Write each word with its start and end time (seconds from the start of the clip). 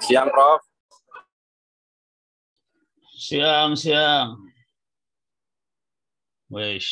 Siang, 0.00 0.28
Prof. 0.32 0.62
Siang, 3.20 3.76
siang. 3.76 4.40
Wish. 6.48 6.90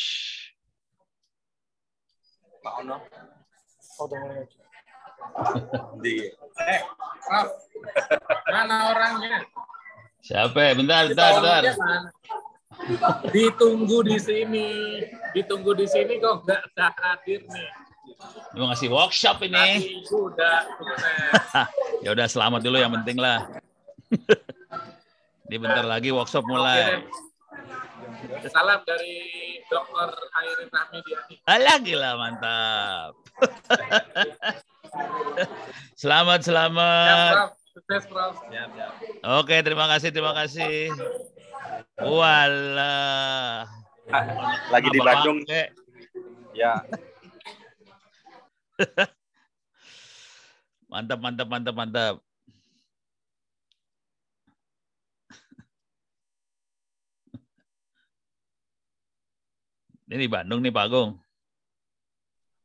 Mau 2.61 2.79
no? 2.85 2.97
Di. 6.05 6.29
Eh, 6.69 6.81
Prof. 7.25 7.49
Mana 8.53 8.93
orangnya? 8.93 9.41
Siapa? 10.21 10.77
Bentar, 10.77 11.09
bentar, 11.09 11.31
bentar. 11.41 11.63
Ditunggu 13.33 14.05
di 14.05 14.17
sini. 14.21 14.67
Ditunggu 15.33 15.73
di 15.73 15.89
sini 15.89 16.21
kok 16.21 16.45
nggak 16.45 16.61
nggak 16.77 16.93
hadir 17.01 17.41
nih. 17.49 17.88
Mau 18.55 18.71
ngasih 18.71 18.89
workshop 18.91 19.43
ini. 19.45 19.67
Ya 21.99 22.15
udah 22.15 22.31
selamat 22.31 22.63
dulu 22.63 22.79
yang 22.79 22.95
penting 22.95 23.19
lah. 23.19 23.43
Ini 25.51 25.59
bentar 25.59 25.83
lagi 25.83 26.15
workshop 26.15 26.47
mulai. 26.47 27.03
Salam 28.47 28.79
dari 28.87 29.19
Dr. 29.67 30.15
Khairin 30.15 30.69
Rahmidiani. 30.71 31.35
Alah 31.43 31.77
gila 31.83 32.11
mantap. 32.15 33.19
selamat 36.01 36.39
selamat. 36.47 37.33
Prof. 37.35 37.51
Sukses, 37.75 38.03
Prof. 38.07 38.35
Oke 39.43 39.59
terima 39.59 39.91
kasih 39.91 40.15
terima 40.15 40.31
kasih. 40.31 40.95
Walah. 41.99 43.67
Lagi 44.71 44.87
di 44.87 45.03
Bandung. 45.03 45.43
Ya, 46.55 46.79
Mantap 50.89 51.19
mantap 51.21 51.47
mantap 51.47 51.75
mantap. 51.75 52.15
Ini 60.09 60.25
di 60.25 60.29
Bandung 60.31 60.65
nih 60.65 60.73
Pak 60.73 60.85
Agung. 60.89 61.21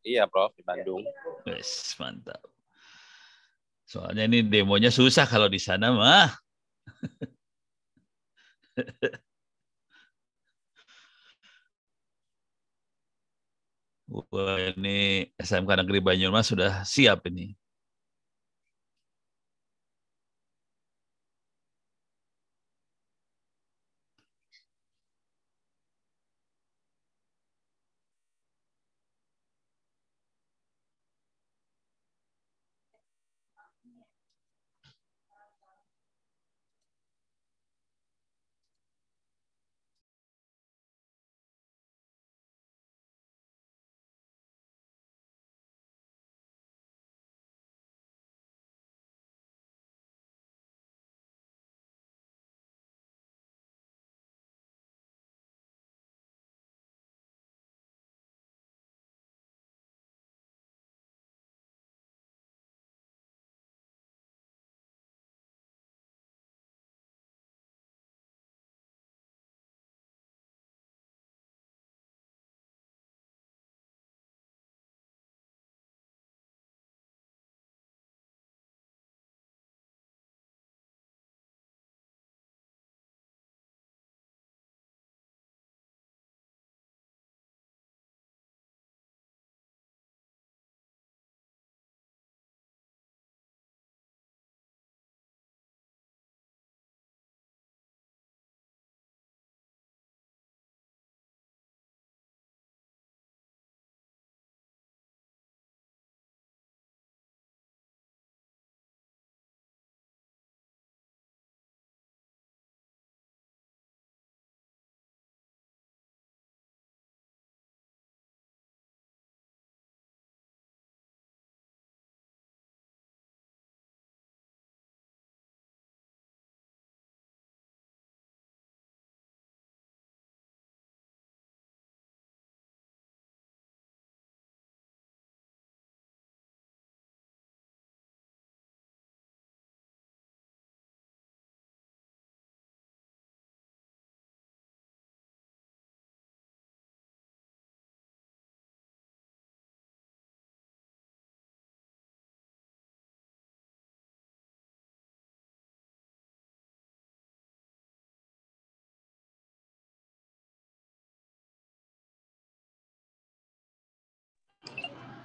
iya, 0.04 0.24
Prof, 0.24 0.56
di 0.56 0.64
Bandung. 0.64 1.04
Wes, 1.44 1.92
mantap. 2.00 2.40
Soalnya 3.84 4.24
ini 4.24 4.40
demonya 4.40 4.88
susah 4.88 5.28
kalau 5.28 5.48
di 5.52 5.60
sana 5.60 5.92
mah. 5.92 6.32
Wah, 14.12 14.56
ini 14.68 14.88
SMK 15.48 15.70
Negeri 15.80 15.98
Banyumas 16.08 16.44
sudah 16.52 16.70
siap 16.94 17.18
ini. 17.30 17.42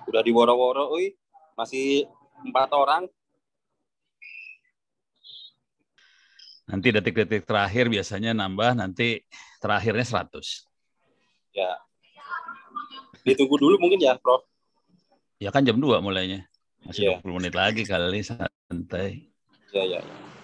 Udah 0.10 0.26
di 0.26 0.34
woro-woro, 0.34 0.90
uy. 0.98 1.14
Masih 1.54 2.10
empat 2.42 2.74
orang. 2.74 3.06
Nanti 6.70 6.88
detik-detik 6.94 7.46
terakhir 7.46 7.90
biasanya 7.90 8.34
nambah, 8.34 8.78
nanti 8.78 9.22
terakhirnya 9.62 10.06
100. 10.06 10.66
Ya. 11.54 11.78
Ditunggu 13.26 13.58
dulu 13.58 13.76
mungkin 13.78 14.02
ya, 14.02 14.18
Prof. 14.18 14.46
Ya 15.38 15.54
kan 15.54 15.66
jam 15.66 15.78
2 15.78 16.02
mulainya. 16.02 16.46
Masih 16.86 17.06
Iya. 17.06 17.22
20 17.22 17.38
menit 17.42 17.54
lagi 17.54 17.84
kali 17.86 18.22
santai. 18.26 19.30
Ya, 19.74 19.84
ya, 19.86 20.00
ya. 20.02 20.39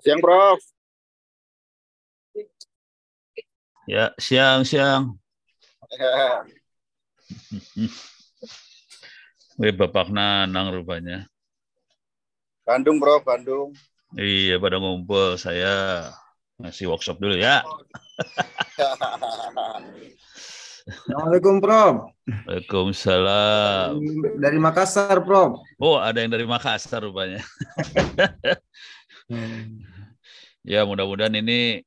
Siang, 0.00 0.24
Prof. 0.24 0.56
Ya, 3.84 4.16
siang-siang. 4.16 5.20
Wih, 9.60 9.76
Bapak 9.76 10.08
Nanang 10.08 10.72
rupanya. 10.72 11.28
Bandung, 12.64 12.96
Prof, 12.96 13.20
Bandung. 13.20 13.76
Iya, 14.16 14.56
pada 14.56 14.80
ngumpul. 14.80 15.36
Saya 15.36 16.08
ngasih 16.56 16.88
workshop 16.88 17.20
dulu 17.20 17.36
ya. 17.36 17.60
Assalamualaikum, 20.88 21.60
Prof. 21.60 22.08
Waalaikumsalam. 22.48 24.00
Dari 24.40 24.56
Makassar, 24.56 25.20
Prof. 25.20 25.60
Oh, 25.76 26.00
ada 26.00 26.24
yang 26.24 26.32
dari 26.32 26.48
Makassar 26.48 27.04
rupanya. 27.04 27.44
Ya, 30.62 30.86
mudah-mudahan 30.86 31.34
ini 31.34 31.82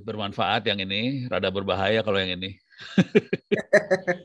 bermanfaat 0.00 0.64
yang 0.66 0.80
ini. 0.80 1.28
Rada 1.28 1.52
berbahaya 1.52 2.00
kalau 2.00 2.18
yang 2.18 2.40
ini. 2.40 2.56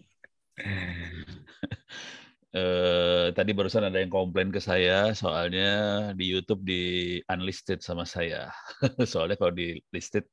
eh, 2.56 3.26
tadi 3.36 3.52
barusan 3.54 3.92
ada 3.92 4.00
yang 4.02 4.10
komplain 4.10 4.50
ke 4.50 4.64
saya 4.64 5.14
soalnya 5.14 5.70
di 6.16 6.26
YouTube 6.32 6.64
di 6.64 6.82
unlisted 7.28 7.84
sama 7.84 8.08
saya. 8.08 8.50
soalnya 9.12 9.36
kalau 9.36 9.54
di 9.54 9.78
listed 9.92 10.26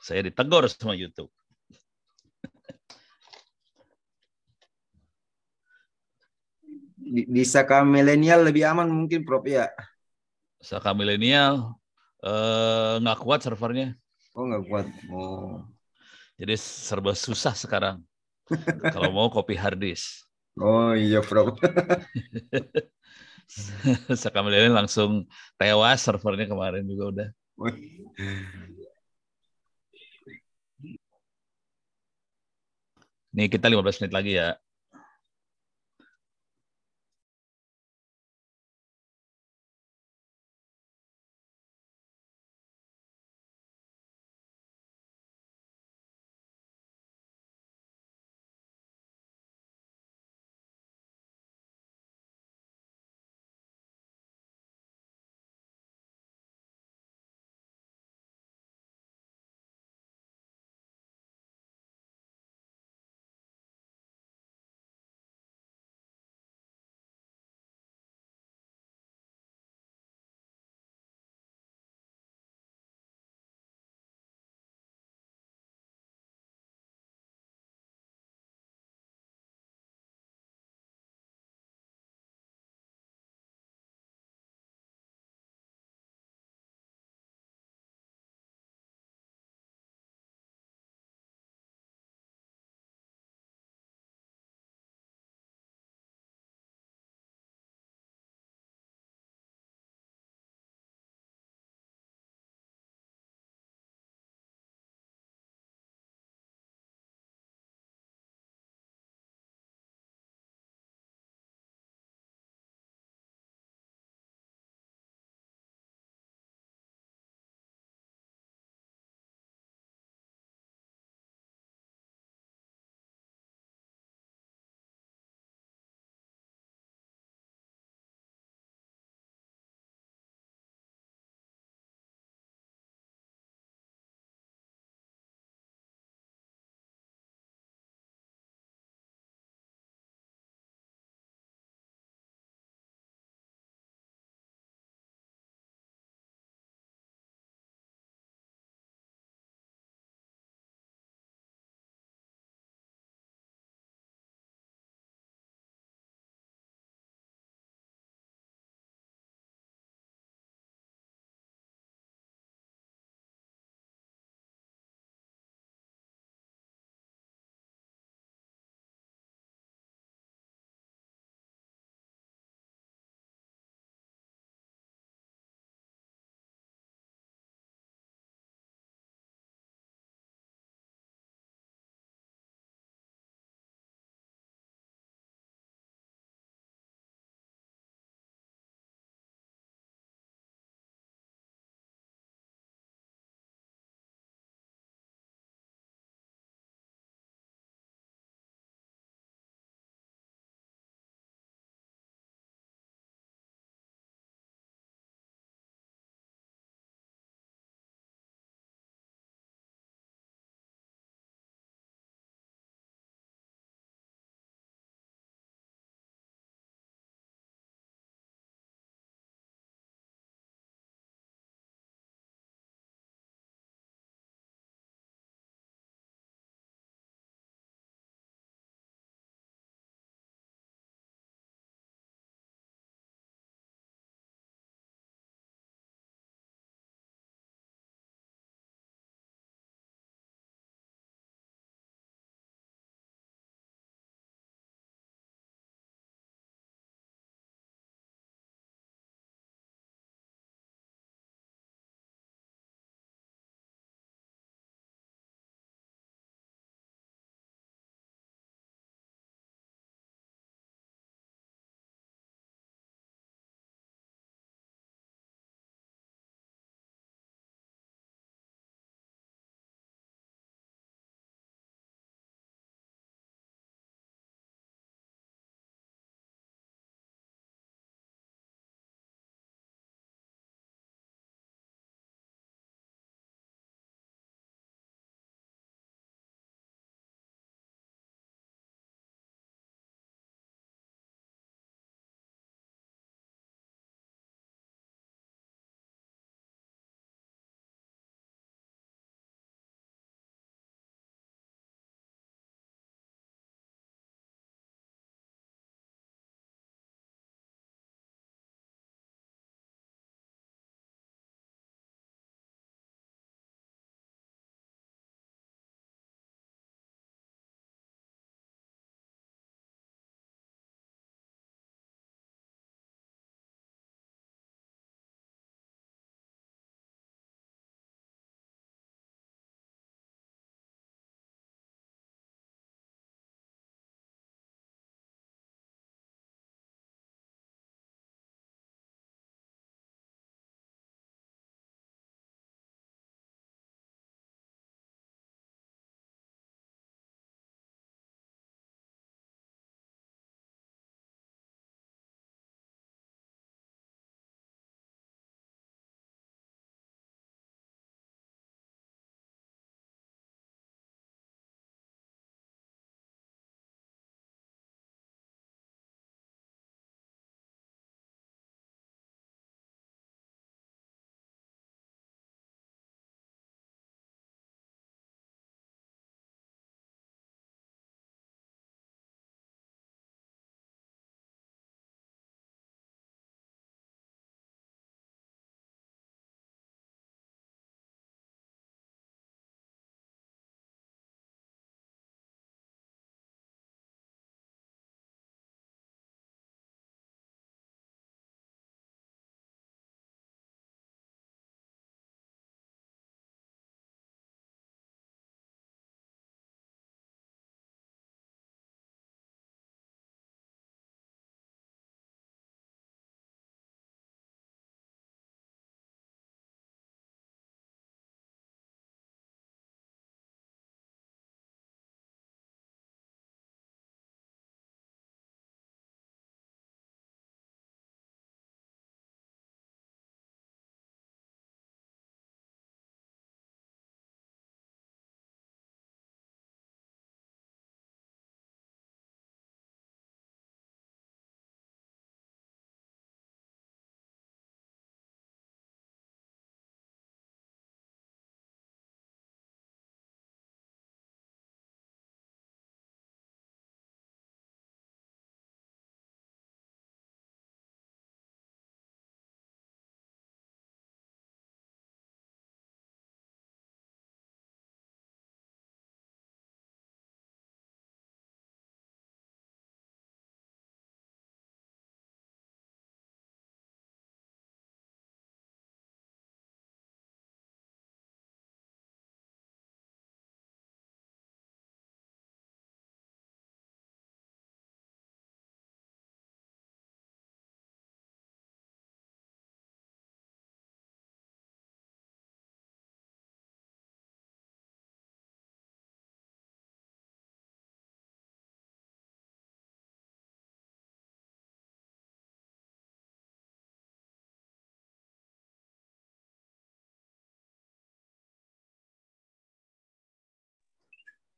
saya 0.00 0.22
ditegur 0.22 0.64
sama 0.70 0.94
YouTube. 0.94 1.28
Di, 7.08 7.24
di 7.24 7.44
Saka 7.48 7.82
milenial 7.88 8.44
lebih 8.44 8.68
aman 8.68 8.88
mungkin, 8.92 9.24
Prof 9.24 9.40
ya. 9.48 9.72
Saka 10.58 10.90
milenial 10.90 11.78
eh, 12.22 12.94
nggak 12.98 13.18
kuat 13.22 13.40
servernya. 13.46 13.94
Oh 14.34 14.46
nggak 14.46 14.64
kuat. 14.66 14.86
Oh. 15.10 15.62
Jadi 16.38 16.54
serba 16.58 17.14
susah 17.14 17.54
sekarang. 17.54 18.02
Kalau 18.94 19.10
mau 19.10 19.30
copy 19.30 19.58
hard 19.58 19.78
disk. 19.78 20.26
Oh 20.58 20.94
iya, 20.94 21.22
Prof. 21.22 21.58
Saka 24.22 24.38
milenial 24.42 24.84
langsung 24.84 25.26
tewas 25.54 26.02
servernya 26.02 26.50
kemarin 26.50 26.84
juga 26.86 27.04
udah. 27.10 27.28
Nih 33.34 33.46
kita 33.46 33.70
15 33.70 34.02
menit 34.02 34.14
lagi 34.14 34.32
ya. 34.34 34.58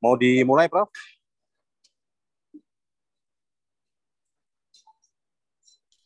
Mau 0.01 0.17
dimulai, 0.17 0.65
Prof? 0.65 0.89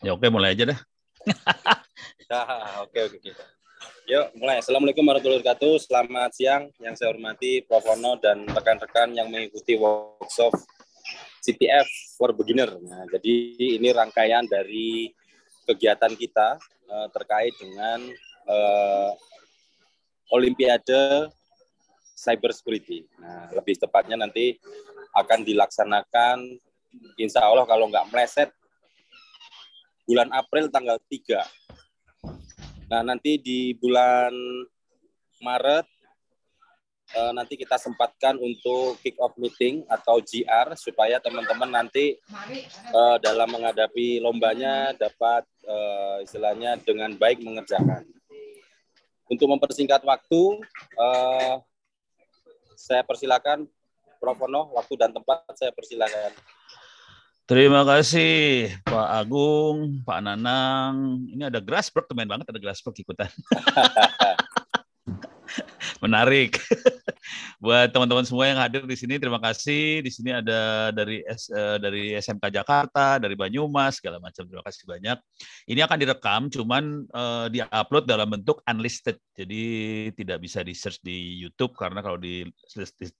Ya 0.03 0.13
oke 0.13 0.27
mulai 0.29 0.59
aja 0.59 0.75
dah. 0.75 0.81
Ya, 2.25 2.41
oke, 2.81 2.99
oke, 3.05 3.21
oke. 3.21 3.31
Yuk, 4.09 4.27
mulai. 4.41 4.59
Assalamualaikum 4.59 5.05
warahmatullahi 5.05 5.45
wabarakatuh. 5.45 5.77
Selamat 5.77 6.33
siang 6.33 6.73
yang 6.81 6.97
saya 6.97 7.13
hormati 7.13 7.61
Prof. 7.63 7.85
Ono 7.95 8.17
dan 8.17 8.49
rekan-rekan 8.49 9.13
yang 9.13 9.29
mengikuti 9.29 9.77
workshop 9.77 10.57
CPF 11.45 11.85
for 12.17 12.33
Beginner. 12.33 12.75
Nah, 12.81 13.05
jadi 13.13 13.35
ini 13.77 13.93
rangkaian 13.93 14.49
dari 14.49 15.13
kegiatan 15.69 16.17
kita 16.17 16.57
uh, 16.89 17.07
terkait 17.13 17.53
dengan 17.61 18.09
uh, 18.49 19.13
Olimpiade 20.33 21.29
Cyber 22.15 22.55
Security. 22.55 23.05
Nah, 23.19 23.51
lebih 23.51 23.75
tepatnya 23.77 24.15
nanti 24.15 24.57
akan 25.15 25.43
dilaksanakan 25.43 26.39
insya 27.19 27.43
Allah 27.43 27.67
kalau 27.67 27.91
nggak 27.91 28.09
meleset 28.11 28.51
bulan 30.07 30.31
April 30.31 30.71
tanggal 30.71 30.97
3. 31.11 31.43
Nah, 32.93 33.03
nanti 33.03 33.41
di 33.41 33.75
bulan 33.75 34.31
Maret 35.43 35.87
eh, 37.15 37.33
nanti 37.35 37.55
kita 37.57 37.77
sempatkan 37.81 38.39
untuk 38.39 39.01
kick 39.01 39.17
off 39.19 39.35
meeting 39.41 39.83
atau 39.89 40.21
GR 40.21 40.77
supaya 40.77 41.19
teman-teman 41.19 41.83
nanti 41.83 42.17
eh, 42.95 43.17
dalam 43.25 43.49
menghadapi 43.51 44.21
lombanya 44.21 44.93
dapat 44.95 45.43
eh, 45.65 46.25
istilahnya 46.25 46.79
dengan 46.81 47.17
baik 47.17 47.41
mengerjakan. 47.43 48.05
Untuk 49.25 49.49
mempersingkat 49.49 50.05
waktu, 50.05 50.43
eh, 51.01 51.55
saya 52.85 53.01
persilakan 53.01 53.65
Prof. 54.21 54.41
Ono, 54.45 54.77
waktu 54.77 54.95
dan 55.01 55.13
tempat 55.13 55.45
saya 55.57 55.73
persilakan. 55.73 56.33
Terima 57.45 57.85
kasih 57.85 58.73
Pak 58.89 59.09
Agung, 59.21 60.01
Pak 60.01 60.21
Nanang. 60.25 61.29
Ini 61.29 61.53
ada 61.53 61.61
Grasberg, 61.61 62.09
teman 62.09 62.25
banget 62.25 62.49
ada 62.49 62.57
Grasberg 62.57 62.97
ikutan. 62.97 63.29
Menarik. 66.05 66.61
Buat 67.65 67.97
teman-teman 67.97 68.29
semua 68.29 68.45
yang 68.45 68.61
hadir 68.61 68.85
di 68.85 68.93
sini, 68.93 69.17
terima 69.17 69.41
kasih. 69.41 70.05
Di 70.05 70.13
sini 70.13 70.37
ada 70.37 70.93
dari 70.93 71.25
S, 71.25 71.49
uh, 71.49 71.81
dari 71.81 72.13
SMK 72.13 72.53
Jakarta, 72.53 73.17
dari 73.17 73.33
Banyumas, 73.33 74.05
segala 74.05 74.21
macam. 74.21 74.45
Terima 74.45 74.61
kasih 74.61 74.85
banyak. 74.85 75.17
Ini 75.65 75.81
akan 75.89 75.97
direkam, 75.97 76.41
cuman 76.53 77.09
uh, 77.09 77.49
diupload 77.49 78.05
dalam 78.05 78.29
bentuk 78.29 78.61
unlisted. 78.69 79.17
Jadi 79.33 79.65
tidak 80.13 80.45
bisa 80.45 80.61
di 80.61 80.77
search 80.77 81.01
di 81.01 81.41
YouTube 81.41 81.73
karena 81.73 82.05
kalau 82.05 82.21
di 82.21 82.45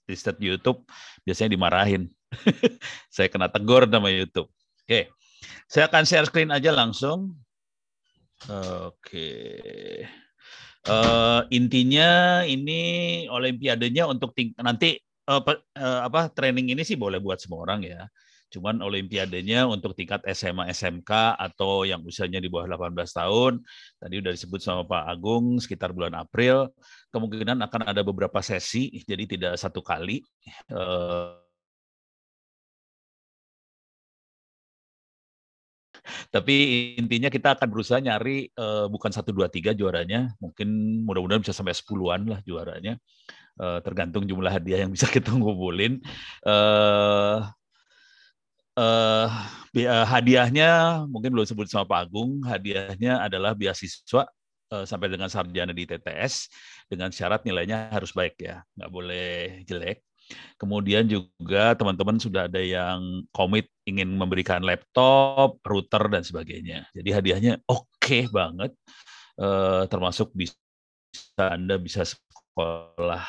listed 0.05 0.37
di 0.37 0.47
YouTube 0.53 0.85
biasanya 1.25 1.57
dimarahin. 1.57 2.13
saya 3.15 3.33
kena 3.33 3.49
tegur 3.49 3.89
sama 3.89 4.13
YouTube. 4.13 4.53
Oke, 4.85 5.09
saya 5.65 5.89
akan 5.89 6.05
share 6.05 6.29
screen 6.29 6.53
aja 6.53 6.69
langsung. 6.77 7.33
Oke. 8.45 9.41
Uh, 10.85 11.49
intinya 11.49 12.45
ini 12.45 13.25
olimpiadenya 13.33 14.05
untuk 14.05 14.37
ting 14.37 14.53
nanti 14.61 15.01
uh, 15.25 15.41
uh, 15.41 16.01
apa 16.05 16.29
training 16.29 16.77
ini 16.77 16.85
sih 16.85 16.97
boleh 16.97 17.21
buat 17.21 17.41
semua 17.41 17.65
orang 17.65 17.85
ya. 17.85 18.05
Cuman 18.53 18.79
olimpiadenya 18.87 19.67
untuk 19.67 19.99
tingkat 19.99 20.23
SMA 20.31 20.71
SMK 20.71 21.11
atau 21.35 21.83
yang 21.83 22.07
usianya 22.07 22.39
di 22.39 22.47
bawah 22.47 22.71
18 22.71 22.95
tahun, 23.11 23.53
tadi 23.99 24.15
udah 24.23 24.31
disebut 24.31 24.61
sama 24.63 24.87
Pak 24.87 25.05
Agung 25.11 25.59
sekitar 25.59 25.91
bulan 25.91 26.15
April, 26.15 26.71
kemungkinan 27.11 27.59
akan 27.67 27.83
ada 27.91 28.07
beberapa 28.07 28.39
sesi, 28.47 28.95
jadi 29.03 29.27
tidak 29.27 29.53
satu 29.59 29.83
kali. 29.83 30.23
Uh, 30.71 31.44
Tapi 36.35 36.55
intinya 36.99 37.31
kita 37.31 37.55
akan 37.55 37.71
berusaha 37.71 38.03
nyari 38.03 38.51
uh, 38.59 38.91
bukan 38.91 39.15
satu 39.15 39.31
dua 39.31 39.47
tiga 39.47 39.71
juaranya, 39.71 40.35
mungkin 40.43 40.67
mudah-mudahan 41.07 41.39
bisa 41.39 41.55
sampai 41.55 41.79
sepuluhan 41.79 42.27
lah 42.27 42.43
juaranya. 42.43 42.99
Uh, 43.55 43.79
tergantung 43.87 44.27
jumlah 44.27 44.51
hadiah 44.51 44.83
yang 44.83 44.91
bisa 44.91 45.07
kita 45.15 45.31
ngumpulin. 45.31 46.03
Uh, 46.43 47.47
uh, 48.75 49.31
hadiahnya 50.11 51.07
mungkin 51.07 51.39
belum 51.39 51.47
sebut 51.47 51.71
sama 51.71 51.87
Pak 51.87 52.11
Agung. 52.11 52.43
Hadiahnya 52.43 53.23
adalah 53.23 53.55
beasiswa 53.55 54.27
sampai 54.75 55.07
dengan 55.07 55.31
sarjana 55.31 55.71
di 55.71 55.87
TTS 55.87 56.51
dengan 56.91 57.15
syarat 57.15 57.47
nilainya 57.47 57.95
harus 57.95 58.11
baik 58.11 58.43
ya, 58.43 58.59
nggak 58.75 58.91
boleh 58.91 59.63
jelek. 59.71 60.03
Kemudian 60.57 61.05
juga 61.05 61.77
teman-teman 61.77 62.17
sudah 62.17 62.49
ada 62.49 62.63
yang 62.63 63.27
komit 63.35 63.69
ingin 63.85 64.09
memberikan 64.17 64.65
laptop, 64.65 65.61
router 65.61 66.09
dan 66.09 66.23
sebagainya. 66.25 66.89
Jadi 66.97 67.11
hadiahnya 67.13 67.53
oke 67.69 67.91
okay 68.01 68.25
banget, 68.31 68.73
uh, 69.39 69.85
termasuk 69.91 70.33
bisa 70.33 70.57
Anda 71.37 71.77
bisa 71.77 72.07
sekolah 72.07 73.27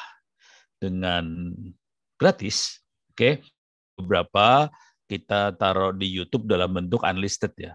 dengan 0.80 1.52
gratis. 2.16 2.80
Oke, 3.12 3.16
okay. 3.16 3.34
beberapa 4.00 4.70
kita 5.06 5.54
taruh 5.56 5.94
di 5.94 6.10
YouTube 6.10 6.50
dalam 6.50 6.74
bentuk 6.74 7.06
unlisted 7.06 7.54
ya. 7.58 7.74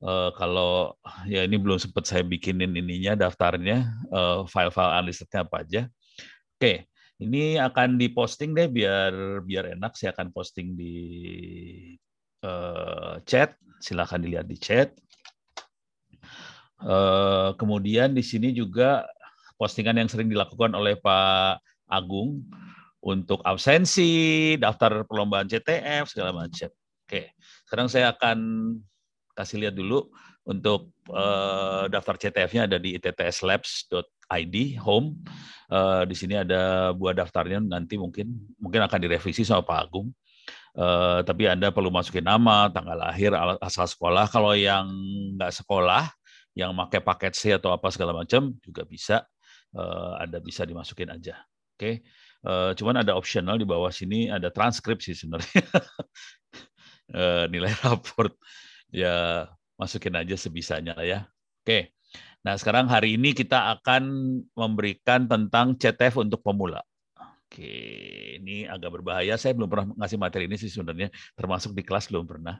Uh, 0.00 0.32
kalau 0.32 0.96
ya 1.28 1.44
ini 1.44 1.60
belum 1.60 1.76
sempat 1.76 2.08
saya 2.08 2.24
bikinin 2.24 2.72
ininya 2.72 3.12
daftarnya 3.20 3.84
uh, 4.08 4.48
file-file 4.48 4.96
unlistednya 4.96 5.44
apa 5.44 5.56
aja. 5.60 5.82
Oke, 6.56 6.60
okay. 6.60 6.76
Ini 7.20 7.60
akan 7.60 8.00
diposting 8.00 8.56
deh 8.56 8.72
biar 8.72 9.44
biar 9.44 9.76
enak. 9.76 9.92
Saya 9.92 10.16
akan 10.16 10.32
posting 10.32 10.72
di 10.72 10.96
uh, 12.40 13.20
chat. 13.28 13.60
Silahkan 13.76 14.16
dilihat 14.16 14.48
di 14.48 14.56
chat. 14.56 14.96
Uh, 16.80 17.52
kemudian 17.60 18.16
di 18.16 18.24
sini 18.24 18.56
juga 18.56 19.04
postingan 19.60 20.00
yang 20.00 20.08
sering 20.08 20.32
dilakukan 20.32 20.72
oleh 20.72 20.96
Pak 20.96 21.60
Agung 21.92 22.40
untuk 23.04 23.44
absensi, 23.44 24.56
daftar 24.56 25.04
perlombaan 25.04 25.44
CTF 25.44 26.08
segala 26.08 26.32
macam. 26.32 26.72
Oke, 27.04 27.36
sekarang 27.68 27.88
saya 27.92 28.16
akan 28.16 28.38
kasih 29.36 29.60
lihat 29.60 29.76
dulu 29.76 30.08
untuk 30.48 30.96
uh, 31.12 31.84
daftar 31.92 32.16
CTF-nya 32.16 32.64
ada 32.64 32.80
di 32.80 32.96
ittslabs.id 34.30 34.78
home. 34.78 35.18
Uh, 35.70 36.02
di 36.02 36.18
sini 36.18 36.34
ada 36.34 36.90
buah 36.90 37.14
daftarnya 37.14 37.62
nanti 37.62 37.94
mungkin 37.94 38.34
mungkin 38.58 38.82
akan 38.82 38.98
direvisi 38.98 39.46
sama 39.46 39.62
Pak 39.62 39.78
Agung. 39.86 40.10
Uh, 40.74 41.22
tapi 41.26 41.50
Anda 41.50 41.74
perlu 41.74 41.90
masukin 41.90 42.26
nama, 42.26 42.70
tanggal 42.70 42.94
lahir, 42.94 43.34
asal 43.62 43.86
sekolah. 43.86 44.30
Kalau 44.30 44.54
yang 44.54 44.86
nggak 45.38 45.50
sekolah, 45.62 46.10
yang 46.54 46.74
pakai 46.74 47.00
paket 47.02 47.32
C 47.34 47.54
atau 47.54 47.70
apa 47.74 47.90
segala 47.90 48.14
macam 48.14 48.54
juga 48.62 48.82
bisa. 48.86 49.26
Uh, 49.70 50.18
Anda 50.18 50.42
bisa 50.42 50.66
dimasukin 50.66 51.10
aja. 51.10 51.38
Oke. 51.74 51.78
Okay? 51.78 51.94
Uh, 52.40 52.72
cuman 52.72 53.04
ada 53.04 53.14
optional 53.14 53.60
di 53.60 53.68
bawah 53.68 53.92
sini 53.92 54.26
ada 54.26 54.50
transkripsi 54.50 55.14
sebenarnya. 55.14 55.62
uh, 57.14 57.44
nilai 57.52 57.70
raport 57.86 58.34
ya 58.90 59.46
masukin 59.78 60.18
aja 60.18 60.34
sebisanya 60.34 60.98
lah 60.98 61.06
ya. 61.06 61.20
Oke. 61.62 61.94
Nah, 62.40 62.56
sekarang 62.56 62.88
hari 62.88 63.20
ini 63.20 63.36
kita 63.36 63.76
akan 63.76 64.02
memberikan 64.56 65.28
tentang 65.28 65.76
CTF 65.76 66.24
untuk 66.24 66.40
pemula. 66.40 66.80
Oke, 67.50 67.68
ini 68.40 68.64
agak 68.64 68.96
berbahaya. 68.96 69.36
Saya 69.36 69.52
belum 69.52 69.68
pernah 69.68 69.86
ngasih 69.98 70.16
materi 70.16 70.48
ini 70.48 70.56
sih 70.56 70.72
sebenarnya, 70.72 71.12
termasuk 71.36 71.76
di 71.76 71.82
kelas 71.84 72.08
belum 72.08 72.24
pernah. 72.24 72.56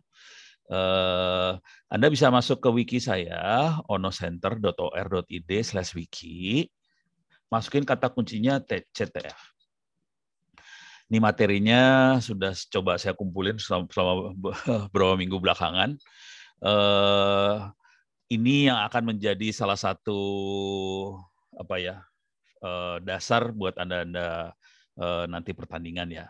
Uh, 0.70 1.56
Anda 1.88 2.12
bisa 2.12 2.28
masuk 2.28 2.60
ke 2.60 2.68
wiki 2.68 2.98
saya, 3.00 3.74
onocenter.or.id 3.88 5.50
slash 5.64 5.96
wiki. 5.96 6.68
Masukin 7.48 7.88
kata 7.88 8.12
kuncinya 8.12 8.60
CTF. 8.66 9.38
Ini 11.10 11.18
materinya 11.18 11.82
sudah 12.22 12.54
coba 12.70 12.94
saya 13.00 13.18
kumpulin 13.18 13.58
selama, 13.58 14.30
beberapa 14.38 15.14
minggu 15.18 15.42
belakangan. 15.42 15.98
Uh, 16.62 17.66
ini 18.30 18.70
yang 18.70 18.78
akan 18.86 19.14
menjadi 19.14 19.50
salah 19.50 19.76
satu 19.76 20.20
apa 21.58 21.76
ya 21.82 21.96
eh, 22.62 22.96
dasar 23.02 23.50
buat 23.50 23.74
anda 23.76 24.06
anda 24.06 24.28
eh, 24.96 25.24
nanti 25.26 25.50
pertandingan 25.52 26.08
ya. 26.14 26.26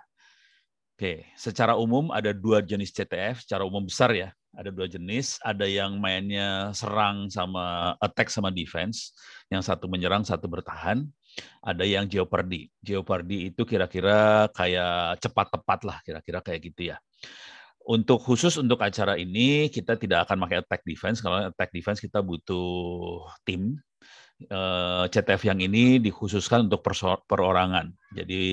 Oke, 0.97 1.33
secara 1.33 1.81
umum 1.81 2.13
ada 2.13 2.37
dua 2.37 2.61
jenis 2.61 2.93
CTF, 2.93 3.49
secara 3.49 3.65
umum 3.65 3.89
besar 3.89 4.13
ya. 4.13 4.29
Ada 4.53 4.69
dua 4.69 4.85
jenis, 4.85 5.41
ada 5.41 5.65
yang 5.65 5.97
mainnya 5.97 6.75
serang 6.77 7.33
sama 7.33 7.97
attack 8.05 8.29
sama 8.29 8.53
defense, 8.53 9.17
yang 9.49 9.65
satu 9.65 9.89
menyerang, 9.89 10.29
satu 10.29 10.45
bertahan. 10.45 11.09
Ada 11.65 11.89
yang 11.89 12.05
jeopardy. 12.05 12.69
Jeopardy 12.85 13.49
itu 13.49 13.63
kira-kira 13.65 14.51
kayak 14.53 15.23
cepat 15.25 15.47
tepat 15.49 15.81
lah, 15.89 15.99
kira-kira 16.05 16.45
kayak 16.45 16.61
gitu 16.69 16.93
ya 16.93 17.01
untuk 17.89 18.21
khusus 18.21 18.61
untuk 18.61 18.81
acara 18.85 19.17
ini 19.17 19.73
kita 19.73 19.97
tidak 19.97 20.29
akan 20.29 20.45
pakai 20.45 20.61
attack 20.61 20.83
defense. 20.85 21.25
Kalau 21.25 21.49
attack 21.49 21.73
defense 21.73 22.01
kita 22.03 22.21
butuh 22.21 23.25
tim. 23.47 23.81
Uh, 24.49 25.05
eh, 25.05 25.13
CTF 25.13 25.53
yang 25.53 25.61
ini 25.61 26.01
dikhususkan 26.01 26.65
untuk 26.65 26.81
perorangan. 27.29 27.93
Jadi 28.17 28.45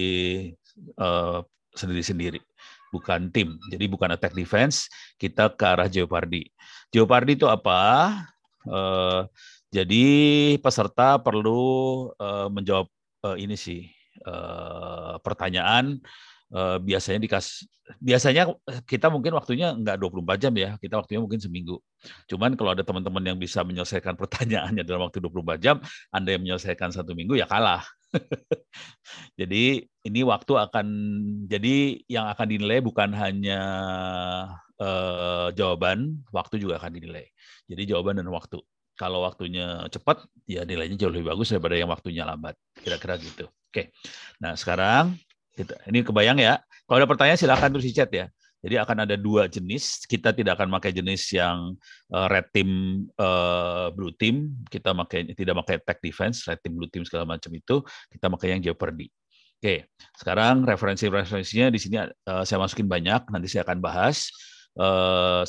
uh, 1.00 1.40
sendiri-sendiri, 1.72 2.44
bukan 2.92 3.32
tim. 3.32 3.56
Jadi 3.72 3.88
bukan 3.88 4.12
attack 4.12 4.36
defense, 4.36 4.92
kita 5.16 5.56
ke 5.56 5.63
arah 5.63 5.88
Jeopardy. 5.88 6.52
Jeopardy 6.92 7.40
itu 7.40 7.48
apa? 7.48 8.12
Uh, 8.68 9.32
jadi 9.72 10.06
peserta 10.60 11.20
perlu 11.20 12.08
menjawab 12.52 12.88
ini 13.36 13.60
sih 13.60 13.92
pertanyaan 15.20 16.00
uh, 16.53 16.77
biasanya 16.79 17.19
dikas 17.23 17.67
biasanya 18.03 18.51
kita 18.83 19.07
mungkin 19.07 19.31
waktunya 19.39 19.71
enggak 19.71 19.95
24 19.99 20.43
jam 20.43 20.53
ya, 20.60 20.69
kita 20.79 20.99
waktunya 20.99 21.21
mungkin 21.23 21.39
seminggu. 21.39 21.79
Cuman 22.27 22.60
kalau 22.60 22.75
ada 22.75 22.83
teman-teman 22.83 23.23
yang 23.23 23.38
bisa 23.39 23.63
menyelesaikan 23.63 24.15
pertanyaannya 24.21 24.83
dalam 24.83 25.07
waktu 25.07 25.23
24 25.23 25.63
jam, 25.63 25.75
Anda 26.12 26.36
yang 26.36 26.43
menyelesaikan 26.43 26.91
satu 26.91 27.15
minggu 27.15 27.39
ya 27.39 27.47
kalah. 27.47 27.83
jadi 29.39 29.83
ini 29.83 30.21
waktu 30.23 30.53
akan 30.55 30.88
jadi 31.51 31.99
yang 32.07 32.31
akan 32.31 32.47
dinilai 32.47 32.79
bukan 32.79 33.12
hanya 33.15 33.60
uh, 34.79 35.51
jawaban, 35.55 36.23
waktu 36.31 36.60
juga 36.60 36.79
akan 36.79 36.91
dinilai. 36.99 37.27
Jadi 37.67 37.95
jawaban 37.95 38.19
dan 38.19 38.27
waktu. 38.31 38.60
Kalau 38.97 39.21
waktunya 39.21 39.86
cepat, 39.93 40.25
ya 40.49 40.65
nilainya 40.65 40.97
jauh 40.97 41.13
lebih 41.13 41.29
bagus 41.29 41.53
daripada 41.53 41.77
yang 41.77 41.93
waktunya 41.93 42.25
lambat. 42.25 42.57
Kira-kira 42.81 43.21
gitu. 43.21 43.45
Oke. 43.69 43.93
Nah 44.41 44.57
sekarang 44.57 45.13
ini 45.89 46.06
kebayang 46.06 46.38
ya. 46.38 46.62
Kalau 46.86 46.98
ada 47.02 47.08
pertanyaan 47.10 47.39
silakan 47.39 47.74
tulis 47.74 47.88
di 47.88 47.96
chat 47.96 48.12
ya. 48.13 48.30
Jadi 48.58 48.76
akan 48.82 49.06
ada 49.06 49.15
dua 49.15 49.46
jenis. 49.46 50.04
Kita 50.10 50.34
tidak 50.34 50.58
akan 50.58 50.74
pakai 50.82 50.91
jenis 50.91 51.30
yang 51.32 51.78
uh, 52.10 52.28
red 52.28 52.50
team, 52.50 53.04
uh, 53.22 53.93
blue 53.93 54.12
team. 54.17 54.65
Kita 54.65 54.98
pakai 54.98 55.32
tidak 55.38 55.62
pakai 55.65 55.78
tech 55.86 56.00
defense, 56.02 56.43
red 56.50 56.58
team, 56.65 56.74
blue 56.74 56.89
team 56.89 57.06
segala 57.06 57.38
macam 57.38 57.54
itu. 57.54 57.86
Kita 58.10 58.28
pakai 58.34 58.58
yang 58.58 58.62
jeopardy. 58.65 59.08
Oke, 59.58 59.89
sekarang 60.13 60.70
referensi-referensinya 60.70 61.74
di 61.74 61.80
sini 61.82 61.98
uh, 62.02 62.43
saya 62.46 62.58
masukin 62.62 62.89
banyak. 62.89 63.30
Nanti 63.30 63.48
saya 63.50 63.65
akan 63.65 63.80
bahas 63.82 64.30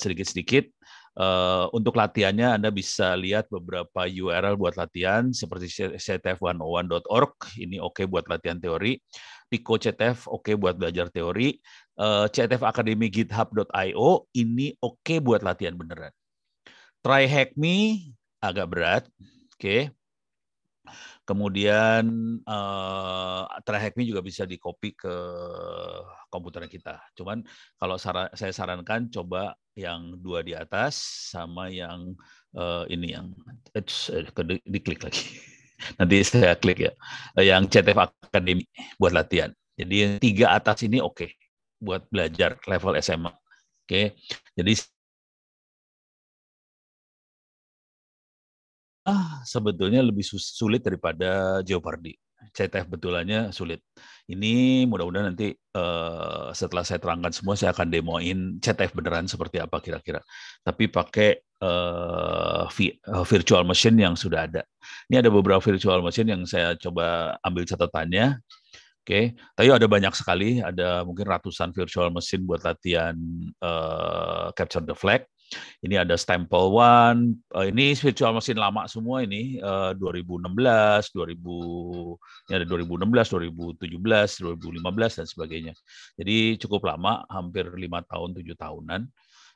sedikit-sedikit. 0.01 0.73
Uh, 1.19 1.67
untuk 1.75 1.99
latihannya 1.99 2.63
Anda 2.63 2.71
bisa 2.71 3.19
lihat 3.19 3.51
beberapa 3.51 4.07
URL 4.07 4.55
buat 4.55 4.79
latihan 4.79 5.35
seperti 5.35 5.67
ctf101.org 5.99 7.59
ini 7.59 7.83
oke 7.83 7.99
okay 7.99 8.07
buat 8.07 8.31
latihan 8.31 8.63
teori, 8.63 9.03
Pico 9.49 9.81
CTF 9.81 10.29
oke 10.29 10.53
okay 10.53 10.55
buat 10.55 10.77
belajar 10.77 11.09
teori, 11.09 11.57
uh, 11.99 12.29
CTF 12.29 12.63
Academy 12.69 13.09
GitHub.io 13.09 14.29
ini 14.37 14.77
oke 14.79 15.01
okay 15.01 15.19
buat 15.19 15.41
latihan 15.41 15.75
beneran. 15.75 16.13
Try 17.01 17.25
Hack 17.25 17.57
Me 17.57 18.13
agak 18.45 18.67
berat, 18.69 19.05
oke. 19.09 19.57
Okay. 19.57 19.83
Kemudian 21.29 22.09
uh, 22.49 23.45
Hack 23.53 23.93
Me 24.01 24.09
juga 24.09 24.25
bisa 24.25 24.49
di 24.49 24.57
copy 24.57 24.97
ke 24.97 25.15
komputer 26.33 26.65
kita. 26.73 27.05
Cuman 27.13 27.45
kalau 27.77 28.01
saran, 28.01 28.33
saya 28.33 28.49
sarankan 28.49 29.13
coba 29.13 29.53
yang 29.77 30.17
dua 30.25 30.41
di 30.41 30.57
atas 30.57 30.97
sama 31.37 31.69
yang 31.69 32.17
uh, 32.57 32.89
ini 32.89 33.13
yang 33.13 33.37
eh, 33.77 33.85
diklik 34.65 35.05
lagi. 35.05 35.37
Nanti 35.99 36.17
saya 36.27 36.55
klik 36.59 36.79
ya. 36.83 36.93
Yang 37.39 37.79
CTF 37.79 37.99
Academy 38.29 38.65
buat 38.99 39.13
latihan. 39.15 39.51
Jadi 39.79 39.95
yang 39.95 40.13
tiga 40.19 40.47
atas 40.59 40.83
ini 40.83 40.99
oke 40.99 41.15
okay, 41.23 41.31
buat 41.79 42.03
belajar 42.11 42.59
level 42.67 42.99
SMA. 42.99 43.31
Oke. 43.31 43.87
Okay. 43.87 44.07
Jadi 44.59 44.73
ah, 49.07 49.41
sebetulnya 49.47 50.03
lebih 50.03 50.27
sulit 50.27 50.83
daripada 50.83 51.63
Jeopardy. 51.63 52.28
CTF 52.55 52.87
betulannya 52.89 53.51
sulit. 53.51 53.83
Ini 54.29 54.85
mudah-mudahan 54.87 55.33
nanti 55.33 55.57
uh, 55.75 56.53
setelah 56.53 56.85
saya 56.85 57.01
terangkan 57.01 57.33
semua, 57.33 57.57
saya 57.57 57.73
akan 57.73 57.89
demoin 57.89 58.39
CTF 58.61 58.93
beneran 58.93 59.25
seperti 59.25 59.59
apa 59.59 59.81
kira-kira. 59.81 60.21
Tapi 60.61 60.91
pakai 60.93 61.41
uh, 61.65 62.69
virtual 63.25 63.65
machine 63.65 63.97
yang 63.99 64.15
sudah 64.15 64.47
ada. 64.47 64.63
Ini 65.09 65.25
ada 65.25 65.31
beberapa 65.33 65.61
virtual 65.63 66.05
machine 66.05 66.29
yang 66.35 66.43
saya 66.45 66.77
coba 66.77 67.37
ambil 67.43 67.65
catatannya. 67.65 68.39
Oke, 69.09 69.33
okay. 69.33 69.41
tapi 69.57 69.73
ada 69.73 69.89
banyak 69.89 70.13
sekali, 70.13 70.61
ada 70.61 71.01
mungkin 71.01 71.25
ratusan 71.25 71.73
virtual 71.73 72.13
machine 72.13 72.45
buat 72.45 72.61
latihan 72.61 73.17
uh, 73.65 74.53
capture 74.53 74.85
the 74.85 74.93
flag. 74.93 75.25
Ini 75.81 76.05
ada 76.05 76.19
Stempel 76.19 76.75
One, 76.75 77.41
uh, 77.57 77.65
ini 77.65 77.97
virtual 77.97 78.37
machine 78.37 78.61
lama 78.61 78.85
semua 78.85 79.25
ini 79.25 79.57
uh, 79.63 79.97
2016, 79.97 80.45
2000, 81.15 82.51
ini 82.51 82.53
ada 82.53 82.67
2016, 82.67 83.79
2017, 83.81 84.45
2015 84.45 85.19
dan 85.23 85.27
sebagainya. 85.27 85.75
Jadi 86.21 86.61
cukup 86.61 86.91
lama, 86.93 87.25
hampir 87.33 87.65
lima 87.79 88.05
tahun, 88.05 88.37
tujuh 88.37 88.57
tahunan. 88.59 89.09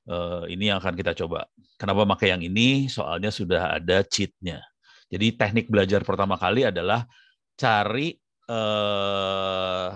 Uh, 0.02 0.48
ini 0.50 0.72
yang 0.72 0.82
akan 0.82 0.96
kita 0.98 1.14
coba. 1.14 1.46
Kenapa 1.78 2.02
pakai 2.16 2.34
yang 2.34 2.42
ini? 2.42 2.90
Soalnya 2.90 3.30
sudah 3.30 3.78
ada 3.78 4.02
cheatnya. 4.02 4.64
Jadi 5.12 5.36
teknik 5.36 5.68
belajar 5.68 6.00
pertama 6.02 6.40
kali 6.40 6.64
adalah 6.64 7.04
cari 7.54 8.16
uh, 8.48 9.92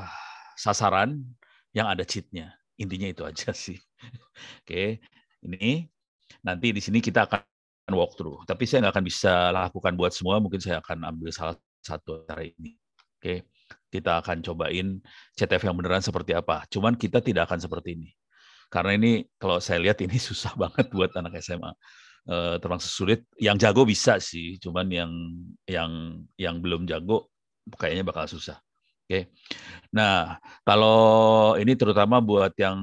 sasaran 0.55 1.25
yang 1.73 1.89
ada 1.89 2.05
cheatnya. 2.05 2.53
Intinya 2.77 3.09
itu 3.09 3.23
aja 3.25 3.51
sih. 3.57 3.81
Oke, 4.63 5.01
ini 5.47 5.87
nanti 6.43 6.75
di 6.75 6.83
sini 6.83 6.99
kita 6.99 7.31
akan 7.31 7.43
walkthrough. 7.95 8.43
Tapi 8.45 8.67
saya 8.67 8.87
nggak 8.87 8.95
akan 8.99 9.07
bisa 9.07 9.33
lakukan 9.55 9.95
buat 9.95 10.11
semua. 10.11 10.43
Mungkin 10.43 10.59
saya 10.59 10.83
akan 10.83 11.07
ambil 11.07 11.31
salah 11.31 11.57
satu 11.83 12.27
cara 12.27 12.43
ini. 12.43 12.75
Oke, 13.17 13.47
kita 13.89 14.19
akan 14.21 14.43
cobain 14.43 14.99
CTF 15.39 15.63
yang 15.71 15.77
beneran 15.79 16.03
seperti 16.03 16.35
apa. 16.35 16.67
Cuman 16.67 16.99
kita 16.99 17.23
tidak 17.23 17.47
akan 17.51 17.63
seperti 17.63 17.95
ini. 17.95 18.11
Karena 18.67 18.99
ini 18.99 19.23
kalau 19.39 19.63
saya 19.63 19.79
lihat 19.79 20.03
ini 20.03 20.19
susah 20.29 20.53
banget 20.59 20.91
buat 20.91 21.15
anak 21.15 21.39
SMA. 21.39 21.71
Uh, 22.27 22.35
eh, 22.35 22.57
termasuk 22.59 22.91
sulit. 22.91 23.21
Yang 23.39 23.71
jago 23.71 23.87
bisa 23.87 24.19
sih, 24.19 24.59
cuman 24.59 24.91
yang 24.91 25.13
yang 25.71 25.91
yang 26.35 26.59
belum 26.59 26.83
jago 26.91 27.31
kayaknya 27.79 28.03
bakal 28.03 28.27
susah. 28.27 28.59
Oke. 29.07 29.31
Nah, 29.95 30.35
kalau 30.67 31.55
ini 31.63 31.79
terutama 31.79 32.19
buat 32.19 32.51
yang 32.59 32.75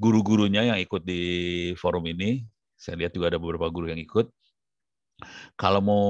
guru-gurunya 0.00 0.64
yang 0.64 0.80
ikut 0.80 1.04
di 1.04 1.22
forum 1.76 2.08
ini, 2.08 2.40
saya 2.72 2.96
lihat 2.96 3.12
juga 3.12 3.36
ada 3.36 3.36
beberapa 3.36 3.68
guru 3.68 3.92
yang 3.92 4.00
ikut. 4.00 4.32
Kalau 5.60 5.84
mau 5.84 6.08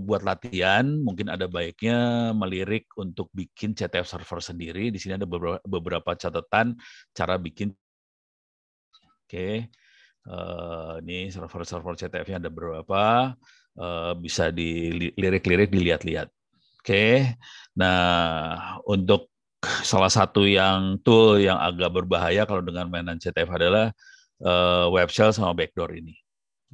buat 0.00 0.24
latihan, 0.24 0.88
mungkin 1.04 1.28
ada 1.28 1.44
baiknya 1.44 2.30
melirik 2.32 2.88
untuk 2.96 3.28
bikin 3.36 3.76
CTF 3.76 4.08
server 4.08 4.40
sendiri. 4.40 4.88
Di 4.88 4.96
sini 4.96 5.20
ada 5.20 5.28
beberapa, 5.68 6.16
catatan 6.16 6.72
cara 7.12 7.36
bikin. 7.36 7.76
Oke, 9.28 9.68
uh, 10.32 10.96
ini 11.04 11.28
server-server 11.28 11.92
CTF-nya 12.00 12.40
ada 12.40 12.48
beberapa. 12.48 13.36
Uh, 13.76 14.16
bisa 14.16 14.48
dilirik-lirik, 14.48 15.68
dilihat-lihat. 15.68 16.32
Oke. 16.84 17.32
Nah, 17.80 18.76
untuk 18.84 19.32
salah 19.64 20.12
satu 20.12 20.44
yang 20.44 21.00
tool 21.00 21.40
yang 21.40 21.56
agak 21.56 21.88
berbahaya 21.96 22.44
kalau 22.44 22.60
dengan 22.60 22.92
mainan 22.92 23.16
CTF 23.16 23.48
adalah 23.56 23.88
uh, 24.44 24.92
web 24.92 25.08
shell 25.08 25.32
sama 25.32 25.56
backdoor 25.56 25.96
ini. 25.96 26.12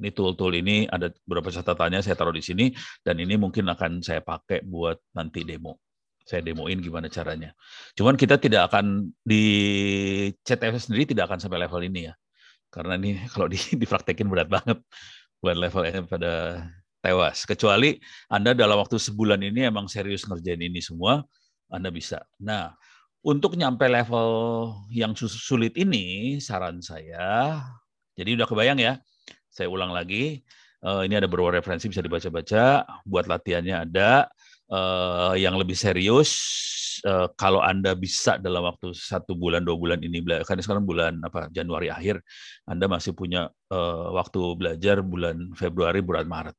Ini 0.03 0.11
tool-tool 0.11 0.51
ini 0.59 0.83
ada 0.91 1.15
beberapa 1.23 1.47
catatannya 1.47 2.03
saya 2.03 2.19
taruh 2.19 2.35
di 2.35 2.43
sini 2.43 2.75
dan 3.07 3.23
ini 3.23 3.39
mungkin 3.39 3.71
akan 3.71 4.03
saya 4.03 4.19
pakai 4.19 4.67
buat 4.67 4.99
nanti 5.15 5.47
demo. 5.47 5.79
Saya 6.27 6.43
demoin 6.43 6.83
gimana 6.83 7.07
caranya. 7.07 7.55
Cuman 7.95 8.19
kita 8.19 8.35
tidak 8.35 8.67
akan 8.67 9.15
di 9.23 9.45
CTF 10.43 10.75
sendiri 10.91 11.07
tidak 11.07 11.31
akan 11.31 11.39
sampai 11.39 11.63
level 11.63 11.87
ini 11.87 12.11
ya. 12.11 12.13
Karena 12.67 12.99
ini 12.99 13.15
kalau 13.31 13.47
di, 13.47 13.55
dipraktekin 13.81 14.27
berat 14.27 14.51
banget 14.51 14.83
buat 15.39 15.55
level 15.55 15.87
pada 16.11 16.67
tewas. 17.01 17.43
Kecuali 17.49 17.97
Anda 18.29 18.53
dalam 18.53 18.77
waktu 18.77 19.01
sebulan 19.01 19.41
ini 19.41 19.67
emang 19.67 19.89
serius 19.89 20.23
ngerjain 20.29 20.61
ini 20.61 20.79
semua, 20.79 21.25
Anda 21.67 21.89
bisa. 21.89 22.21
Nah, 22.37 22.77
untuk 23.21 23.53
nyampe 23.57 23.85
level 23.85 24.29
yang 24.89 25.13
sulit 25.17 25.77
ini, 25.77 26.37
saran 26.41 26.81
saya, 26.81 27.61
jadi 28.17 28.37
udah 28.37 28.47
kebayang 28.49 28.81
ya, 28.81 28.97
saya 29.49 29.69
ulang 29.69 29.93
lagi, 29.93 30.41
uh, 30.81 31.05
ini 31.05 31.17
ada 31.17 31.29
beberapa 31.29 31.57
referensi 31.57 31.85
bisa 31.85 32.01
dibaca-baca, 32.01 32.85
buat 33.05 33.29
latihannya 33.29 33.89
ada, 33.89 34.25
uh, 34.73 35.37
yang 35.37 35.53
lebih 35.53 35.77
serius, 35.77 36.33
uh, 37.05 37.29
kalau 37.37 37.61
Anda 37.61 37.93
bisa 37.93 38.41
dalam 38.41 38.65
waktu 38.65 38.89
satu 38.93 39.37
bulan, 39.37 39.61
dua 39.61 39.77
bulan 39.77 39.99
ini, 40.01 40.21
kan 40.41 40.57
sekarang 40.57 40.85
bulan 40.85 41.21
apa 41.21 41.45
Januari 41.53 41.93
akhir, 41.93 42.21
Anda 42.65 42.89
masih 42.89 43.13
punya 43.13 43.49
waktu 44.11 44.39
belajar 44.59 44.99
bulan 44.99 45.53
Februari, 45.55 46.03
bulan 46.03 46.27
Maret. 46.27 46.57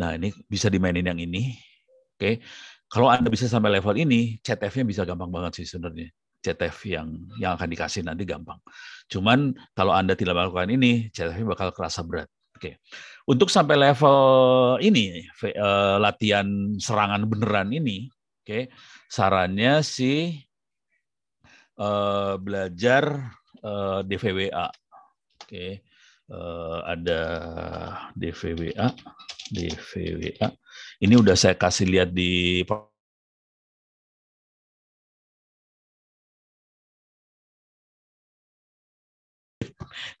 Nah, 0.00 0.18
ini 0.18 0.34
bisa 0.50 0.66
dimainin 0.66 1.06
yang 1.06 1.20
ini. 1.20 1.54
Oke. 2.14 2.18
Okay. 2.18 2.34
Kalau 2.90 3.10
Anda 3.10 3.26
bisa 3.26 3.50
sampai 3.50 3.74
level 3.74 3.94
ini, 3.98 4.38
CTF-nya 4.38 4.84
bisa 4.86 5.02
gampang 5.02 5.30
banget 5.30 5.62
sih 5.62 5.66
sebenarnya. 5.66 6.14
CTF 6.44 6.78
yang 6.86 7.08
yang 7.40 7.56
akan 7.56 7.68
dikasih 7.72 8.04
nanti 8.04 8.28
gampang. 8.28 8.60
Cuman 9.08 9.56
kalau 9.72 9.96
Anda 9.96 10.12
tidak 10.14 10.36
melakukan 10.36 10.70
ini, 10.70 11.08
CTF-nya 11.10 11.46
bakal 11.48 11.74
kerasa 11.74 12.04
berat. 12.04 12.30
Oke. 12.54 12.60
Okay. 12.60 12.74
Untuk 13.26 13.48
sampai 13.48 13.74
level 13.80 14.18
ini 14.78 15.24
uh, 15.56 15.96
latihan 15.98 16.76
serangan 16.78 17.26
beneran 17.26 17.72
ini, 17.72 18.06
oke. 18.12 18.46
Okay, 18.46 18.62
sarannya 19.10 19.80
sih 19.80 20.38
uh, 21.80 22.38
belajar 22.38 23.32
uh, 23.64 24.04
DVWA. 24.06 24.68
Oke. 24.70 25.48
Okay. 25.48 25.70
Uh, 26.24 26.80
ada 26.88 27.20
DVWA, 28.16 28.88
DVWA. 29.52 30.48
Ini 31.02 31.14
udah 31.20 31.36
saya 31.36 31.56
kasih 31.58 31.86
lihat 31.90 32.10
di 32.14 32.62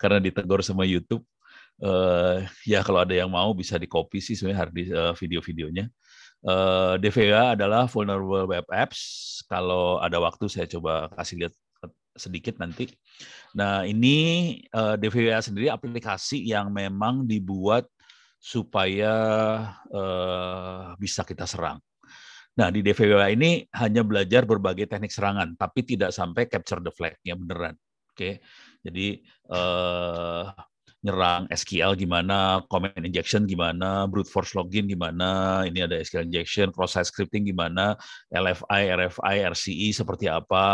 karena 0.00 0.18
ditegur 0.20 0.60
sama 0.60 0.84
YouTube. 0.86 1.24
Uh, 1.82 2.46
ya 2.62 2.86
kalau 2.86 3.02
ada 3.02 3.10
yang 3.10 3.26
mau 3.26 3.50
bisa 3.50 3.74
di 3.74 3.90
copy 3.90 4.22
sih 4.22 4.38
sebenarnya 4.38 4.58
hard 4.62 4.74
uh, 4.94 5.14
video-videonya. 5.18 5.90
Uh, 6.44 6.94
DVA 7.00 7.56
adalah 7.56 7.88
vulnerable 7.88 8.46
web 8.46 8.66
apps. 8.70 9.40
Kalau 9.48 9.98
ada 9.98 10.20
waktu 10.20 10.46
saya 10.46 10.68
coba 10.70 11.10
kasih 11.18 11.46
lihat 11.46 11.54
sedikit 12.14 12.54
nanti. 12.62 12.94
Nah 13.58 13.82
ini 13.82 14.58
uh, 14.70 14.94
DVA 14.94 15.42
sendiri 15.42 15.66
aplikasi 15.66 16.46
yang 16.46 16.70
memang 16.70 17.26
dibuat 17.26 17.90
supaya 18.44 19.14
uh, 19.88 20.92
bisa 21.00 21.24
kita 21.24 21.48
serang. 21.48 21.80
Nah 22.60 22.68
di 22.68 22.84
DVWA 22.84 23.32
ini 23.32 23.64
hanya 23.72 24.04
belajar 24.04 24.44
berbagai 24.44 24.84
teknik 24.84 25.08
serangan, 25.08 25.56
tapi 25.56 25.80
tidak 25.80 26.12
sampai 26.12 26.44
capture 26.44 26.84
the 26.84 26.92
flag-nya 26.92 27.40
beneran. 27.40 27.72
Oke, 28.12 28.44
jadi 28.84 29.18
uh, 29.48 30.52
nyerang 31.02 31.48
SQL 31.50 31.98
gimana, 31.98 32.62
comment 32.68 32.94
injection 33.00 33.48
gimana, 33.48 34.06
brute 34.06 34.30
force 34.30 34.54
login 34.54 34.86
gimana, 34.86 35.64
ini 35.66 35.82
ada 35.82 35.98
SQL 35.98 36.28
injection, 36.28 36.70
cross-site 36.70 37.10
scripting 37.10 37.48
gimana, 37.48 37.98
LFI, 38.30 38.92
RFI, 38.92 39.36
RCE 39.50 39.88
seperti 39.90 40.30
apa, 40.30 40.64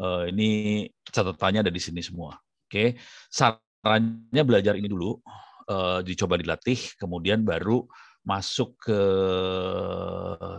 uh, 0.00 0.24
ini 0.30 0.86
catatannya 1.04 1.68
ada 1.68 1.72
di 1.74 1.82
sini 1.82 2.00
semua. 2.00 2.32
Oke, 2.64 2.96
sarannya 3.28 4.42
belajar 4.46 4.74
ini 4.80 4.88
dulu, 4.88 5.20
uh, 5.68 6.00
dicoba 6.04 6.40
dilatih, 6.40 6.98
kemudian 6.98 7.42
baru 7.44 7.84
masuk 8.24 8.80
ke 8.80 9.00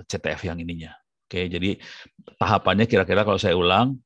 CTF 0.06 0.42
yang 0.54 0.62
ininya. 0.62 0.94
Oke, 1.26 1.50
jadi 1.50 1.82
tahapannya 2.38 2.86
kira-kira 2.86 3.26
kalau 3.26 3.42
saya 3.42 3.58
ulang, 3.58 3.98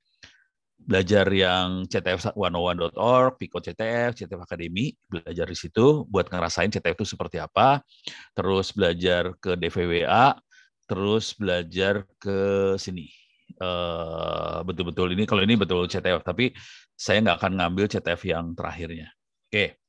belajar 0.79 1.27
yang 1.29 1.85
ctf101.org, 1.85 3.37
Pico 3.37 3.59
CTF, 3.59 4.15
CTF 4.15 4.41
Academy, 4.41 4.95
belajar 5.05 5.45
di 5.45 5.57
situ 5.59 6.07
buat 6.07 6.31
ngerasain 6.31 6.71
CTF 6.71 6.95
itu 6.95 7.05
seperti 7.13 7.37
apa, 7.37 7.83
terus 8.33 8.71
belajar 8.71 9.35
ke 9.37 9.59
DVWA, 9.59 10.33
terus 10.89 11.37
belajar 11.37 12.07
ke 12.17 12.73
sini. 12.79 13.11
Eh, 13.59 14.57
betul-betul 14.63 15.13
ini 15.13 15.27
kalau 15.27 15.43
ini 15.43 15.59
betul 15.59 15.85
CTF, 15.85 16.23
tapi 16.23 16.55
saya 16.95 17.21
nggak 17.21 17.37
akan 17.37 17.53
ngambil 17.59 17.85
CTF 17.91 18.21
yang 18.25 18.45
terakhirnya. 18.55 19.13
Oke, 19.45 19.83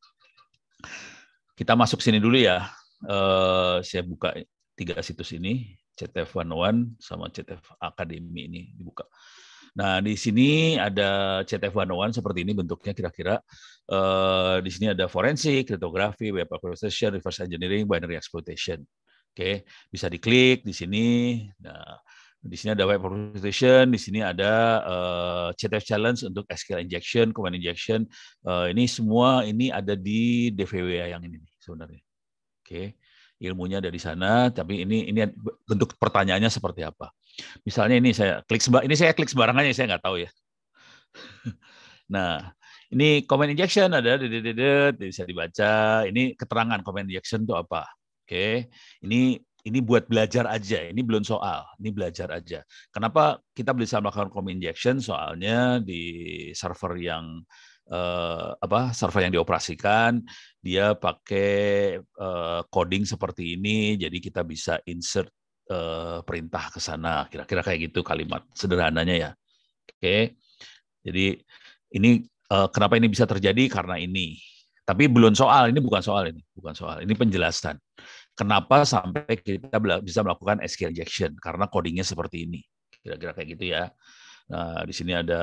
kita 1.60 1.76
masuk 1.76 2.00
sini 2.00 2.16
dulu 2.16 2.40
ya. 2.40 2.64
Uh, 3.04 3.84
saya 3.84 4.00
buka 4.00 4.32
tiga 4.72 4.96
situs 5.04 5.36
ini, 5.36 5.76
CTF 5.92 6.32
101 6.40 6.96
sama 6.96 7.28
CTF 7.28 7.76
Academy 7.76 8.48
ini 8.48 8.72
dibuka. 8.72 9.04
Nah, 9.76 10.00
di 10.00 10.16
sini 10.16 10.80
ada 10.80 11.40
CTF 11.44 11.76
101 11.76 12.16
seperti 12.16 12.48
ini 12.48 12.56
bentuknya 12.56 12.96
kira-kira. 12.96 13.36
Uh, 13.84 14.64
di 14.64 14.72
sini 14.72 14.96
ada 14.96 15.04
forensik, 15.04 15.68
kriptografi, 15.68 16.32
web 16.32 16.48
application, 16.48 17.12
reverse 17.12 17.44
engineering, 17.44 17.84
binary 17.84 18.16
exploitation. 18.16 18.80
Oke, 19.30 19.36
okay. 19.36 19.54
bisa 19.92 20.08
diklik 20.08 20.64
di 20.64 20.72
sini. 20.72 21.06
Nah, 21.60 22.00
di 22.40 22.56
sini 22.56 22.72
ada 22.72 22.88
web 22.88 23.04
application, 23.04 23.92
di 23.92 24.00
sini 24.00 24.24
ada 24.24 24.80
uh, 24.80 25.48
eh, 25.52 25.60
CTF 25.60 25.84
challenge 25.84 26.24
untuk 26.24 26.48
SQL 26.48 26.80
injection, 26.88 27.36
command 27.36 27.52
injection. 27.52 28.08
Uh, 28.48 28.72
ini 28.72 28.88
semua 28.88 29.44
ini 29.44 29.68
ada 29.68 29.92
di 29.92 30.48
DVWA 30.56 31.12
yang 31.12 31.20
ini 31.20 31.49
sebenarnya. 31.60 32.02
Oke. 32.64 32.96
Ilmunya 33.40 33.80
ada 33.80 33.88
di 33.88 33.96
sana, 33.96 34.52
tapi 34.52 34.84
ini 34.84 35.08
ini 35.08 35.24
bentuk 35.64 35.96
pertanyaannya 35.96 36.52
seperti 36.52 36.84
apa. 36.84 37.08
Misalnya 37.64 37.96
ini 37.96 38.12
saya 38.12 38.44
klik 38.44 38.60
ini 38.84 38.94
saya 38.96 39.16
klik 39.16 39.32
sembarangan 39.32 39.64
saya 39.72 39.96
nggak 39.96 40.04
tahu 40.04 40.16
ya. 40.20 40.30
nah, 42.14 42.52
ini 42.92 43.24
comment 43.24 43.48
injection 43.48 43.88
ada 43.96 44.20
bisa 44.92 45.24
dibaca. 45.24 46.04
Ini 46.04 46.36
keterangan 46.36 46.84
comment 46.84 47.08
injection 47.08 47.48
itu 47.48 47.56
apa? 47.56 47.88
Oke. 48.28 48.68
Ini 49.00 49.40
ini 49.64 49.78
buat 49.84 50.04
belajar 50.08 50.48
aja. 50.48 50.88
Ini 50.88 51.00
belum 51.00 51.24
soal. 51.24 51.64
Ini 51.80 51.90
belajar 51.92 52.28
aja. 52.32 52.60
Kenapa 52.92 53.40
kita 53.56 53.72
bisa 53.72 54.04
melakukan 54.04 54.28
comment 54.28 54.56
injection? 54.56 55.00
Soalnya 55.00 55.80
di 55.80 56.02
server 56.52 56.96
yang 57.00 57.40
uh, 57.90 58.54
apa 58.56 58.94
server 58.94 59.26
yang 59.26 59.34
dioperasikan 59.34 60.22
dia 60.62 60.94
pakai 60.94 61.98
uh, 61.98 62.62
coding 62.70 63.04
seperti 63.04 63.58
ini 63.58 63.98
jadi 63.98 64.16
kita 64.22 64.46
bisa 64.46 64.78
insert 64.86 65.30
uh, 65.70 66.18
perintah 66.26 66.68
ke 66.68 66.82
sana. 66.82 67.24
Kira-kira 67.30 67.62
kayak 67.62 67.90
gitu 67.90 68.02
kalimat 68.02 68.44
sederhananya 68.52 69.14
ya. 69.14 69.30
Oke. 69.86 70.36
Jadi 71.00 71.38
ini 71.96 72.20
uh, 72.52 72.68
kenapa 72.68 72.98
ini 72.98 73.08
bisa 73.08 73.24
terjadi? 73.24 73.70
Karena 73.70 73.96
ini. 73.96 74.36
Tapi 74.84 75.06
belum 75.06 75.38
soal 75.38 75.70
ini 75.70 75.78
bukan 75.78 76.02
soal 76.02 76.34
ini 76.34 76.42
bukan 76.52 76.74
soal. 76.74 76.96
Ini 77.06 77.14
penjelasan. 77.14 77.78
Kenapa 78.34 78.82
sampai 78.82 79.38
kita 79.38 79.78
bisa 80.02 80.26
melakukan 80.26 80.58
SQL 80.66 80.90
injection? 80.90 81.38
Karena 81.38 81.70
codingnya 81.70 82.02
seperti 82.02 82.50
ini. 82.50 82.60
Kira-kira 83.00 83.32
kayak 83.32 83.48
gitu 83.56 83.64
ya 83.70 83.88
Nah, 84.50 84.82
di 84.82 84.90
sini 84.90 85.14
ada 85.14 85.42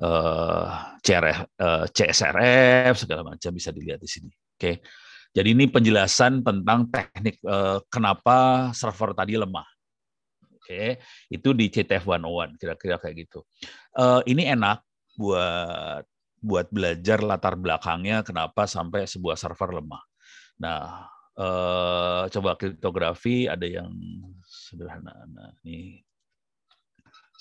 uh, 0.00 0.68
eh, 0.96 1.20
uh, 1.20 1.36
eh, 1.36 1.84
CSRF 1.92 3.04
segala 3.04 3.22
macam 3.36 3.52
bisa 3.52 3.68
dilihat 3.68 4.00
di 4.00 4.08
sini. 4.08 4.32
Oke. 4.32 4.80
Jadi 5.34 5.48
ini 5.50 5.66
penjelasan 5.66 6.46
tentang 6.46 6.88
teknik 6.88 7.42
uh, 7.44 7.82
kenapa 7.90 8.70
server 8.72 9.12
tadi 9.12 9.34
lemah. 9.34 9.66
Oke, 10.56 10.96
itu 11.28 11.52
di 11.52 11.68
CTF 11.68 12.08
101 12.08 12.56
kira-kira 12.56 12.96
kayak 12.96 13.28
gitu. 13.28 13.44
Uh, 13.92 14.24
ini 14.24 14.48
enak 14.48 14.80
buat 15.18 16.06
buat 16.40 16.68
belajar 16.72 17.20
latar 17.20 17.56
belakangnya 17.60 18.24
kenapa 18.24 18.64
sampai 18.64 19.04
sebuah 19.04 19.36
server 19.36 19.80
lemah. 19.82 20.00
Nah, 20.62 21.10
uh, 21.36 22.24
coba 22.30 22.54
kriptografi 22.54 23.50
ada 23.50 23.66
yang 23.66 23.90
sederhana. 24.46 25.12
Nah, 25.28 25.50
ini 25.66 26.00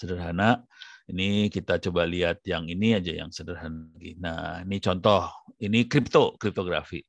sederhana. 0.04 0.60
Ini 1.08 1.52
kita 1.52 1.80
coba 1.84 2.08
lihat 2.08 2.44
yang 2.48 2.68
ini 2.68 2.96
aja 2.96 3.12
yang 3.12 3.32
sederhana. 3.32 3.88
Nah, 4.20 4.64
ini 4.64 4.80
contoh. 4.84 5.28
Ini 5.60 5.88
kripto, 5.88 6.36
kriptografi. 6.36 7.04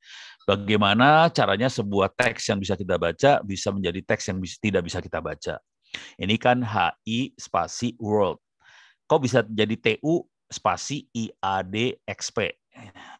Bagaimana 0.47 1.27
caranya 1.35 1.67
sebuah 1.67 2.15
teks 2.15 2.51
yang 2.51 2.63
bisa 2.63 2.79
kita 2.79 2.95
baca 2.95 3.43
bisa 3.43 3.75
menjadi 3.75 4.01
teks 4.07 4.31
yang 4.31 4.39
tidak 4.63 4.83
bisa 4.87 4.99
kita 5.03 5.19
baca. 5.19 5.59
Ini 6.19 6.35
kan 6.39 6.63
HI 6.63 7.35
spasi 7.39 7.95
world. 7.99 8.39
Kok 9.07 9.21
bisa 9.23 9.43
jadi 9.47 9.75
TU 9.75 10.27
spasi 10.51 11.07
IAD 11.15 12.03
XP? 12.07 12.51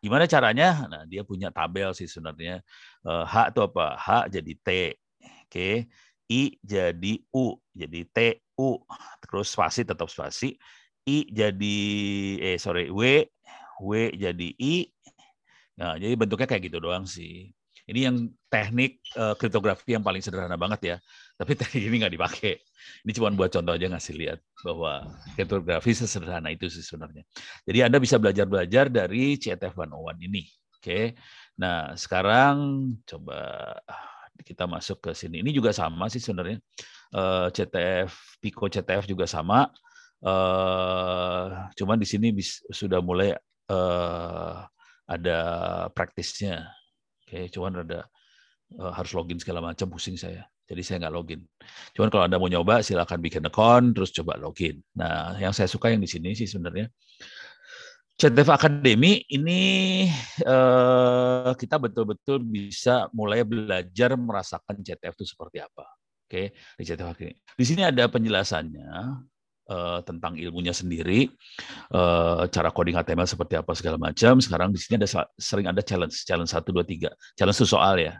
Gimana 0.03 0.27
caranya? 0.27 0.87
Nah, 0.91 1.03
dia 1.07 1.23
punya 1.23 1.55
tabel 1.55 1.95
sih 1.95 2.11
sebenarnya. 2.11 2.63
Eh, 3.07 3.25
H 3.25 3.55
itu 3.55 3.61
apa? 3.63 3.95
H 3.95 4.09
jadi 4.31 4.53
T. 4.59 4.69
Oke. 5.47 5.87
I 6.31 6.57
jadi 6.65 7.21
U, 7.37 7.59
jadi 7.77 8.01
T 8.09 8.19
U, 8.57 8.81
terus 9.25 9.53
spasi 9.53 9.85
tetap 9.85 10.09
spasi, 10.09 10.57
I 11.05 11.29
jadi 11.29 11.79
eh 12.41 12.57
sorry 12.57 12.89
W, 12.89 13.29
W 13.85 13.93
jadi 14.17 14.49
I. 14.57 14.89
Nah, 15.75 15.99
jadi 15.99 16.15
bentuknya 16.15 16.47
kayak 16.49 16.71
gitu 16.71 16.79
doang 16.81 17.05
sih. 17.05 17.51
Ini 17.85 18.09
yang 18.09 18.17
teknik 18.49 19.05
uh, 19.21 19.37
kriptografi 19.37 19.93
yang 19.93 20.01
paling 20.01 20.25
sederhana 20.25 20.57
banget 20.57 20.81
ya. 20.81 20.97
Tapi 21.37 21.53
teknik 21.61 21.83
ini 21.85 21.97
nggak 22.01 22.15
dipakai. 22.17 22.55
Ini 23.05 23.13
cuma 23.13 23.29
buat 23.37 23.53
contoh 23.53 23.77
aja 23.77 23.93
ngasih 23.93 24.15
lihat 24.17 24.39
bahwa 24.65 25.13
kriptografi 25.37 25.93
sesederhana 25.93 26.49
itu 26.49 26.73
sih 26.73 26.81
sebenarnya. 26.81 27.29
Jadi 27.69 27.79
Anda 27.85 28.01
bisa 28.01 28.17
belajar-belajar 28.17 28.89
dari 28.89 29.37
CTF 29.37 29.77
101 29.77 30.17
ini. 30.25 30.49
Oke. 30.81 31.13
Nah, 31.61 31.93
sekarang 31.93 32.57
coba 33.05 33.41
kita 34.43 34.67
masuk 34.67 34.99
ke 34.99 35.11
sini. 35.15 35.45
Ini 35.45 35.55
juga 35.55 35.71
sama 35.71 36.11
sih 36.11 36.19
sebenarnya. 36.19 36.59
Eh, 37.15 37.47
CTF, 37.55 38.43
Pico 38.43 38.67
CTF 38.67 39.07
juga 39.07 39.29
sama. 39.31 39.71
Uh, 40.25 41.69
cuman 41.77 42.01
di 42.01 42.09
sini 42.09 42.33
sudah 42.73 43.05
mulai 43.05 43.37
uh, 43.69 44.57
ada 45.05 45.39
praktisnya. 45.93 46.65
Oke, 47.21 47.53
cuman 47.53 47.85
ada 47.85 48.09
harus 48.97 49.13
login 49.13 49.37
segala 49.37 49.61
macam 49.61 49.93
pusing 49.93 50.17
saya. 50.17 50.49
Jadi 50.65 50.81
saya 50.81 50.97
nggak 51.05 51.13
login. 51.13 51.45
Cuman 51.93 52.09
kalau 52.09 52.25
Anda 52.25 52.41
mau 52.41 52.49
nyoba 52.49 52.81
silakan 52.81 53.21
bikin 53.21 53.45
account 53.45 53.93
terus 53.93 54.17
coba 54.17 54.41
login. 54.41 54.81
Nah, 54.97 55.37
yang 55.37 55.53
saya 55.53 55.69
suka 55.69 55.93
yang 55.93 56.01
di 56.01 56.09
sini 56.09 56.33
sih 56.33 56.49
sebenarnya 56.49 56.89
CTF 58.15 58.47
Academy 58.47 59.27
ini 59.27 59.61
uh, 60.47 61.51
kita 61.59 61.83
betul-betul 61.83 62.39
bisa 62.47 63.11
mulai 63.11 63.43
belajar 63.43 64.15
merasakan 64.15 64.79
CTF 64.87 65.19
itu 65.19 65.27
seperti 65.27 65.59
apa. 65.59 65.83
Oke, 66.25 66.55
di 66.55 66.83
CTF 66.87 67.11
Academy. 67.11 67.35
Di 67.59 67.65
sini 67.67 67.83
ada 67.83 68.07
penjelasannya. 68.07 68.91
uh, 69.69 70.01
tentang 70.05 70.37
ilmunya 70.37 70.77
sendiri, 70.77 71.33
uh, 71.97 72.45
cara 72.53 72.69
coding 72.69 72.97
HTML 73.01 73.29
seperti 73.29 73.57
apa 73.57 73.73
segala 73.73 73.97
macam. 73.97 74.37
Sekarang 74.37 74.69
di 74.69 74.77
sini 74.81 75.01
ada 75.01 75.09
sering 75.41 75.67
ada 75.69 75.81
challenge, 75.81 76.25
challenge 76.29 76.53
satu 76.53 76.69
dua 76.73 76.85
tiga. 76.85 77.11
Challenge 77.33 77.57
itu 77.57 77.69
soal 77.69 77.97
ya. 78.01 78.15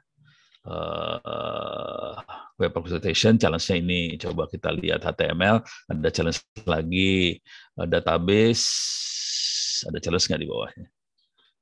Uh, 0.65 2.17
web 2.57 2.73
presentation 2.73 3.37
challenge-nya 3.37 3.77
ini 3.85 4.17
coba 4.17 4.49
kita 4.49 4.73
lihat 4.73 5.05
HTML 5.05 5.61
ada 5.93 6.09
challenge 6.09 6.41
lagi 6.65 7.37
uh, 7.77 7.85
ada 9.83 9.99
challenge 9.99 10.27
nggak 10.31 10.43
di 10.43 10.49
bawahnya? 10.49 10.87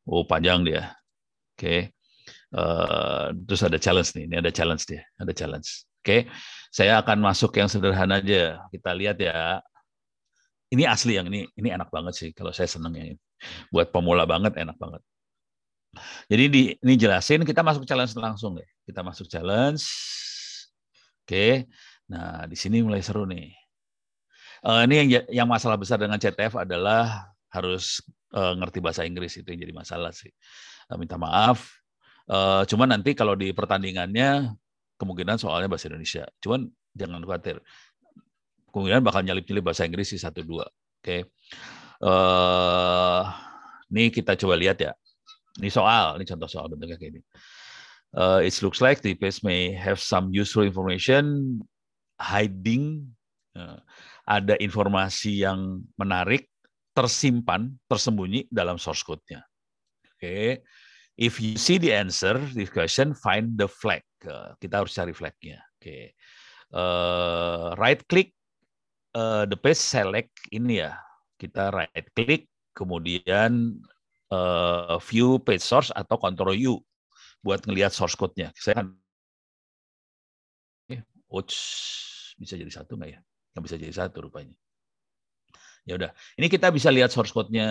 Oh 0.05 0.27
panjang 0.29 0.67
dia. 0.67 0.93
Oke. 1.57 1.57
Okay. 1.57 1.81
uh, 2.55 3.33
terus 3.47 3.63
ada 3.65 3.79
challenge 3.79 4.13
nih. 4.19 4.25
Ini 4.29 4.37
ada 4.43 4.51
challenge 4.53 4.85
dia. 4.85 5.03
Ada 5.17 5.33
challenge. 5.33 5.89
Oke. 6.03 6.05
Okay. 6.05 6.21
saya 6.73 6.99
akan 7.01 7.23
masuk 7.23 7.55
yang 7.57 7.71
sederhana 7.71 8.19
aja. 8.19 8.61
Kita 8.69 8.91
lihat 8.93 9.17
ya. 9.23 9.63
Ini 10.73 10.89
asli 10.89 11.21
yang 11.21 11.29
ini 11.29 11.45
ini 11.53 11.69
enak 11.69 11.93
banget 11.93 12.17
sih 12.17 12.29
kalau 12.33 12.51
saya 12.51 12.67
seneng 12.67 12.93
yang 12.99 13.09
ini. 13.15 13.21
Buat 13.71 13.95
pemula 13.95 14.27
banget 14.27 14.57
enak 14.59 14.77
banget. 14.77 15.03
Jadi 16.27 16.45
di 16.49 16.63
ini 16.73 16.95
jelasin 16.97 17.45
kita 17.45 17.61
masuk 17.61 17.85
challenge 17.85 18.17
langsung 18.17 18.57
deh 18.57 18.69
kita 18.89 19.01
masuk 19.05 19.29
challenge. 19.31 19.85
Oke. 21.23 21.69
Nah 22.11 22.49
di 22.51 22.57
sini 22.59 22.83
mulai 22.83 23.05
seru 23.05 23.29
nih. 23.29 23.53
Uh, 24.63 24.87
ini 24.87 24.95
yang 24.95 25.09
yang 25.43 25.49
masalah 25.51 25.75
besar 25.75 25.99
dengan 25.99 26.19
CTF 26.23 26.55
adalah 26.55 27.32
harus 27.53 28.01
uh, 28.33 28.57
ngerti 28.57 28.81
bahasa 28.81 29.05
Inggris 29.05 29.37
itu 29.37 29.47
yang 29.53 29.61
jadi 29.69 29.75
masalah 29.77 30.11
sih 30.11 30.33
uh, 30.89 30.97
minta 30.97 31.21
maaf 31.21 31.69
uh, 32.33 32.65
cuman 32.65 32.97
nanti 32.99 33.13
kalau 33.13 33.37
di 33.37 33.53
pertandingannya 33.53 34.57
kemungkinan 34.97 35.37
soalnya 35.37 35.69
bahasa 35.69 35.93
Indonesia 35.93 36.25
cuman 36.41 36.67
jangan 36.97 37.21
khawatir 37.25 37.61
kemungkinan 38.73 39.05
bakal 39.05 39.21
nyalip-nyalip 39.21 39.65
bahasa 39.69 39.85
Inggris 39.85 40.09
sih 40.11 40.19
satu 40.19 40.41
dua. 40.41 40.65
Oke. 40.65 41.05
Okay. 41.05 41.21
Uh, 42.03 43.23
ini 43.93 44.09
kita 44.09 44.35
coba 44.35 44.57
lihat 44.57 44.81
ya. 44.81 44.97
Ini 45.61 45.69
soal, 45.69 46.17
ini 46.17 46.25
contoh 46.25 46.49
soal 46.49 46.67
bentuknya 46.73 46.97
kayak 46.97 47.21
ini. 47.21 47.21
Uh, 48.17 48.41
it 48.41 48.53
looks 48.65 48.81
like 48.81 49.05
the 49.05 49.13
page 49.13 49.45
may 49.45 49.73
have 49.73 50.01
some 50.01 50.33
useful 50.33 50.65
information 50.65 51.61
hiding. 52.17 53.13
Uh, 53.53 53.77
ada 54.25 54.57
informasi 54.57 55.45
yang 55.45 55.85
menarik 56.01 56.49
tersimpan, 56.93 57.73
tersembunyi 57.89 58.49
dalam 58.53 58.77
source 58.77 59.05
code-nya. 59.05 59.43
Oke. 60.13 60.17
Okay. 60.17 60.49
If 61.13 61.41
you 61.45 61.61
see 61.61 61.77
the 61.77 61.93
answer, 61.93 62.41
this 62.57 62.73
question, 62.73 63.13
find 63.13 63.57
the 63.61 63.69
flag. 63.69 64.01
Kita 64.57 64.81
harus 64.81 64.97
cari 64.97 65.13
flagnya. 65.13 65.61
Oke. 65.77 65.83
Okay. 65.83 66.05
Uh, 66.73 67.77
right 67.77 68.01
click 68.09 68.33
uh, 69.13 69.45
the 69.45 69.61
page 69.61 69.77
select 69.77 70.33
ini 70.49 70.81
ya 70.81 70.97
kita 71.37 71.69
right 71.69 72.09
click 72.17 72.49
kemudian 72.73 73.77
uh, 74.33 74.97
view 75.05 75.37
page 75.43 75.61
source 75.61 75.93
atau 75.93 76.17
control 76.17 76.57
U 76.57 76.81
buat 77.45 77.61
ngelihat 77.67 77.93
source 77.93 78.17
code-nya. 78.17 78.55
Saya 78.57 78.81
kan 78.81 78.87
eh, 80.89 81.03
Ouch, 81.29 81.53
bisa 82.39 82.55
jadi 82.55 82.71
satu 82.71 82.97
nggak 82.97 83.11
ya? 83.11 83.21
Nggak 83.53 83.63
bisa 83.67 83.77
jadi 83.77 83.93
satu 83.93 84.31
rupanya. 84.31 84.57
Ya 85.83 85.99
udah, 85.99 86.11
ini 86.39 86.47
kita 86.47 86.71
bisa 86.71 86.89
lihat 86.95 87.11
source 87.11 87.35
code-nya 87.35 87.67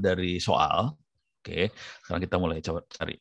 dari 0.00 0.40
soal. 0.40 0.96
Oke, 1.44 1.72
sekarang 2.04 2.22
kita 2.24 2.36
mulai 2.40 2.64
coba 2.64 2.80
cari. 2.88 3.16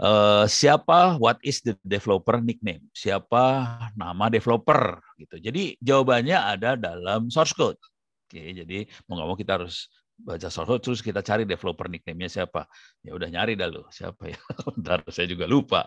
Uh, 0.00 0.48
siapa 0.48 1.20
what 1.20 1.36
is 1.44 1.60
the 1.60 1.76
developer 1.84 2.40
nickname? 2.40 2.88
Siapa 2.96 3.76
nama 3.92 4.32
developer? 4.32 4.96
Gitu. 5.20 5.36
Jadi 5.44 5.76
jawabannya 5.76 6.40
ada 6.40 6.72
dalam 6.72 7.28
source 7.28 7.52
code. 7.52 7.76
Oke 8.24 8.40
jadi 8.56 8.88
mau 9.04 9.20
nggak 9.20 9.28
mau 9.28 9.36
kita 9.36 9.60
harus 9.60 9.92
baca 10.16 10.48
source 10.48 10.72
code 10.72 10.80
terus 10.80 11.00
kita 11.04 11.20
cari 11.20 11.44
developer 11.44 11.84
nickname-nya 11.92 12.32
siapa. 12.32 12.64
Ya 13.04 13.12
udah 13.12 13.28
nyari 13.28 13.60
dah 13.60 13.68
lo 13.68 13.92
siapa 13.92 14.32
ya? 14.32 14.40
Bentar 14.80 15.04
saya 15.12 15.28
juga 15.28 15.44
lupa. 15.44 15.84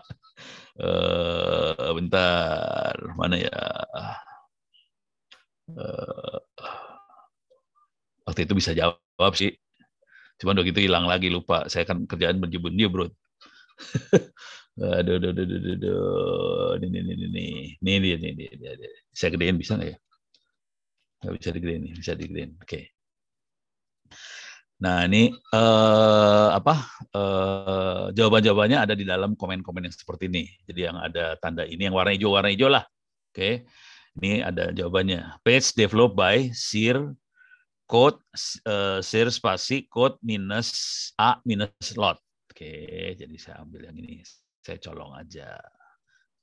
Uh, 0.78 1.90
bentar. 1.98 2.94
Mana 3.18 3.34
ya? 3.34 3.58
Uh, 5.74 6.38
waktu 8.24 8.48
itu 8.48 8.52
bisa 8.56 8.72
jawab 8.72 9.32
sih. 9.36 9.52
Cuman 10.40 10.58
udah 10.58 10.66
gitu 10.66 10.80
hilang 10.82 11.06
lagi 11.06 11.30
lupa. 11.30 11.68
Saya 11.70 11.86
kan 11.86 12.04
kerjaan 12.08 12.42
berjebunnya 12.42 12.90
bro. 12.90 13.06
Aduh 14.74 15.22
aduh 15.22 15.30
aduh 15.30 15.46
aduh 15.46 15.74
aduh. 15.78 16.82
Ini 16.82 16.98
ini 16.98 17.12
ini 17.14 17.26
ini. 17.30 17.46
Dia 18.02 18.16
ini 18.18 18.30
dia, 18.58 18.74
saya 19.14 19.30
gedein 19.30 19.54
bisa 19.54 19.78
nggak 19.78 19.86
ya? 19.94 19.96
Nggak 21.22 21.34
bisa 21.38 21.48
digedein 21.54 21.82
bisa 21.94 22.12
digedein. 22.18 22.50
Oke. 22.58 22.66
Okay. 22.66 22.84
nah 24.74 25.06
ini 25.06 25.30
uh, 25.54 26.50
apa 26.50 26.74
eh, 27.14 27.16
uh, 27.16 28.04
jawaban 28.10 28.42
jawabannya 28.42 28.78
ada 28.84 28.94
di 28.98 29.06
dalam 29.06 29.38
komen 29.38 29.62
komen 29.62 29.86
yang 29.86 29.94
seperti 29.94 30.26
ini. 30.26 30.50
Jadi 30.66 30.80
yang 30.90 30.98
ada 30.98 31.38
tanda 31.38 31.62
ini 31.62 31.86
yang 31.86 31.94
warna 31.94 32.10
hijau 32.10 32.34
warna 32.34 32.50
hijau 32.50 32.66
lah. 32.66 32.82
Oke. 33.30 33.38
Okay. 33.38 33.54
ini 34.18 34.42
ada 34.42 34.74
jawabannya. 34.74 35.38
Page 35.46 35.70
developed 35.78 36.18
by 36.18 36.50
Sir 36.50 37.14
code 37.84 38.20
uh, 38.64 39.00
Sir 39.04 39.28
spasi 39.28 39.86
code 39.88 40.16
minus 40.24 41.10
a 41.20 41.40
minus 41.44 41.72
lot. 41.96 42.18
Oke, 42.50 43.14
jadi 43.18 43.36
saya 43.36 43.66
ambil 43.66 43.90
yang 43.90 43.98
ini. 43.98 44.22
Saya 44.62 44.78
colong 44.78 45.12
aja. 45.18 45.58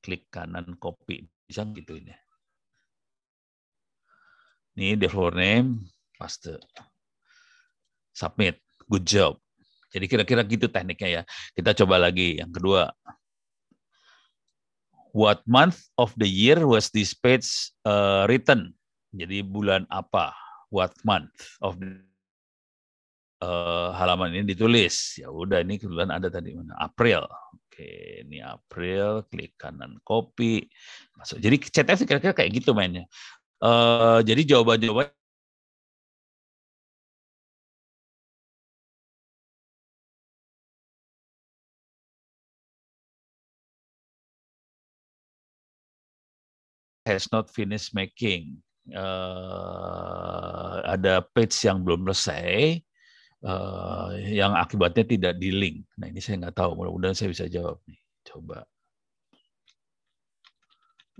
Klik 0.04 0.28
kanan 0.28 0.76
copy. 0.76 1.24
Bisa 1.48 1.64
gitu 1.72 1.96
ini. 1.98 2.12
Ini 4.76 5.00
developer 5.00 5.36
name, 5.36 5.88
paste. 6.20 6.60
Submit. 8.12 8.60
Good 8.92 9.08
job. 9.08 9.40
Jadi 9.92 10.08
kira-kira 10.08 10.44
gitu 10.48 10.68
tekniknya 10.72 11.10
ya. 11.10 11.24
Kita 11.56 11.76
coba 11.84 12.00
lagi 12.00 12.40
yang 12.40 12.52
kedua. 12.52 12.92
What 15.12 15.44
month 15.44 15.92
of 16.00 16.16
the 16.16 16.28
year 16.28 16.64
was 16.64 16.88
this 16.92 17.12
page 17.12 17.48
uh, 17.84 18.24
written? 18.32 18.72
Jadi 19.12 19.44
bulan 19.44 19.84
apa? 19.92 20.32
What 20.72 20.96
month 21.04 21.36
of 21.60 21.76
uh, 23.44 23.90
halaman 23.98 24.32
ini 24.38 24.56
ditulis. 24.56 25.20
Ya 25.20 25.28
udah 25.28 25.66
ini 25.66 25.82
kebetulan 25.82 26.14
ada 26.14 26.30
tadi 26.32 26.56
mana? 26.56 26.78
April. 26.80 27.26
Oke, 27.68 28.24
ini 28.24 28.40
April, 28.40 29.26
klik 29.28 29.58
kanan 29.60 29.98
copy. 30.06 30.64
Masuk. 31.18 31.42
Jadi 31.42 31.56
CTF 31.60 32.00
kira-kira 32.08 32.34
kayak 32.38 32.52
gitu 32.56 32.72
mainnya. 32.78 33.04
Uh, 33.62 34.24
jadi 34.26 34.42
jawaban-jawaban 34.58 35.12
has 47.06 47.28
not 47.34 47.50
finished 47.50 47.94
making. 47.94 48.62
Uh, 48.90 50.82
ada 50.90 51.22
page 51.22 51.54
yang 51.64 51.86
belum 51.86 52.10
selesai, 52.10 52.82
uh, 53.46 54.10
yang 54.26 54.58
akibatnya 54.58 55.06
tidak 55.06 55.34
di 55.38 55.54
link. 55.54 55.86
Nah 56.02 56.10
ini 56.10 56.18
saya 56.18 56.42
nggak 56.42 56.58
tahu. 56.58 56.74
Mudah-mudahan 56.78 57.14
saya 57.14 57.30
bisa 57.30 57.46
jawab 57.46 57.78
nih. 57.86 58.02
Coba. 58.26 58.66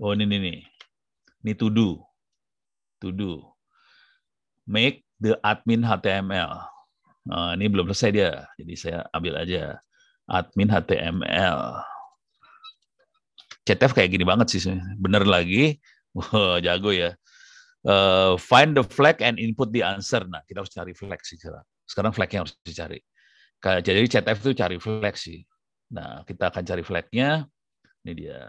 Oh 0.02 0.14
ini 0.14 0.26
nih. 0.26 0.60
Ini 1.46 1.52
to 1.54 1.70
do. 1.70 2.02
To 3.02 3.14
do. 3.14 3.46
Make 4.66 5.06
the 5.22 5.38
admin 5.42 5.82
HTML. 5.82 6.72
Nah, 7.22 7.54
ini 7.54 7.70
belum 7.70 7.90
selesai 7.90 8.10
dia. 8.10 8.32
Jadi 8.58 8.74
saya 8.74 8.98
ambil 9.14 9.38
aja 9.38 9.78
admin 10.26 10.70
HTML. 10.70 11.58
CTF 13.62 13.94
kayak 13.94 14.10
gini 14.10 14.26
banget 14.26 14.50
sih. 14.50 14.74
Bener 14.98 15.22
lagi. 15.22 15.78
Wah, 16.18 16.58
jago 16.58 16.90
ya. 16.90 17.14
Uh, 17.82 18.38
find 18.38 18.78
the 18.78 18.86
flag 18.86 19.18
and 19.18 19.42
input 19.42 19.74
the 19.74 19.82
answer. 19.82 20.22
Nah, 20.22 20.38
kita 20.46 20.62
harus 20.62 20.70
cari 20.70 20.94
flag 20.94 21.18
sih 21.26 21.34
sekarang. 21.34 21.66
Sekarang 21.82 22.12
flagnya 22.14 22.46
harus 22.46 22.54
dicari. 22.62 23.02
Jadi 23.62 24.06
CTF 24.06 24.38
itu 24.42 24.52
cari 24.58 24.76
flag 24.78 25.14
sih. 25.18 25.42
Nah, 25.94 26.22
kita 26.22 26.50
akan 26.50 26.62
cari 26.62 26.82
flagnya. 26.86 27.46
Ini 28.02 28.12
dia. 28.14 28.40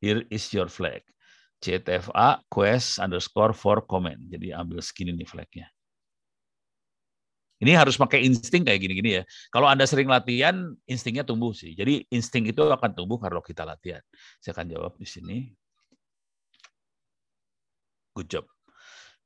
Here 0.00 0.24
is 0.28 0.44
your 0.52 0.68
flag. 0.68 1.00
CTFA 1.64 2.44
quest 2.52 3.00
underscore 3.00 3.56
for 3.56 3.80
comment. 3.88 4.20
Jadi 4.28 4.52
ambil 4.52 4.84
segini 4.84 5.16
nih 5.16 5.28
flagnya. 5.28 5.66
Ini 7.64 7.72
harus 7.80 7.96
pakai 7.96 8.20
insting 8.28 8.60
kayak 8.60 8.76
gini-gini 8.84 9.10
ya. 9.20 9.22
Kalau 9.48 9.64
Anda 9.64 9.88
sering 9.88 10.10
latihan, 10.10 10.76
instingnya 10.84 11.24
tumbuh 11.24 11.56
sih. 11.56 11.72
Jadi 11.72 12.04
insting 12.12 12.44
itu 12.44 12.60
akan 12.60 12.92
tumbuh 12.92 13.16
kalau 13.16 13.40
kita 13.40 13.64
latihan. 13.64 14.04
Saya 14.44 14.52
akan 14.52 14.66
jawab 14.68 14.92
di 15.00 15.08
sini. 15.08 15.48
Good 18.14 18.30
job 18.30 18.46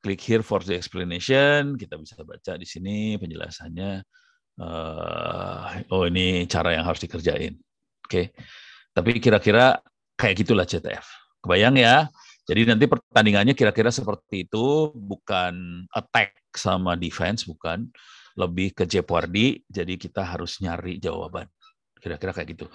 klik 0.02 0.22
here 0.22 0.44
for 0.46 0.62
the 0.62 0.78
explanation. 0.78 1.74
Kita 1.74 1.98
bisa 1.98 2.22
baca 2.22 2.54
di 2.54 2.66
sini 2.66 3.18
penjelasannya. 3.18 4.02
Uh, 4.58 5.86
oh 5.94 6.06
ini 6.06 6.46
cara 6.50 6.74
yang 6.74 6.86
harus 6.86 7.02
dikerjain. 7.02 7.58
Oke. 8.02 8.08
Okay. 8.08 8.26
Tapi 8.94 9.22
kira-kira 9.22 9.78
kayak 10.18 10.42
gitulah 10.42 10.66
CTF. 10.66 11.06
Kebayang 11.44 11.78
ya? 11.78 12.10
Jadi 12.48 12.64
nanti 12.64 12.88
pertandingannya 12.88 13.52
kira-kira 13.52 13.92
seperti 13.92 14.48
itu, 14.48 14.90
bukan 14.96 15.84
attack 15.92 16.34
sama 16.56 16.96
defense, 16.96 17.44
bukan. 17.44 17.86
Lebih 18.38 18.70
ke 18.72 18.84
Jeopardy, 18.86 19.66
jadi 19.66 19.98
kita 19.98 20.22
harus 20.22 20.62
nyari 20.62 21.02
jawaban. 21.02 21.50
Kira-kira 21.98 22.32
kayak 22.32 22.48
gitu. 22.54 22.66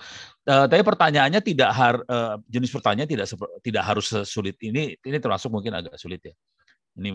Uh, 0.46 0.68
tapi 0.68 0.84
pertanyaannya 0.84 1.42
tidak 1.42 1.72
har, 1.72 1.96
uh, 2.06 2.36
jenis 2.48 2.72
pertanyaan 2.72 3.10
tidak 3.10 3.28
tidak 3.64 3.84
harus 3.84 4.06
sesulit 4.12 4.60
ini. 4.62 4.94
Ini 5.00 5.18
termasuk 5.20 5.50
mungkin 5.50 5.74
agak 5.80 5.96
sulit 5.96 6.22
ya. 6.24 6.34
Ini 7.00 7.10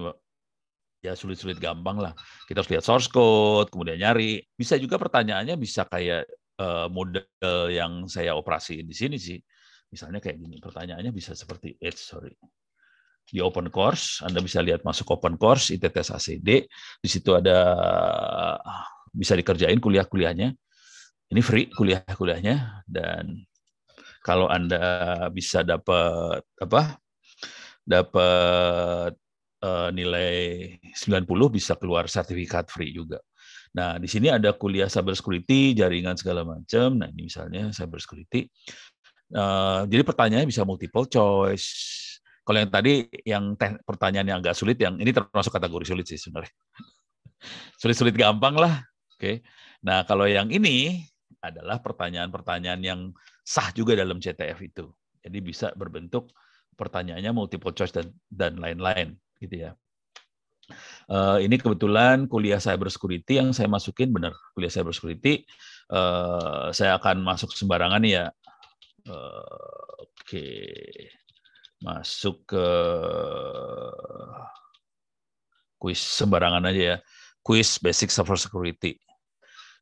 ya 1.04 1.14
sulit-sulit 1.14 1.62
gampang 1.62 2.02
lah. 2.02 2.12
Kita 2.48 2.64
harus 2.64 2.70
lihat 2.72 2.84
source 2.84 3.06
code, 3.06 3.70
kemudian 3.70 4.00
nyari. 4.00 4.42
Bisa 4.56 4.74
juga 4.80 4.98
pertanyaannya 4.98 5.54
bisa 5.54 5.86
kayak 5.86 6.26
uh, 6.58 6.90
model 6.90 7.24
yang 7.70 8.10
saya 8.10 8.34
operasiin 8.34 8.88
di 8.88 8.96
sini 8.96 9.16
sih 9.20 9.38
Misalnya 9.88 10.20
kayak 10.20 10.36
gini, 10.36 10.56
pertanyaannya 10.60 11.12
bisa 11.12 11.32
seperti 11.32 11.80
it, 11.80 11.96
sorry. 11.96 12.32
Di 13.28 13.40
open 13.40 13.72
course, 13.72 14.24
Anda 14.24 14.40
bisa 14.40 14.60
lihat 14.60 14.84
masuk 14.84 15.08
open 15.12 15.40
course, 15.40 15.72
ITTS 15.72 16.12
ACD, 16.16 16.64
di 17.00 17.08
situ 17.08 17.36
ada 17.36 17.56
bisa 19.12 19.36
dikerjain 19.36 19.80
kuliah-kuliahnya. 19.80 20.52
Ini 21.28 21.40
free 21.44 21.68
kuliah-kuliahnya 21.68 22.86
dan 22.88 23.44
kalau 24.24 24.48
Anda 24.48 25.28
bisa 25.32 25.60
dapat 25.64 26.44
apa? 26.60 27.00
dapat 27.88 29.16
uh, 29.64 29.88
nilai 29.96 30.76
90 30.92 31.24
bisa 31.48 31.72
keluar 31.80 32.04
sertifikat 32.04 32.68
free 32.68 32.92
juga. 32.92 33.16
Nah, 33.72 33.96
di 33.96 34.04
sini 34.04 34.28
ada 34.28 34.52
kuliah 34.52 34.92
cyber 34.92 35.16
security, 35.16 35.72
jaringan 35.72 36.20
segala 36.20 36.44
macam. 36.44 37.00
Nah, 37.00 37.08
ini 37.08 37.32
misalnya 37.32 37.72
cyber 37.72 37.96
security. 37.96 38.48
Uh, 39.32 39.88
jadi 39.88 40.04
pertanyaannya 40.04 40.48
bisa 40.48 40.68
multiple 40.68 41.08
choice. 41.08 41.68
Kalau 42.44 42.60
yang 42.60 42.72
tadi 42.72 43.08
yang 43.28 43.56
pertanyaan 43.84 44.36
yang 44.36 44.38
agak 44.40 44.56
sulit, 44.56 44.80
yang 44.80 44.96
ini 45.00 45.12
termasuk 45.12 45.52
kategori 45.52 45.84
sulit 45.84 46.04
sih 46.08 46.16
sebenarnya. 46.16 46.52
Sulit-sulit 47.80 48.16
gampang 48.16 48.56
lah. 48.56 48.84
Oke. 49.12 49.20
Okay. 49.20 49.36
Nah 49.84 50.08
kalau 50.08 50.24
yang 50.24 50.48
ini 50.48 51.04
adalah 51.42 51.78
pertanyaan-pertanyaan 51.82 52.82
yang 52.82 53.00
sah 53.46 53.70
juga 53.74 53.94
dalam 53.94 54.18
CTF 54.18 54.58
itu. 54.62 54.86
Jadi 55.22 55.38
bisa 55.42 55.70
berbentuk 55.74 56.30
pertanyaannya 56.78 57.30
multiple 57.34 57.74
choice 57.74 57.94
dan 57.94 58.10
dan 58.30 58.58
lain-lain 58.58 59.18
gitu 59.42 59.68
ya. 59.68 59.72
Uh, 61.08 61.40
ini 61.40 61.56
kebetulan 61.56 62.28
kuliah 62.28 62.60
cyber 62.60 62.92
security 62.92 63.40
yang 63.40 63.56
saya 63.56 63.72
masukin 63.72 64.12
benar 64.12 64.36
kuliah 64.52 64.70
cyber 64.70 64.92
security. 64.92 65.48
Uh, 65.88 66.68
saya 66.76 67.00
akan 67.00 67.24
masuk 67.24 67.56
sembarangan 67.56 68.04
ya 68.04 68.28
Oke, 69.08 70.44
masuk 71.80 72.44
ke 72.44 72.66
kuis 75.80 75.96
sembarangan 75.96 76.68
aja 76.68 76.82
ya. 76.82 76.96
Kuis 77.40 77.80
basic 77.80 78.12
server 78.12 78.36
security. 78.36 79.00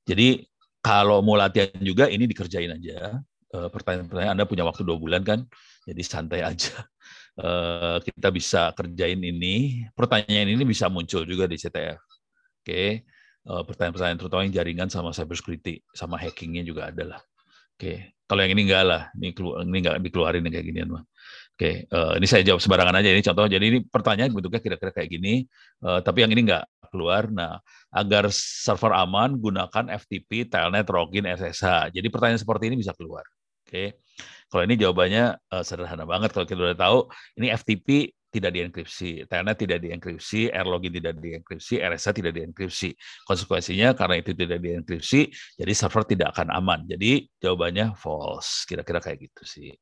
Jadi 0.07 0.46
kalau 0.87 1.18
mau 1.26 1.34
latihan 1.34 1.74
juga 1.82 2.07
ini 2.07 2.30
dikerjain 2.30 2.70
aja. 2.70 3.18
Eh, 3.51 3.68
pertanyaan-pertanyaan 3.74 4.34
Anda 4.39 4.47
punya 4.47 4.62
waktu 4.62 4.87
dua 4.87 4.99
bulan 4.99 5.22
kan, 5.26 5.43
jadi 5.82 6.03
santai 6.07 6.47
aja. 6.47 6.70
Eh, 7.37 7.99
kita 8.01 8.32
bisa 8.32 8.72
kerjain 8.72 9.20
ini. 9.20 9.84
Pertanyaan 9.93 10.57
ini 10.57 10.64
bisa 10.64 10.89
muncul 10.89 11.20
juga 11.28 11.45
di 11.45 11.61
CTF. 11.61 12.01
Oke, 12.64 13.05
eh, 13.05 13.62
pertanyaan-pertanyaan 13.68 14.16
terutama 14.16 14.49
yang 14.49 14.57
jaringan 14.57 14.89
sama 14.89 15.12
cyber 15.12 15.37
security, 15.37 15.84
sama 15.93 16.16
hackingnya 16.16 16.64
juga 16.64 16.89
ada 16.89 17.05
lah. 17.05 17.20
Oke, 17.76 18.16
kalau 18.24 18.41
yang 18.41 18.57
ini 18.57 18.72
enggak 18.72 18.84
lah, 18.89 19.03
ini 19.20 19.37
ini 19.37 19.76
enggak 19.84 19.97
dikeluarin 20.01 20.49
kayak 20.49 20.64
ginian 20.64 20.89
mah. 20.97 21.05
Oke, 21.57 21.88
uh, 21.88 22.20
ini 22.20 22.28
saya 22.28 22.44
jawab 22.44 22.61
sembarangan 22.61 23.00
aja 23.00 23.09
ini 23.16 23.24
contoh. 23.24 23.48
Jadi 23.48 23.64
ini 23.64 23.78
pertanyaan 23.80 24.28
bentuknya 24.28 24.61
kira-kira 24.61 24.92
kayak 24.92 25.09
gini, 25.09 25.48
uh, 25.88 26.04
tapi 26.04 26.20
yang 26.20 26.28
ini 26.36 26.44
enggak 26.44 26.68
keluar. 26.92 27.32
Nah, 27.32 27.64
agar 27.88 28.28
server 28.28 28.92
aman 28.92 29.40
gunakan 29.40 29.88
FTP, 29.88 30.52
Telnet, 30.52 30.84
Login, 30.92 31.24
SSH. 31.24 31.96
Jadi 31.96 32.12
pertanyaan 32.12 32.36
seperti 32.36 32.68
ini 32.68 32.76
bisa 32.76 32.92
keluar. 32.92 33.24
Oke. 33.64 34.04
Kalau 34.52 34.62
ini 34.68 34.76
jawabannya 34.76 35.24
uh, 35.48 35.64
sederhana 35.64 36.04
banget 36.04 36.36
kalau 36.36 36.44
kita 36.44 36.61
udah 36.61 36.76
tahu 36.76 36.98
ini 37.40 37.48
FTP 37.48 38.12
tidak 38.28 38.52
dienkripsi, 38.52 39.24
Telnet 39.24 39.57
tidak 39.57 39.80
dienkripsi, 39.80 40.52
Airlogin 40.52 40.92
tidak 40.92 41.16
dienkripsi, 41.16 41.80
RSA 41.80 42.12
tidak 42.12 42.36
dienkripsi. 42.36 42.92
Konsekuensinya 43.24 43.96
karena 43.96 44.20
itu 44.20 44.36
tidak 44.36 44.61
dienkripsi, 44.61 45.32
jadi 45.57 45.72
server 45.72 46.04
tidak 46.04 46.36
akan 46.36 46.52
aman. 46.52 46.84
Jadi 46.84 47.24
jawabannya 47.40 47.96
false. 47.96 48.68
Kira-kira 48.68 49.00
kayak 49.00 49.24
gitu 49.24 49.42
sih. 49.48 49.72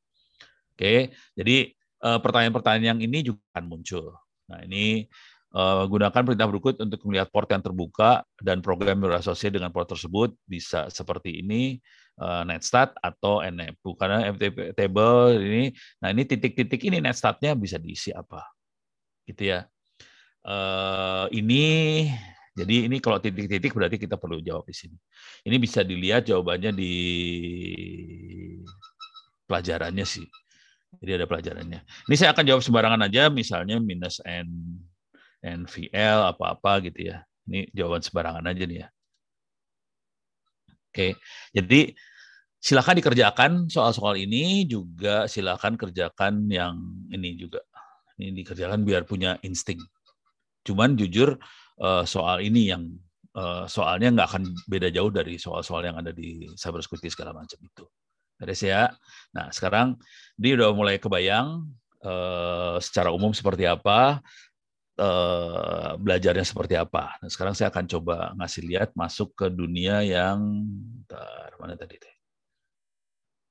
Oke, 0.74 1.14
jadi 1.38 1.70
eh, 2.02 2.18
pertanyaan-pertanyaan 2.18 2.98
yang 2.98 3.00
ini 3.00 3.22
juga 3.22 3.40
akan 3.54 3.64
muncul. 3.70 4.18
Nah 4.50 4.60
ini 4.66 5.06
uh, 5.54 5.84
gunakan 5.88 6.22
perintah 6.26 6.48
berikut 6.50 6.74
untuk 6.82 7.00
melihat 7.08 7.30
port 7.30 7.48
yang 7.48 7.62
terbuka 7.62 8.26
dan 8.42 8.60
program 8.60 9.00
yang 9.00 9.08
berasosiasi 9.14 9.54
dengan 9.54 9.70
port 9.70 9.88
tersebut 9.88 10.34
bisa 10.44 10.90
seperti 10.90 11.40
ini 11.40 11.78
uh, 12.20 12.42
netstat 12.44 12.92
atau 13.00 13.40
nfu 13.40 13.94
karena 13.96 14.28
FTP 14.34 14.76
table 14.76 15.40
ini 15.40 15.64
nah 16.02 16.12
ini 16.12 16.22
titik-titik 16.26 16.82
ini 16.90 17.00
netstatnya 17.00 17.54
bisa 17.56 17.78
diisi 17.80 18.10
apa 18.12 18.42
gitu 19.24 19.54
ya. 19.54 19.64
Ini 21.32 21.64
jadi 22.52 22.76
ini 22.84 23.00
kalau 23.00 23.16
titik-titik 23.16 23.72
berarti 23.72 23.96
kita 23.96 24.20
perlu 24.20 24.44
jawab 24.44 24.68
di 24.68 24.76
sini. 24.76 24.98
Ini 25.40 25.56
bisa 25.56 25.80
dilihat 25.80 26.28
jawabannya 26.28 26.76
di 26.76 26.92
pelajarannya 29.48 30.04
sih 30.04 30.28
jadi 31.02 31.22
ada 31.22 31.26
pelajarannya 31.26 31.80
ini 31.82 32.14
saya 32.14 32.34
akan 32.34 32.44
jawab 32.46 32.62
sembarangan 32.62 33.00
aja 33.06 33.30
misalnya 33.32 33.78
minus 33.80 34.18
n 34.22 34.48
NVL 35.44 36.32
apa-apa 36.32 36.80
gitu 36.88 37.12
ya. 37.12 37.20
Ini 37.44 37.68
jawaban 37.76 38.00
sembarangan 38.00 38.48
aja 38.48 38.64
nih 38.64 38.78
ya. 38.80 38.88
Oke, 40.88 41.20
jadi 41.52 41.92
silakan 42.56 42.96
dikerjakan 43.02 43.50
soal-soal 43.68 44.16
ini 44.16 44.64
juga 44.64 45.28
silakan 45.28 45.76
kerjakan 45.76 46.48
yang 46.48 46.80
ini 47.12 47.36
juga. 47.36 47.60
Ini 48.16 48.32
dikerjakan 48.32 48.86
biar 48.86 49.04
punya 49.04 49.36
insting. 49.44 49.82
Cuman 50.64 50.96
jujur 50.96 51.36
eh, 51.82 52.04
soal 52.08 52.40
ini 52.40 52.72
yang 52.72 52.88
eh, 53.36 53.64
soalnya 53.68 54.08
nggak 54.16 54.28
akan 54.32 54.42
beda 54.64 54.88
jauh 54.88 55.12
dari 55.12 55.36
soal-soal 55.36 55.84
yang 55.84 56.00
ada 56.00 56.14
di 56.14 56.48
cyber 56.56 56.80
security 56.80 57.12
segala 57.12 57.36
macam 57.36 57.60
itu. 57.60 57.84
Beres 58.38 58.62
ya. 58.62 58.90
Nah 59.34 59.50
sekarang 59.54 59.98
dia 60.34 60.58
udah 60.58 60.74
mulai 60.74 60.96
kebayang 60.98 61.66
eh, 62.02 62.76
secara 62.82 63.14
umum 63.14 63.30
seperti 63.30 63.64
apa 63.68 64.22
uh, 64.98 65.98
belajarnya 65.98 66.46
seperti 66.46 66.74
apa. 66.78 67.18
Nah, 67.18 67.30
sekarang 67.30 67.54
saya 67.56 67.70
akan 67.70 67.84
coba 67.86 68.16
ngasih 68.38 68.62
lihat 68.66 68.90
masuk 68.94 69.34
ke 69.34 69.46
dunia 69.50 70.02
yang 70.06 70.38
bentar, 71.04 71.54
mana 71.58 71.74
tadi 71.74 71.98
teh? 71.98 72.14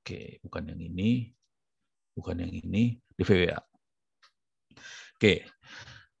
Oke, 0.04 0.20
bukan 0.44 0.68
yang 0.72 0.80
ini, 0.80 1.32
bukan 2.12 2.36
yang 2.44 2.52
ini, 2.52 3.00
di 3.16 3.22
VWA. 3.24 3.56
Oke, 5.16 5.46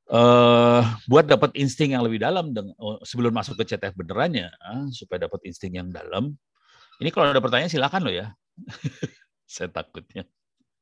uh, 0.08 0.80
buat 1.04 1.28
dapat 1.28 1.52
insting 1.58 1.92
yang 1.92 2.00
lebih 2.06 2.22
dalam 2.22 2.54
oh, 2.80 3.02
sebelum 3.04 3.34
masuk 3.34 3.60
ke 3.60 3.74
CTF 3.74 3.92
benerannya, 3.92 4.48
supaya 4.94 5.28
dapat 5.28 5.44
insting 5.44 5.76
yang 5.76 5.92
dalam. 5.92 6.32
Ini 7.02 7.10
kalau 7.10 7.34
ada 7.34 7.42
pertanyaan 7.42 7.68
silakan 7.68 8.06
loh 8.06 8.14
ya. 8.14 8.32
saya 9.54 9.68
takutnya 9.70 10.24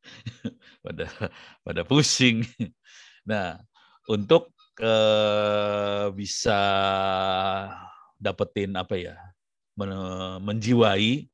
pada 0.84 1.06
pada 1.62 1.82
pusing. 1.86 2.44
Nah, 3.22 3.54
untuk 4.10 4.50
uh, 4.82 6.10
bisa 6.10 6.58
dapetin 8.18 8.74
apa 8.74 8.98
ya 8.98 9.14
men 9.78 9.94
menjiwai 10.42 11.30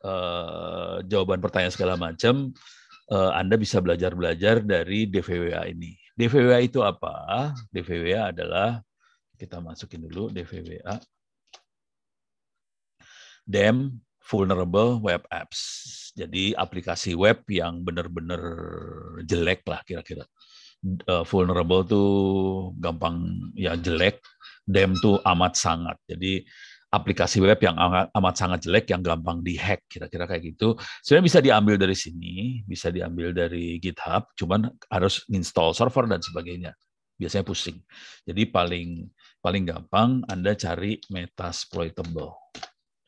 uh, 0.00 1.04
jawaban 1.04 1.44
pertanyaan 1.44 1.76
segala 1.76 2.00
macam 2.00 2.56
uh, 3.12 3.36
Anda 3.36 3.60
bisa 3.60 3.84
belajar-belajar 3.84 4.64
dari 4.64 5.04
DVWA 5.06 5.68
ini. 5.70 5.92
DVWA 6.16 6.64
itu 6.64 6.80
apa? 6.80 7.52
DVWA 7.68 8.32
adalah 8.32 8.80
kita 9.36 9.60
masukin 9.60 10.08
dulu 10.08 10.32
DVWA. 10.32 10.96
DEM 13.46 13.92
vulnerable 14.26 14.98
web 14.98 15.22
apps. 15.30 15.60
Jadi 16.18 16.52
aplikasi 16.52 17.14
web 17.14 17.46
yang 17.46 17.86
benar-benar 17.86 18.42
jelek 19.22 19.62
lah 19.68 19.80
kira-kira 19.86 20.26
uh, 21.08 21.24
vulnerable 21.26 21.82
tuh 21.86 22.10
gampang 22.78 23.30
ya 23.54 23.74
jelek, 23.78 24.20
dem 24.66 24.94
tuh 24.98 25.20
amat 25.22 25.54
sangat. 25.56 25.96
Jadi 26.06 26.42
aplikasi 26.90 27.42
web 27.42 27.58
yang 27.60 27.76
amat, 27.76 28.34
sangat 28.38 28.64
jelek 28.64 28.88
yang 28.88 29.02
gampang 29.02 29.42
dihack 29.42 29.84
kira-kira 29.90 30.24
kayak 30.24 30.54
gitu. 30.54 30.78
Sebenarnya 31.02 31.26
bisa 31.26 31.40
diambil 31.42 31.76
dari 31.76 31.96
sini, 31.98 32.34
bisa 32.64 32.88
diambil 32.88 33.34
dari 33.34 33.76
GitHub, 33.82 34.32
cuman 34.38 34.70
harus 34.88 35.26
install 35.28 35.74
server 35.76 36.06
dan 36.08 36.22
sebagainya. 36.22 36.72
Biasanya 37.16 37.44
pusing. 37.48 37.80
Jadi 38.28 38.44
paling 38.52 39.08
paling 39.40 39.64
gampang 39.64 40.20
Anda 40.28 40.52
cari 40.52 41.00
Metasploitable. 41.08 42.32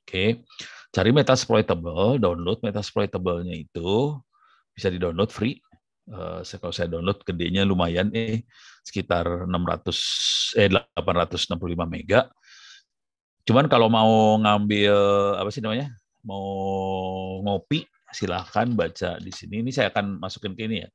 Oke. 0.09 0.49
Cari 0.89 1.11
Metasploitable, 1.13 2.17
download 2.17 2.59
Metasploitable-nya 2.65 3.55
itu 3.55 4.17
bisa 4.73 4.89
di-download 4.89 5.29
free 5.29 5.61
Uh, 6.09 6.41
kalau 6.57 6.73
saya 6.73 6.89
download 6.89 7.21
gedenya 7.21 7.69
lumayan 7.69 8.09
eh 8.17 8.41
sekitar 8.81 9.45
600 9.45 10.57
eh 10.57 10.73
865 10.73 11.53
mega. 11.85 12.33
Cuman 13.45 13.69
kalau 13.69 13.93
mau 13.93 14.41
ngambil 14.41 14.97
apa 15.37 15.53
sih 15.53 15.61
namanya? 15.61 15.93
Mau 16.25 16.49
ngopi 17.45 17.85
silahkan 18.09 18.73
baca 18.73 19.21
di 19.21 19.29
sini. 19.29 19.61
Ini 19.61 19.69
saya 19.69 19.93
akan 19.93 20.17
masukin 20.17 20.57
ke 20.57 20.65
ini 20.65 20.81
ya. 20.81 20.89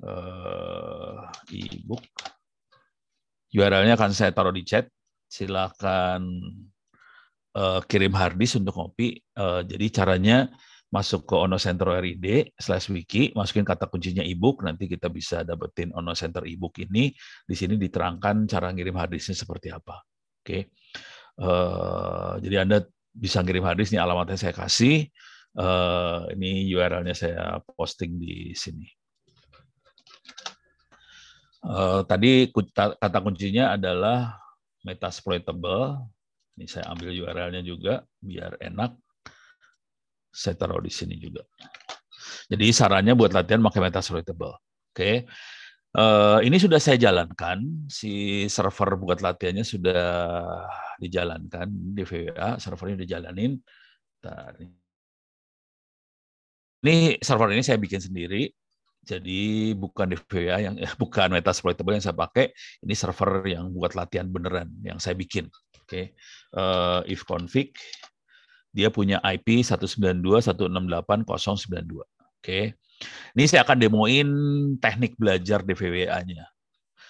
Uh, 0.00 1.28
e-book. 1.52 2.04
URL-nya 3.52 4.00
akan 4.00 4.16
saya 4.16 4.32
taruh 4.32 4.52
di 4.52 4.64
chat. 4.64 4.88
Silahkan 5.28 6.24
uh, 7.56 7.80
kirim 7.88 8.12
harddisk 8.12 8.60
untuk 8.60 8.76
ngopi. 8.76 9.24
Uh, 9.32 9.64
jadi 9.64 9.86
caranya 9.88 10.52
masuk 10.92 11.26
ke 11.26 11.34
Ono 11.34 11.58
Center 11.58 11.98
RID 11.98 12.54
slash 12.54 12.92
wiki, 12.92 13.34
masukin 13.34 13.66
kata 13.66 13.90
kuncinya 13.90 14.22
ebook, 14.22 14.62
nanti 14.62 14.86
kita 14.86 15.10
bisa 15.10 15.42
dapetin 15.42 15.90
Ono 15.96 16.14
Center 16.14 16.46
ebook 16.46 16.78
ini. 16.78 17.10
Di 17.42 17.54
sini 17.58 17.74
diterangkan 17.74 18.46
cara 18.46 18.70
ngirim 18.70 18.94
harddisknya 18.94 19.34
seperti 19.34 19.74
apa. 19.74 20.04
Oke, 20.46 20.46
okay. 20.46 20.62
uh, 21.42 22.38
jadi 22.38 22.62
Anda 22.62 22.86
bisa 23.10 23.42
ngirim 23.42 23.66
harddisk, 23.66 23.96
ini 23.96 23.98
alamatnya 23.98 24.38
saya 24.38 24.54
kasih. 24.54 25.10
Uh, 25.56 26.28
ini 26.36 26.68
URL-nya 26.68 27.16
saya 27.16 27.58
posting 27.64 28.20
di 28.20 28.52
sini. 28.52 28.86
Uh, 31.66 32.06
tadi 32.06 32.46
kata 32.76 33.18
kuncinya 33.24 33.74
adalah 33.74 34.38
metasploitable. 34.86 36.06
Ini 36.56 36.64
saya 36.64 36.88
ambil 36.88 37.12
URL-nya 37.12 37.60
juga 37.60 38.00
biar 38.20 38.56
enak 38.64 38.96
saya 40.32 40.56
taruh 40.56 40.80
di 40.84 40.92
sini 40.92 41.16
juga. 41.16 41.44
Jadi 42.52 42.68
sarannya 42.68 43.16
buat 43.16 43.32
latihan 43.32 43.64
pakai 43.64 43.80
metasploitable. 43.80 44.56
Oke. 44.56 44.92
Okay. 44.92 45.16
Uh, 45.96 46.44
eh, 46.44 46.52
ini 46.52 46.60
sudah 46.60 46.76
saya 46.76 47.00
jalankan, 47.00 47.88
si 47.88 48.44
server 48.52 49.00
buat 49.00 49.24
latihannya 49.24 49.64
sudah 49.64 50.04
dijalankan 51.00 51.72
di 51.96 52.04
VWA, 52.04 52.60
servernya 52.60 53.00
udah 53.00 53.08
jalanin. 53.08 53.52
Ini 56.84 57.16
server 57.24 57.48
ini 57.56 57.64
saya 57.64 57.80
bikin 57.80 58.04
sendiri, 58.04 58.52
jadi 59.06 59.70
bukan 59.78 60.10
di 60.10 60.18
VWA 60.18 60.66
yang 60.66 60.74
eh, 60.82 60.90
bukan 61.02 61.30
metasploitable 61.30 61.94
yang 61.94 62.02
saya 62.02 62.18
pakai, 62.18 62.50
ini 62.82 62.94
server 62.98 63.46
yang 63.46 63.70
buat 63.70 63.94
latihan 63.94 64.26
beneran 64.26 64.66
yang 64.82 64.98
saya 64.98 65.14
bikin. 65.14 65.46
Oke, 65.86 65.86
okay. 65.86 66.04
uh, 66.58 67.06
if 67.06 67.22
config 67.22 67.70
dia 68.76 68.92
punya 68.92 69.16
IP 69.24 69.64
192.168.092. 69.64 72.04
Oke. 72.36 72.76
Ini 73.32 73.44
saya 73.48 73.64
akan 73.64 73.80
demoin 73.80 74.28
teknik 74.76 75.16
belajar 75.16 75.64
DVWA-nya. 75.64 76.44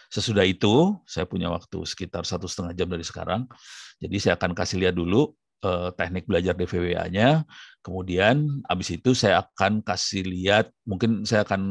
Sesudah 0.07 0.47
itu, 0.47 0.94
saya 1.03 1.26
punya 1.26 1.51
waktu 1.51 1.82
sekitar 1.82 2.22
satu 2.22 2.47
setengah 2.47 2.78
jam 2.78 2.86
dari 2.86 3.03
sekarang. 3.03 3.51
Jadi 3.99 4.16
saya 4.22 4.38
akan 4.38 4.55
kasih 4.55 4.86
lihat 4.86 4.94
dulu 4.94 5.34
eh, 5.67 5.89
teknik 5.99 6.25
belajar 6.31 6.55
DVWA-nya. 6.55 7.43
Kemudian 7.83 8.62
habis 8.67 8.95
itu 8.95 9.14
saya 9.14 9.43
akan 9.43 9.83
kasih 9.83 10.27
lihat, 10.27 10.71
mungkin 10.87 11.27
saya 11.27 11.43
akan 11.47 11.62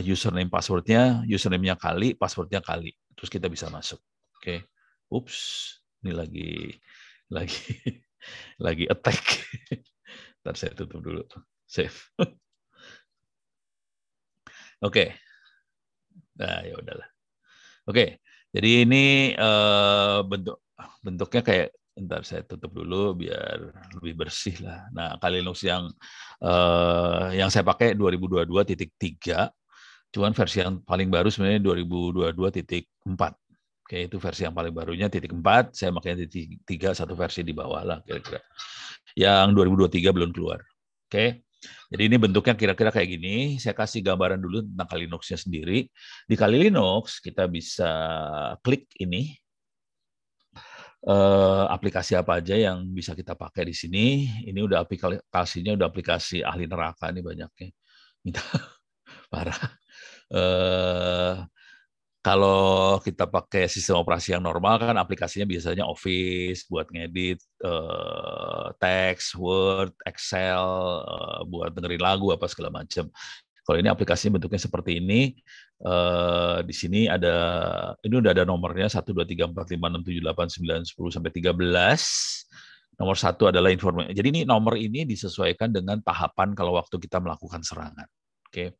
username 0.00 0.46
passwordnya, 0.46 1.26
username-nya 1.26 1.74
kali, 1.74 2.14
passwordnya 2.14 2.62
kali 2.62 2.94
terus 3.20 3.28
kita 3.28 3.52
bisa 3.52 3.68
masuk. 3.68 4.00
Oke. 4.40 4.40
Okay. 4.40 4.58
Ups, 5.12 5.36
ini 6.00 6.16
lagi 6.16 6.52
lagi 7.28 7.76
lagi 8.64 8.84
attack. 8.88 9.20
Ntar 10.40 10.56
saya 10.56 10.72
tutup 10.72 11.04
dulu. 11.04 11.20
Save. 11.68 12.16
Oke. 14.80 14.92
Okay. 14.92 15.08
Nah, 16.40 16.64
ya 16.64 16.74
udahlah. 16.80 17.08
Oke. 17.86 17.94
Okay. 17.94 18.08
Jadi 18.50 18.70
ini 18.82 19.04
uh, 19.38 20.26
bentuk 20.26 20.58
bentuknya 21.06 21.42
kayak 21.46 21.68
ntar 22.00 22.24
saya 22.26 22.42
tutup 22.42 22.74
dulu 22.74 23.14
biar 23.14 23.70
lebih 24.00 24.26
bersih 24.26 24.58
lah. 24.64 24.90
Nah, 24.90 25.14
kali 25.22 25.38
Linux 25.38 25.62
yang 25.62 25.86
uh, 26.42 27.30
yang 27.30 27.46
saya 27.52 27.62
pakai 27.62 27.94
2022.3 27.94 29.52
Cuman 30.10 30.34
versi 30.34 30.58
yang 30.58 30.82
paling 30.82 31.06
baru 31.06 31.30
sebenarnya 31.30 31.62
2022.4. 31.62 33.06
Oke, 33.86 33.98
itu 34.06 34.16
versi 34.22 34.42
yang 34.46 34.54
paling 34.54 34.74
barunya 34.74 35.10
titik 35.10 35.34
4, 35.34 35.74
saya 35.74 35.90
makanya 35.94 36.26
titik 36.26 36.62
3, 36.66 36.94
satu 36.94 37.14
versi 37.14 37.42
di 37.42 37.54
bawah 37.54 37.82
lah 37.82 37.98
kira-kira. 38.02 38.42
Yang 39.14 39.54
2023 39.90 40.14
belum 40.14 40.30
keluar. 40.34 40.62
Oke. 41.06 41.46
Jadi 41.90 42.02
ini 42.08 42.16
bentuknya 42.16 42.54
kira-kira 42.56 42.90
kayak 42.94 43.08
gini. 43.20 43.36
Saya 43.60 43.76
kasih 43.76 44.00
gambaran 44.00 44.40
dulu 44.40 44.64
tentang 44.64 44.88
Kali 44.88 45.04
Linux-nya 45.06 45.38
sendiri. 45.38 45.86
Di 46.24 46.34
Kali 46.38 46.56
Linux 46.56 47.20
kita 47.20 47.44
bisa 47.50 47.90
klik 48.64 48.88
ini 49.00 49.34
eh, 51.06 51.64
aplikasi 51.68 52.16
apa 52.16 52.40
aja 52.40 52.56
yang 52.56 52.88
bisa 52.92 53.12
kita 53.12 53.36
pakai 53.36 53.68
di 53.68 53.74
sini. 53.76 54.06
Ini 54.48 54.60
udah 54.64 54.84
aplikasinya 54.84 55.76
udah 55.76 55.86
aplikasi 55.88 56.40
ahli 56.44 56.64
neraka 56.68 57.12
nih 57.12 57.22
banyaknya. 57.24 57.68
Minta 58.24 58.42
parah 59.32 59.60
eh, 60.32 61.34
kalau 62.20 63.00
kita 63.00 63.24
pakai 63.24 63.64
sistem 63.64 64.04
operasi 64.04 64.36
yang 64.36 64.44
normal 64.44 64.76
kan 64.76 64.92
aplikasinya 65.00 65.48
biasanya 65.48 65.88
Office 65.88 66.68
buat 66.68 66.84
ngedit 66.92 67.40
eh, 67.64 68.66
teks, 68.76 69.32
Word, 69.40 69.96
Excel, 70.04 70.64
eh, 71.00 71.40
buat 71.48 71.72
dengerin 71.72 72.02
lagu 72.04 72.28
apa 72.28 72.44
segala 72.44 72.68
macam. 72.84 73.08
Kalau 73.64 73.78
ini 73.80 73.88
aplikasinya 73.88 74.36
bentuknya 74.36 74.60
seperti 74.60 75.00
ini, 75.00 75.32
eh, 75.80 76.58
di 76.60 76.74
sini 76.76 77.08
ada 77.08 77.36
ini 78.04 78.14
udah 78.20 78.30
ada 78.36 78.44
nomornya 78.44 78.92
1 78.92 79.16
2 79.16 79.24
3 79.24 79.48
4 79.48 79.80
5 79.80 79.88
6 79.88 80.04
7 80.04 80.20
8 80.20 80.48
9 80.60 80.84
10 80.92 81.16
sampai 81.16 81.30
13. 81.32 82.44
Nomor 83.00 83.16
satu 83.16 83.48
adalah 83.48 83.72
informasi. 83.72 84.12
Jadi 84.12 84.28
ini 84.28 84.40
nomor 84.44 84.76
ini 84.76 85.08
disesuaikan 85.08 85.72
dengan 85.72 86.04
tahapan 86.04 86.52
kalau 86.52 86.76
waktu 86.76 87.00
kita 87.00 87.16
melakukan 87.16 87.64
serangan. 87.64 88.04
Oke. 88.50 88.74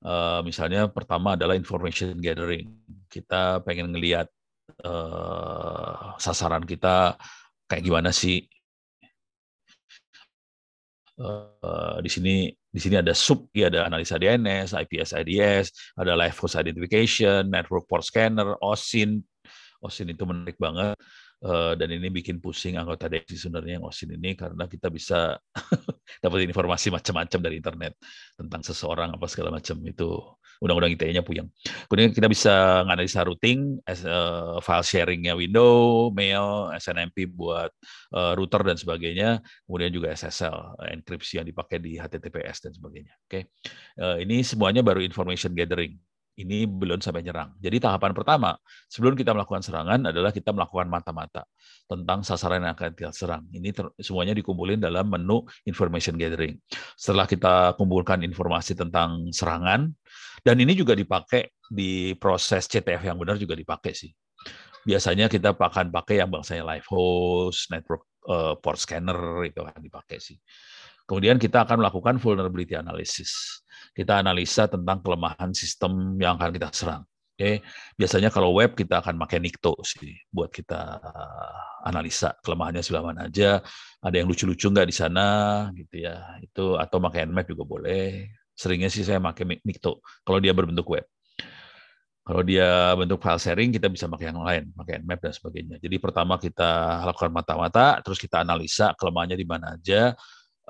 Uh, 0.00 0.40
misalnya 0.48 0.88
pertama 0.88 1.36
adalah 1.36 1.52
information 1.52 2.16
gathering. 2.16 2.72
Kita 3.12 3.60
pengen 3.60 3.92
ngelihat 3.92 4.32
uh, 4.80 6.16
sasaran 6.16 6.64
kita 6.64 7.20
kayak 7.68 7.84
gimana 7.84 8.08
sih. 8.08 8.48
Uh, 11.20 12.00
di 12.00 12.08
sini 12.08 12.36
Di 12.70 12.78
sini 12.78 13.02
ada 13.02 13.10
sub, 13.10 13.50
ya 13.50 13.66
ada 13.66 13.90
analisa 13.90 14.14
DNS, 14.14 14.78
IPS 14.78 15.10
IDS, 15.10 15.66
ada 15.98 16.14
live 16.14 16.38
host 16.38 16.54
identification, 16.54 17.50
network 17.50 17.90
port 17.90 18.06
scanner, 18.06 18.54
OSIN. 18.62 19.18
OSIN 19.82 20.14
itu 20.14 20.22
menarik 20.22 20.54
banget. 20.54 20.94
Uh, 21.40 21.72
dan 21.72 21.88
ini 21.88 22.12
bikin 22.12 22.36
pusing 22.36 22.76
anggota 22.76 23.08
DXI 23.08 23.48
sebenarnya 23.48 23.80
yang 23.80 23.88
OSIN 23.88 24.12
ini 24.12 24.36
karena 24.36 24.68
kita 24.68 24.92
bisa 24.92 25.40
dapat 26.24 26.44
informasi 26.44 26.92
macam-macam 26.92 27.40
dari 27.40 27.56
internet 27.56 27.96
tentang 28.36 28.60
seseorang 28.60 29.16
apa 29.16 29.24
segala 29.24 29.56
macam 29.56 29.80
itu 29.88 30.20
undang-undang 30.60 30.92
ITE-nya 30.92 31.24
puyeng. 31.24 31.48
Kemudian 31.88 32.12
kita 32.12 32.28
bisa 32.28 32.84
menganalisa 32.84 33.24
routing, 33.24 33.80
uh, 33.88 34.60
file 34.60 34.84
sharing-nya 34.84 35.32
window, 35.32 36.12
mail, 36.12 36.68
SNMP 36.76 37.24
buat 37.32 37.72
uh, 38.12 38.36
router 38.36 38.60
dan 38.60 38.76
sebagainya, 38.76 39.40
kemudian 39.64 39.88
juga 39.88 40.12
SSL, 40.12 40.76
enkripsi 40.92 41.40
yang 41.40 41.48
dipakai 41.48 41.80
di 41.80 41.96
HTTPS 41.96 42.68
dan 42.68 42.76
sebagainya. 42.76 43.16
Oke, 43.24 43.48
ini 44.20 44.44
semuanya 44.44 44.84
baru 44.84 45.00
information 45.00 45.56
gathering 45.56 45.96
ini 46.40 46.64
belum 46.64 47.04
sampai 47.04 47.20
nyerang. 47.20 47.52
Jadi 47.60 47.76
tahapan 47.80 48.12
pertama 48.16 48.56
sebelum 48.88 49.12
kita 49.14 49.36
melakukan 49.36 49.60
serangan 49.60 50.00
adalah 50.08 50.32
kita 50.32 50.50
melakukan 50.56 50.88
mata-mata 50.88 51.44
tentang 51.84 52.24
sasaran 52.24 52.64
yang 52.64 52.72
akan 52.72 52.96
kita 52.96 53.12
serang. 53.12 53.44
Ini 53.52 53.70
ter, 53.76 53.86
semuanya 54.00 54.32
dikumpulin 54.32 54.80
dalam 54.80 55.08
menu 55.12 55.44
information 55.68 56.16
gathering. 56.16 56.56
Setelah 56.96 57.28
kita 57.28 57.76
kumpulkan 57.76 58.24
informasi 58.24 58.72
tentang 58.74 59.28
serangan 59.30 59.92
dan 60.40 60.56
ini 60.56 60.72
juga 60.72 60.96
dipakai 60.96 61.52
di 61.68 62.16
proses 62.16 62.64
CTF 62.66 63.04
yang 63.04 63.20
benar 63.20 63.36
juga 63.36 63.52
dipakai 63.52 63.92
sih. 63.92 64.10
Biasanya 64.80 65.28
kita 65.28 65.52
akan 65.52 65.92
pakai 65.92 66.24
yang 66.24 66.32
bangsanya 66.32 66.64
live 66.64 66.88
host, 66.88 67.68
network 67.68 68.08
uh, 68.24 68.56
port 68.56 68.80
scanner 68.80 69.44
itu 69.44 69.60
akan 69.60 69.82
dipakai 69.84 70.16
sih. 70.16 70.40
Kemudian 71.10 71.42
kita 71.42 71.66
akan 71.66 71.82
melakukan 71.82 72.22
vulnerability 72.22 72.78
analysis 72.78 73.60
kita 73.94 74.22
analisa 74.22 74.70
tentang 74.70 75.02
kelemahan 75.02 75.50
sistem 75.50 76.14
yang 76.22 76.38
akan 76.38 76.50
kita 76.54 76.68
serang. 76.70 77.02
Oke, 77.34 77.64
biasanya 77.96 78.28
kalau 78.28 78.52
web 78.52 78.76
kita 78.76 79.00
akan 79.00 79.16
pakai 79.16 79.40
Nikto 79.40 79.72
sih 79.80 80.12
buat 80.28 80.52
kita 80.52 81.00
analisa 81.88 82.36
kelemahannya 82.44 82.84
sebelah 82.84 83.04
mana 83.12 83.20
aja. 83.32 83.64
Ada 84.04 84.20
yang 84.20 84.28
lucu-lucu 84.28 84.68
nggak 84.68 84.84
di 84.84 84.94
sana 84.96 85.28
gitu 85.72 86.04
ya. 86.04 86.36
Itu 86.44 86.76
atau 86.76 87.00
pakai 87.00 87.24
Nmap 87.24 87.48
juga 87.48 87.64
boleh. 87.64 88.28
Seringnya 88.52 88.92
sih 88.92 89.08
saya 89.08 89.24
pakai 89.24 89.56
Nikto 89.64 90.04
kalau 90.20 90.36
dia 90.36 90.52
berbentuk 90.52 90.84
web. 90.92 91.08
Kalau 92.20 92.44
dia 92.44 92.92
bentuk 92.94 93.24
file 93.24 93.40
sharing, 93.40 93.72
kita 93.72 93.88
bisa 93.88 94.04
pakai 94.06 94.30
yang 94.30 94.44
lain, 94.44 94.70
pakai 94.76 95.00
Nmap 95.00 95.18
dan 95.24 95.32
sebagainya. 95.32 95.76
Jadi 95.80 95.96
pertama 95.96 96.36
kita 96.36 97.02
lakukan 97.08 97.32
mata-mata, 97.32 98.04
terus 98.04 98.20
kita 98.20 98.44
analisa 98.44 98.92
kelemahannya 99.00 99.40
di 99.40 99.48
mana 99.48 99.80
aja, 99.80 100.12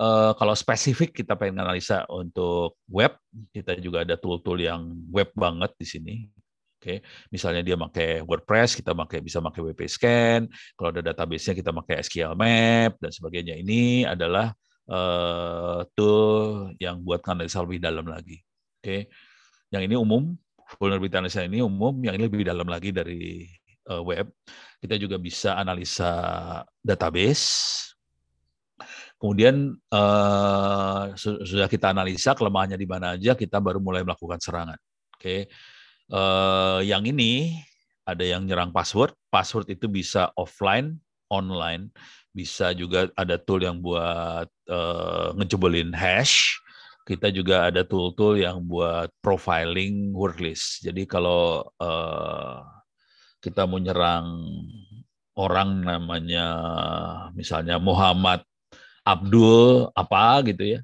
Uh, 0.01 0.33
kalau 0.41 0.57
spesifik 0.57 1.13
kita 1.13 1.37
pengen 1.37 1.61
analisa 1.61 2.09
untuk 2.09 2.81
web, 2.89 3.21
kita 3.53 3.77
juga 3.77 4.01
ada 4.01 4.17
tool-tool 4.17 4.57
yang 4.57 4.97
web 5.13 5.29
banget 5.37 5.77
di 5.77 5.85
sini. 5.85 6.15
Oke, 6.81 6.81
okay. 6.81 6.99
misalnya 7.29 7.61
dia 7.61 7.77
pakai 7.77 8.25
WordPress, 8.25 8.81
kita 8.81 8.97
pakai 8.97 9.21
bisa 9.21 9.45
pakai 9.45 9.61
WP 9.61 9.85
Scan. 9.85 10.49
Kalau 10.73 10.89
ada 10.89 11.05
database-nya 11.05 11.53
kita 11.53 11.77
pakai 11.77 12.01
SQL 12.01 12.33
Map 12.33 12.97
dan 12.97 13.13
sebagainya. 13.13 13.61
Ini 13.61 14.09
adalah 14.09 14.49
uh, 14.89 15.85
tool 15.93 16.73
yang 16.81 17.05
buat 17.05 17.21
analisa 17.29 17.61
lebih 17.61 17.85
dalam 17.85 18.09
lagi. 18.09 18.41
Oke, 18.81 18.81
okay. 18.81 19.01
yang 19.69 19.85
ini 19.85 20.01
umum, 20.01 20.33
vulnerability 20.81 21.21
analysis 21.21 21.45
ini 21.45 21.61
umum, 21.61 22.01
yang 22.01 22.17
ini 22.17 22.25
lebih 22.25 22.49
dalam 22.49 22.65
lagi 22.65 22.97
dari 22.97 23.45
uh, 23.93 24.01
web. 24.01 24.33
Kita 24.81 24.97
juga 24.97 25.21
bisa 25.21 25.61
analisa 25.61 26.09
database, 26.81 27.90
Kemudian 29.21 29.77
uh, 29.93 31.13
sudah 31.45 31.69
kita 31.69 31.93
analisa 31.93 32.33
kelemahannya 32.33 32.81
di 32.81 32.89
mana 32.89 33.21
aja, 33.21 33.37
kita 33.37 33.61
baru 33.61 33.77
mulai 33.77 34.01
melakukan 34.01 34.41
serangan. 34.41 34.81
Oke, 35.13 35.21
okay. 35.21 35.41
uh, 36.09 36.81
yang 36.81 37.05
ini 37.05 37.61
ada 38.09 38.25
yang 38.25 38.49
nyerang 38.49 38.73
password. 38.73 39.13
Password 39.29 39.69
itu 39.69 39.93
bisa 39.93 40.33
offline, 40.41 40.97
online, 41.29 41.93
bisa 42.33 42.73
juga 42.73 43.13
ada 43.13 43.37
tool 43.37 43.61
yang 43.61 43.85
buat 43.85 44.49
uh, 44.73 45.37
ngejebelin 45.37 45.93
hash. 45.93 46.57
Kita 47.05 47.29
juga 47.29 47.69
ada 47.69 47.85
tool-tool 47.85 48.41
yang 48.41 48.65
buat 48.65 49.13
profiling 49.21 50.17
word 50.17 50.41
list. 50.41 50.81
Jadi 50.81 51.05
kalau 51.05 51.61
uh, 51.77 52.65
kita 53.45 53.69
mau 53.69 53.77
nyerang 53.77 54.31
orang 55.37 55.85
namanya 55.85 56.47
misalnya 57.33 57.81
Muhammad 57.81 58.45
Abdul 59.05 59.91
apa 59.97 60.45
gitu 60.47 60.79
ya. 60.79 60.81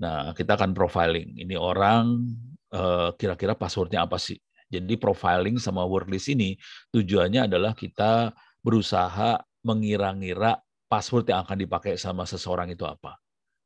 Nah, 0.00 0.32
kita 0.32 0.56
akan 0.56 0.72
profiling. 0.72 1.36
Ini 1.36 1.56
orang 1.60 2.24
eh, 2.72 3.10
kira-kira 3.20 3.52
passwordnya 3.52 4.04
apa 4.04 4.16
sih? 4.16 4.40
Jadi 4.70 4.94
profiling 4.96 5.58
sama 5.58 5.82
word 5.82 6.08
list 6.08 6.30
ini 6.30 6.54
tujuannya 6.94 7.50
adalah 7.50 7.74
kita 7.74 8.30
berusaha 8.62 9.42
mengira-ngira 9.66 10.56
password 10.86 11.26
yang 11.30 11.42
akan 11.42 11.58
dipakai 11.58 11.98
sama 11.98 12.22
seseorang 12.24 12.70
itu 12.70 12.86
apa 12.86 13.18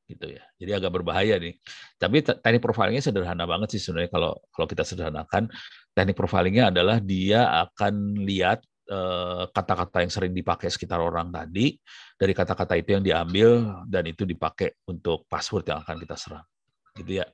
gitu 0.05 0.37
ya. 0.37 0.45
Jadi 0.61 0.71
agak 0.77 0.93
berbahaya 1.01 1.41
nih. 1.41 1.57
Tapi 1.97 2.21
teknik 2.25 2.61
profilingnya 2.61 3.05
sederhana 3.05 3.49
banget 3.49 3.77
sih 3.77 3.81
sebenarnya 3.81 4.13
kalau 4.13 4.33
kalau 4.53 4.67
kita 4.69 4.85
sederhanakan. 4.85 5.49
Teknik 5.97 6.17
profilingnya 6.19 6.69
adalah 6.69 7.01
dia 7.01 7.49
akan 7.69 8.25
lihat 8.25 8.61
kata-kata 9.51 10.05
yang 10.05 10.13
sering 10.13 10.33
dipakai 10.37 10.69
sekitar 10.69 11.01
orang 11.01 11.33
tadi 11.33 11.77
dari 12.21 12.33
kata-kata 12.37 12.77
itu 12.77 12.97
yang 12.97 13.05
diambil 13.05 13.81
dan 13.89 14.05
itu 14.05 14.29
dipakai 14.29 14.77
untuk 14.85 15.25
password 15.25 15.73
yang 15.73 15.79
akan 15.81 15.97
kita 15.97 16.17
serang. 16.21 16.47
Gitu 16.93 17.25
ya. 17.25 17.27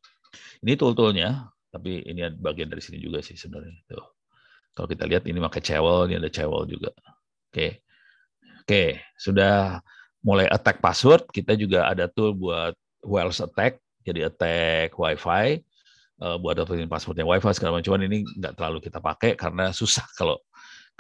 Ini 0.63 0.79
tool-toolnya 0.79 1.51
tapi 1.71 2.03
ini 2.07 2.27
bagian 2.39 2.71
dari 2.71 2.83
sini 2.83 3.03
juga 3.03 3.19
sih 3.23 3.35
sebenarnya. 3.35 3.83
Tuh. 3.91 4.07
Kalau 4.75 4.87
kita 4.87 5.05
lihat 5.11 5.27
ini 5.27 5.43
pakai 5.43 5.63
cewel 5.63 6.07
ini 6.07 6.23
ada 6.23 6.31
cewel 6.31 6.71
juga. 6.71 6.95
Oke. 7.51 7.83
Oke 8.63 9.03
sudah 9.19 9.83
mulai 10.23 10.47
attack 10.47 10.79
password 10.79 11.27
kita 11.35 11.59
juga 11.59 11.91
ada 11.91 12.07
tool 12.07 12.37
buat 12.37 12.77
Wells 13.03 13.41
attack 13.41 13.81
jadi 14.05 14.29
attack 14.29 14.95
wifi 14.95 15.65
uh, 16.21 16.37
buat 16.37 16.55
dapetin 16.57 16.87
passwordnya 16.87 17.25
wifi 17.25 17.51
segala 17.57 17.81
macam. 17.81 17.97
Ini 17.97 18.19
nggak 18.39 18.55
terlalu 18.55 18.79
kita 18.85 19.01
pakai 19.01 19.35
karena 19.35 19.73
susah 19.73 20.05
kalau 20.19 20.39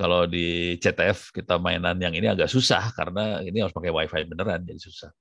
kalau 0.01 0.25
di 0.25 0.81
CTF 0.81 1.29
kita 1.37 1.61
mainan 1.61 2.01
yang 2.01 2.17
ini 2.17 2.25
agak 2.33 2.49
susah 2.49 2.89
karena 2.97 3.45
ini 3.45 3.61
harus 3.61 3.77
pakai 3.77 3.93
WiFi 3.93 4.33
beneran 4.33 4.65
jadi 4.65 4.81
susah. 4.81 5.13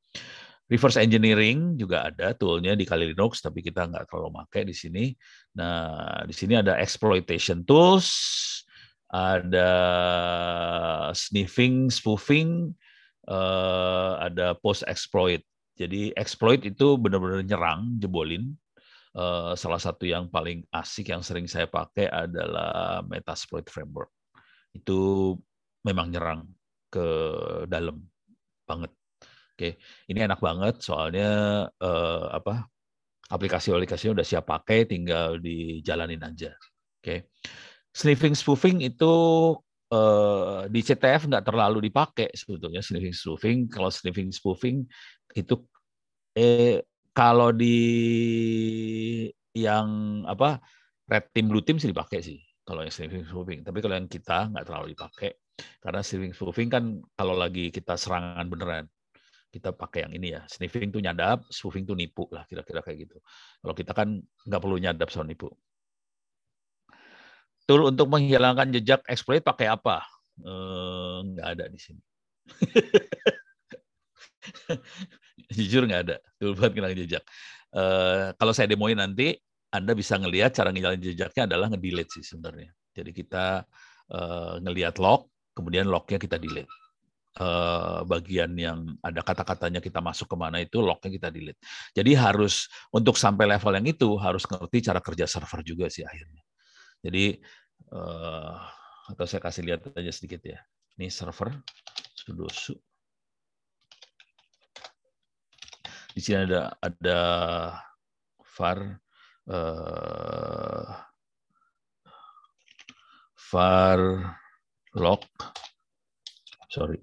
Reverse 0.71 1.03
engineering 1.03 1.75
juga 1.75 2.07
ada 2.07 2.32
toolnya 2.32 2.77
di 2.80 2.86
Kali 2.88 3.11
Linux, 3.11 3.43
tapi 3.43 3.59
kita 3.59 3.89
nggak 3.89 4.07
terlalu 4.07 4.39
pakai 4.39 4.69
di 4.69 4.75
sini. 4.77 5.11
Nah, 5.57 6.23
di 6.23 6.32
sini 6.32 6.61
ada 6.61 6.77
exploitation 6.77 7.65
tools, 7.65 8.07
ada 9.09 9.71
sniffing, 11.17 11.89
spoofing, 11.89 12.69
uh, 13.27 14.21
ada 14.21 14.53
post 14.61 14.86
exploit. 14.86 15.41
Jadi 15.73 16.13
exploit 16.13 16.61
itu 16.61 17.01
benar-benar 17.01 17.41
nyerang, 17.43 17.97
jebolin. 17.97 18.53
Uh, 19.17 19.57
salah 19.57 19.82
satu 19.82 20.05
yang 20.05 20.30
paling 20.30 20.61
asik 20.69 21.09
yang 21.09 21.25
sering 21.25 21.49
saya 21.49 21.65
pakai 21.65 22.05
adalah 22.13 23.01
Metasploit 23.09 23.65
Framework 23.65 24.13
itu 24.74 25.34
memang 25.86 26.11
nyerang 26.11 26.41
ke 26.89 27.07
dalam 27.70 28.01
banget. 28.65 28.91
Oke, 29.55 29.76
ini 30.07 30.20
enak 30.24 30.39
banget 30.39 30.80
soalnya 30.80 31.30
eh, 31.67 32.26
apa 32.32 32.70
aplikasi-aplikasinya 33.30 34.20
udah 34.20 34.28
siap 34.28 34.49
pakai, 34.49 34.89
tinggal 34.89 35.38
dijalanin 35.38 36.24
aja. 36.24 36.55
Oke, 36.99 37.30
sniffing 37.93 38.34
spoofing 38.34 38.82
itu 38.82 39.13
eh, 39.91 40.61
di 40.72 40.80
CTF 40.82 41.30
nggak 41.30 41.45
terlalu 41.45 41.91
dipakai 41.91 42.32
sebetulnya 42.34 42.82
sniffing 42.82 43.13
spoofing. 43.13 43.57
Kalau 43.67 43.91
sniffing 43.91 44.32
spoofing 44.34 44.88
itu 45.36 45.55
eh 46.34 46.82
kalau 47.13 47.51
di 47.51 47.78
yang 49.51 50.22
apa 50.30 50.61
red 51.09 51.26
team 51.34 51.49
blue 51.49 51.65
team 51.65 51.82
sih 51.82 51.89
dipakai 51.89 52.22
sih 52.22 52.39
kalau 52.70 52.86
yang 52.86 52.93
sniffing 52.93 53.26
spoofing. 53.26 53.65
Tapi 53.65 53.82
kalau 53.82 53.97
yang 53.97 54.05
kita 54.05 54.53
nggak 54.53 54.65
terlalu 54.70 54.93
dipakai 54.93 55.41
karena 55.82 56.05
sniffing 56.05 56.38
spoofing 56.38 56.70
kan 56.70 57.01
kalau 57.17 57.34
lagi 57.34 57.74
kita 57.74 57.97
serangan 57.97 58.45
beneran 58.45 58.86
kita 59.49 59.74
pakai 59.74 60.05
yang 60.05 60.13
ini 60.13 60.38
ya. 60.38 60.45
Sniffing 60.45 60.93
tuh 60.93 61.01
nyadap, 61.01 61.41
spoofing 61.49 61.89
tuh 61.89 61.97
nipu 61.97 62.30
lah 62.30 62.45
kira-kira 62.45 62.86
kayak 62.86 63.09
gitu. 63.09 63.17
Kalau 63.65 63.74
kita 63.74 63.97
kan 63.97 64.22
nggak 64.22 64.61
perlu 64.61 64.78
nyadap 64.78 65.09
soal 65.09 65.26
nipu. 65.26 65.49
Tool 67.65 67.89
untuk 67.89 68.13
menghilangkan 68.13 68.70
jejak 68.78 69.01
exploit 69.09 69.41
pakai 69.41 69.74
apa? 69.74 70.05
Eh, 70.38 71.17
nggak 71.34 71.47
ada 71.57 71.65
di 71.65 71.82
sini. 71.82 72.01
Jujur 75.57 75.89
nggak 75.89 76.01
ada 76.05 76.22
tool 76.38 76.53
buat 76.53 76.70
ngilangin 76.70 77.09
jejak. 77.09 77.26
Uh, 77.70 78.34
kalau 78.38 78.53
saya 78.53 78.70
demoin 78.70 78.97
nanti, 78.97 79.38
anda 79.70 79.93
bisa 79.93 80.17
ngelihat 80.17 80.51
cara 80.57 80.70
ngilangin 80.74 81.01
jejaknya 81.13 81.45
adalah 81.49 81.67
ngedelete 81.70 82.20
sih 82.20 82.26
sebenarnya. 82.26 82.70
Jadi 82.93 83.11
kita 83.13 83.63
uh, 84.11 84.55
ngelihat 84.65 84.97
log, 84.97 85.30
kemudian 85.53 85.88
lognya 85.89 86.17
kita 86.22 86.38
delete. 86.41 86.70
eh, 87.39 87.99
bagian 88.09 88.51
yang 88.57 88.80
ada 89.05 89.22
kata-katanya 89.22 89.80
kita 89.80 90.01
masuk 90.01 90.28
ke 90.28 90.36
mana 90.36 90.59
itu 90.59 90.82
lognya 90.82 91.09
kita 91.13 91.30
delete. 91.32 91.61
Jadi 91.95 92.11
harus 92.17 92.67
untuk 92.91 93.15
sampai 93.15 93.45
level 93.47 93.74
yang 93.78 93.88
itu 93.88 94.09
harus 94.20 94.43
ngerti 94.49 94.78
cara 94.89 94.99
kerja 94.99 95.26
server 95.30 95.61
juga 95.63 95.88
sih 95.88 96.03
akhirnya. 96.03 96.43
Jadi 97.05 97.26
eh, 97.93 98.55
atau 99.09 99.26
saya 99.30 99.41
kasih 99.41 99.63
lihat 99.67 99.82
aja 99.95 100.11
sedikit 100.11 100.41
ya. 100.43 100.59
Ini 100.99 101.07
server 101.13 101.53
sudo 102.17 102.47
su. 102.51 102.76
Di 106.11 106.20
sini 106.20 106.43
ada 106.49 106.76
ada 106.82 107.20
var 108.57 108.80
eh, 109.50 110.86
var 113.50 114.00
log 114.97 115.24
sorry. 116.70 117.02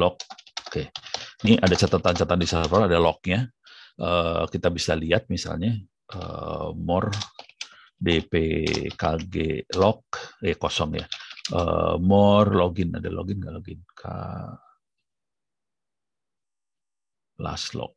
Log 0.00 0.16
oke. 0.66 0.82
Ini 1.44 1.60
ada 1.60 1.74
catatan-catatan 1.76 2.40
di 2.40 2.48
server 2.48 2.88
ada 2.88 2.98
lognya 2.98 3.46
uh, 4.00 4.48
kita 4.48 4.72
bisa 4.72 4.96
lihat 4.96 5.28
misalnya 5.30 5.76
uh, 6.16 6.72
more 6.74 7.12
dpkg 7.98 9.66
log 9.76 10.02
eh 10.42 10.56
kosong 10.56 10.98
ya. 10.98 11.06
Uh, 11.48 11.96
more 12.00 12.52
login 12.52 12.96
ada 12.96 13.10
login 13.12 13.40
nggak? 13.40 13.54
Login 13.54 13.80
k. 13.92 14.02
Last 17.38 17.76
log 17.78 17.94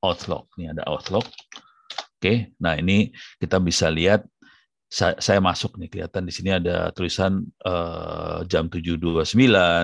outlook 0.00 0.54
ini 0.56 0.70
ada 0.70 0.86
outlook 0.86 1.26
oke 2.18 2.58
nah 2.58 2.74
ini 2.74 3.14
kita 3.38 3.62
bisa 3.62 3.86
lihat 3.88 4.26
saya, 4.88 5.36
masuk 5.44 5.76
nih 5.76 5.88
kelihatan 5.92 6.24
di 6.24 6.32
sini 6.32 6.48
ada 6.56 6.88
tulisan 6.96 7.44
uh, 7.68 8.40
jam 8.48 8.72
7.29 8.72 9.36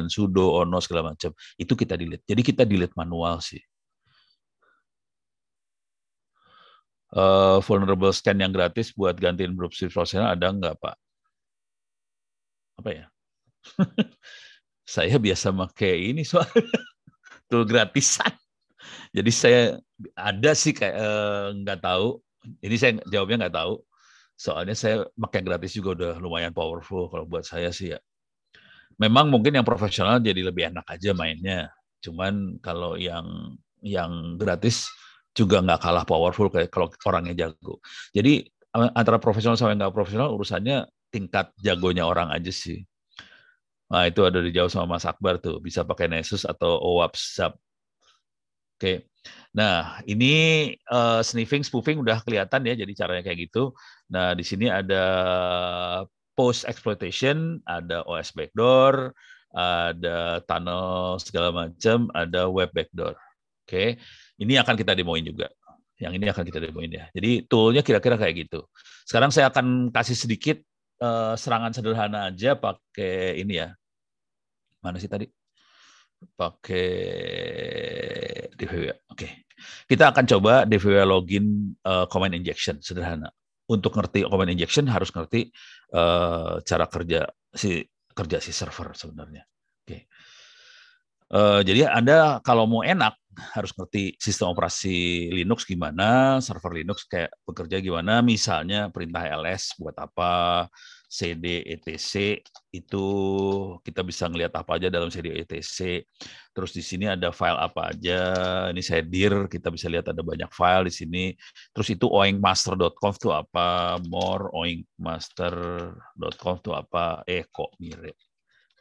sudo 0.09 0.65
ono 0.65 0.81
segala 0.81 1.13
macam. 1.13 1.29
Itu 1.61 1.77
kita 1.77 1.93
delete. 2.01 2.25
Jadi 2.25 2.41
kita 2.41 2.65
delete 2.65 2.97
manual 2.97 3.45
sih. 3.45 3.61
Uh, 7.15 7.61
vulnerable 7.63 8.11
scan 8.11 8.41
yang 8.43 8.51
gratis 8.51 8.91
buat 8.97 9.15
gantiin 9.15 9.55
browser 9.55 9.93
profesional 9.93 10.35
ada 10.35 10.51
nggak 10.51 10.75
pak? 10.81 10.97
Apa 12.81 12.91
ya? 12.91 13.07
Saya 14.97 15.21
biasa 15.21 15.53
pakai 15.53 16.11
ini 16.11 16.25
soal 16.25 16.49
tool 17.47 17.69
gratisan 17.69 18.33
jadi 19.13 19.31
saya 19.31 19.61
ada 20.19 20.53
sih 20.53 20.73
kayak 20.75 20.97
uh, 20.97 21.55
nggak 21.63 21.81
tahu 21.81 22.19
ini 22.61 22.77
saya 22.77 22.93
jawabnya 23.09 23.47
nggak 23.49 23.57
tahu 23.57 23.75
Soalnya 24.35 24.75
saya 24.75 25.07
makan 25.15 25.43
gratis 25.47 25.79
juga 25.79 25.95
udah 25.95 26.13
lumayan 26.19 26.51
powerful 26.51 27.07
kalau 27.07 27.25
buat 27.27 27.47
saya 27.47 27.71
sih 27.71 27.95
ya. 27.95 27.99
Memang 28.99 29.31
mungkin 29.31 29.55
yang 29.55 29.67
profesional 29.67 30.19
jadi 30.23 30.43
lebih 30.43 30.75
enak 30.75 30.87
aja 30.87 31.15
mainnya. 31.15 31.71
Cuman 32.03 32.59
kalau 32.59 32.99
yang 32.99 33.57
yang 33.83 34.39
gratis 34.39 34.91
juga 35.35 35.63
nggak 35.63 35.81
kalah 35.83 36.05
powerful 36.07 36.51
kayak 36.51 36.71
kalau 36.71 36.91
orangnya 37.07 37.47
jago. 37.47 37.79
Jadi 38.11 38.47
antara 38.75 39.23
profesional 39.23 39.55
sama 39.55 39.75
nggak 39.79 39.95
profesional 39.95 40.35
urusannya 40.35 40.87
tingkat 41.11 41.55
jagonya 41.63 42.07
orang 42.07 42.31
aja 42.35 42.51
sih. 42.51 42.83
Nah 43.91 44.11
itu 44.11 44.27
ada 44.27 44.43
dijawab 44.43 44.71
sama 44.71 44.99
Mas 44.99 45.07
Akbar 45.07 45.39
tuh 45.39 45.63
bisa 45.63 45.87
pakai 45.87 46.11
Nessus 46.11 46.43
atau 46.43 46.75
OWASP. 46.83 47.55
Oke. 48.85 49.09
Nah, 49.57 50.05
ini 50.05 50.69
uh, 50.93 51.25
sniffing, 51.25 51.65
spoofing 51.65 52.05
udah 52.05 52.21
kelihatan 52.21 52.69
ya, 52.69 52.77
jadi 52.77 52.93
caranya 52.93 53.25
kayak 53.25 53.49
gitu. 53.49 53.73
Nah, 54.13 54.37
di 54.37 54.45
sini 54.45 54.69
ada 54.69 55.01
post 56.37 56.69
exploitation, 56.69 57.65
ada 57.65 58.05
OS 58.05 58.37
backdoor, 58.37 59.17
ada 59.57 60.45
tunnel 60.45 61.17
segala 61.17 61.49
macam, 61.49 62.13
ada 62.13 62.45
web 62.53 62.69
backdoor. 62.77 63.17
Oke, 63.65 63.97
ini 64.37 64.61
akan 64.61 64.77
kita 64.77 64.93
demoin 64.93 65.25
juga. 65.25 65.49
Yang 65.97 66.13
ini 66.21 66.27
akan 66.29 66.45
kita 66.45 66.61
demoin 66.61 66.93
ya. 66.93 67.09
Jadi 67.17 67.49
toolnya 67.49 67.81
kira-kira 67.81 68.21
kayak 68.21 68.45
gitu. 68.45 68.69
Sekarang 69.09 69.33
saya 69.33 69.49
akan 69.49 69.89
kasih 69.89 70.29
sedikit 70.29 70.61
uh, 71.01 71.33
serangan 71.41 71.73
sederhana 71.73 72.29
aja 72.29 72.53
pakai 72.53 73.41
ini 73.41 73.65
ya. 73.65 73.73
Mana 74.85 75.01
sih 75.01 75.09
tadi? 75.09 75.25
Pakai 76.37 76.91
DVW. 78.57 78.91
Oke. 79.11 79.19
Okay. 79.19 79.31
Kita 79.89 80.11
akan 80.11 80.25
coba 80.27 80.53
DVW 80.67 81.07
login 81.07 81.77
uh, 81.87 82.07
command 82.11 82.35
injection 82.35 82.79
sederhana. 82.83 83.31
Untuk 83.65 83.97
ngerti 83.97 84.29
command 84.29 84.53
injection 84.53 84.85
harus 84.91 85.09
ngerti 85.09 85.49
uh, 85.97 86.61
cara 86.61 86.85
kerja 86.91 87.25
si 87.55 87.81
kerja 88.13 88.39
si 88.39 88.53
server 88.53 88.93
sebenarnya. 88.93 89.43
Oke. 89.45 89.87
Okay. 89.89 90.01
Uh, 91.35 91.61
jadi 91.65 91.91
Anda 91.91 92.39
kalau 92.45 92.69
mau 92.69 92.85
enak 92.85 93.17
harus 93.35 93.75
ngerti 93.75 94.15
sistem 94.23 94.55
operasi 94.55 95.29
Linux 95.35 95.67
gimana, 95.67 96.39
server 96.39 96.71
Linux 96.71 97.09
kayak 97.11 97.35
bekerja 97.43 97.83
gimana, 97.83 98.23
misalnya 98.23 98.93
perintah 98.95 99.27
ls 99.27 99.75
buat 99.75 99.97
apa, 99.99 100.69
CD 101.15 101.63
etc 101.63 102.43
itu 102.75 103.07
kita 103.87 104.03
bisa 104.03 104.27
ngelihat 104.27 104.51
apa 104.59 104.75
aja 104.75 104.91
dalam 104.91 105.15
CD 105.15 105.31
etc. 105.39 106.03
Terus 106.51 106.75
di 106.75 106.83
sini 106.83 107.07
ada 107.07 107.31
file 107.31 107.55
apa 107.55 107.95
aja. 107.95 108.19
Ini 108.75 108.83
saya 108.83 109.07
dir, 109.07 109.47
kita 109.47 109.71
bisa 109.71 109.87
lihat 109.87 110.11
ada 110.11 110.27
banyak 110.27 110.51
file 110.51 110.91
di 110.91 110.95
sini. 110.95 111.39
Terus 111.71 111.95
itu 111.95 112.11
oingmaster.conf 112.11 113.23
itu 113.23 113.31
apa? 113.31 114.03
More 114.11 114.51
oingmaster.conf 114.51 116.59
itu 116.67 116.75
apa? 116.75 117.23
Eh 117.31 117.47
kok 117.47 117.79
mirip. 117.79 118.19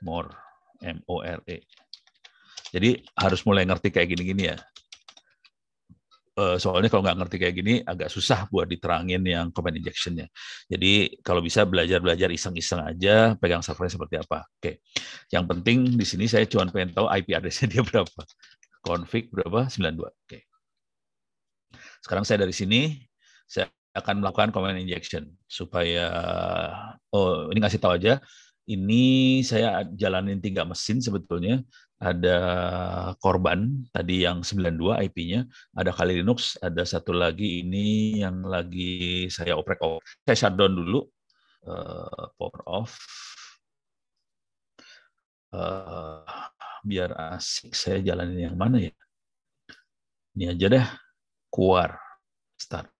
More 0.01 0.33
M 0.81 1.05
O 1.05 1.21
R 1.21 1.37
E. 1.45 1.61
Jadi 2.73 2.97
harus 3.13 3.45
mulai 3.45 3.69
ngerti 3.69 3.93
kayak 3.93 4.09
gini-gini 4.09 4.49
ya. 4.49 4.57
Eh, 6.33 6.57
soalnya 6.57 6.89
kalau 6.89 7.05
nggak 7.05 7.17
ngerti 7.21 7.35
kayak 7.37 7.55
gini 7.61 7.73
agak 7.85 8.09
susah 8.09 8.49
buat 8.49 8.65
diterangin 8.65 9.21
yang 9.21 9.53
command 9.53 9.77
injectionnya. 9.77 10.25
Jadi 10.65 11.21
kalau 11.21 11.45
bisa 11.45 11.61
belajar-belajar 11.61 12.25
iseng-iseng 12.33 12.81
aja, 12.81 13.37
pegang 13.37 13.61
servernya 13.61 13.93
seperti 14.01 14.15
apa. 14.17 14.41
Oke, 14.57 14.81
yang 15.29 15.45
penting 15.45 15.93
di 15.93 16.01
sini 16.01 16.25
saya 16.25 16.49
cuma 16.49 16.65
pengen 16.73 16.89
tahu 16.97 17.05
IP 17.05 17.37
address-nya 17.37 17.67
dia 17.77 17.83
berapa. 17.85 18.21
Config 18.81 19.29
berapa? 19.29 19.69
92. 19.69 20.09
Oke. 20.09 20.39
Sekarang 22.01 22.25
saya 22.25 22.41
dari 22.41 22.55
sini, 22.57 22.97
saya 23.45 23.69
akan 23.93 24.25
melakukan 24.25 24.49
command 24.49 24.81
injection 24.81 25.29
supaya 25.45 26.09
oh 27.13 27.53
ini 27.53 27.61
ngasih 27.61 27.77
tahu 27.77 27.93
aja 28.01 28.17
ini 28.67 29.43
saya 29.43 29.83
jalanin 29.91 30.39
tiga 30.39 30.63
mesin 30.63 31.03
sebetulnya 31.03 31.59
ada 31.99 32.37
korban 33.19 33.87
tadi 33.95 34.27
yang 34.27 34.43
92 34.43 35.03
IP-nya, 35.07 35.47
ada 35.71 35.91
Kali 35.95 36.19
Linux, 36.19 36.59
ada 36.59 36.83
satu 36.83 37.15
lagi 37.15 37.63
ini 37.63 38.19
yang 38.19 38.43
lagi 38.43 39.27
saya 39.31 39.55
oprek 39.55 39.79
off. 39.79 40.03
Saya 40.27 40.35
shutdown 40.35 40.75
dulu, 40.75 40.99
uh, 41.67 42.27
power 42.35 42.61
off. 42.67 42.91
Uh, 45.53 46.27
biar 46.83 47.15
asik 47.37 47.71
saya 47.71 48.03
jalanin 48.03 48.51
yang 48.51 48.57
mana 48.59 48.83
ya? 48.83 48.93
Ini 50.35 50.55
aja 50.55 50.65
deh, 50.67 50.87
keluar, 51.47 51.95
start. 52.59 52.91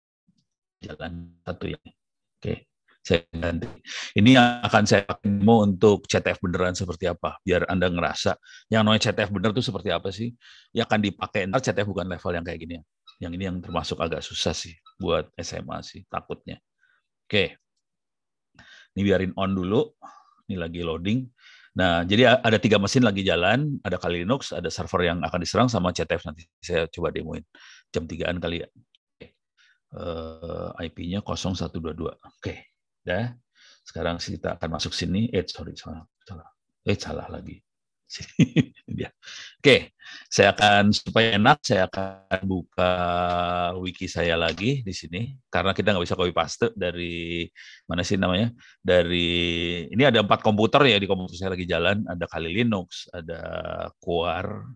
Jalan 0.80 1.40
satu 1.44 1.72
ya. 1.72 1.80
Oke. 1.84 1.92
Okay 2.40 2.73
saya 3.04 3.28
ganti. 3.36 3.68
Ini 4.16 4.40
akan 4.64 4.84
saya 4.88 5.04
mau 5.44 5.68
untuk 5.68 6.08
CTF 6.08 6.40
beneran 6.40 6.72
seperti 6.72 7.12
apa, 7.12 7.36
biar 7.44 7.68
Anda 7.68 7.92
ngerasa 7.92 8.40
yang 8.72 8.88
namanya 8.88 9.12
CTF 9.12 9.30
bener 9.30 9.52
itu 9.52 9.60
seperti 9.60 9.92
apa 9.92 10.08
sih, 10.10 10.32
yang 10.72 10.88
akan 10.88 11.04
dipakai. 11.04 11.52
Ntar 11.52 11.60
CTF 11.60 11.88
bukan 11.92 12.08
level 12.08 12.32
yang 12.32 12.46
kayak 12.48 12.60
gini. 12.64 12.80
Yang 13.20 13.32
ini 13.36 13.44
yang 13.44 13.58
termasuk 13.60 14.00
agak 14.00 14.24
susah 14.24 14.56
sih 14.56 14.72
buat 14.96 15.28
SMA 15.36 15.84
sih, 15.84 16.08
takutnya. 16.08 16.64
Oke. 17.28 17.60
Ini 18.96 19.02
biarin 19.04 19.36
on 19.36 19.52
dulu. 19.52 19.84
Ini 20.48 20.56
lagi 20.56 20.80
loading. 20.80 21.28
Nah, 21.74 22.06
jadi 22.06 22.40
ada 22.40 22.62
tiga 22.62 22.78
mesin 22.78 23.02
lagi 23.02 23.26
jalan, 23.26 23.82
ada 23.82 23.98
kali 23.98 24.22
Linux, 24.22 24.54
ada 24.54 24.70
server 24.70 25.10
yang 25.10 25.26
akan 25.26 25.40
diserang 25.42 25.68
sama 25.68 25.90
CTF 25.90 26.22
nanti 26.30 26.46
saya 26.62 26.86
coba 26.86 27.10
demoin 27.10 27.42
jam 27.90 28.06
3-an 28.06 28.38
kali 28.38 28.62
ya. 28.64 28.68
Uh, 29.94 30.74
eh, 30.82 30.90
IP-nya 30.90 31.22
0122. 31.22 32.14
Oke. 32.18 32.73
Ya. 33.04 33.36
Sekarang 33.84 34.18
kita 34.20 34.56
akan 34.56 34.70
masuk 34.80 34.96
sini. 34.96 35.28
Eh, 35.32 35.44
sorry, 35.48 35.76
salah. 35.76 36.08
Eh, 36.84 36.98
salah 37.00 37.28
lagi. 37.32 37.60
ya. 39.02 39.10
Oke, 39.58 39.96
saya 40.30 40.54
akan 40.54 40.94
supaya 40.94 41.40
enak, 41.40 41.58
saya 41.66 41.90
akan 41.90 42.44
buka 42.46 42.92
wiki 43.82 44.06
saya 44.06 44.38
lagi 44.38 44.86
di 44.86 44.94
sini 44.94 45.34
karena 45.50 45.74
kita 45.74 45.94
nggak 45.94 46.06
bisa 46.06 46.20
copy 46.20 46.34
paste 46.36 46.70
dari 46.78 47.48
mana 47.90 48.06
sih 48.06 48.20
namanya? 48.20 48.54
Dari 48.84 49.30
ini 49.90 50.04
ada 50.06 50.22
empat 50.22 50.46
komputer 50.46 50.84
ya 50.94 50.98
di 51.02 51.08
komputer 51.10 51.36
saya 51.40 51.52
lagi 51.58 51.66
jalan. 51.66 52.06
Ada 52.06 52.26
Kali 52.30 52.50
Linux, 52.54 53.10
ada 53.10 53.42
Quar, 53.98 54.68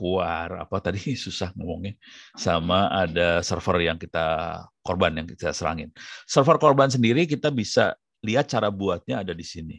Quar 0.00 0.64
apa 0.64 0.80
tadi 0.80 1.12
susah 1.28 1.52
ngomongnya, 1.52 2.00
sama 2.32 2.88
ada 2.88 3.44
server 3.44 3.84
yang 3.84 4.00
kita 4.00 4.56
korban 4.80 5.12
yang 5.20 5.28
kita 5.28 5.52
serangin. 5.52 5.92
Server 6.24 6.56
korban 6.56 6.88
sendiri 6.88 7.28
kita 7.28 7.52
bisa 7.52 7.92
lihat 8.24 8.48
cara 8.48 8.72
buatnya 8.72 9.20
ada 9.20 9.36
di 9.36 9.44
sini. 9.44 9.76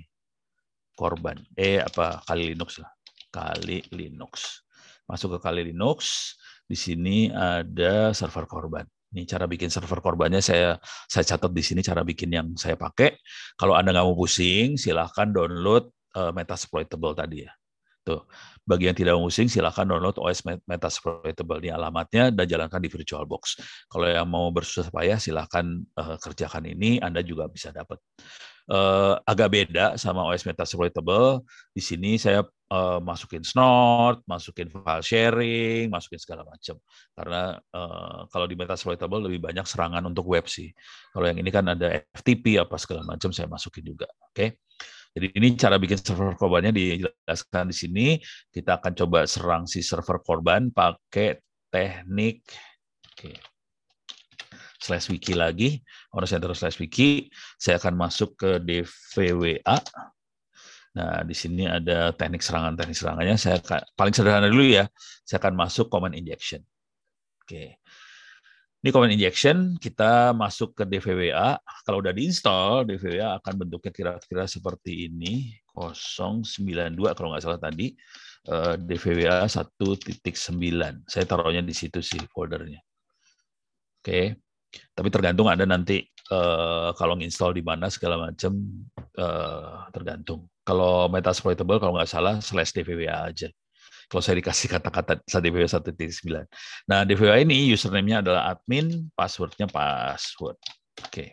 Korban, 0.94 1.42
eh 1.58 1.82
apa 1.82 2.22
kali 2.30 2.54
Linux 2.54 2.78
lah. 2.78 2.94
Kali 3.34 3.82
Linux. 3.90 4.62
Masuk 5.10 5.36
ke 5.36 5.40
Kali 5.42 5.66
Linux, 5.66 6.32
di 6.70 6.78
sini 6.78 7.34
ada 7.34 8.14
server 8.14 8.46
korban. 8.46 8.86
Ini 9.12 9.28
cara 9.28 9.44
bikin 9.44 9.68
server 9.68 10.00
korbannya 10.00 10.40
saya 10.40 10.80
saya 11.10 11.36
catat 11.36 11.52
di 11.52 11.60
sini 11.60 11.84
cara 11.84 12.06
bikin 12.06 12.32
yang 12.32 12.48
saya 12.56 12.80
pakai. 12.80 13.18
Kalau 13.60 13.76
Anda 13.76 13.92
nggak 13.92 14.08
mau 14.08 14.16
pusing, 14.16 14.80
silahkan 14.80 15.28
download 15.36 15.92
uh, 16.16 16.32
Metasploitable 16.32 17.12
tadi 17.12 17.44
ya. 17.44 17.52
Tuh, 18.08 18.24
bagi 18.62 18.86
yang 18.88 18.98
tidak 18.98 19.18
mau 19.18 19.26
pusing, 19.26 19.50
silahkan 19.50 19.90
download 19.90 20.22
OS 20.22 20.46
Metasploitable 20.46 21.60
ini 21.66 21.74
alamatnya 21.74 22.30
dan 22.30 22.46
jalankan 22.46 22.80
di 22.80 22.90
VirtualBox. 22.94 23.58
Kalau 23.90 24.06
yang 24.06 24.30
mau 24.30 24.54
bersusah 24.54 24.94
payah, 24.94 25.18
silahkan 25.18 25.66
uh, 25.98 26.18
kerjakan 26.22 26.70
ini. 26.70 27.02
Anda 27.02 27.26
juga 27.26 27.50
bisa 27.50 27.74
dapat 27.74 27.98
uh, 28.70 29.18
agak 29.26 29.50
beda 29.50 29.98
sama 29.98 30.24
OS 30.30 30.46
Metasploitable. 30.46 31.42
Di 31.74 31.82
sini 31.82 32.22
saya 32.22 32.46
uh, 32.46 33.00
masukin 33.02 33.42
snort, 33.42 34.22
masukin 34.30 34.70
file 34.70 35.02
sharing, 35.04 35.90
masukin 35.90 36.22
segala 36.22 36.46
macam. 36.46 36.78
Karena 37.18 37.58
uh, 37.74 38.30
kalau 38.30 38.46
di 38.46 38.54
Metasploitable 38.54 39.26
lebih 39.26 39.42
banyak 39.42 39.66
serangan 39.66 40.06
untuk 40.06 40.30
web 40.30 40.46
sih. 40.46 40.70
Kalau 41.10 41.26
yang 41.26 41.42
ini 41.42 41.50
kan 41.50 41.66
ada 41.66 42.06
FTP 42.14 42.62
apa 42.62 42.78
segala 42.78 43.04
macam 43.04 43.34
saya 43.34 43.50
masukin 43.50 43.84
juga. 43.90 44.08
Oke. 44.30 44.36
Okay? 44.38 44.50
Jadi 45.12 45.28
ini 45.36 45.48
cara 45.60 45.76
bikin 45.76 46.00
server 46.00 46.40
korbannya 46.40 46.72
dijelaskan 46.72 47.72
di 47.72 47.76
sini. 47.76 48.06
Kita 48.48 48.80
akan 48.80 48.92
coba 48.96 49.28
serang 49.28 49.64
si 49.68 49.84
server 49.84 50.24
korban 50.24 50.72
pakai 50.72 51.40
teknik. 51.68 52.48
Okay 53.12 53.36
slash 54.82 55.14
wiki 55.14 55.38
lagi, 55.38 55.78
Honor 56.12 56.26
Center 56.26 56.52
slash 56.58 56.82
wiki, 56.82 57.30
saya 57.62 57.78
akan 57.78 57.94
masuk 57.94 58.34
ke 58.34 58.58
DVWA. 58.58 59.78
Nah, 60.92 61.24
di 61.24 61.36
sini 61.38 61.70
ada 61.70 62.12
teknik 62.12 62.44
serangan-teknik 62.44 62.98
serangannya. 62.98 63.38
Saya 63.40 63.62
paling 63.96 64.12
sederhana 64.12 64.52
dulu 64.52 64.66
ya. 64.66 64.90
Saya 65.24 65.40
akan 65.40 65.54
masuk 65.56 65.88
command 65.88 66.18
injection. 66.18 66.60
Oke. 67.46 67.80
Ini 68.82 68.90
command 68.90 69.14
injection, 69.14 69.78
kita 69.78 70.34
masuk 70.34 70.74
ke 70.74 70.90
DVWA. 70.90 71.54
Kalau 71.86 72.02
udah 72.02 72.10
diinstal, 72.10 72.82
DVWA 72.82 73.38
akan 73.38 73.54
bentuknya 73.62 73.94
kira-kira 73.94 74.50
seperti 74.50 75.06
ini. 75.06 75.54
092 75.78 76.98
kalau 77.14 77.30
nggak 77.30 77.46
salah 77.46 77.62
tadi. 77.62 77.94
Eh, 78.42 78.76
DVWA 78.82 79.46
1.9. 79.46 81.06
Saya 81.06 81.26
taruhnya 81.30 81.62
di 81.62 81.78
situ 81.78 82.02
sih 82.02 82.18
foldernya. 82.26 82.82
Oke. 84.02 84.42
Tapi 84.98 85.10
tergantung 85.14 85.46
Anda 85.52 85.68
nanti 85.68 86.02
uh, 86.32 86.96
kalau 86.96 87.20
nginstall 87.20 87.52
di 87.52 87.62
mana 87.62 87.92
segala 87.92 88.32
macam 88.32 88.56
uh, 89.20 89.86
tergantung. 89.92 90.48
Kalau 90.64 91.12
Metasploitable 91.12 91.78
kalau 91.78 92.00
nggak 92.00 92.10
salah 92.10 92.40
slash 92.40 92.72
DVWA 92.74 93.30
aja. 93.30 93.52
Kalau 94.12 94.20
saya 94.20 94.44
dikasih 94.44 94.68
kata-kata 94.68 95.24
DVWA 95.24 95.72
1.9. 95.72 96.44
Nah, 96.92 97.08
DVWA 97.08 97.48
ini 97.48 97.72
username-nya 97.72 98.20
adalah 98.20 98.52
admin, 98.52 99.08
password-nya 99.16 99.72
password. 99.72 100.60
Oke. 101.00 101.08
Okay 101.08 101.30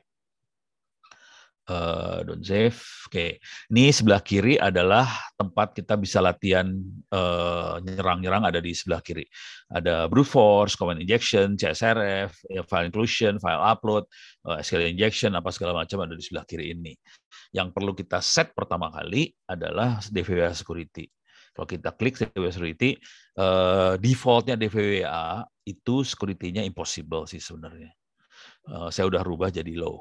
uh, 1.69 2.25
don't 2.25 2.43
save. 2.43 2.77
Oke, 3.09 3.13
okay. 3.13 3.31
ini 3.73 3.93
sebelah 3.93 4.21
kiri 4.25 4.57
adalah 4.57 5.07
tempat 5.37 5.73
kita 5.73 5.97
bisa 5.97 6.21
latihan 6.21 6.69
eh, 7.09 7.75
nyerang-nyerang 7.85 8.49
ada 8.49 8.61
di 8.61 8.77
sebelah 8.77 9.01
kiri. 9.01 9.25
Ada 9.73 10.09
brute 10.13 10.29
force, 10.29 10.77
command 10.77 11.01
injection, 11.01 11.57
CSRF, 11.57 12.33
ya, 12.53 12.63
file 12.69 12.89
inclusion, 12.93 13.41
file 13.41 13.61
upload, 13.65 14.05
uh, 14.49 14.61
SQL 14.61 14.93
injection, 14.93 15.33
apa 15.37 15.49
segala 15.53 15.85
macam 15.85 16.05
ada 16.05 16.13
di 16.17 16.25
sebelah 16.25 16.45
kiri 16.45 16.77
ini. 16.77 16.93
Yang 17.53 17.69
perlu 17.73 17.93
kita 17.97 18.21
set 18.21 18.53
pertama 18.53 18.93
kali 18.93 19.33
adalah 19.49 20.01
DVWA 20.13 20.53
security. 20.53 21.09
Kalau 21.59 21.67
kita 21.67 21.91
klik 21.99 22.15
security, 22.15 23.03
uh, 23.35 23.99
defaultnya 23.99 24.55
DVWA 24.55 25.43
itu 25.67 26.07
security-nya 26.07 26.63
impossible 26.63 27.27
sih 27.27 27.43
sebenarnya. 27.43 27.91
Uh, 28.71 28.95
saya 28.95 29.11
udah 29.11 29.27
rubah 29.27 29.51
jadi 29.51 29.75
low 29.75 29.99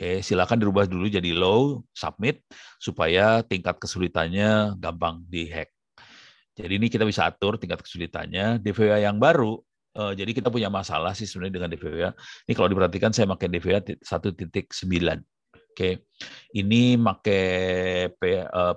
Oke, 0.00 0.24
silakan 0.24 0.56
dirubah 0.56 0.88
dulu 0.88 1.12
jadi 1.12 1.28
low, 1.36 1.84
submit 1.92 2.40
supaya 2.80 3.44
tingkat 3.44 3.76
kesulitannya 3.76 4.80
gampang 4.80 5.20
dihack. 5.28 5.68
Jadi 6.56 6.80
ini 6.80 6.88
kita 6.88 7.04
bisa 7.04 7.28
atur 7.28 7.60
tingkat 7.60 7.84
kesulitannya. 7.84 8.64
DVWA 8.64 9.04
yang 9.04 9.20
baru, 9.20 9.60
uh, 10.00 10.16
jadi 10.16 10.32
kita 10.32 10.48
punya 10.48 10.72
masalah 10.72 11.12
sih 11.12 11.28
sebenarnya 11.28 11.60
dengan 11.60 11.70
DVWA. 11.76 12.10
Ini 12.48 12.52
kalau 12.56 12.72
diperhatikan 12.72 13.12
saya 13.12 13.28
pakai 13.28 13.52
DVWA 13.52 13.80
1.9. 14.00 15.20
Oke, 15.52 16.08
ini 16.56 16.96
pakai 16.96 17.44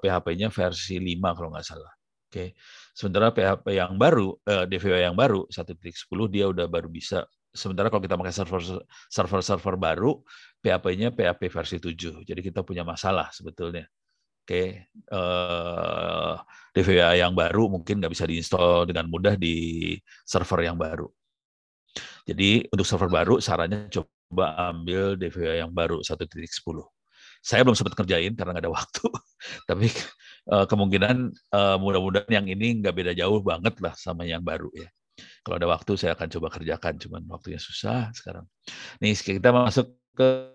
PHP-nya 0.03 0.47
eh, 0.51 0.53
versi 0.53 0.99
5 0.99 1.39
kalau 1.39 1.55
nggak 1.55 1.63
salah. 1.63 2.02
Oke, 2.33 2.57
sementara 2.97 3.29
PHP 3.29 3.77
yang 3.77 3.93
baru, 3.93 4.33
eh, 4.49 4.65
DVWA 4.65 5.05
yang 5.05 5.13
baru 5.13 5.45
1.10 5.53 6.25
dia 6.25 6.49
udah 6.49 6.65
baru 6.65 6.89
bisa. 6.89 7.29
Sementara 7.53 7.93
kalau 7.93 8.01
kita 8.01 8.17
pakai 8.17 8.33
server 8.33 8.81
server 9.13 9.41
server 9.45 9.75
baru 9.77 10.17
PHP-nya 10.65 11.13
PHP 11.13 11.53
versi 11.53 11.77
7 11.77 12.25
jadi 12.25 12.41
kita 12.41 12.65
punya 12.65 12.81
masalah 12.81 13.29
sebetulnya. 13.29 13.85
Oke 14.41 14.89
eh, 14.89 16.33
DVA 16.73 17.21
yang 17.21 17.37
baru 17.37 17.69
mungkin 17.69 18.01
nggak 18.01 18.09
bisa 18.17 18.25
diinstal 18.25 18.89
dengan 18.89 19.05
mudah 19.13 19.37
di 19.37 19.93
server 20.25 20.65
yang 20.65 20.77
baru. 20.81 21.05
Jadi 22.25 22.65
untuk 22.73 22.89
server 22.89 23.13
baru 23.13 23.37
sarannya 23.37 23.93
coba 23.93 24.73
ambil 24.73 25.13
DVA 25.21 25.61
yang 25.61 25.69
baru 25.69 26.01
1.10 26.01 26.49
saya 27.43 27.67
belum 27.67 27.75
sempat 27.75 27.99
kerjain 27.99 28.33
karena 28.39 28.55
nggak 28.55 28.63
ada 28.63 28.73
waktu 28.79 29.05
tapi 29.67 29.87
uh, 30.49 30.65
kemungkinan 30.65 31.15
uh, 31.51 31.75
mudah-mudahan 31.77 32.31
yang 32.31 32.47
ini 32.47 32.79
nggak 32.79 32.95
beda 32.95 33.11
jauh 33.11 33.43
banget 33.43 33.75
lah 33.83 33.93
sama 33.99 34.23
yang 34.23 34.39
baru 34.39 34.71
ya 34.71 34.87
kalau 35.43 35.55
ada 35.59 35.67
waktu 35.69 35.93
saya 35.99 36.17
akan 36.17 36.27
coba 36.39 36.47
kerjakan, 36.49 36.93
cuman 36.97 37.21
waktunya 37.29 37.61
susah 37.61 38.09
sekarang. 38.15 38.47
Nih 39.03 39.13
kita 39.13 39.53
masuk 39.53 39.93
ke, 40.15 40.49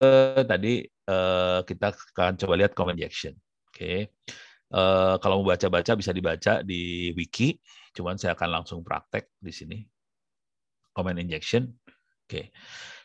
ke 0.00 0.12
tadi 0.46 0.86
uh, 1.10 1.60
kita 1.66 1.92
akan 1.92 2.38
coba 2.40 2.54
lihat 2.56 2.72
comment 2.72 2.96
injection. 2.96 3.36
Oke. 3.68 3.76
Okay. 3.76 3.98
Uh, 4.74 5.20
kalau 5.20 5.44
mau 5.44 5.54
baca-baca 5.54 5.94
bisa 5.94 6.10
dibaca 6.10 6.64
di 6.64 7.12
wiki, 7.14 7.60
cuman 7.94 8.16
saya 8.16 8.34
akan 8.34 8.62
langsung 8.62 8.80
praktek 8.80 9.34
di 9.38 9.52
sini. 9.52 9.78
Comment 10.94 11.18
injection. 11.18 11.68
Oke. 12.24 12.30
Okay. 12.30 12.44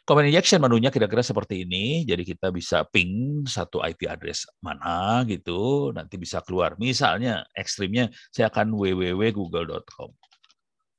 Comment 0.09 0.25
injection 0.25 0.57
menunya 0.57 0.89
kira-kira 0.89 1.21
seperti 1.21 1.69
ini. 1.69 2.01
Jadi 2.01 2.25
kita 2.25 2.49
bisa 2.49 2.81
ping 2.81 3.45
satu 3.45 3.85
IP 3.85 4.09
address 4.09 4.49
mana 4.57 5.21
gitu, 5.29 5.93
nanti 5.93 6.17
bisa 6.17 6.41
keluar. 6.41 6.73
Misalnya 6.81 7.45
ekstrimnya 7.53 8.09
saya 8.33 8.49
akan 8.49 8.73
www.google.com. 8.73 10.09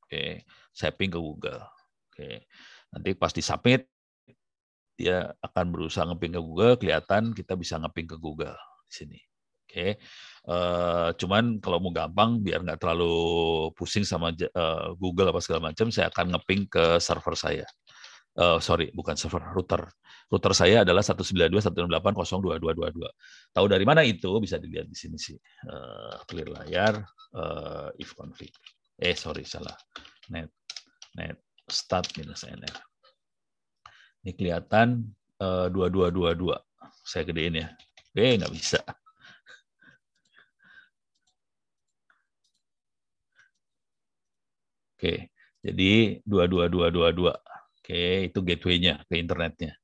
Oke, 0.07 0.47
saya 0.71 0.95
ping 0.95 1.11
ke 1.11 1.19
Google. 1.19 1.59
Oke. 2.07 2.47
Nanti 2.95 3.11
pas 3.19 3.35
di 3.35 3.43
submit 3.43 3.91
dia 4.95 5.35
akan 5.43 5.75
berusaha 5.75 6.07
ngeping 6.07 6.39
ke 6.39 6.41
Google, 6.47 6.79
kelihatan 6.79 7.35
kita 7.35 7.59
bisa 7.59 7.83
ngeping 7.83 8.15
ke 8.15 8.15
Google 8.15 8.55
di 8.87 8.95
sini. 8.95 9.19
Oke. 9.67 9.99
Uh, 10.47 11.11
cuman 11.19 11.59
kalau 11.59 11.83
mau 11.83 11.91
gampang 11.91 12.39
biar 12.39 12.63
nggak 12.63 12.79
terlalu 12.79 13.11
pusing 13.75 14.07
sama 14.07 14.31
uh, 14.31 14.95
Google 14.95 15.35
apa 15.35 15.43
segala 15.43 15.75
macam, 15.75 15.91
saya 15.91 16.15
akan 16.15 16.39
ngeping 16.39 16.71
ke 16.71 17.03
server 17.03 17.35
saya 17.35 17.67
uh, 18.39 18.63
sorry 18.63 18.95
bukan 18.95 19.19
server 19.19 19.43
router. 19.51 19.91
Router 20.31 20.55
saya 20.55 20.87
adalah 20.87 21.03
192.168.0.2.2.2. 21.03 23.03
Tahu 23.51 23.67
dari 23.67 23.83
mana 23.83 24.07
itu 24.07 24.31
bisa 24.39 24.63
dilihat 24.63 24.87
di 24.87 24.95
sini 24.95 25.19
sih. 25.19 25.35
Uh, 25.67 26.23
clear 26.31 26.47
layar 26.47 27.03
uh, 27.35 27.91
if 27.99 28.15
config. 28.15 28.55
Eh 29.01 29.19
sorry 29.19 29.43
salah. 29.43 29.75
Net 30.31 30.55
net 31.19 31.43
start 31.67 32.15
minus 32.15 32.47
nr. 32.47 32.79
Ini 34.21 34.37
kelihatan 34.37 35.17
dua 35.73 35.89
dua 35.89 36.13
dua 36.13 36.37
dua. 36.37 36.57
Saya 37.01 37.25
gedein 37.25 37.65
ya. 37.65 37.73
Oke, 38.13 38.21
eh, 38.21 38.37
nggak 38.37 38.53
bisa. 38.53 38.77
Oke, 45.01 45.33
jadi 45.65 46.21
22222 46.29 47.33
oke 47.91 48.31
itu 48.31 48.39
gateway-nya 48.47 49.03
ke 49.11 49.19
internetnya 49.19 49.75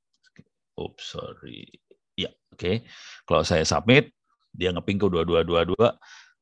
oops 0.79 1.19
sorry 1.19 1.67
ya 2.15 2.31
oke 2.55 2.87
kalau 3.27 3.43
saya 3.43 3.67
submit 3.67 4.15
dia 4.55 4.71
ngeping 4.71 4.95
ke 4.95 5.05
dua 5.11 5.27
dua 5.27 5.43
dua 5.43 5.61
dua 5.67 5.87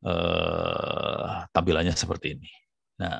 eh, 0.05 1.49
tampilannya 1.49 1.97
seperti 1.97 2.37
ini 2.37 2.49
Nah, 2.95 3.19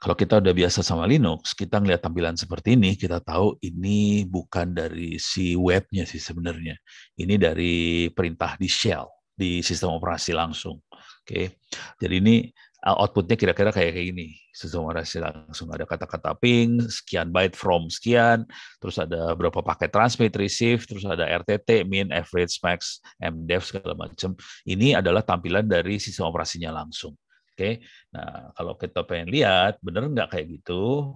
kalau 0.00 0.12
kita 0.12 0.44
udah 0.44 0.52
biasa 0.52 0.84
sama 0.84 1.08
Linux, 1.08 1.56
kita 1.56 1.80
ngeliat 1.80 2.04
tampilan 2.04 2.36
seperti 2.36 2.76
ini, 2.76 2.92
kita 2.92 3.24
tahu 3.24 3.56
ini 3.64 4.28
bukan 4.28 4.76
dari 4.76 5.16
si 5.16 5.56
webnya 5.56 6.04
sih 6.04 6.20
sebenarnya. 6.20 6.76
Ini 7.16 7.34
dari 7.40 8.08
perintah 8.12 8.60
di 8.60 8.68
shell, 8.68 9.08
di 9.32 9.64
sistem 9.64 9.96
operasi 9.96 10.36
langsung. 10.36 10.76
Oke, 11.24 11.56
jadi 11.96 12.20
ini 12.20 12.52
outputnya 12.84 13.40
kira-kira 13.40 13.72
kayak 13.72 13.96
gini. 13.96 14.36
Operasi 14.54 15.18
langsung 15.24 15.72
ada 15.72 15.88
kata-kata 15.88 16.36
ping, 16.36 16.84
sekian 16.92 17.32
byte 17.32 17.56
from 17.56 17.88
sekian, 17.88 18.44
terus 18.76 19.00
ada 19.00 19.32
berapa 19.32 19.64
paket 19.64 19.88
transmit, 19.88 20.36
receive, 20.36 20.84
terus 20.84 21.02
ada 21.08 21.24
RTT, 21.24 21.88
min, 21.88 22.12
average, 22.12 22.60
max, 22.60 23.00
MDEV 23.18 23.62
segala 23.64 23.96
macam. 23.96 24.36
Ini 24.68 25.00
adalah 25.00 25.24
tampilan 25.24 25.64
dari 25.64 25.96
sistem 25.96 26.28
operasinya 26.28 26.70
langsung. 26.70 27.16
Oke, 27.54 27.80
nah 28.12 28.50
kalau 28.52 28.74
kita 28.76 29.06
pengen 29.06 29.30
lihat, 29.30 29.80
bener 29.80 30.10
nggak 30.10 30.28
kayak 30.36 30.46
gitu? 30.60 31.14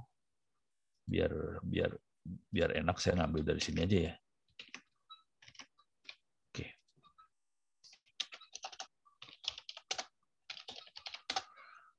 Biar 1.05 1.33
biar 1.67 1.91
biar 2.49 2.71
enak 2.79 2.97
saya 3.03 3.21
ngambil 3.23 3.43
dari 3.55 3.61
sini 3.61 3.85
aja 3.85 3.99
ya. 4.13 4.15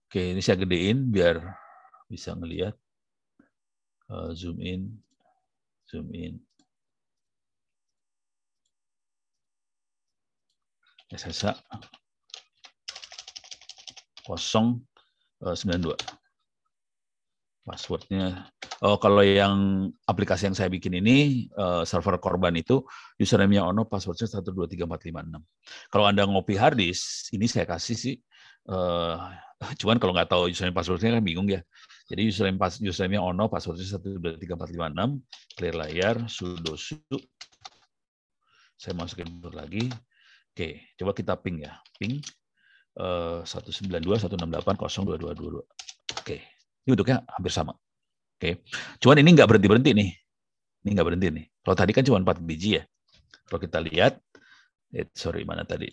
Oke, 0.10 0.34
ini 0.34 0.42
saya 0.42 0.58
gedein 0.58 1.14
biar 1.14 1.38
bisa 2.10 2.34
ngelihat. 2.34 2.74
Uh, 4.10 4.34
zoom 4.34 4.58
in, 4.58 4.90
zoom 5.86 6.10
in. 6.18 6.42
SSA 11.14 11.54
092. 14.26 15.94
Passwordnya, 17.62 18.50
oh 18.82 18.98
kalau 18.98 19.22
yang 19.22 19.94
aplikasi 20.10 20.50
yang 20.50 20.58
saya 20.58 20.74
bikin 20.74 20.98
ini, 20.98 21.46
uh, 21.54 21.86
server 21.86 22.18
korban 22.18 22.58
itu, 22.58 22.82
username-nya 23.22 23.62
Ono, 23.62 23.86
passwordnya 23.86 24.26
123456. 24.26 25.38
Kalau 25.94 26.06
Anda 26.10 26.26
ngopi 26.26 26.58
harddisk, 26.58 27.30
ini 27.38 27.46
saya 27.46 27.70
kasih 27.70 27.94
sih, 27.94 28.18
uh, 28.70 29.18
Cuman 29.80 30.00
kalau 30.00 30.16
nggak 30.16 30.30
tahu 30.32 30.48
username 30.52 30.76
passwordnya 30.76 31.20
kan 31.20 31.24
bingung 31.24 31.48
ya. 31.52 31.60
Jadi 32.08 32.32
username 32.32 32.58
pas 32.58 32.74
username 32.80 33.20
ono 33.20 33.52
passwordnya 33.52 33.86
satu 33.86 34.16
dua 34.18 34.40
tiga 34.40 34.56
empat 34.56 34.70
lima 34.72 34.88
enam 34.88 35.10
clear 35.60 35.76
layar 35.76 36.16
sudo 36.32 36.80
su. 36.80 36.96
Saya 38.80 38.96
masukin 38.96 39.28
lagi. 39.52 39.92
Oke, 40.56 40.96
coba 40.96 41.12
kita 41.12 41.36
ping 41.36 41.68
ya. 41.68 41.76
Ping 42.00 42.24
eh, 43.00 43.40
satu 43.44 43.70
sembilan 43.70 44.02
dua 44.02 44.16
satu 44.16 44.40
enam 44.40 44.50
delapan 44.50 44.76
kosong 44.80 45.04
dua 45.04 45.20
dua 45.20 45.36
dua 45.36 45.64
Oke, 46.16 46.40
ini 46.88 46.90
bentuknya 46.96 47.22
hampir 47.28 47.52
sama. 47.52 47.76
Oke, 48.40 48.64
cuman 49.04 49.20
ini 49.20 49.30
nggak 49.36 49.48
berhenti 49.52 49.68
berhenti 49.68 49.92
nih. 49.92 50.10
Ini 50.88 50.90
nggak 50.96 51.08
berhenti 51.12 51.28
nih. 51.36 51.46
Kalau 51.60 51.76
tadi 51.76 51.92
kan 51.92 52.04
cuma 52.08 52.24
empat 52.24 52.40
biji 52.40 52.80
ya. 52.80 52.84
Kalau 53.52 53.60
kita 53.60 53.84
lihat, 53.84 54.24
eh, 54.96 55.06
sorry 55.12 55.44
mana 55.44 55.68
tadi? 55.68 55.92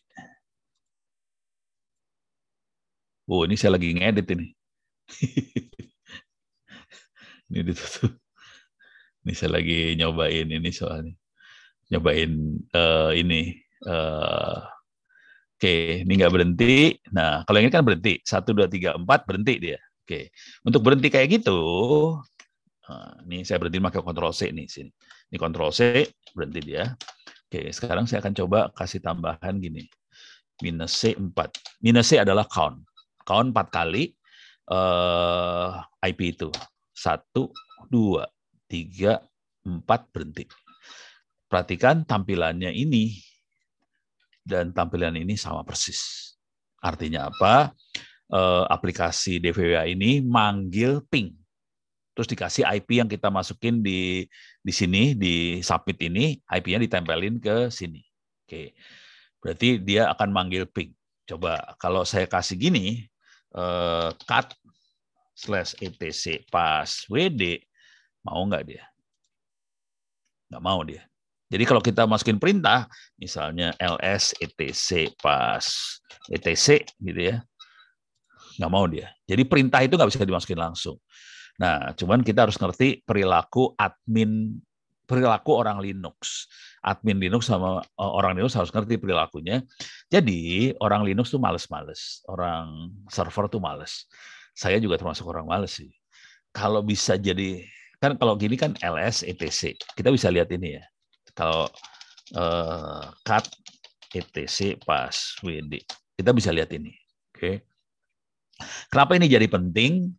Oh, 3.26 3.42
ini 3.42 3.58
saya 3.58 3.74
lagi 3.74 3.90
ngedit 3.90 4.26
ini. 4.38 4.46
ini 7.50 7.60
ditutup. 7.66 8.14
Ini 9.26 9.32
saya 9.34 9.58
lagi 9.58 9.98
nyobain 9.98 10.46
ini 10.46 10.70
soalnya. 10.70 11.10
Nyobain 11.90 12.30
uh, 12.70 13.10
ini. 13.10 13.58
Uh, 13.82 14.62
Oke, 15.56 15.72
okay, 15.72 15.82
ini 16.06 16.20
nggak 16.20 16.32
berhenti. 16.36 17.00
Nah, 17.16 17.42
kalau 17.48 17.58
ini 17.58 17.72
kan 17.72 17.82
berhenti. 17.82 18.22
Satu, 18.22 18.54
dua, 18.54 18.70
tiga, 18.70 18.94
empat, 18.94 19.26
berhenti 19.26 19.58
dia. 19.58 19.80
Oke, 19.80 20.06
okay. 20.06 20.24
untuk 20.62 20.86
berhenti 20.86 21.10
kayak 21.10 21.42
gitu, 21.42 21.58
uh, 22.86 23.12
ini 23.26 23.42
saya 23.42 23.58
berhenti 23.58 23.82
pakai 23.82 24.06
Ctrl 24.06 24.34
C 24.36 24.40
nih 24.54 24.66
sini. 24.70 24.90
Ini 25.32 25.36
Ctrl 25.40 25.72
C, 25.74 25.80
berhenti 26.30 26.60
dia. 26.62 26.94
Oke, 27.50 27.74
sekarang 27.74 28.06
saya 28.06 28.22
akan 28.22 28.34
coba 28.38 28.70
kasih 28.76 29.02
tambahan 29.02 29.58
gini. 29.58 29.90
Minus 30.62 30.94
C 30.94 31.18
4. 31.18 31.26
Minus 31.82 32.14
C 32.14 32.22
adalah 32.22 32.46
count 32.46 32.85
count 33.26 33.50
empat 33.50 33.74
kali 33.74 34.14
eh, 34.70 35.70
IP 36.06 36.20
itu. 36.38 36.48
Satu, 36.96 37.52
dua, 37.90 38.24
tiga, 38.70 39.20
empat, 39.66 40.08
berhenti. 40.14 40.46
Perhatikan 41.46 42.06
tampilannya 42.06 42.72
ini 42.72 43.14
dan 44.46 44.70
tampilan 44.70 45.18
ini 45.18 45.34
sama 45.34 45.66
persis. 45.66 46.32
Artinya 46.78 47.30
apa? 47.30 47.74
Uh, 48.26 48.66
aplikasi 48.66 49.38
DVWA 49.38 49.86
ini 49.86 50.18
manggil 50.18 50.98
ping. 51.06 51.30
Terus 52.10 52.26
dikasih 52.26 52.66
IP 52.66 52.98
yang 52.98 53.06
kita 53.06 53.30
masukin 53.30 53.86
di 53.86 54.26
di 54.58 54.72
sini 54.74 55.14
di 55.14 55.62
submit 55.62 56.00
ini, 56.02 56.34
IP-nya 56.42 56.82
ditempelin 56.82 57.38
ke 57.38 57.70
sini. 57.70 58.02
Oke. 58.42 58.74
Berarti 59.38 59.78
dia 59.78 60.10
akan 60.10 60.34
manggil 60.34 60.66
ping. 60.66 60.90
Coba 61.26 61.78
kalau 61.78 62.02
saya 62.02 62.26
kasih 62.26 62.58
gini, 62.58 63.06
uh, 63.56 64.12
cut 64.28 64.52
slash 65.36 65.76
etc 65.80 66.40
pas 66.48 66.88
wd 67.08 67.42
mau 68.22 68.42
nggak 68.46 68.64
dia? 68.68 68.84
Nggak 70.52 70.62
mau 70.62 70.80
dia. 70.86 71.02
Jadi 71.46 71.62
kalau 71.62 71.78
kita 71.78 72.10
masukin 72.10 72.42
perintah, 72.42 72.90
misalnya 73.22 73.70
ls 73.78 74.34
etc 74.42 75.14
pas 75.22 75.62
etc 76.26 76.82
gitu 76.98 77.20
ya, 77.34 77.36
nggak 78.58 78.72
mau 78.72 78.84
dia. 78.90 79.14
Jadi 79.30 79.46
perintah 79.46 79.78
itu 79.82 79.94
nggak 79.94 80.10
bisa 80.10 80.26
dimasukin 80.26 80.58
langsung. 80.58 80.98
Nah, 81.56 81.94
cuman 81.94 82.20
kita 82.20 82.44
harus 82.44 82.58
ngerti 82.58 83.00
perilaku 83.06 83.72
admin 83.78 84.58
perilaku 85.06 85.54
orang 85.54 85.78
Linux. 85.78 86.50
Admin 86.86 87.18
Linux 87.18 87.50
sama 87.50 87.82
eh, 87.82 88.12
orang 88.14 88.38
Linux 88.38 88.54
harus 88.54 88.70
ngerti 88.70 89.02
perilakunya. 89.02 89.66
Jadi 90.06 90.70
orang 90.78 91.02
Linux 91.02 91.34
tuh 91.34 91.42
males-males, 91.42 92.22
orang 92.30 92.94
server 93.10 93.50
tuh 93.50 93.58
males. 93.58 94.06
Saya 94.54 94.78
juga 94.78 94.96
termasuk 94.96 95.26
orang 95.26 95.50
males 95.50 95.74
sih. 95.74 95.90
Kalau 96.54 96.80
bisa 96.80 97.18
jadi 97.18 97.60
kan 97.98 98.14
kalau 98.16 98.38
gini 98.38 98.54
kan 98.56 98.72
ls 98.80 99.26
etc. 99.26 99.74
Kita 99.98 100.08
bisa 100.14 100.30
lihat 100.30 100.48
ini 100.54 100.78
ya. 100.80 100.84
Kalau 101.36 101.68
uh, 102.38 103.04
cut 103.26 103.44
etc 104.14 104.78
pas 104.86 105.12
wd. 105.44 105.74
Kita 106.16 106.30
bisa 106.32 106.48
lihat 106.54 106.72
ini. 106.72 106.96
Oke. 107.34 107.66
Kenapa 108.88 109.20
ini 109.20 109.28
jadi 109.28 109.44
penting? 109.52 110.16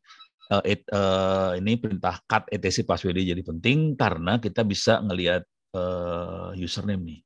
uh, 0.52 0.64
it, 0.64 0.84
uh, 0.92 1.56
ini 1.60 1.76
perintah 1.80 2.20
cut 2.28 2.48
etc 2.52 2.84
password 2.88 3.20
jadi 3.20 3.44
penting 3.44 3.96
karena 4.00 4.40
kita 4.40 4.64
bisa 4.64 5.00
ngelihat 5.04 5.44
uh, 5.78 6.50
username 6.58 7.02
nih. 7.06 7.20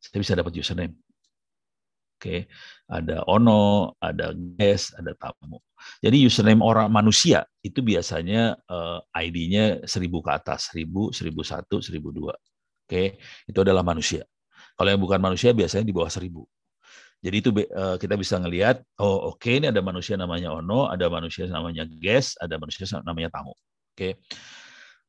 Saya 0.00 0.18
bisa 0.24 0.32
dapat 0.38 0.56
username. 0.56 0.96
Oke, 2.18 2.26
okay. 2.26 2.40
ada 2.90 3.22
ono, 3.30 3.94
ada 4.02 4.34
guest, 4.34 4.90
ada 4.98 5.14
tamu. 5.14 5.62
Jadi 6.02 6.26
username 6.26 6.58
orang 6.66 6.90
manusia 6.90 7.46
itu 7.62 7.78
biasanya 7.78 8.58
uh, 8.66 8.98
ID-nya 9.14 9.86
1000 9.86 10.26
ke 10.26 10.30
atas, 10.34 10.74
1000, 10.74 11.14
1001, 11.14 11.78
1002. 11.78 12.34
Oke, 12.34 12.34
okay. 12.90 13.06
itu 13.46 13.58
adalah 13.62 13.86
manusia. 13.86 14.26
Kalau 14.74 14.90
yang 14.90 14.98
bukan 14.98 15.22
manusia 15.22 15.54
biasanya 15.54 15.86
di 15.86 15.94
bawah 15.94 16.10
1000. 16.10 16.26
Jadi 17.18 17.36
itu 17.38 17.50
uh, 17.54 17.98
kita 17.98 18.14
bisa 18.14 18.38
ngelihat, 18.38 18.82
oh 19.02 19.34
oke 19.34 19.42
okay, 19.42 19.58
ini 19.58 19.70
ada 19.70 19.82
manusia 19.82 20.14
namanya 20.14 20.54
Ono, 20.54 20.86
ada 20.86 21.06
manusia 21.10 21.50
namanya 21.50 21.82
Guest, 21.86 22.38
ada 22.38 22.58
manusia 22.58 22.86
namanya 23.02 23.30
Tamu. 23.30 23.54
Oke. 23.54 23.58
Okay. 23.94 24.12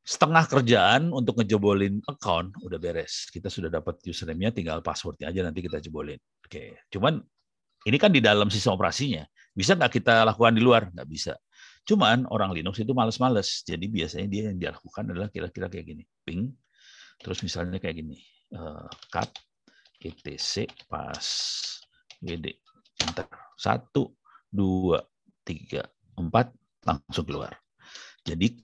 Setengah 0.00 0.48
kerjaan 0.48 1.12
untuk 1.12 1.38
ngejebolin 1.38 2.00
account 2.08 2.56
udah 2.64 2.78
beres. 2.80 3.28
Kita 3.28 3.52
sudah 3.52 3.68
dapat 3.68 4.00
username-nya, 4.02 4.50
tinggal 4.50 4.80
passwordnya 4.80 5.28
aja 5.28 5.44
nanti 5.44 5.60
kita 5.60 5.78
jebolin. 5.78 6.18
Oke. 6.40 6.80
Cuman 6.88 7.20
ini 7.84 7.96
kan 8.00 8.12
di 8.12 8.20
dalam 8.24 8.48
sistem 8.48 8.76
operasinya. 8.76 9.24
Bisa 9.52 9.76
nggak 9.76 10.00
kita 10.00 10.24
lakukan 10.24 10.56
di 10.56 10.62
luar? 10.64 10.88
Nggak 10.92 11.08
bisa. 11.08 11.34
Cuman 11.84 12.28
orang 12.28 12.52
Linux 12.52 12.80
itu 12.80 12.92
males-males. 12.92 13.64
Jadi 13.64 13.88
biasanya 13.88 14.28
dia 14.28 14.42
yang 14.52 14.58
dilakukan 14.60 15.04
adalah 15.12 15.28
kira-kira 15.32 15.68
kayak 15.68 15.86
gini. 15.88 16.04
Ping. 16.24 16.48
Terus 17.20 17.44
misalnya 17.44 17.76
kayak 17.80 18.00
gini. 18.00 18.16
Uh, 18.50 18.88
cut 19.12 19.30
etc 20.00 20.68
pas 20.88 21.24
WD. 22.24 22.56
Enter. 23.00 23.28
Satu, 23.56 24.12
dua, 24.48 25.00
tiga, 25.44 25.84
empat, 26.16 26.52
langsung 26.84 27.24
keluar. 27.24 27.56
Jadi 28.24 28.60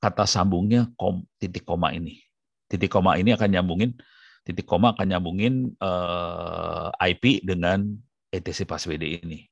kata 0.00 0.24
sambungnya 0.24 0.88
kom, 0.96 1.26
titik 1.36 1.66
koma 1.66 1.92
ini. 1.92 2.22
Titik 2.70 2.88
koma 2.88 3.20
ini 3.20 3.36
akan 3.36 3.48
nyambungin, 3.52 3.92
titik 4.46 4.64
koma 4.64 4.96
akan 4.96 5.06
nyambungin 5.12 5.74
uh, 5.82 6.88
eh, 7.02 7.12
IP 7.12 7.44
dengan 7.44 7.84
etc 8.32 8.64
pas 8.64 8.80
WD 8.80 9.26
ini. 9.26 9.44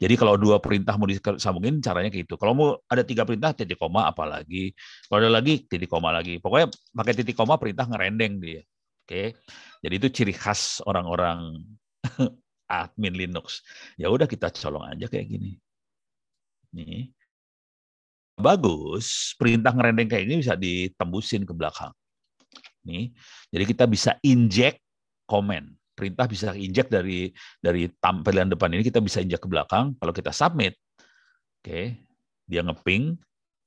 Jadi 0.00 0.14
kalau 0.16 0.40
dua 0.40 0.56
perintah 0.56 0.96
mau 0.96 1.04
disambungin 1.08 1.84
caranya 1.84 2.08
kayak 2.08 2.24
gitu. 2.24 2.40
Kalau 2.40 2.52
mau 2.56 2.68
ada 2.88 3.04
tiga 3.04 3.28
perintah 3.28 3.52
titik 3.52 3.76
koma 3.76 4.08
apalagi. 4.08 4.72
Kalau 5.08 5.18
ada 5.24 5.30
lagi 5.32 5.68
titik 5.68 5.88
koma 5.92 6.12
lagi. 6.12 6.40
Pokoknya 6.40 6.72
pakai 6.96 7.12
titik 7.12 7.36
koma 7.36 7.60
perintah 7.60 7.84
ngerendeng 7.84 8.40
dia. 8.40 8.62
Oke. 9.04 9.36
Jadi 9.84 9.94
itu 10.00 10.08
ciri 10.10 10.34
khas 10.34 10.80
orang-orang 10.88 11.60
admin 12.72 13.14
Linux. 13.14 13.62
Ya 14.00 14.08
udah 14.08 14.26
kita 14.26 14.50
colong 14.50 14.84
aja 14.96 15.06
kayak 15.06 15.26
gini. 15.28 15.60
Nih. 16.72 17.12
Bagus, 18.36 19.32
perintah 19.40 19.72
ngerendeng 19.72 20.12
kayak 20.12 20.24
ini 20.28 20.34
bisa 20.44 20.54
ditembusin 20.54 21.48
ke 21.48 21.56
belakang. 21.56 21.90
Nih. 22.84 23.10
Jadi 23.48 23.64
kita 23.64 23.84
bisa 23.88 24.20
inject 24.20 24.78
comment. 25.24 25.66
Perintah 25.96 26.28
bisa 26.28 26.52
inject 26.52 26.92
dari 26.92 27.32
dari 27.56 27.88
tampilan 27.88 28.52
depan 28.52 28.68
ini 28.76 28.84
kita 28.84 29.00
bisa 29.00 29.24
injek 29.24 29.40
ke 29.40 29.48
belakang. 29.48 29.96
Kalau 29.96 30.12
kita 30.12 30.30
submit, 30.36 30.76
Oke, 31.66 31.98
dia 32.46 32.62
ngeping 32.62 33.18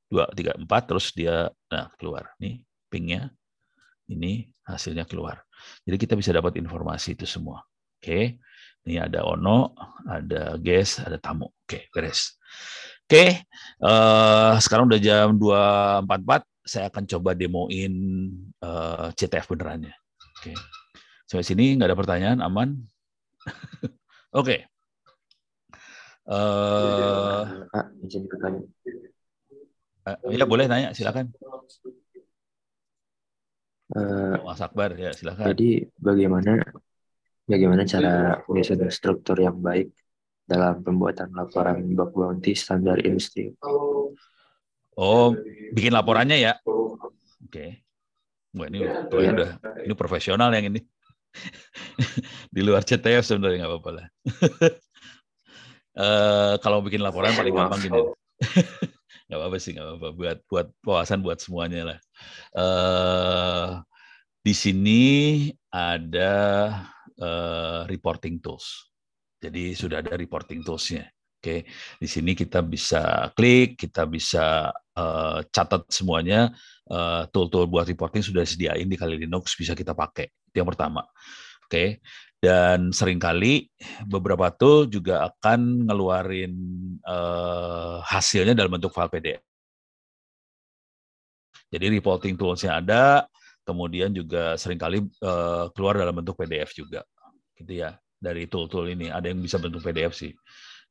dua 0.08 0.32
tiga 0.32 0.56
empat 0.56 0.88
terus 0.88 1.12
dia 1.12 1.52
nah 1.68 1.92
keluar 2.00 2.32
nih 2.40 2.64
pingnya 2.88 3.28
ini 4.08 4.48
hasilnya 4.64 5.04
keluar. 5.04 5.44
Jadi 5.84 5.98
kita 6.00 6.16
bisa 6.16 6.32
dapat 6.32 6.56
informasi 6.56 7.20
itu 7.20 7.28
semua. 7.28 7.60
Oke, 8.00 8.40
ini 8.88 8.96
ada 8.96 9.28
Ono, 9.28 9.76
ada 10.08 10.56
Ges, 10.64 11.04
ada 11.04 11.20
tamu. 11.20 11.52
Oke, 11.68 11.92
beres. 11.92 12.40
Oke, 13.10 13.42
uh, 13.82 14.54
sekarang 14.62 14.86
udah 14.86 15.02
jam 15.02 15.34
2.44. 15.34 16.46
Saya 16.62 16.94
akan 16.94 17.10
coba 17.10 17.34
demoin 17.34 17.94
uh, 18.62 19.10
eh, 19.10 19.18
CTF 19.18 19.50
benerannya. 19.50 19.90
Oke, 20.38 20.54
sampai 21.26 21.42
sini 21.42 21.74
nggak 21.74 21.90
ada 21.90 21.98
pertanyaan, 21.98 22.38
aman? 22.46 22.78
Oke. 24.40 24.62
Uh, 26.30 27.66
Pak, 27.74 27.98
izin 28.06 28.30
bertanya. 28.30 28.62
Uh, 30.06 30.30
ya 30.30 30.46
boleh 30.46 30.70
tanya, 30.70 30.94
silakan. 30.94 31.34
Uh, 33.90 34.38
Mas 34.46 34.62
Akbar, 34.62 34.94
ya 34.94 35.18
silakan. 35.18 35.50
Jadi 35.50 35.82
bagaimana 35.98 36.62
bagaimana 37.50 37.90
cara 37.90 38.46
menyusun 38.46 38.86
struktur 38.94 39.42
yang 39.42 39.58
baik 39.58 39.90
dalam 40.50 40.82
pembuatan 40.82 41.30
laporan 41.38 41.94
bug 41.94 42.10
bounty 42.18 42.58
standar 42.58 42.98
industri? 43.06 43.54
Oh, 44.98 45.38
bikin 45.78 45.94
laporannya 45.94 46.42
ya? 46.42 46.54
Oke. 46.66 47.06
Okay. 47.48 47.70
Wah 48.58 48.66
ini, 48.66 48.82
ya. 48.82 49.06
udah, 49.14 49.50
ini 49.86 49.94
profesional 49.94 50.50
yang 50.50 50.74
ini. 50.74 50.82
Di 52.56 52.66
luar 52.66 52.82
CTF 52.82 53.22
sebenarnya 53.22 53.64
nggak 53.64 53.72
apa-apa 53.72 53.92
lah. 53.94 54.08
uh, 55.94 56.54
kalau 56.66 56.82
bikin 56.82 57.06
laporan 57.06 57.38
paling 57.38 57.54
gampang 57.54 57.82
gini. 57.86 58.02
nggak 59.30 59.38
apa-apa 59.38 59.58
sih, 59.62 59.78
nggak 59.78 59.86
apa-apa. 59.86 60.10
Buat 60.18 60.38
buat 60.50 60.68
wawasan 60.82 61.22
buat 61.22 61.38
semuanya 61.38 61.94
lah. 61.94 62.00
Uh, 62.58 63.68
di 64.42 64.58
sini 64.58 65.02
ada 65.70 66.34
uh, 67.22 67.86
reporting 67.86 68.42
tools. 68.42 68.89
Jadi 69.40 69.72
sudah 69.74 70.04
ada 70.04 70.20
reporting 70.20 70.62
toolsnya. 70.62 71.08
Oke, 71.40 71.64
di 71.96 72.08
sini 72.12 72.36
kita 72.36 72.60
bisa 72.60 73.32
klik, 73.32 73.80
kita 73.80 74.04
bisa 74.04 74.76
uh, 74.76 75.40
catat 75.48 75.88
semuanya. 75.88 76.52
Uh, 76.84 77.24
tool-tool 77.32 77.64
buat 77.64 77.88
reporting 77.88 78.20
sudah 78.20 78.44
disediain 78.44 78.84
di 78.84 79.00
Kali 79.00 79.16
Linux, 79.16 79.56
bisa 79.56 79.72
kita 79.72 79.96
pakai. 79.96 80.28
Itu 80.52 80.60
yang 80.60 80.68
pertama. 80.68 81.08
Oke, 81.64 82.04
dan 82.44 82.92
sering 82.96 83.20
kali 83.20 83.68
beberapa 84.04 84.48
tool 84.52 84.88
juga 84.88 85.28
akan 85.28 85.88
ngeluarin 85.88 86.52
uh, 87.04 88.04
hasilnya 88.04 88.52
dalam 88.52 88.76
bentuk 88.76 88.92
file 88.92 89.12
PDF. 89.12 89.42
Jadi 91.70 91.86
reporting 92.00 92.34
tools-nya 92.36 92.82
ada, 92.84 93.30
kemudian 93.64 94.10
juga 94.12 94.58
sering 94.58 94.82
kali 94.82 95.04
uh, 95.22 95.72
keluar 95.72 96.00
dalam 96.00 96.16
bentuk 96.20 96.36
PDF 96.36 96.74
juga, 96.74 97.06
gitu 97.56 97.86
ya. 97.86 97.96
Dari 98.20 98.52
tool-tool 98.52 98.92
ini 98.92 99.08
ada 99.08 99.32
yang 99.32 99.40
bisa 99.40 99.56
bentuk 99.58 99.80
PDF 99.80 100.12
sih. 100.12 100.36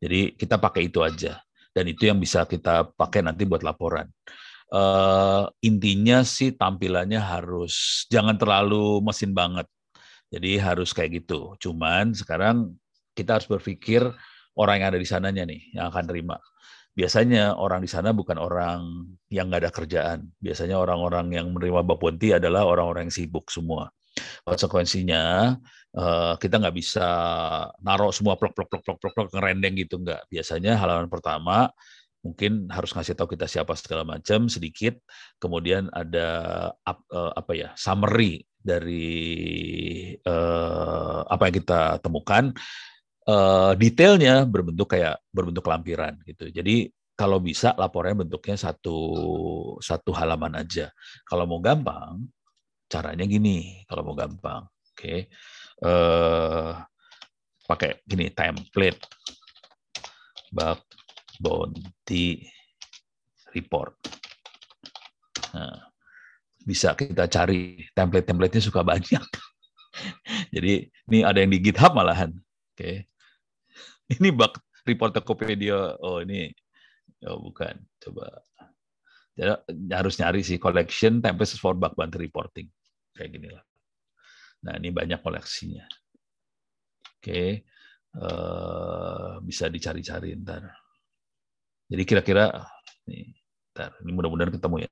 Jadi 0.00 0.32
kita 0.34 0.56
pakai 0.56 0.88
itu 0.88 1.04
aja, 1.04 1.36
dan 1.76 1.84
itu 1.84 2.08
yang 2.08 2.16
bisa 2.16 2.48
kita 2.48 2.88
pakai 2.96 3.20
nanti 3.20 3.44
buat 3.44 3.60
laporan. 3.60 4.08
Uh, 4.68 5.48
intinya 5.64 6.20
sih 6.24 6.52
tampilannya 6.52 7.20
harus 7.20 8.04
jangan 8.12 8.36
terlalu 8.36 9.00
mesin 9.00 9.32
banget 9.32 9.64
jadi 10.28 10.60
harus 10.60 10.92
kayak 10.92 11.24
gitu. 11.24 11.56
Cuman 11.56 12.12
sekarang 12.12 12.76
kita 13.16 13.40
harus 13.40 13.48
berpikir 13.48 14.04
orang 14.56 14.84
yang 14.84 14.88
ada 14.94 15.00
di 15.00 15.08
sananya 15.08 15.44
nih 15.48 15.72
yang 15.72 15.88
akan 15.88 16.04
terima. 16.04 16.36
Biasanya 16.92 17.56
orang 17.56 17.80
di 17.80 17.90
sana 17.90 18.10
bukan 18.12 18.36
orang 18.36 19.08
yang 19.32 19.48
nggak 19.48 19.62
ada 19.64 19.72
kerjaan. 19.72 20.18
Biasanya 20.42 20.76
orang-orang 20.76 21.32
yang 21.32 21.46
menerima 21.54 21.86
Baponti 21.86 22.34
adalah 22.34 22.66
orang-orang 22.66 23.08
yang 23.08 23.14
sibuk 23.14 23.48
semua. 23.48 23.88
Konsekuensinya 24.42 25.54
eh, 25.98 26.34
kita 26.38 26.54
nggak 26.62 26.76
bisa 26.76 27.06
naruh 27.82 28.14
semua 28.14 28.38
plok 28.38 28.54
plok 28.54 28.68
plok 28.70 28.82
plok 28.86 28.98
plok 29.02 29.12
plok 29.14 29.28
ngerendeng 29.34 29.74
gitu 29.78 29.98
nggak. 29.98 30.30
Biasanya 30.30 30.78
halaman 30.78 31.10
pertama 31.10 31.68
mungkin 32.22 32.66
harus 32.70 32.90
ngasih 32.94 33.14
tahu 33.14 33.38
kita 33.38 33.46
siapa 33.46 33.78
segala 33.78 34.02
macam 34.02 34.50
sedikit 34.50 34.98
kemudian 35.38 35.86
ada 35.94 36.28
eh, 36.86 37.32
apa 37.34 37.52
ya 37.54 37.68
summary 37.78 38.42
dari 38.58 39.16
uh, 40.26 41.22
apa 41.24 41.42
yang 41.48 41.56
kita 41.62 41.80
temukan 42.02 42.52
uh, 43.30 43.72
detailnya 43.78 44.44
berbentuk 44.44 44.92
kayak 44.92 45.22
berbentuk 45.30 45.64
lampiran 45.64 46.18
gitu. 46.26 46.50
Jadi 46.50 46.90
kalau 47.18 47.42
bisa 47.42 47.74
laporannya 47.74 48.28
bentuknya 48.28 48.54
satu 48.54 48.98
satu 49.82 50.10
halaman 50.14 50.62
aja. 50.62 50.92
Kalau 51.26 51.48
mau 51.50 51.58
gampang, 51.58 52.28
caranya 52.86 53.26
gini. 53.26 53.82
Kalau 53.90 54.06
mau 54.06 54.14
gampang, 54.14 54.68
oke, 54.68 54.94
okay. 54.94 55.26
Uh, 55.84 56.72
pakai 57.68 58.00
gini 58.08 58.32
template 58.32 59.02
bug 60.48 60.80
bounty 61.38 62.42
report. 63.52 63.94
Nah, 65.54 65.88
bisa 66.64 66.92
kita 66.96 67.28
cari 67.28 67.84
template-templatenya 67.92 68.62
suka 68.64 68.84
banyak. 68.84 69.24
Jadi 70.54 70.88
ini 71.08 71.18
ada 71.24 71.38
yang 71.40 71.52
di 71.52 71.60
GitHub 71.60 71.92
malahan. 71.94 72.32
Oke. 72.74 72.76
Okay. 72.76 72.96
Ini 74.08 74.32
bug 74.32 74.56
report 74.88 75.12
Tokopedia. 75.12 75.96
Oh 76.00 76.24
ini 76.24 76.48
oh 77.28 77.38
bukan. 77.40 77.76
Coba. 78.00 78.44
Jadi, 79.38 79.54
harus 79.94 80.18
nyari 80.18 80.42
sih 80.42 80.58
collection 80.58 81.22
templates 81.22 81.60
for 81.60 81.76
bug 81.76 81.94
bounty 81.94 82.18
reporting. 82.18 82.66
Kayak 83.14 83.30
gini 83.36 83.48
lah. 83.52 83.67
Nah, 84.64 84.74
ini 84.78 84.88
banyak 84.90 85.20
koleksinya. 85.22 85.84
Oke. 87.18 87.62
Eh, 88.18 89.32
bisa 89.44 89.68
dicari-cari 89.70 90.34
ntar. 90.42 90.64
Jadi 91.88 92.02
kira-kira 92.04 92.52
nih, 93.08 93.32
ntar 93.72 93.96
ini 94.04 94.10
mudah-mudahan 94.12 94.52
ketemu 94.52 94.84
ya 94.84 94.90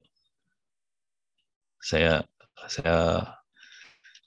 saya 1.87 2.13
saya 2.67 3.23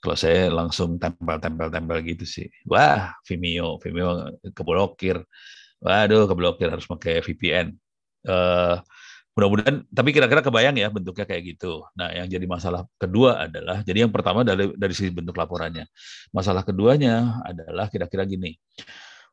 kalau 0.00 0.16
saya 0.16 0.48
langsung 0.48 0.96
tempel-tempel-tempel 0.96 1.98
gitu 2.08 2.24
sih. 2.24 2.48
Wah, 2.64 3.12
Vimeo, 3.28 3.76
Vimeo 3.84 4.32
keblokir. 4.56 5.20
Waduh, 5.84 6.24
keblokir 6.24 6.72
harus 6.72 6.88
pakai 6.88 7.20
VPN. 7.20 7.76
Uh, 8.24 8.80
mudah-mudahan, 9.40 9.88
tapi 9.88 10.12
kira-kira 10.12 10.44
kebayang 10.44 10.76
ya 10.76 10.92
bentuknya 10.92 11.24
kayak 11.24 11.56
gitu. 11.56 11.80
Nah, 11.96 12.12
yang 12.12 12.28
jadi 12.28 12.44
masalah 12.44 12.84
kedua 13.00 13.48
adalah, 13.48 13.80
jadi 13.80 14.04
yang 14.04 14.12
pertama 14.12 14.44
dari 14.44 14.68
dari 14.76 14.92
sisi 14.92 15.08
bentuk 15.08 15.40
laporannya. 15.40 15.88
Masalah 16.36 16.60
keduanya 16.60 17.40
adalah 17.48 17.88
kira-kira 17.88 18.28
gini. 18.28 18.60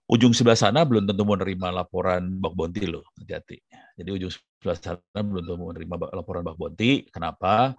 Ujung 0.07 0.31
sebelah 0.31 0.55
sana 0.55 0.87
belum 0.87 1.03
tentu 1.03 1.27
menerima 1.27 1.67
laporan 1.83 2.23
bug 2.39 2.55
bounty 2.55 2.87
loh, 2.87 3.03
hati-hati. 3.19 3.59
Jadi 3.99 4.09
ujung 4.15 4.31
sebelah 4.31 4.79
sana 4.79 5.19
belum 5.19 5.43
tentu 5.43 5.59
menerima 5.59 5.95
laporan 6.15 6.47
bug 6.47 6.55
bounty. 6.55 7.11
Kenapa? 7.11 7.75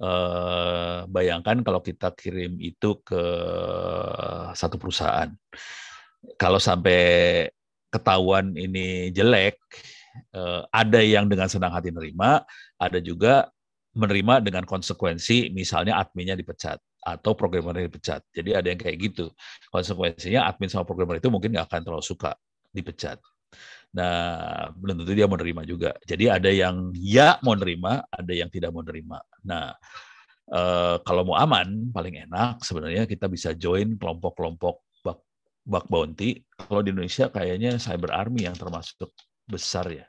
eh, 0.00 0.98
bayangkan 1.06 1.60
kalau 1.60 1.80
kita 1.84 2.12
kirim 2.16 2.56
itu 2.58 2.98
ke 3.04 3.22
satu 4.56 4.76
perusahaan. 4.80 5.28
Kalau 6.36 6.60
sampai 6.60 7.00
ketahuan 7.92 8.52
ini 8.56 9.08
jelek, 9.12 9.60
eh, 10.34 10.62
ada 10.70 11.00
yang 11.00 11.26
dengan 11.30 11.46
senang 11.46 11.72
hati 11.74 11.90
menerima, 11.94 12.44
ada 12.78 12.98
juga 13.02 13.48
menerima 13.94 14.44
dengan 14.44 14.64
konsekuensi, 14.66 15.50
misalnya 15.50 15.98
adminnya 15.98 16.38
dipecat 16.38 16.78
atau 17.00 17.32
programmer 17.32 17.88
dipecat. 17.88 18.22
Jadi 18.30 18.54
ada 18.54 18.66
yang 18.70 18.78
kayak 18.78 18.96
gitu. 19.00 19.32
Konsekuensinya 19.72 20.46
admin 20.46 20.68
sama 20.70 20.84
programmer 20.86 21.18
itu 21.18 21.32
mungkin 21.32 21.50
nggak 21.56 21.66
akan 21.66 21.80
terlalu 21.82 22.04
suka 22.04 22.36
dipecat. 22.70 23.18
Nah, 23.90 24.70
belum 24.78 25.02
tentu 25.02 25.12
dia 25.18 25.26
mau 25.26 25.34
nerima 25.34 25.66
juga. 25.66 25.96
Jadi 26.06 26.30
ada 26.30 26.46
yang 26.46 26.94
ya 26.94 27.42
mau 27.42 27.58
nerima, 27.58 28.06
ada 28.06 28.30
yang 28.30 28.46
tidak 28.46 28.70
mau 28.70 28.86
nerima. 28.86 29.18
Nah, 29.42 29.74
eh, 30.54 30.96
kalau 31.02 31.22
mau 31.26 31.36
aman, 31.40 31.90
paling 31.90 32.30
enak 32.30 32.62
sebenarnya 32.62 33.10
kita 33.10 33.26
bisa 33.26 33.56
join 33.58 33.98
kelompok-kelompok 33.98 34.86
bug 35.66 35.86
bounty. 35.90 36.40
Kalau 36.56 36.80
di 36.80 36.90
Indonesia 36.94 37.28
kayaknya 37.28 37.76
Cyber 37.76 38.14
Army 38.14 38.48
yang 38.48 38.56
termasuk 38.56 39.10
besar 39.50 39.86
ya. 39.90 40.06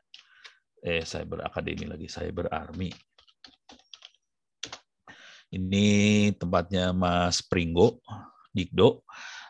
Eh, 0.81 1.01
Cyber 1.05 1.45
Academy 1.45 1.85
lagi, 1.89 2.07
Cyber 2.09 2.49
Army. 2.53 2.93
Ini 5.51 5.87
tempatnya 6.39 6.95
Mas 6.95 7.43
Pringgo, 7.43 7.99
Dikdo 8.55 9.03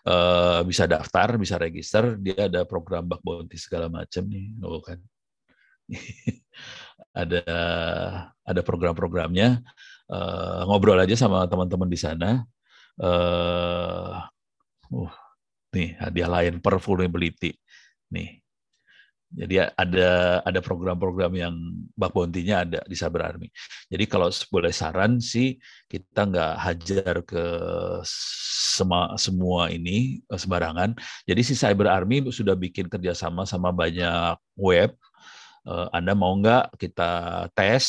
uh, 0.08 0.62
bisa 0.66 0.90
daftar, 0.90 1.38
bisa 1.38 1.56
register, 1.62 2.18
dia 2.18 2.50
ada 2.50 2.66
program 2.66 3.06
bug 3.06 3.22
bounty 3.22 3.58
segala 3.58 3.90
macam 3.92 4.26
nih, 4.26 4.46
oh 4.66 4.82
kan. 4.82 5.00
ada 7.22 7.44
ada 8.48 8.62
program-programnya, 8.64 9.60
uh, 10.08 10.62
ngobrol 10.70 10.98
aja 10.98 11.14
sama 11.20 11.44
teman-teman 11.46 11.90
di 11.90 12.00
sana. 12.00 12.42
Uh, 13.02 14.22
uh, 14.94 15.14
nih 15.76 15.98
hadiah 16.00 16.30
lain 16.30 16.64
per. 16.64 16.80
Nih, 18.12 18.41
Jadi 19.32 19.64
ada 19.64 20.44
ada 20.44 20.60
program-program 20.60 21.32
yang 21.40 21.56
bug 21.95 22.12
bounty-nya 22.12 22.68
ada 22.68 22.80
di 22.84 22.95
Cyber 22.99 23.24
Army. 23.24 23.48
Jadi 23.88 24.03
kalau 24.03 24.28
boleh 24.52 24.76
saran 24.76 25.24
sih 25.24 25.56
kita 25.88 26.28
nggak 26.28 26.53
hajar 26.60 27.16
ke 27.24 27.45
semua 28.03 29.16
semua 29.16 29.72
ini 29.72 30.20
eh, 30.20 30.40
sembarangan. 30.40 30.99
Jadi 31.24 31.41
si 31.48 31.56
Cyber 31.56 31.88
Army 31.88 32.28
sudah 32.28 32.60
bikin 32.60 32.91
kerjasama 32.91 33.48
sama 33.48 33.72
banyak 33.72 34.36
web. 34.60 34.91
Eh, 35.64 35.88
Anda 35.95 36.12
mau 36.12 36.36
nggak 36.36 36.76
kita 36.76 37.12
tes 37.56 37.86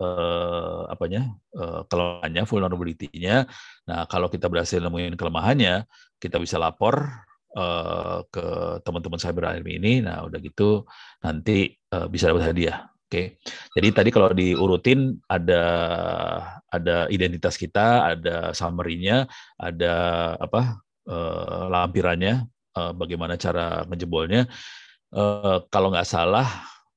uh, 0.00 0.88
apanya 0.88 1.28
uh, 1.52 1.84
kelemahannya, 1.86 2.42
vulnerability-nya. 2.48 3.44
Nah 3.84 4.08
kalau 4.08 4.32
kita 4.32 4.48
berhasil 4.48 4.80
nemuin 4.80 5.14
kelemahannya, 5.20 5.84
kita 6.16 6.40
bisa 6.40 6.56
lapor 6.56 7.28
uh, 7.56 8.22
ke 8.30 8.46
teman-teman 8.86 9.20
cyber 9.20 9.44
army 9.50 9.78
ini. 9.78 9.92
Nah, 10.04 10.26
udah 10.26 10.38
gitu 10.38 10.86
nanti 11.24 11.74
uh, 11.94 12.06
bisa 12.06 12.30
dapat 12.30 12.54
hadiah. 12.54 12.86
Oke. 13.10 13.10
Okay. 13.10 13.26
Jadi 13.74 13.88
tadi 13.90 14.10
kalau 14.14 14.30
diurutin 14.30 15.18
ada 15.26 15.62
ada 16.70 17.10
identitas 17.10 17.58
kita, 17.58 18.06
ada 18.14 18.54
summary-nya, 18.54 19.26
ada 19.58 19.94
apa? 20.38 20.78
Uh, 21.10 21.66
lampirannya, 21.66 22.46
uh, 22.78 22.92
bagaimana 22.94 23.34
cara 23.34 23.82
ngejebolnya. 23.90 24.46
Uh, 25.10 25.66
kalau 25.74 25.90
nggak 25.90 26.06
salah, 26.06 26.46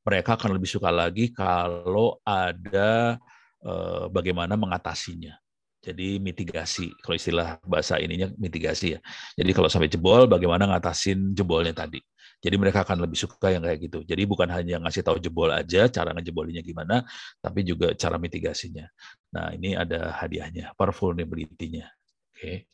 mereka 0.06 0.38
akan 0.38 0.54
lebih 0.54 0.70
suka 0.70 0.94
lagi 0.94 1.34
kalau 1.34 2.22
ada 2.22 3.18
uh, 3.66 4.06
bagaimana 4.14 4.54
mengatasinya. 4.54 5.43
Jadi 5.84 6.16
mitigasi, 6.16 6.96
kalau 7.04 7.20
istilah 7.20 7.60
bahasa 7.68 8.00
ininya 8.00 8.32
mitigasi 8.40 8.96
ya. 8.96 9.00
Jadi 9.36 9.52
kalau 9.52 9.68
sampai 9.68 9.92
jebol, 9.92 10.32
bagaimana 10.32 10.64
ngatasin 10.72 11.36
jebolnya 11.36 11.76
tadi. 11.76 12.00
Jadi 12.40 12.56
mereka 12.56 12.88
akan 12.88 13.04
lebih 13.04 13.20
suka 13.20 13.52
yang 13.52 13.64
kayak 13.64 13.84
gitu. 13.88 14.00
Jadi 14.08 14.24
bukan 14.24 14.48
hanya 14.48 14.80
ngasih 14.80 15.04
tahu 15.04 15.20
jebol 15.20 15.52
aja, 15.52 15.92
cara 15.92 16.16
ngejebolinya 16.16 16.64
gimana, 16.64 17.04
tapi 17.44 17.68
juga 17.68 17.92
cara 18.00 18.16
mitigasinya. 18.16 18.88
Nah 19.36 19.52
ini 19.56 19.76
ada 19.76 20.16
hadiahnya, 20.24 20.72
vulnerability-nya. 20.76 21.88
Oke. 22.32 22.68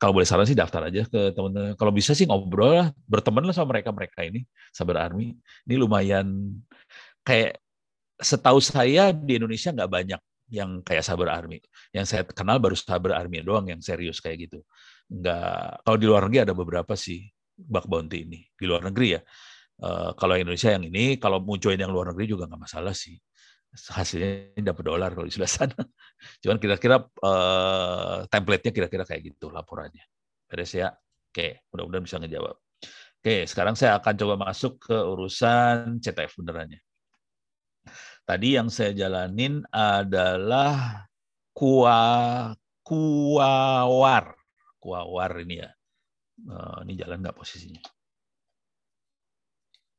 Kalau 0.00 0.12
boleh 0.16 0.28
saran 0.28 0.48
sih 0.48 0.56
daftar 0.56 0.92
aja 0.92 1.08
ke 1.08 1.32
teman-teman. 1.32 1.72
Kalau 1.76 1.92
bisa 1.92 2.12
sih 2.12 2.24
ngobrol 2.28 2.84
lah, 2.84 2.88
berteman 3.04 3.48
lah 3.48 3.52
sama 3.56 3.76
mereka-mereka 3.76 4.24
ini, 4.28 4.44
Sabar 4.72 5.08
Army. 5.08 5.36
Ini 5.68 5.74
lumayan 5.76 6.56
kayak 7.24 7.60
setahu 8.16 8.60
saya 8.64 9.12
di 9.12 9.36
Indonesia 9.36 9.72
nggak 9.72 9.90
banyak 9.92 10.20
yang 10.48 10.80
kayak 10.80 11.04
Saber 11.04 11.28
Army. 11.28 11.60
Yang 11.92 12.06
saya 12.16 12.22
kenal 12.24 12.58
baru 12.58 12.76
Saber 12.76 13.12
Army 13.14 13.44
doang 13.44 13.68
yang 13.68 13.80
serius 13.84 14.20
kayak 14.20 14.48
gitu. 14.48 14.60
Enggak, 15.08 15.80
kalau 15.84 15.96
di 15.96 16.06
luar 16.08 16.28
negeri 16.28 16.48
ada 16.48 16.54
beberapa 16.56 16.92
sih 16.96 17.28
bug 17.58 17.86
bounty 17.90 18.24
ini 18.24 18.40
di 18.54 18.64
luar 18.64 18.86
negeri 18.88 19.18
ya. 19.18 19.20
Uh, 19.78 20.10
kalau 20.18 20.34
Indonesia 20.34 20.74
yang 20.74 20.84
ini, 20.90 21.22
kalau 21.22 21.38
join 21.56 21.78
yang 21.78 21.94
luar 21.94 22.10
negeri 22.10 22.34
juga 22.34 22.50
nggak 22.50 22.62
masalah 22.66 22.92
sih. 22.96 23.14
Hasilnya 23.68 24.58
dapat 24.64 24.84
dolar 24.84 25.12
kalau 25.12 25.28
di 25.28 25.32
sebelah 25.32 25.52
sana. 25.52 25.76
Cuman 26.42 26.56
kira-kira 26.58 26.98
uh, 27.04 28.26
template-nya 28.26 28.72
kira-kira 28.74 29.04
kayak 29.06 29.22
gitu 29.32 29.52
laporannya. 29.52 30.02
Beres 30.48 30.72
ya? 30.74 30.90
Oke, 31.28 31.62
mudah-mudahan 31.70 32.04
bisa 32.08 32.16
ngejawab. 32.18 32.56
Oke, 33.18 33.44
sekarang 33.44 33.76
saya 33.76 34.00
akan 34.00 34.14
coba 34.16 34.34
masuk 34.50 34.88
ke 34.88 34.96
urusan 34.96 36.00
CTF 36.00 36.40
benerannya. 36.40 36.80
Tadi 38.28 38.60
yang 38.60 38.68
saya 38.68 38.92
jalanin 38.92 39.64
adalah 39.72 41.08
kuah 41.56 42.52
kuawar. 42.84 44.36
Kuawar 44.76 45.32
ini 45.40 45.64
ya. 45.64 45.72
Uh, 46.44 46.84
ini 46.84 47.00
jalan 47.00 47.24
nggak 47.24 47.32
posisinya? 47.32 47.80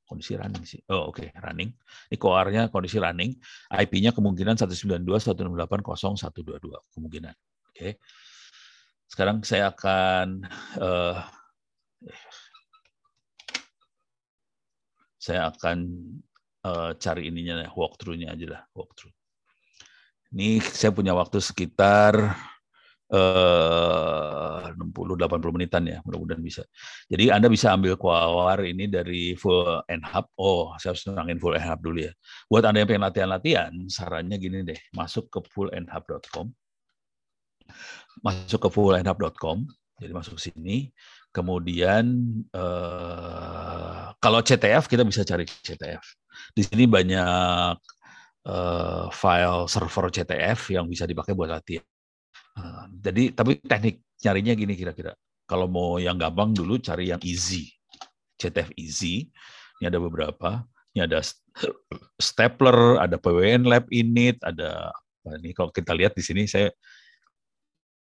Kondisi 0.05 0.37
running 0.37 0.61
sih. 0.61 0.77
Oh 0.93 1.09
oke, 1.09 1.25
okay. 1.25 1.33
running. 1.41 1.73
Ini 2.09 2.17
kuawarnya 2.21 2.69
kondisi 2.69 3.01
running. 3.01 3.33
IP-nya 3.73 4.13
kemungkinan 4.13 4.61
192.168.0122 4.61 6.93
kemungkinan. 6.93 7.33
Oke. 7.33 7.73
Okay. 7.73 7.97
Sekarang 9.09 9.41
saya 9.41 9.73
akan 9.73 10.45
uh, 10.77 11.17
saya 15.17 15.49
akan 15.49 15.77
uh, 16.65 16.91
cari 16.97 17.29
ininya 17.29 17.67
walkthrough-nya 17.71 18.33
aja 18.35 18.45
lah 18.57 18.61
walkthrough. 18.75 19.13
Ini 20.29 20.61
saya 20.61 20.93
punya 20.93 21.17
waktu 21.17 21.41
sekitar 21.41 22.37
eh, 23.09 24.61
uh, 24.69 24.77
60-80 24.77 25.55
menitan 25.57 25.81
ya, 25.89 25.97
mudah-mudahan 26.05 26.43
bisa. 26.45 26.61
Jadi 27.09 27.33
Anda 27.33 27.49
bisa 27.49 27.73
ambil 27.73 27.97
kuawar 27.97 28.61
ini 28.61 28.85
dari 28.85 29.33
full 29.33 29.81
NHub. 29.89 30.29
Oh, 30.37 30.77
saya 30.77 30.93
harus 30.93 31.03
nerangin 31.09 31.41
full 31.41 31.57
NHub 31.57 31.81
dulu 31.81 32.05
ya. 32.05 32.13
Buat 32.45 32.69
Anda 32.69 32.85
yang 32.85 32.89
pengen 32.93 33.05
latihan-latihan, 33.09 33.73
sarannya 33.89 34.37
gini 34.37 34.61
deh, 34.61 34.77
masuk 34.93 35.33
ke 35.33 35.41
fullnhub.com. 35.49 36.53
Masuk 38.21 38.59
ke 38.61 38.69
fullnhub.com, 38.69 39.65
jadi 39.97 40.13
masuk 40.13 40.37
sini. 40.37 40.93
Kemudian 41.29 42.05
eh, 42.53 44.05
kalau 44.17 44.39
CTF 44.41 44.85
kita 44.85 45.01
bisa 45.05 45.21
cari 45.25 45.45
CTF. 45.45 46.28
Di 46.55 46.61
sini 46.65 46.85
banyak 46.89 47.75
uh, 48.47 49.05
file 49.11 49.65
server 49.69 50.09
CTF 50.11 50.73
yang 50.75 50.85
bisa 50.89 51.03
dipakai 51.05 51.33
buat 51.33 51.51
latihan. 51.51 51.85
Uh, 52.55 52.85
jadi 52.99 53.31
tapi 53.31 53.59
teknik 53.63 54.03
nyarinya 54.23 54.53
gini 54.55 54.73
kira-kira. 54.75 55.13
Kalau 55.49 55.65
mau 55.65 55.97
yang 55.97 56.19
gampang 56.19 56.53
dulu 56.53 56.77
cari 56.77 57.09
yang 57.09 57.21
easy. 57.25 57.69
CTF 58.39 58.71
easy. 58.79 59.27
Ini 59.79 59.91
ada 59.91 59.99
beberapa. 59.99 60.63
Ini 60.95 61.05
ada 61.05 61.21
stapler, 62.21 62.99
ada 62.99 63.15
PWN 63.19 63.65
lab 63.65 63.85
init, 63.93 64.37
ada 64.45 64.93
apa 65.29 65.37
ini 65.45 65.53
kalau 65.53 65.69
kita 65.69 65.93
lihat 65.93 66.17
di 66.17 66.23
sini 66.25 66.49
saya 66.49 66.73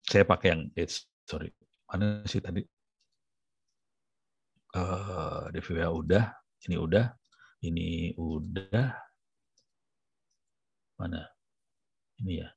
saya 0.09 0.25
pakai 0.25 0.57
yang 0.57 0.63
it's 0.73 1.05
sorry 1.29 1.53
mana 1.85 2.25
sih 2.25 2.41
tadi 2.41 2.65
uh, 4.73 5.53
DVWA 5.53 5.93
udah 5.93 6.25
ini 6.65 6.81
udah 6.81 7.13
ini 7.61 8.17
udah 8.17 8.97
mana? 11.01 11.29
Ini 12.21 12.45
ya. 12.45 12.49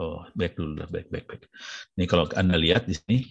Oh, 0.00 0.24
back 0.36 0.56
dulu 0.56 0.80
lah, 0.80 0.88
back, 0.88 1.08
back, 1.12 1.24
back. 1.28 1.42
Ini 1.96 2.04
kalau 2.08 2.28
Anda 2.32 2.56
lihat 2.56 2.88
di 2.88 2.96
sini, 2.96 3.28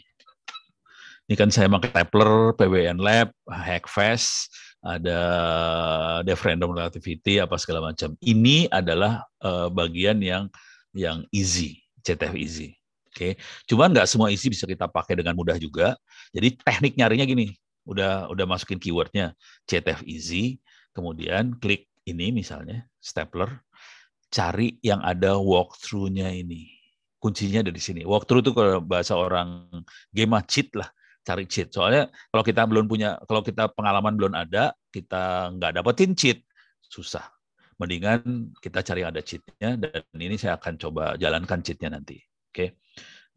ini 1.30 1.35
kan 1.38 1.49
saya 1.53 1.69
pakai 1.69 1.89
Tapler, 1.93 2.53
PWN 2.57 3.02
Lab, 3.02 3.34
Hackfest, 3.49 4.49
ada 4.81 5.19
Dev 6.26 6.41
Random 6.41 6.73
Relativity, 6.73 7.38
apa 7.38 7.57
segala 7.61 7.93
macam. 7.93 8.18
Ini 8.22 8.69
adalah 8.73 9.26
uh, 9.41 9.69
bagian 9.69 10.22
yang 10.22 10.49
yang 10.93 11.26
easy, 11.30 11.81
CTF 12.02 12.34
easy. 12.38 12.69
Oke, 13.11 13.15
okay. 13.15 13.31
cuman 13.68 13.91
nggak 13.91 14.07
semua 14.07 14.31
easy 14.31 14.48
bisa 14.48 14.64
kita 14.64 14.88
pakai 14.88 15.19
dengan 15.19 15.35
mudah 15.35 15.60
juga. 15.60 15.99
Jadi 16.31 16.56
teknik 16.56 16.95
nyarinya 16.95 17.27
gini, 17.27 17.52
udah 17.86 18.30
udah 18.30 18.45
masukin 18.45 18.78
keywordnya 18.78 19.34
CTF 19.66 20.06
easy, 20.06 20.62
kemudian 20.94 21.58
klik 21.58 21.90
ini 22.06 22.34
misalnya 22.34 22.86
stapler, 22.98 23.62
cari 24.32 24.78
yang 24.82 25.02
ada 25.02 25.38
walkthrough-nya 25.38 26.32
ini. 26.34 26.72
Kuncinya 27.22 27.62
ada 27.62 27.70
di 27.70 27.82
sini. 27.82 28.02
Walkthrough 28.02 28.41
itu 28.41 28.52
kalau 28.56 28.82
bahasa 28.82 29.14
orang 29.14 29.70
game 30.10 30.34
cheat 30.49 30.74
lah, 30.74 30.90
cari 31.22 31.45
cheat. 31.45 31.70
Soalnya 31.70 32.10
kalau 32.34 32.41
kita 32.41 32.66
belum 32.66 32.90
punya, 32.90 33.22
kalau 33.30 33.45
kita 33.45 33.70
pengalaman 33.78 34.18
belum 34.18 34.34
ada, 34.34 34.74
kita 34.90 35.53
nggak 35.53 35.78
dapetin 35.78 36.18
cheat, 36.18 36.41
susah. 36.82 37.30
Mendingan 37.78 38.53
kita 38.62 38.86
cari 38.86 39.02
ada 39.06 39.22
cheatnya 39.22 39.74
dan 39.78 40.02
ini 40.18 40.38
saya 40.38 40.58
akan 40.58 40.78
coba 40.78 41.18
jalankan 41.18 41.62
cheatnya 41.62 41.98
nanti. 41.98 42.18
Oke. 42.49 42.53
Okay. 42.53 42.70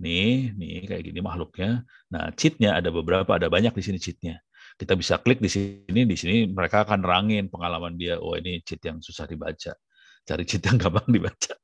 Nih, 0.04 0.52
nih 0.58 0.84
kayak 0.88 1.02
gini 1.08 1.20
makhluknya. 1.24 1.70
Nah, 2.12 2.28
cheatnya 2.36 2.76
ada 2.78 2.92
beberapa, 2.92 3.30
ada 3.38 3.48
banyak 3.48 3.72
di 3.72 3.82
sini 3.86 3.98
cheatnya. 4.04 4.36
Kita 4.76 4.92
bisa 5.00 5.16
klik 5.22 5.40
di 5.40 5.48
sini, 5.48 6.00
di 6.04 6.16
sini 6.18 6.36
mereka 6.50 6.84
akan 6.84 7.00
rangin 7.00 7.48
pengalaman 7.48 7.96
dia. 7.96 8.20
Oh 8.20 8.36
ini 8.36 8.60
cheat 8.66 8.82
yang 8.84 9.00
susah 9.00 9.24
dibaca. 9.24 9.72
Cari 10.28 10.44
cheat 10.44 10.62
yang 10.68 10.76
gampang 10.82 11.08
dibaca. 11.08 11.54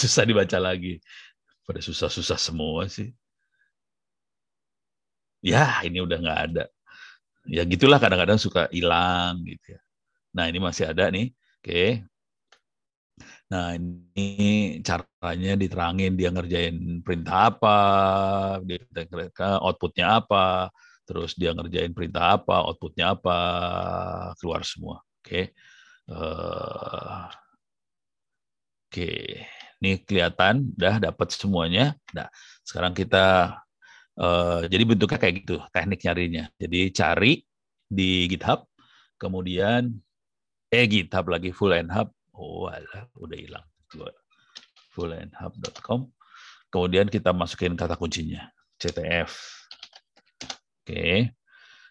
susah 0.00 0.24
dibaca 0.26 0.58
lagi. 0.58 0.98
Pada 1.66 1.80
susah-susah 1.80 2.38
semua 2.40 2.90
sih. 2.90 3.14
Ya, 5.44 5.84
ini 5.86 6.00
udah 6.00 6.18
nggak 6.24 6.40
ada. 6.50 6.64
Ya 7.44 7.62
gitulah 7.68 8.00
kadang-kadang 8.00 8.40
suka 8.40 8.72
hilang 8.72 9.44
gitu 9.44 9.76
ya. 9.76 9.80
Nah 10.36 10.44
ini 10.50 10.58
masih 10.62 10.88
ada 10.92 11.08
nih. 11.12 11.32
Oke, 11.60 12.04
Nah, 13.54 13.78
ini 13.78 14.82
caranya 14.82 15.54
diterangin 15.54 16.18
dia 16.18 16.34
ngerjain 16.34 17.06
perintah 17.06 17.54
apa, 17.54 17.78
dia 18.66 18.82
outputnya 19.62 20.18
apa, 20.18 20.74
terus 21.06 21.38
dia 21.38 21.54
ngerjain 21.54 21.94
perintah 21.94 22.34
apa, 22.34 22.66
outputnya 22.66 23.14
apa, 23.14 23.38
keluar 24.42 24.66
semua. 24.66 24.98
Oke. 25.22 25.22
Okay. 25.22 25.44
Uh, 26.10 26.18
eh, 26.18 27.26
Oke, 28.94 29.10
okay. 29.10 29.26
ini 29.82 29.90
kelihatan, 30.06 30.70
udah 30.74 31.02
dapat 31.02 31.28
semuanya. 31.34 31.94
Nah, 32.14 32.26
sekarang 32.66 32.94
kita 32.94 33.58
Uh, 34.14 34.62
jadi 34.70 34.86
bentuknya 34.86 35.18
kayak 35.18 35.34
gitu 35.42 35.58
teknik 35.74 36.06
nyarinya. 36.06 36.44
Jadi 36.54 36.94
cari 36.94 37.42
di 37.90 38.30
GitHub, 38.30 38.62
kemudian 39.18 39.90
eh 40.70 40.86
GitHub 40.86 41.26
lagi 41.26 41.50
full 41.50 41.74
and 41.74 41.90
hub. 41.90 42.14
Oh, 42.34 42.66
alah, 42.66 43.06
udah 43.18 43.38
hilang. 43.38 43.66
fullandhub.com. 44.94 46.10
Kemudian 46.70 47.06
kita 47.06 47.30
masukin 47.30 47.78
kata 47.78 47.94
kuncinya 47.94 48.50
CTF. 48.78 49.30
Oke. 50.82 50.90
Okay. 50.90 51.18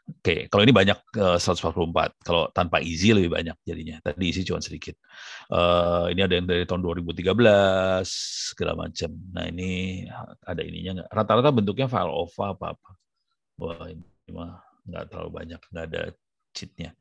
Oke, 0.04 0.52
kalau 0.52 0.68
ini 0.68 0.76
banyak 0.76 1.00
uh, 1.16 1.40
144. 1.40 2.28
Kalau 2.28 2.52
tanpa 2.52 2.84
easy 2.84 3.16
lebih 3.16 3.32
banyak 3.32 3.56
jadinya. 3.64 4.04
Tadi 4.04 4.24
easy 4.28 4.44
cuma 4.44 4.60
sedikit. 4.60 5.00
Uh, 5.48 6.12
ini 6.12 6.20
ada 6.20 6.36
yang 6.36 6.44
dari 6.44 6.68
tahun 6.68 6.84
2013 6.84 8.04
segala 8.52 8.76
macam. 8.76 9.12
Nah 9.32 9.48
ini 9.48 10.04
ada 10.44 10.60
ininya 10.60 10.92
nggak? 11.00 11.10
Rata-rata 11.16 11.50
bentuknya 11.56 11.88
file 11.88 12.12
OVA 12.12 12.52
apa 12.52 12.66
apa. 12.76 12.90
Wah 13.64 13.88
ini 13.88 14.04
mah 14.36 14.60
nggak 14.84 15.04
terlalu 15.08 15.30
banyak, 15.32 15.62
nggak 15.72 15.86
ada 15.88 16.02
cheatnya. 16.52 16.92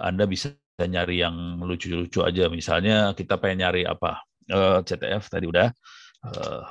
Anda 0.00 0.24
bisa 0.24 0.56
nyari 0.86 1.24
yang 1.24 1.58
lucu-lucu 1.58 2.22
aja. 2.22 2.46
Misalnya 2.46 3.16
kita 3.18 3.40
pengen 3.40 3.66
nyari 3.66 3.82
apa? 3.82 4.22
Uh, 4.46 4.78
eh, 4.78 4.86
CTF 4.86 5.26
tadi 5.26 5.50
udah. 5.50 5.68
Uh, 6.22 6.62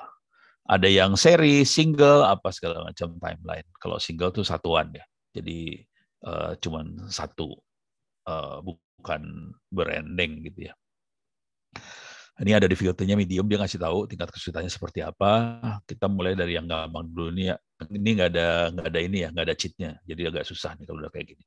ada 0.68 0.88
yang 0.88 1.16
seri, 1.20 1.64
single, 1.68 2.24
apa 2.24 2.52
segala 2.56 2.88
macam 2.88 3.16
timeline. 3.20 3.68
Kalau 3.80 4.00
single 4.00 4.32
tuh 4.32 4.48
satuan 4.48 4.92
ya. 4.96 5.04
Jadi 5.36 5.84
uh, 6.24 6.56
cuman 6.60 7.08
satu, 7.12 7.56
uh, 8.28 8.64
bukan 8.64 9.52
branding 9.72 10.44
gitu 10.48 10.72
ya. 10.72 10.74
Ini 12.38 12.54
ada 12.54 12.70
di 12.70 12.78
filternya 12.78 13.18
medium, 13.18 13.50
dia 13.50 13.58
ngasih 13.58 13.82
tahu 13.82 14.06
tingkat 14.06 14.30
kesulitannya 14.30 14.70
seperti 14.70 15.02
apa. 15.02 15.58
Kita 15.90 16.06
mulai 16.06 16.38
dari 16.38 16.54
yang 16.54 16.70
gampang 16.70 17.10
dulu 17.10 17.34
nih 17.34 17.50
ya. 17.50 17.56
Ini 17.90 18.10
nggak 18.14 18.30
ada 18.30 18.48
nggak 18.78 18.88
ada 18.94 19.00
ini 19.02 19.18
ya, 19.26 19.30
nggak 19.34 19.46
ada 19.50 19.56
cheatnya. 19.58 19.92
Jadi 20.06 20.22
agak 20.30 20.44
susah 20.46 20.78
nih 20.78 20.86
kalau 20.86 21.02
udah 21.02 21.10
kayak 21.10 21.34
gini. 21.34 21.44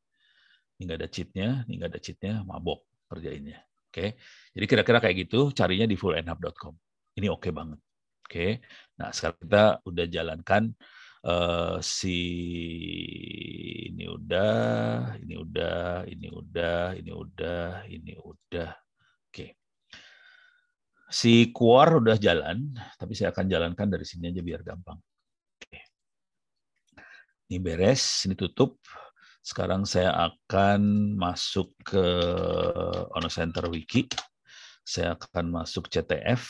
Ini 0.80 0.88
nggak 0.88 0.98
ada 1.04 1.10
cheatnya, 1.12 1.48
ini 1.68 1.76
nggak 1.76 1.90
ada 1.92 2.00
cheatnya, 2.00 2.34
mabok 2.48 2.88
kerjainnya. 3.12 3.60
Oke, 3.92 4.16
jadi 4.56 4.64
kira-kira 4.64 4.96
kayak 4.96 5.28
gitu. 5.28 5.52
Carinya 5.52 5.84
di 5.84 5.92
fullenhub.com. 6.00 6.72
Ini 7.20 7.28
oke 7.28 7.44
okay 7.44 7.52
banget. 7.52 7.80
Oke, 8.24 8.48
nah 8.96 9.12
sekarang 9.12 9.38
kita 9.44 9.64
udah 9.84 10.06
jalankan 10.08 10.62
uh, 11.28 11.76
si 11.84 12.18
ini 13.92 14.08
udah, 14.08 15.20
ini 15.20 15.34
udah, 15.36 16.08
ini 16.08 16.28
udah, 16.32 16.84
ini 16.96 17.12
udah, 17.12 17.68
ini 17.92 18.14
udah. 18.16 18.70
Oke. 19.28 19.60
Si 21.10 21.52
Quar 21.52 22.00
udah 22.00 22.16
jalan, 22.16 22.72
tapi 22.96 23.12
saya 23.12 23.36
akan 23.36 23.50
jalankan 23.52 23.90
dari 23.90 24.06
sini 24.08 24.32
aja 24.32 24.40
biar 24.40 24.64
gampang. 24.64 24.96
Oke. 25.60 25.78
Ini 27.50 27.58
beres, 27.60 28.24
ini 28.24 28.38
tutup. 28.38 28.80
Sekarang 29.40 29.88
saya 29.88 30.12
akan 30.30 31.14
masuk 31.16 31.72
ke 31.82 32.04
Ono 33.16 33.28
Center 33.32 33.66
Wiki. 33.72 34.06
Saya 34.84 35.16
akan 35.16 35.52
masuk 35.60 35.88
CTF. 35.88 36.44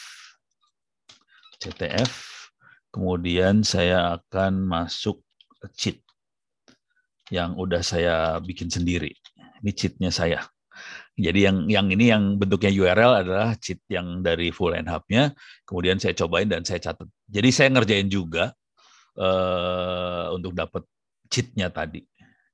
CTF 1.60 2.40
Kemudian 2.90 3.62
saya 3.62 4.18
akan 4.18 4.66
masuk 4.66 5.22
cheat 5.78 6.02
yang 7.30 7.54
udah 7.54 7.86
saya 7.86 8.42
bikin 8.42 8.66
sendiri. 8.66 9.14
Ini 9.62 9.70
cheatnya 9.70 10.10
saya. 10.10 10.42
Jadi 11.14 11.46
yang 11.46 11.70
yang 11.70 11.86
ini 11.94 12.10
yang 12.10 12.34
bentuknya 12.34 12.74
URL 12.74 13.22
adalah 13.22 13.54
cheat 13.62 13.78
yang 13.86 14.26
dari 14.26 14.50
full 14.50 14.74
and 14.74 14.90
hub-nya. 14.90 15.30
Kemudian 15.62 16.02
saya 16.02 16.18
cobain 16.18 16.50
dan 16.50 16.66
saya 16.66 16.82
catat. 16.82 17.06
Jadi 17.30 17.48
saya 17.54 17.70
ngerjain 17.70 18.10
juga 18.10 18.50
uh, 19.14 20.34
untuk 20.34 20.58
dapat 20.58 20.82
cheatnya 21.30 21.70
tadi. 21.70 22.02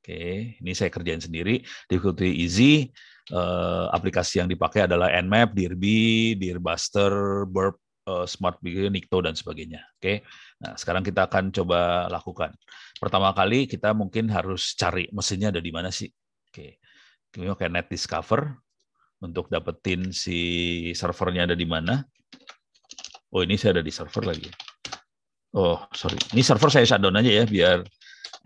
Oke, 0.06 0.54
ini 0.62 0.70
saya 0.70 0.86
kerjain 0.86 1.18
sendiri. 1.18 1.66
Difficulty 1.90 2.30
easy. 2.46 2.94
Uh, 3.26 3.90
aplikasi 3.90 4.38
yang 4.38 4.46
dipakai 4.46 4.86
adalah 4.86 5.10
Nmap, 5.10 5.50
Dirby, 5.50 6.38
Dirbuster, 6.38 7.42
Burp, 7.50 7.82
uh, 8.06 8.22
smart 8.22 8.62
Nikto 8.62 9.18
dan 9.18 9.34
sebagainya. 9.34 9.82
Oke. 9.98 10.22
Nah, 10.62 10.78
sekarang 10.78 11.02
kita 11.02 11.26
akan 11.26 11.50
coba 11.50 12.06
lakukan. 12.06 12.54
Pertama 13.02 13.34
kali 13.34 13.66
kita 13.66 13.90
mungkin 13.98 14.30
harus 14.30 14.78
cari 14.78 15.10
mesinnya 15.10 15.50
ada 15.50 15.58
di 15.58 15.74
mana 15.74 15.90
sih. 15.90 16.06
Oke. 16.54 16.78
Kita 17.34 17.58
pakai 17.58 17.66
Net 17.66 17.90
Discover 17.90 18.46
untuk 19.26 19.50
dapetin 19.50 20.14
si 20.14 20.38
servernya 20.94 21.50
ada 21.50 21.58
di 21.58 21.66
mana. 21.66 22.06
Oh, 23.34 23.42
ini 23.42 23.58
saya 23.58 23.82
ada 23.82 23.82
di 23.82 23.90
server 23.90 24.22
lagi. 24.22 24.46
Oh, 25.50 25.82
sorry. 25.90 26.14
Ini 26.30 26.46
server 26.46 26.70
saya 26.70 26.86
shutdown 26.86 27.18
aja 27.18 27.42
ya 27.42 27.44
biar 27.44 27.82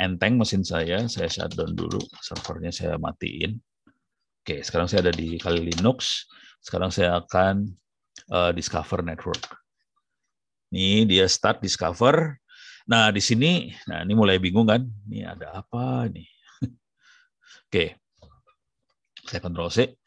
enteng 0.00 0.40
mesin 0.40 0.64
saya. 0.64 1.04
Saya 1.06 1.28
shutdown 1.28 1.76
dulu. 1.76 2.00
Servernya 2.24 2.72
saya 2.72 2.96
matiin. 2.96 3.60
Oke, 4.40 4.64
sekarang 4.64 4.88
saya 4.88 5.04
ada 5.04 5.12
di 5.12 5.36
Kali 5.36 5.60
Linux. 5.60 6.24
Sekarang 6.64 6.88
saya 6.88 7.20
akan 7.20 7.68
uh, 8.32 8.50
Discover 8.56 9.04
Network. 9.04 9.44
Ini 10.72 11.04
dia 11.04 11.28
start 11.28 11.60
Discover. 11.60 12.40
Nah, 12.88 13.12
di 13.12 13.20
sini, 13.20 13.70
nah 13.86 14.02
ini 14.02 14.16
mulai 14.16 14.40
bingung 14.40 14.66
kan? 14.66 14.82
Ini 15.06 15.28
ada 15.28 15.60
apa 15.60 16.08
nih? 16.08 16.26
Oke, 17.68 18.00
saya 19.28 19.40
kontrol 19.44 19.70
C. 19.70 19.99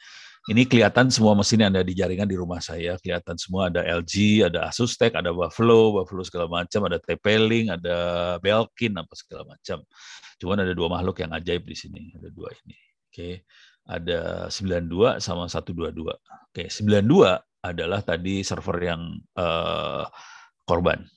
Ini 0.43 0.67
kelihatan 0.67 1.07
semua 1.07 1.39
mesin 1.39 1.63
yang 1.63 1.71
ada 1.71 1.87
di 1.87 1.95
jaringan 1.95 2.27
di 2.27 2.35
rumah 2.35 2.59
saya. 2.59 2.99
Kelihatan 2.99 3.39
semua 3.39 3.71
ada 3.71 3.79
LG, 3.79 4.43
ada 4.43 4.67
Asus 4.67 4.99
Tech, 4.99 5.15
ada 5.15 5.31
Buffalo, 5.31 5.95
Buffalo 5.95 6.19
segala 6.27 6.51
macam, 6.51 6.83
ada 6.83 6.99
TP-Link, 6.99 7.71
ada 7.71 7.95
Belkin, 8.43 8.91
apa 8.99 9.13
segala 9.15 9.47
macam. 9.55 9.79
Cuman 10.35 10.59
ada 10.59 10.75
dua 10.75 10.91
makhluk 10.91 11.23
yang 11.23 11.31
ajaib 11.31 11.63
di 11.63 11.77
sini. 11.79 12.11
Ada 12.19 12.27
dua 12.27 12.51
ini. 12.59 12.75
Oke, 13.07 13.47
ada 13.87 14.51
92 14.51 15.23
sama 15.23 15.47
122. 15.47 16.11
Oke, 16.11 16.67
92 16.67 17.39
adalah 17.63 18.03
tadi 18.03 18.43
server 18.43 18.77
yang 18.83 19.15
uh, 19.39 20.03
korban. 20.67 21.07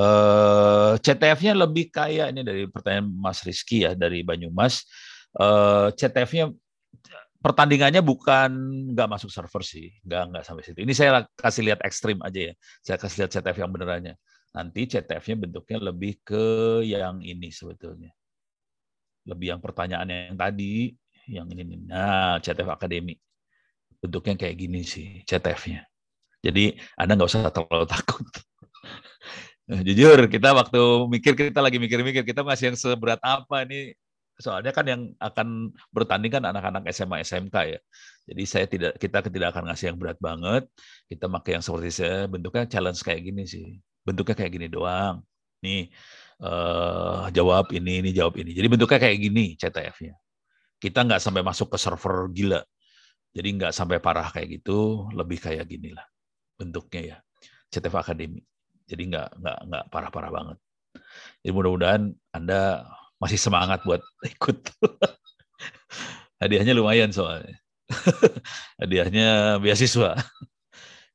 Uh, 0.00 0.96
eh, 0.96 1.04
CTF-nya 1.04 1.52
lebih 1.52 1.92
kayak 1.92 2.32
ini 2.32 2.40
dari 2.40 2.64
pertanyaan 2.64 3.12
Mas 3.12 3.44
Rizky 3.44 3.84
ya 3.84 3.92
dari 3.92 4.24
Banyumas. 4.24 4.88
Uh, 5.36 5.92
eh, 5.92 6.00
CTF-nya 6.00 6.48
pertandingannya 7.44 8.00
bukan 8.00 8.50
nggak 8.96 9.08
masuk 9.12 9.28
server 9.28 9.60
sih, 9.60 9.92
nggak 10.08 10.22
nggak 10.32 10.44
sampai 10.48 10.64
situ. 10.64 10.80
Ini 10.80 10.92
saya 10.96 11.28
kasih 11.36 11.68
lihat 11.68 11.84
ekstrim 11.84 12.16
aja 12.24 12.48
ya. 12.48 12.54
Saya 12.80 12.96
kasih 12.96 13.16
lihat 13.24 13.30
CTF 13.36 13.56
yang 13.60 13.70
benerannya. 13.76 14.14
Nanti 14.56 14.88
CTF-nya 14.88 15.36
bentuknya 15.36 15.78
lebih 15.92 16.24
ke 16.24 16.46
yang 16.88 17.20
ini 17.20 17.52
sebetulnya 17.52 18.10
lebih 19.28 19.56
yang 19.56 19.60
pertanyaan 19.60 20.08
yang 20.08 20.38
tadi, 20.38 20.94
yang 21.28 21.46
ini. 21.52 21.84
Nah, 21.84 22.40
CTF 22.40 22.72
Academy. 22.72 23.14
Bentuknya 24.00 24.34
kayak 24.34 24.56
gini 24.56 24.80
sih, 24.80 25.20
CTF-nya. 25.28 25.84
Jadi 26.40 26.72
Anda 26.96 27.20
nggak 27.20 27.30
usah 27.30 27.52
terlalu 27.52 27.86
takut. 27.94 28.26
Nah, 29.70 29.80
jujur, 29.86 30.18
kita 30.26 30.50
waktu 30.50 30.82
mikir, 31.06 31.32
kita 31.38 31.62
lagi 31.62 31.78
mikir-mikir, 31.78 32.26
kita 32.26 32.42
masih 32.42 32.74
yang 32.74 32.78
seberat 32.78 33.22
apa 33.22 33.62
nih. 33.70 33.94
Soalnya 34.40 34.74
kan 34.74 34.82
yang 34.88 35.02
akan 35.22 35.70
bertanding 35.94 36.32
kan 36.34 36.42
anak-anak 36.42 36.90
SMA, 36.90 37.22
SMK 37.22 37.56
ya. 37.78 37.80
Jadi 38.26 38.42
saya 38.50 38.66
tidak, 38.66 38.92
kita 38.98 39.22
tidak 39.30 39.54
akan 39.54 39.70
ngasih 39.70 39.94
yang 39.94 39.98
berat 40.00 40.18
banget. 40.18 40.66
Kita 41.06 41.30
pakai 41.30 41.50
yang 41.60 41.62
seperti 41.62 41.90
saya, 42.02 42.26
bentuknya 42.26 42.66
challenge 42.66 42.98
kayak 43.06 43.22
gini 43.22 43.46
sih. 43.46 43.78
Bentuknya 44.02 44.34
kayak 44.34 44.52
gini 44.58 44.66
doang. 44.66 45.22
Nih, 45.62 45.92
uh, 46.42 47.30
jawab 47.30 47.70
ini, 47.70 48.02
ini 48.02 48.10
jawab 48.10 48.34
ini. 48.42 48.50
Jadi 48.56 48.66
bentuknya 48.66 48.98
kayak 48.98 49.18
gini 49.22 49.54
CTF-nya. 49.54 50.18
Kita 50.82 50.98
nggak 51.06 51.20
sampai 51.22 51.42
masuk 51.46 51.70
ke 51.70 51.78
server 51.78 52.26
gila. 52.34 52.60
Jadi 53.30 53.48
nggak 53.54 53.70
sampai 53.76 54.02
parah 54.02 54.34
kayak 54.34 54.48
gitu, 54.58 55.06
lebih 55.14 55.38
kayak 55.38 55.62
gini 55.70 55.94
lah 55.94 56.10
bentuknya 56.58 57.00
ya. 57.00 57.16
CTF 57.70 57.96
Academy. 58.02 58.49
Jadi 58.90 59.02
nggak 59.06 59.28
nggak 59.38 59.58
nggak 59.70 59.84
parah-parah 59.94 60.30
banget. 60.34 60.58
Jadi 61.46 61.52
mudah-mudahan 61.54 62.02
Anda 62.34 62.82
masih 63.22 63.38
semangat 63.38 63.86
buat 63.86 64.02
ikut. 64.34 64.58
Hadiahnya 66.42 66.74
lumayan 66.74 67.14
soalnya. 67.14 67.54
Hadiahnya 68.82 69.60
beasiswa. 69.62 70.18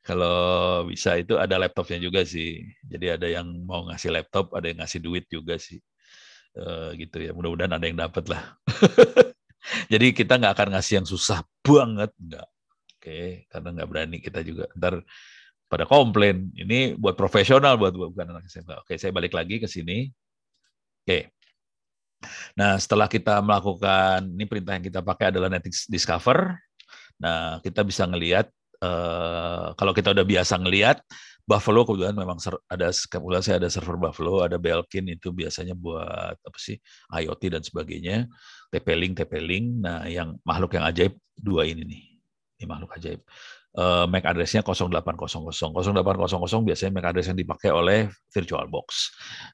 Kalau 0.06 0.86
bisa 0.86 1.18
itu 1.18 1.34
ada 1.36 1.58
laptopnya 1.58 1.98
juga 1.98 2.22
sih. 2.24 2.62
Jadi 2.86 3.18
ada 3.18 3.26
yang 3.26 3.66
mau 3.66 3.90
ngasih 3.90 4.14
laptop, 4.14 4.54
ada 4.54 4.70
yang 4.70 4.80
ngasih 4.86 5.02
duit 5.02 5.26
juga 5.26 5.58
sih. 5.58 5.82
Uh, 6.56 6.94
gitu 6.96 7.20
ya. 7.26 7.34
Mudah-mudahan 7.34 7.74
ada 7.74 7.86
yang 7.90 7.98
dapat 7.98 8.30
lah. 8.30 8.54
Jadi 9.92 10.14
kita 10.14 10.38
nggak 10.38 10.54
akan 10.54 10.70
ngasih 10.78 11.02
yang 11.02 11.08
susah 11.10 11.42
banget, 11.66 12.14
nggak. 12.22 12.48
Oke, 13.02 13.50
karena 13.50 13.70
nggak 13.82 13.90
berani 13.90 14.18
kita 14.22 14.46
juga. 14.46 14.70
Ntar 14.78 15.02
pada 15.66 15.86
komplain. 15.90 16.54
Ini 16.54 16.96
buat 16.98 17.18
profesional, 17.18 17.76
buat 17.76 17.94
bukan 17.94 18.36
anak 18.36 18.48
SMA. 18.50 18.76
Oke, 18.82 18.98
saya 19.02 19.12
balik 19.12 19.34
lagi 19.34 19.58
ke 19.58 19.68
sini. 19.68 20.10
Oke. 21.06 21.34
Nah, 22.58 22.80
setelah 22.82 23.06
kita 23.06 23.38
melakukan 23.44 24.26
ini 24.26 24.46
perintah 24.50 24.74
yang 24.78 24.86
kita 24.86 25.02
pakai 25.06 25.30
adalah 25.30 25.52
Netflix 25.52 25.86
Discover. 25.86 26.58
Nah, 27.22 27.62
kita 27.62 27.86
bisa 27.86 28.08
ngelihat 28.10 28.50
uh, 28.82 29.76
kalau 29.78 29.94
kita 29.94 30.12
udah 30.12 30.26
biasa 30.26 30.58
ngelihat 30.60 31.00
Buffalo 31.46 31.86
kebetulan 31.86 32.18
memang 32.18 32.42
ada 32.66 32.90
kebetulan 32.90 33.44
saya 33.46 33.62
ada 33.62 33.70
server 33.70 34.02
Buffalo, 34.02 34.42
ada 34.42 34.58
Belkin 34.58 35.06
itu 35.14 35.30
biasanya 35.30 35.78
buat 35.78 36.34
apa 36.42 36.58
sih 36.58 36.74
IoT 37.14 37.54
dan 37.54 37.62
sebagainya, 37.62 38.26
TP-Link, 38.74 39.14
TP-Link. 39.22 39.66
Nah, 39.86 40.10
yang 40.10 40.42
makhluk 40.42 40.74
yang 40.74 40.90
ajaib 40.90 41.14
dua 41.38 41.70
ini 41.70 41.86
nih, 41.86 42.04
ini 42.58 42.66
makhluk 42.66 42.98
ajaib. 42.98 43.22
Uh, 43.76 44.08
MAC 44.08 44.24
address-nya 44.24 44.64
0800. 44.64 44.96
0800 45.76 46.64
biasanya 46.64 46.92
MAC 46.96 47.06
address 47.12 47.28
yang 47.28 47.40
dipakai 47.40 47.70
oleh 47.76 48.08
VirtualBox. 48.32 48.88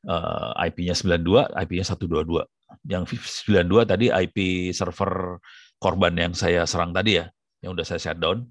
Uh, 0.05 0.53
IP-nya 0.69 0.93
92, 0.93 1.49
IP-nya 1.65 1.85
122. 1.89 2.45
Yang 2.85 3.03
92 3.49 3.89
tadi 3.89 4.05
IP 4.13 4.37
server 4.77 5.41
korban 5.81 6.13
yang 6.13 6.33
saya 6.37 6.69
serang 6.69 6.93
tadi 6.93 7.17
ya, 7.17 7.25
yang 7.65 7.73
udah 7.73 7.81
saya 7.81 7.97
shutdown 7.97 8.45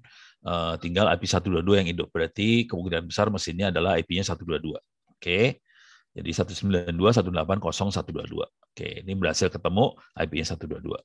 uh, 0.45 0.75
tinggal 0.77 1.07
IP 1.15 1.23
122 1.23 1.79
yang 1.79 1.87
hidup. 1.87 2.11
Berarti 2.11 2.67
kemungkinan 2.67 3.07
besar 3.07 3.31
mesinnya 3.31 3.71
adalah 3.71 3.95
IP-nya 3.95 4.27
122. 4.27 4.75
Oke. 5.17 5.63
Jadi 6.11 6.27
192.168.0.122. 6.91 8.43
Oke, 8.43 8.99
ini 8.99 9.15
berhasil 9.15 9.47
ketemu 9.47 9.95
IP-nya 10.19 10.45
122. 10.59 10.99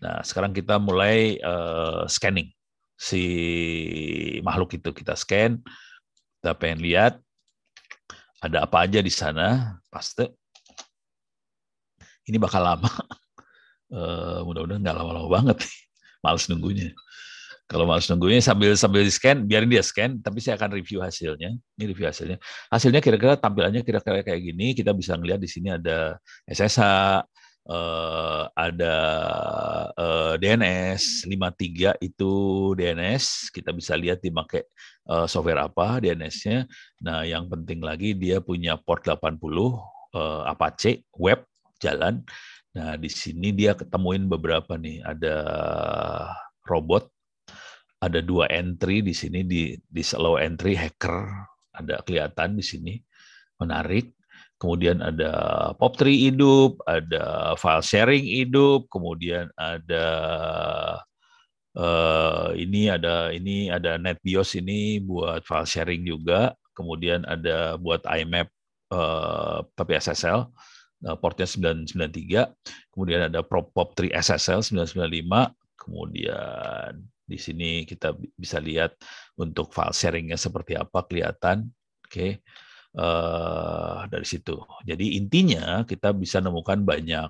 Nah, 0.00 0.24
sekarang 0.24 0.56
kita 0.56 0.80
mulai 0.80 1.36
uh, 1.44 2.08
scanning 2.08 2.48
si 2.98 3.22
makhluk 4.42 4.74
itu. 4.74 4.90
Kita 4.90 5.14
scan, 5.14 5.62
kita 6.42 6.58
pengen 6.58 6.82
lihat 6.82 7.22
ada 8.42 8.66
apa 8.66 8.82
aja 8.82 8.98
di 8.98 9.12
sana. 9.14 9.78
Paste. 9.86 10.34
Ini 12.26 12.36
bakal 12.36 12.66
lama. 12.66 12.90
Uh, 13.88 14.42
mudah-mudahan 14.46 14.82
nggak 14.82 14.96
lama-lama 14.98 15.28
banget. 15.30 15.62
Males 16.26 16.50
nunggunya. 16.50 16.90
Kalau 17.68 17.84
males 17.84 18.08
nunggunya 18.08 18.40
sambil 18.40 18.72
sambil 18.80 19.04
di 19.04 19.12
scan, 19.12 19.44
biarin 19.44 19.68
dia 19.68 19.84
scan, 19.84 20.24
tapi 20.24 20.40
saya 20.40 20.56
akan 20.56 20.72
review 20.72 21.04
hasilnya. 21.04 21.52
Ini 21.76 21.84
review 21.92 22.08
hasilnya. 22.08 22.40
Hasilnya 22.72 23.04
kira-kira 23.04 23.36
tampilannya 23.36 23.84
kira-kira 23.84 24.24
kayak 24.24 24.40
gini. 24.40 24.72
Kita 24.72 24.96
bisa 24.96 25.20
ngelihat 25.20 25.36
di 25.36 25.52
sini 25.52 25.76
ada 25.76 26.16
SSH, 26.48 26.80
eh, 27.68 28.42
ada 28.56 28.96
eh, 29.92 30.34
DNS 30.40 31.28
53 31.28 32.00
itu 32.00 32.32
DNS. 32.74 33.52
Kita 33.52 33.70
bisa 33.76 33.94
lihat 33.94 34.24
dipakai 34.24 34.64
eh, 35.08 35.26
software 35.28 35.68
apa 35.68 36.00
DNS-nya. 36.00 36.64
Nah, 37.04 37.22
yang 37.28 37.46
penting 37.46 37.84
lagi 37.84 38.16
dia 38.16 38.40
punya 38.40 38.80
port 38.80 39.04
80 39.04 39.38
eh, 40.16 40.42
Apache 40.48 41.04
web 41.20 41.44
jalan. 41.78 42.24
Nah, 42.74 42.96
di 42.96 43.10
sini 43.12 43.52
dia 43.52 43.76
ketemuin 43.76 44.26
beberapa 44.26 44.74
nih. 44.80 45.04
Ada 45.04 45.36
robot 46.68 47.08
ada 47.98 48.22
dua 48.22 48.46
entry 48.50 49.02
di 49.02 49.10
sini 49.10 49.42
di 49.42 49.74
di 49.74 50.02
slow 50.06 50.38
entry 50.38 50.78
hacker 50.78 51.26
ada 51.74 51.98
kelihatan 52.06 52.54
di 52.54 52.62
sini 52.62 52.94
menarik 53.58 54.14
kemudian 54.58 54.98
ada 54.98 55.32
pop 55.78 55.94
3 55.94 56.10
hidup 56.10 56.82
ada 56.84 57.54
file 57.54 57.84
sharing 57.86 58.26
hidup 58.26 58.90
kemudian 58.90 59.46
ada 59.54 60.06
uh, 61.78 62.50
ini 62.58 62.90
ada 62.90 63.30
ini 63.30 63.70
ada 63.70 63.96
NetBIOS 63.96 64.58
ini 64.58 64.98
buat 64.98 65.46
file 65.46 65.70
sharing 65.70 66.02
juga 66.02 66.52
kemudian 66.74 67.22
ada 67.26 67.78
buat 67.78 68.02
IMAP 68.02 68.50
uh, 68.90 69.62
tapi 69.78 69.94
SSL 69.94 70.50
uh, 71.06 71.16
portnya 71.22 71.46
993 71.46 72.90
kemudian 72.90 73.30
ada 73.30 73.46
pop 73.46 73.70
3 73.94 74.10
SSL 74.10 74.66
995 74.66 75.54
kemudian 75.78 76.98
di 77.28 77.36
sini 77.36 77.84
kita 77.84 78.16
bisa 78.34 78.56
lihat 78.56 78.96
untuk 79.36 79.68
file 79.76 79.92
sharingnya 79.92 80.40
seperti 80.40 80.80
apa 80.80 81.04
kelihatan. 81.04 81.68
Oke. 82.08 82.08
Okay. 82.08 82.32
Uh, 82.96 83.04
eh, 83.04 83.98
dari 84.08 84.26
situ. 84.26 84.56
Jadi 84.82 85.20
intinya 85.20 85.84
kita 85.84 86.16
bisa 86.16 86.40
nemukan 86.40 86.82
banyak 86.82 87.28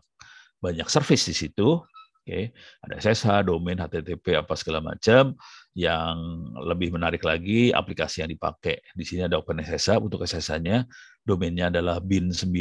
banyak 0.62 0.86
service 0.86 1.26
di 1.28 1.34
situ. 1.34 1.82
Oke, 2.28 2.52
okay. 2.52 2.84
ada 2.84 3.00
SSH, 3.00 3.48
domain, 3.48 3.80
HTTP 3.80 4.36
apa 4.36 4.52
segala 4.52 4.84
macam. 4.84 5.32
Yang 5.72 6.16
lebih 6.60 6.92
menarik 6.92 7.24
lagi 7.24 7.72
aplikasi 7.72 8.20
yang 8.20 8.30
dipakai. 8.30 8.84
Di 8.92 9.04
sini 9.06 9.24
ada 9.24 9.40
OpenSSH 9.40 9.96
untuk 9.98 10.22
SSH-nya. 10.28 10.84
Domainnya 11.24 11.72
adalah 11.72 12.04
bin9 12.04 12.52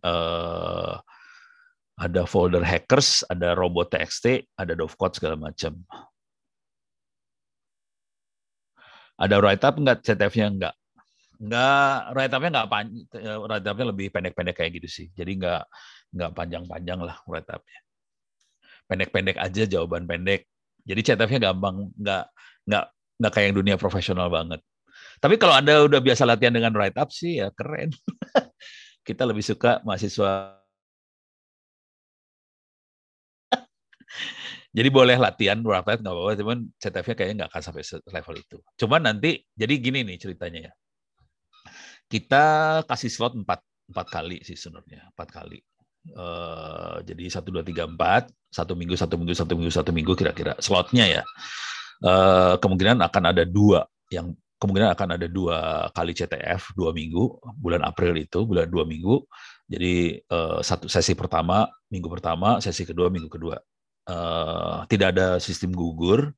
uh, 0.00 0.96
ada 1.96 2.22
folder 2.28 2.60
hackers, 2.60 3.24
ada 3.28 3.56
robot 3.56 3.92
TXT, 3.92 4.52
ada 4.56 4.76
dovecode 4.76 5.16
segala 5.16 5.36
macam. 5.40 5.80
Ada 9.16 9.40
write 9.40 9.64
up 9.64 9.80
enggak 9.80 10.04
CTF-nya 10.04 10.46
enggak? 10.52 10.74
Enggak, 11.36 12.16
write 12.16 12.32
up-nya 12.32 12.64
panjang, 12.64 13.06
write 13.44 13.66
up-nya 13.68 13.86
lebih 13.92 14.06
pendek-pendek 14.08 14.56
kayak 14.56 14.72
gitu 14.80 14.88
sih. 14.88 15.06
Jadi 15.12 15.36
enggak 15.36 15.68
enggak 16.16 16.30
panjang-panjang 16.32 16.98
lah 17.04 17.16
write 17.28 17.50
up-nya. 17.52 17.78
Pendek-pendek 18.88 19.36
aja 19.36 19.62
jawaban 19.68 20.08
pendek. 20.08 20.48
Jadi 20.86 21.00
CTF-nya 21.12 21.52
gampang, 21.52 21.92
enggak 21.98 22.32
enggak 22.64 22.84
enggak 23.20 23.32
kayak 23.36 23.46
yang 23.52 23.56
dunia 23.60 23.76
profesional 23.76 24.28
banget. 24.32 24.60
Tapi 25.20 25.34
kalau 25.40 25.54
Anda 25.56 25.84
udah 25.84 26.00
biasa 26.00 26.24
latihan 26.28 26.56
dengan 26.56 26.72
write 26.72 26.96
up 26.96 27.12
sih 27.12 27.40
ya 27.44 27.52
keren. 27.52 27.92
Kita 29.06 29.22
lebih 29.28 29.44
suka 29.44 29.80
mahasiswa 29.86 30.56
Jadi 34.76 34.88
boleh 34.92 35.16
latihan 35.16 35.58
workout 35.62 36.00
nggak 36.02 36.14
apa-apa, 36.14 36.32
cuman 36.40 36.58
CTF-nya 36.80 37.14
kayaknya 37.16 37.34
nggak 37.44 37.50
akan 37.52 37.62
sampai 37.64 37.82
level 38.12 38.36
itu. 38.40 38.56
Cuman 38.80 39.00
nanti, 39.08 39.30
jadi 39.56 39.74
gini 39.80 40.00
nih 40.04 40.16
ceritanya 40.20 40.60
ya. 40.70 40.72
Kita 42.06 42.44
kasih 42.86 43.10
slot 43.10 43.34
empat 43.34 43.60
empat 43.90 44.06
kali 44.10 44.42
sih 44.42 44.54
sebenarnya, 44.58 45.10
empat 45.14 45.28
kali. 45.30 45.58
Uh, 46.14 47.02
jadi 47.02 47.26
satu 47.26 47.50
dua 47.50 47.66
tiga 47.66 47.82
empat, 47.86 48.30
satu 48.50 48.78
minggu, 48.78 48.94
satu 48.94 49.18
minggu, 49.18 49.34
satu 49.34 49.52
minggu, 49.58 49.72
satu 49.74 49.90
minggu 49.90 50.12
kira-kira 50.14 50.54
slotnya 50.62 51.20
ya. 51.20 51.22
Uh, 52.02 52.54
kemungkinan 52.62 53.02
akan 53.02 53.22
ada 53.34 53.42
dua 53.42 53.88
yang 54.12 54.36
kemungkinan 54.62 54.94
akan 54.94 55.08
ada 55.18 55.26
dua 55.26 55.88
kali 55.92 56.12
CTF 56.16 56.76
dua 56.76 56.92
minggu 56.92 57.40
bulan 57.56 57.84
April 57.84 58.16
itu 58.16 58.44
bulan 58.44 58.68
dua 58.68 58.84
minggu 58.88 59.24
jadi 59.68 60.20
uh, 60.32 60.60
satu 60.60 60.88
sesi 60.88 61.12
pertama 61.12 61.68
minggu 61.92 62.08
pertama 62.08 62.60
sesi 62.60 62.84
kedua 62.84 63.08
minggu 63.12 63.28
kedua 63.28 63.56
uh, 64.10 64.86
tidak 64.88 65.14
ada 65.14 65.26
sistem 65.42 65.74
gugur, 65.74 66.32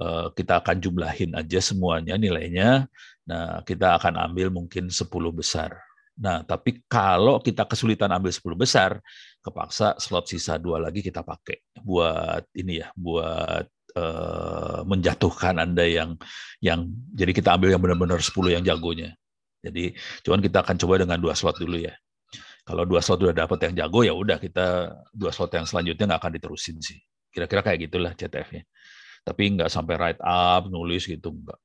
uh, 0.00 0.28
kita 0.32 0.60
akan 0.62 0.76
jumlahin 0.80 1.32
aja 1.36 1.60
semuanya 1.60 2.16
nilainya. 2.16 2.88
Nah, 3.26 3.60
kita 3.66 3.98
akan 3.98 4.14
ambil 4.30 4.54
mungkin 4.54 4.88
10 4.88 5.08
besar. 5.34 5.74
Nah, 6.16 6.40
tapi 6.46 6.80
kalau 6.88 7.42
kita 7.44 7.68
kesulitan 7.68 8.08
ambil 8.08 8.32
10 8.32 8.56
besar, 8.56 8.90
kepaksa 9.44 10.00
slot 10.00 10.30
sisa 10.32 10.56
dua 10.56 10.80
lagi 10.80 11.04
kita 11.04 11.20
pakai 11.20 11.60
buat 11.84 12.46
ini 12.56 12.80
ya, 12.80 12.88
buat 12.96 13.66
uh, 13.98 14.80
menjatuhkan 14.88 15.60
Anda 15.60 15.84
yang 15.84 16.16
yang 16.64 16.88
jadi 17.12 17.32
kita 17.36 17.52
ambil 17.52 17.76
yang 17.76 17.82
benar-benar 17.84 18.22
10 18.22 18.32
yang 18.48 18.64
jagonya. 18.64 19.12
Jadi, 19.60 19.92
cuman 20.22 20.40
kita 20.40 20.62
akan 20.62 20.76
coba 20.78 20.94
dengan 21.02 21.18
dua 21.18 21.34
slot 21.34 21.58
dulu 21.58 21.82
ya. 21.82 21.92
Kalau 22.66 22.82
dua 22.82 22.98
slot 22.98 23.22
udah 23.22 23.36
dapat 23.46 23.70
yang 23.70 23.86
jago 23.86 24.02
ya 24.02 24.10
udah 24.10 24.42
kita 24.42 24.90
dua 25.14 25.30
slot 25.30 25.54
yang 25.54 25.66
selanjutnya 25.66 26.14
nggak 26.14 26.20
akan 26.22 26.32
diterusin 26.34 26.78
sih. 26.82 26.98
Kira-kira 27.30 27.60
kayak 27.62 27.78
gitulah 27.86 28.12
CTF-nya. 28.16 28.64
Tapi 29.26 29.42
nggak 29.58 29.70
sampai 29.70 29.94
write 29.98 30.22
up, 30.22 30.70
nulis 30.70 31.02
gitu 31.10 31.34
nggak 31.34 31.58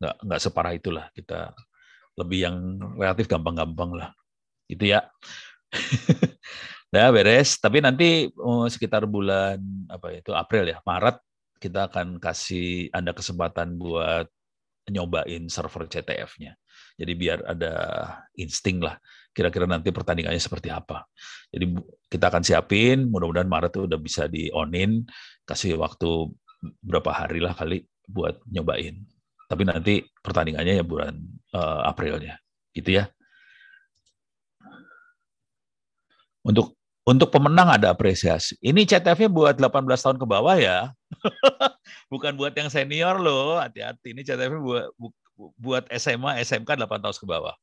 nggak 0.00 0.16
nggak 0.24 0.40
separah 0.40 0.72
itulah 0.72 1.06
kita 1.12 1.52
lebih 2.16 2.38
yang 2.48 2.56
relatif 2.96 3.28
gampang-gampang 3.28 3.92
lah. 3.92 4.10
Itu 4.66 4.88
ya. 4.88 5.04
Nah, 6.92 7.08
beres. 7.08 7.56
Tapi 7.56 7.80
nanti 7.80 8.28
oh, 8.36 8.68
sekitar 8.68 9.08
bulan 9.08 9.56
apa 9.88 10.12
ya, 10.12 10.20
itu 10.20 10.32
April 10.36 10.68
ya, 10.68 10.78
Maret 10.84 11.16
kita 11.56 11.88
akan 11.88 12.20
kasih 12.20 12.92
Anda 12.92 13.16
kesempatan 13.16 13.80
buat 13.80 14.28
nyobain 14.90 15.46
server 15.48 15.88
CTF-nya. 15.88 16.58
Jadi 16.98 17.12
biar 17.14 17.38
ada 17.48 17.74
insting 18.36 18.82
lah 18.82 18.98
kira-kira 19.32 19.64
nanti 19.64 19.88
pertandingannya 19.88 20.42
seperti 20.42 20.68
apa. 20.68 21.08
Jadi 21.48 21.72
kita 22.12 22.28
akan 22.28 22.44
siapin, 22.44 23.08
mudah-mudahan 23.08 23.48
Maret 23.48 23.72
itu 23.72 23.82
udah 23.88 24.00
bisa 24.02 24.28
di 24.28 24.52
onin, 24.52 25.08
kasih 25.48 25.80
waktu 25.80 26.28
berapa 26.82 27.10
hari 27.10 27.42
lah 27.42 27.52
kali 27.52 27.82
buat 28.06 28.38
nyobain. 28.48 29.02
Tapi 29.50 29.62
nanti 29.68 30.00
pertandingannya 30.24 30.80
ya 30.80 30.84
bulan 30.86 31.18
uh, 31.52 31.84
Aprilnya, 31.84 32.40
gitu 32.72 33.02
ya. 33.02 33.04
Untuk 36.42 36.74
untuk 37.02 37.34
pemenang 37.34 37.66
ada 37.66 37.90
apresiasi. 37.90 38.54
Ini 38.62 38.86
CTF-nya 38.86 39.26
buat 39.26 39.58
18 39.58 39.90
tahun 39.90 40.18
ke 40.22 40.26
bawah 40.26 40.54
ya. 40.54 40.94
Bukan 42.12 42.38
buat 42.38 42.54
yang 42.54 42.70
senior 42.70 43.18
loh, 43.18 43.58
hati-hati. 43.58 44.14
Ini 44.14 44.22
CTF-nya 44.22 44.62
buat 44.62 44.86
buat 45.58 45.84
SMA, 45.98 46.38
SMK 46.46 46.78
8 46.78 47.02
tahun 47.02 47.16
ke 47.18 47.26
bawah. 47.26 47.54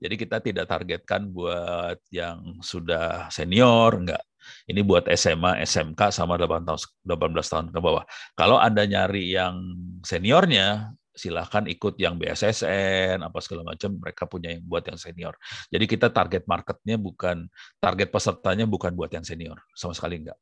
Jadi 0.00 0.14
kita 0.16 0.36
tidak 0.40 0.66
targetkan 0.68 1.28
buat 1.28 2.00
yang 2.08 2.60
sudah 2.64 3.28
senior, 3.28 3.96
enggak. 3.96 4.24
Ini 4.66 4.80
buat 4.82 5.06
SMA, 5.14 5.62
SMK 5.62 6.10
sama 6.10 6.34
8 6.40 6.66
tahun, 6.66 6.80
18 7.04 7.52
tahun 7.52 7.66
ke 7.70 7.78
bawah. 7.78 8.04
Kalau 8.34 8.56
Anda 8.58 8.84
nyari 8.84 9.34
yang 9.36 9.54
seniornya, 10.02 10.96
silahkan 11.16 11.64
ikut 11.64 11.96
yang 11.96 12.20
BSSN 12.20 13.24
apa 13.24 13.40
segala 13.40 13.72
macam 13.72 13.96
mereka 13.96 14.28
punya 14.28 14.52
yang 14.52 14.62
buat 14.68 14.84
yang 14.84 15.00
senior. 15.00 15.34
Jadi 15.72 15.84
kita 15.88 16.12
target 16.12 16.44
marketnya 16.44 17.00
bukan 17.00 17.48
target 17.80 18.12
pesertanya 18.12 18.68
bukan 18.68 18.92
buat 18.92 19.08
yang 19.10 19.24
senior 19.24 19.56
sama 19.72 19.96
sekali 19.96 20.20
enggak. 20.20 20.36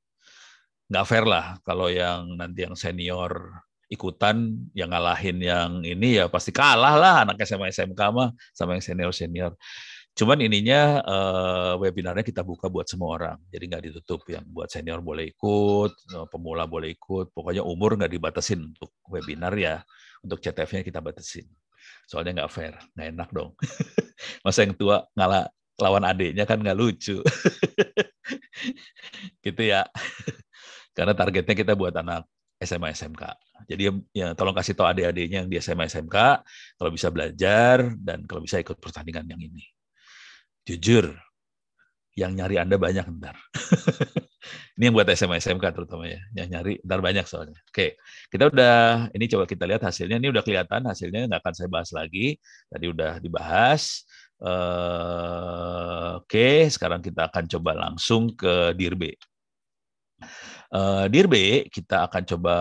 Nggak 0.91 1.05
fair 1.07 1.25
lah 1.25 1.57
kalau 1.63 1.89
yang 1.89 2.35
nanti 2.37 2.67
yang 2.67 2.75
senior 2.75 3.63
ikutan 3.89 4.67
yang 4.75 4.91
ngalahin 4.91 5.39
yang 5.39 5.71
ini 5.87 6.19
ya 6.19 6.27
pasti 6.27 6.51
kalah 6.51 6.99
lah 6.99 7.15
anak 7.23 7.39
SMA 7.47 7.71
SMK 7.71 8.01
mah 8.11 8.35
sama 8.51 8.75
yang 8.77 8.85
senior 8.85 9.13
senior 9.15 9.53
Cuman 10.15 10.39
ininya 10.47 11.03
uh, 11.03 11.75
webinarnya 11.83 12.23
kita 12.23 12.47
buka 12.47 12.71
buat 12.71 12.87
semua 12.87 13.19
orang, 13.19 13.37
jadi 13.51 13.65
nggak 13.67 13.83
ditutup. 13.91 14.23
Yang 14.31 14.47
buat 14.47 14.71
senior 14.71 15.03
boleh 15.03 15.35
ikut, 15.35 15.91
eh, 15.91 16.27
pemula 16.31 16.71
boleh 16.71 16.95
ikut, 16.95 17.35
pokoknya 17.35 17.67
umur 17.67 17.99
nggak 17.99 18.13
dibatasin 18.15 18.63
untuk 18.63 18.95
webinar 19.11 19.51
ya. 19.59 19.83
Untuk 20.23 20.39
CTF-nya 20.39 20.87
kita 20.87 21.03
batasin. 21.03 21.51
Soalnya 22.07 22.47
nggak 22.47 22.53
fair, 22.55 22.79
nggak 22.95 23.09
enak 23.11 23.29
dong. 23.35 23.59
Masa 24.47 24.63
yang 24.63 24.79
tua 24.79 25.03
ngalah 25.19 25.51
lawan 25.83 26.07
adiknya 26.07 26.47
kan 26.47 26.63
nggak 26.63 26.79
lucu. 26.79 27.19
gitu 29.45 29.63
ya. 29.67 29.83
Karena 30.97 31.11
targetnya 31.11 31.59
kita 31.59 31.75
buat 31.75 31.91
anak 31.91 32.31
SMA 32.63 32.95
SMK. 32.95 33.23
Jadi 33.67 33.91
ya 34.15 34.31
tolong 34.39 34.55
kasih 34.55 34.79
tahu 34.79 34.87
adik-adiknya 34.95 35.43
yang 35.43 35.51
di 35.51 35.59
SMA 35.59 35.91
SMK 35.91 36.17
kalau 36.79 36.91
bisa 36.95 37.11
belajar 37.11 37.91
dan 37.99 38.23
kalau 38.31 38.47
bisa 38.47 38.63
ikut 38.63 38.79
pertandingan 38.79 39.27
yang 39.27 39.43
ini. 39.43 39.74
Jujur, 40.65 41.13
yang 42.15 42.33
nyari 42.33 42.57
Anda 42.63 42.79
banyak 42.79 43.07
ntar. 43.21 43.37
ini 44.79 44.83
yang 44.89 44.95
buat 44.95 45.11
SMA 45.13 45.43
SMK 45.43 45.65
terutama 45.75 46.07
ya, 46.07 46.23
yang 46.33 46.49
nyari 46.49 46.79
ntar 46.87 47.03
banyak 47.03 47.27
soalnya. 47.27 47.59
Oke, 47.69 47.99
kita 48.31 48.49
udah 48.49 49.11
ini 49.13 49.27
coba 49.27 49.45
kita 49.51 49.67
lihat 49.67 49.83
hasilnya. 49.83 50.17
Ini 50.23 50.31
udah 50.31 50.43
kelihatan 50.47 50.87
hasilnya, 50.87 51.27
nggak 51.27 51.43
akan 51.43 51.55
saya 51.59 51.69
bahas 51.69 51.91
lagi. 51.91 52.39
Tadi 52.71 52.87
udah 52.87 53.13
dibahas. 53.19 54.07
Uh, 54.39 56.23
Oke, 56.23 56.71
sekarang 56.71 57.03
kita 57.03 57.29
akan 57.29 57.45
coba 57.51 57.71
langsung 57.75 58.33
ke 58.39 58.73
Dirbe. 58.79 59.19
Uh, 60.71 61.07
Dirbe 61.11 61.67
kita 61.69 62.07
akan 62.07 62.23
coba 62.25 62.55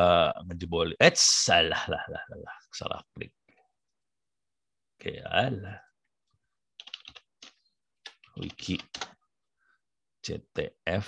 ngejebol. 0.49 0.97
Eh, 0.97 1.13
salah 1.15 1.83
lah, 1.87 2.03
lah, 2.09 2.23
lah, 2.35 2.57
salah 2.73 2.99
klik. 3.13 3.31
Oke, 4.97 5.21
alah 5.21 5.92
wiki. 8.39 8.77
CTF 10.23 11.07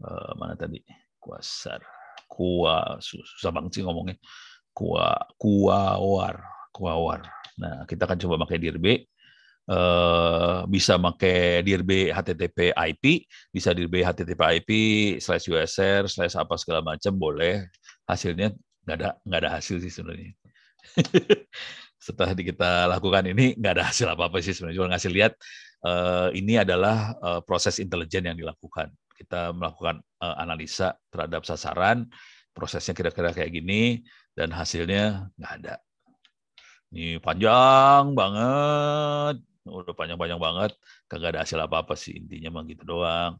uh, 0.00 0.08
eh, 0.08 0.32
mana 0.40 0.56
tadi? 0.56 0.80
Kuasar. 1.20 1.84
Kuah 2.24 2.96
susah 2.98 3.52
banget 3.52 3.76
sih 3.76 3.82
ngomongnya. 3.84 4.16
Kuah 4.72 5.20
kuawar 5.36 6.40
kuawar. 6.72 7.28
Nah 7.60 7.84
kita 7.88 8.08
akan 8.08 8.18
coba 8.20 8.48
pakai 8.48 8.60
dirbe 8.60 9.08
Uh, 9.66 10.62
bisa 10.70 10.94
pakai 10.94 11.58
dirbe 11.66 12.14
HTTP 12.14 12.70
IP, 12.70 13.26
bisa 13.50 13.74
dirbe 13.74 13.98
HTTP 13.98 14.38
IP 14.62 14.70
slash 15.18 15.50
USR 15.50 16.06
slash 16.06 16.38
apa 16.38 16.54
segala 16.54 16.86
macam 16.86 17.10
boleh. 17.18 17.66
Hasilnya 18.06 18.54
nggak 18.86 18.94
ada 18.94 19.18
nggak 19.26 19.40
ada 19.42 19.50
hasil 19.58 19.82
sih 19.82 19.90
sebenarnya. 19.90 20.38
setelah 22.06 22.38
kita 22.38 22.86
lakukan 22.86 23.26
ini 23.26 23.58
nggak 23.58 23.72
ada 23.74 23.84
hasil 23.90 24.06
apa-apa 24.06 24.38
sih 24.38 24.54
sebenarnya. 24.54 24.78
Cuma 24.78 24.88
ngasih 24.94 25.10
lihat 25.10 25.32
uh, 25.82 26.30
ini 26.30 26.54
adalah 26.54 27.18
uh, 27.18 27.40
proses 27.42 27.82
intelijen 27.82 28.30
yang 28.30 28.38
dilakukan. 28.38 28.94
Kita 29.18 29.50
melakukan 29.50 29.98
uh, 30.22 30.38
analisa 30.38 30.94
terhadap 31.10 31.42
sasaran, 31.42 32.06
prosesnya 32.54 32.94
kira-kira 32.94 33.34
kayak 33.34 33.50
gini, 33.50 34.06
dan 34.38 34.54
hasilnya 34.54 35.34
nggak 35.34 35.52
ada. 35.58 35.74
Ini 36.94 37.18
panjang 37.18 38.14
banget, 38.14 39.42
udah 39.66 39.94
panjang-panjang 39.98 40.38
banget, 40.38 40.78
kagak 41.10 41.34
ada 41.34 41.40
hasil 41.42 41.58
apa-apa 41.58 41.98
sih 41.98 42.14
intinya 42.14 42.54
mah 42.54 42.62
gitu 42.70 42.86
doang. 42.86 43.34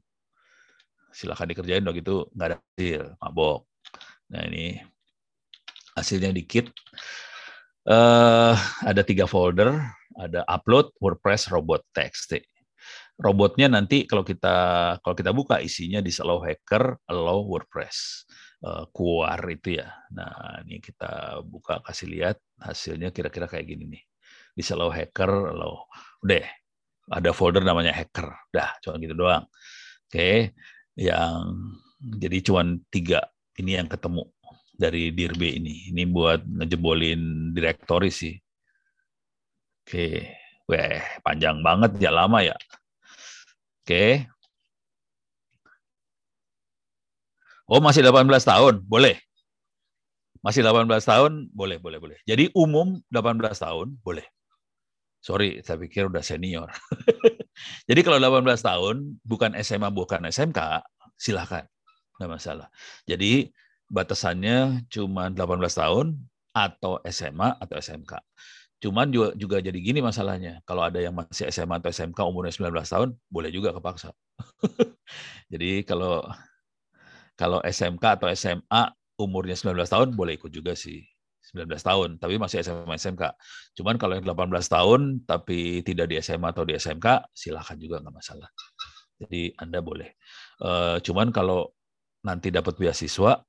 Silahkan 1.14 1.46
dikerjain 1.46 1.86
dong 1.86 1.94
gitu, 1.94 2.26
nggak 2.34 2.46
ada 2.50 2.56
hasil, 2.58 3.14
mabok. 3.22 3.62
Nah 4.34 4.42
ini 4.50 4.82
hasilnya 5.94 6.34
dikit 6.34 6.74
uh, 7.86 8.54
ada 8.82 9.02
tiga 9.06 9.24
folder, 9.24 9.78
ada 10.18 10.42
upload, 10.50 10.90
WordPress, 10.98 11.48
robot 11.54 11.86
text. 11.94 12.34
Robotnya 13.16 13.72
nanti 13.72 14.04
kalau 14.04 14.20
kita 14.20 14.54
kalau 15.00 15.16
kita 15.16 15.32
buka 15.32 15.56
isinya 15.64 16.04
di 16.04 16.12
allow 16.20 16.44
hacker, 16.44 17.00
allow 17.08 17.40
WordPress, 17.48 18.28
uh, 18.66 18.84
itu 19.48 19.80
ya. 19.80 19.88
Nah 20.12 20.60
ini 20.68 20.84
kita 20.84 21.40
buka 21.40 21.80
kasih 21.80 22.12
lihat 22.12 22.36
hasilnya 22.60 23.14
kira-kira 23.16 23.48
kayak 23.48 23.66
gini 23.72 23.88
nih. 23.96 24.02
Di 24.52 24.62
allow 24.68 24.92
hacker, 24.92 25.30
allow 25.56 25.88
udah 26.20 26.44
ada 27.06 27.30
folder 27.32 27.64
namanya 27.64 27.94
hacker, 27.96 28.36
dah 28.52 28.76
cuma 28.84 29.00
gitu 29.00 29.14
doang. 29.16 29.48
Oke, 30.06 30.52
yang 30.98 31.56
jadi 31.98 32.38
cuma 32.44 32.62
tiga 32.92 33.24
ini 33.56 33.80
yang 33.80 33.88
ketemu 33.88 34.28
dari 34.76 35.10
Dirbe 35.10 35.48
ini. 35.56 35.90
Ini 35.90 36.04
buat 36.08 36.44
ngejebolin 36.44 37.52
direktori 37.56 38.12
sih. 38.12 38.36
Oke, 39.86 40.28
weh 40.68 41.00
panjang 41.24 41.64
banget 41.64 41.96
ya 41.98 42.12
lama 42.12 42.44
ya. 42.44 42.56
Oke. 43.82 44.28
Oh 47.66 47.82
masih 47.82 48.06
18 48.06 48.30
tahun, 48.46 48.74
boleh. 48.86 49.18
Masih 50.38 50.62
18 50.62 50.86
tahun, 51.02 51.50
boleh, 51.50 51.82
boleh, 51.82 51.98
boleh. 51.98 52.18
Jadi 52.22 52.54
umum 52.54 53.02
18 53.10 53.58
tahun, 53.58 53.98
boleh. 54.06 54.22
Sorry, 55.18 55.58
saya 55.66 55.74
pikir 55.74 56.06
udah 56.06 56.22
senior. 56.22 56.70
Jadi 57.90 58.00
kalau 58.06 58.22
18 58.22 58.46
tahun, 58.62 59.18
bukan 59.26 59.58
SMA, 59.58 59.90
bukan 59.90 60.30
SMK, 60.30 60.86
silahkan. 61.18 61.66
Nggak 62.14 62.30
masalah. 62.30 62.70
Jadi 63.02 63.50
batasannya 63.86 64.88
cuma 64.90 65.30
18 65.30 65.62
tahun 65.70 66.06
atau 66.56 66.98
SMA 67.06 67.60
atau 67.60 67.76
SMK. 67.76 68.12
Cuman 68.80 69.08
juga, 69.08 69.32
juga 69.36 69.56
jadi 69.60 69.78
gini 69.80 70.04
masalahnya. 70.04 70.60
Kalau 70.68 70.84
ada 70.84 71.00
yang 71.00 71.16
masih 71.16 71.48
SMA 71.48 71.80
atau 71.80 71.88
SMK 71.88 72.18
umurnya 72.28 72.52
19 72.52 72.76
tahun, 72.84 73.08
boleh 73.32 73.50
juga 73.52 73.72
kepaksa. 73.72 74.12
jadi 75.52 75.80
kalau 75.84 76.20
kalau 77.36 77.60
SMK 77.64 78.04
atau 78.20 78.28
SMA 78.32 78.82
umurnya 79.20 79.56
19 79.56 79.76
tahun, 79.88 80.08
boleh 80.12 80.36
ikut 80.36 80.52
juga 80.52 80.76
sih. 80.76 81.04
19 81.54 81.78
tahun, 81.78 82.08
tapi 82.18 82.42
masih 82.42 82.60
SMA 82.60 82.98
SMK. 82.98 83.22
Cuman 83.78 83.96
kalau 83.96 84.18
yang 84.18 84.26
18 84.26 84.50
tahun 84.66 85.00
tapi 85.24 85.80
tidak 85.86 86.10
di 86.10 86.18
SMA 86.18 86.50
atau 86.50 86.66
di 86.66 86.74
SMK, 86.74 87.30
silahkan 87.32 87.78
juga 87.78 88.02
nggak 88.02 88.12
masalah. 88.12 88.50
Jadi 89.16 89.54
Anda 89.56 89.80
boleh. 89.80 90.10
Uh, 90.60 90.98
cuman 91.00 91.32
kalau 91.32 91.72
nanti 92.26 92.50
dapat 92.50 92.76
beasiswa, 92.76 93.40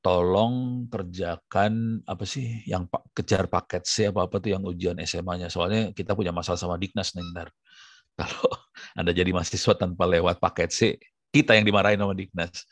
tolong 0.00 0.86
kerjakan 0.88 2.00
apa 2.08 2.24
sih 2.24 2.64
yang 2.64 2.88
kejar 3.12 3.52
paket 3.52 3.84
C 3.84 4.08
apa 4.08 4.24
apa 4.24 4.40
tuh 4.40 4.56
yang 4.56 4.64
ujian 4.64 4.96
SMA-nya 5.04 5.52
soalnya 5.52 5.92
kita 5.92 6.16
punya 6.16 6.32
masalah 6.32 6.56
sama 6.56 6.80
Diknas 6.80 7.12
nih 7.12 7.24
ntar 7.36 7.52
kalau 8.20 8.52
anda 8.96 9.12
jadi 9.12 9.28
mahasiswa 9.32 9.76
tanpa 9.76 10.08
lewat 10.08 10.40
paket 10.40 10.70
C 10.72 10.80
kita 11.30 11.52
yang 11.54 11.68
dimarahin 11.68 12.00
sama 12.00 12.16
Diknas 12.16 12.64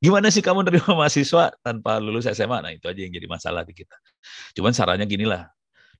gimana 0.00 0.32
sih 0.32 0.40
kamu 0.40 0.64
nerima 0.64 0.96
mahasiswa 1.04 1.52
tanpa 1.60 2.00
lulus 2.00 2.24
SMA 2.32 2.58
nah 2.64 2.72
itu 2.72 2.88
aja 2.88 3.00
yang 3.04 3.12
jadi 3.12 3.28
masalah 3.28 3.62
di 3.68 3.76
kita. 3.76 3.94
Cuman 4.56 4.72
sarannya 4.72 5.04
gini 5.04 5.28
lah 5.28 5.46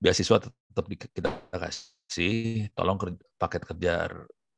beasiswa 0.01 0.41
tetap 0.41 0.85
kita 0.89 1.29
kasih 1.53 2.73
tolong 2.73 2.97
paket 3.37 3.63
kerja 3.69 4.09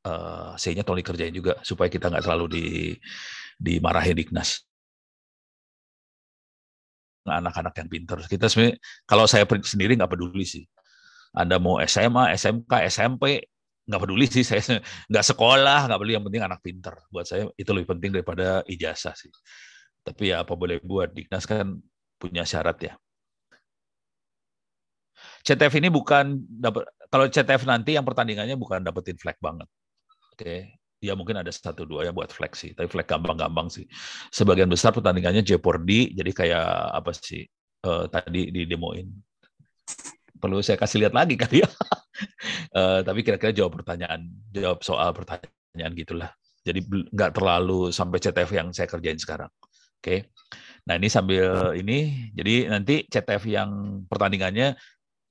uh, 0.07 0.55
C-nya 0.55 0.87
tolong 0.87 1.03
dikerjain 1.03 1.35
juga 1.35 1.59
supaya 1.67 1.91
kita 1.91 2.07
nggak 2.07 2.23
terlalu 2.23 2.45
di 2.47 2.65
dimarahin 3.59 4.15
Diknas 4.15 4.63
anak-anak 7.23 7.73
yang 7.79 7.89
pintar. 7.89 8.17
Kita 8.27 8.51
sebenarnya 8.51 8.77
kalau 9.07 9.25
saya 9.25 9.47
sendiri 9.47 9.95
nggak 9.95 10.11
peduli 10.11 10.45
sih. 10.45 10.63
Anda 11.33 11.57
mau 11.57 11.81
SMA, 11.81 12.35
SMK, 12.37 12.71
SMP, 12.91 13.41
nggak 13.89 14.01
peduli 14.05 14.25
sih. 14.29 14.45
Saya 14.49 14.61
nggak 15.09 15.25
sekolah, 15.33 15.89
nggak 15.89 15.99
peduli. 15.99 16.13
Yang 16.19 16.25
penting 16.29 16.43
anak 16.45 16.59
pintar. 16.61 16.95
Buat 17.09 17.25
saya 17.25 17.49
itu 17.57 17.69
lebih 17.73 17.89
penting 17.97 18.11
daripada 18.13 18.61
ijazah 18.69 19.17
sih. 19.17 19.33
Tapi 20.05 20.29
ya 20.29 20.45
apa 20.45 20.53
boleh 20.53 20.77
buat. 20.83 21.09
Diknas 21.09 21.49
kan 21.49 21.79
punya 22.21 22.45
syarat 22.45 22.77
ya. 22.79 22.93
CTF 25.43 25.73
ini 25.79 25.91
bukan 25.91 26.39
kalau 27.11 27.27
CTF 27.27 27.67
nanti 27.67 27.99
yang 27.99 28.07
pertandingannya 28.07 28.55
bukan 28.55 28.79
dapetin 28.79 29.19
flag 29.19 29.35
banget. 29.43 29.67
Oke, 30.31 30.79
ya 31.03 31.13
mungkin 31.19 31.35
ada 31.43 31.51
satu 31.51 31.83
dua 31.83 32.07
yang 32.07 32.15
buat 32.15 32.31
flag 32.31 32.55
sih, 32.55 32.71
tapi 32.71 32.87
flag 32.87 33.03
gampang-gampang 33.03 33.67
sih. 33.67 33.83
Sebagian 34.31 34.71
besar 34.71 34.95
pertandingannya 34.95 35.43
Jeopardy, 35.43 36.15
jadi 36.15 36.31
kayak 36.31 36.67
apa 36.95 37.11
sih 37.11 37.43
uh, 37.83 38.07
tadi 38.07 38.47
di 38.55 38.63
demoin. 38.63 39.11
Perlu 40.39 40.63
saya 40.63 40.79
kasih 40.79 41.03
lihat 41.03 41.13
lagi 41.13 41.35
kali 41.43 41.59
ya. 41.61 41.69
uh, 42.79 43.03
tapi 43.03 43.19
kira-kira 43.27 43.51
jawab 43.51 43.83
pertanyaan, 43.83 44.31
jawab 44.55 44.79
soal 44.79 45.11
pertanyaan 45.11 45.91
gitulah. 45.91 46.31
Jadi 46.63 46.79
nggak 46.87 47.35
terlalu 47.35 47.91
sampai 47.91 48.23
CTF 48.23 48.51
yang 48.55 48.67
saya 48.71 48.87
kerjain 48.87 49.19
sekarang. 49.19 49.51
Oke. 49.99 50.31
Nah, 50.83 50.99
ini 50.99 51.07
sambil 51.07 51.75
ini 51.75 52.31
jadi 52.35 52.71
nanti 52.71 53.03
CTF 53.07 53.43
yang 53.47 54.03
pertandingannya 54.07 54.75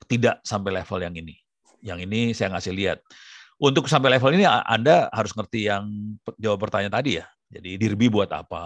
tidak 0.09 0.45
sampai 0.45 0.81
level 0.81 1.01
yang 1.01 1.15
ini. 1.17 1.37
Yang 1.81 1.99
ini 2.09 2.21
saya 2.37 2.53
ngasih 2.57 2.73
lihat. 2.73 2.99
Untuk 3.63 3.87
sampai 3.87 4.19
level 4.19 4.35
ini 4.35 4.43
Anda 4.43 5.07
harus 5.15 5.31
ngerti 5.39 5.71
yang 5.71 5.87
jawab 6.35 6.67
pertanyaan 6.67 6.99
tadi 6.99 7.23
ya. 7.23 7.27
Jadi 7.47 7.79
dirbi 7.79 8.11
buat 8.11 8.27
apa? 8.35 8.65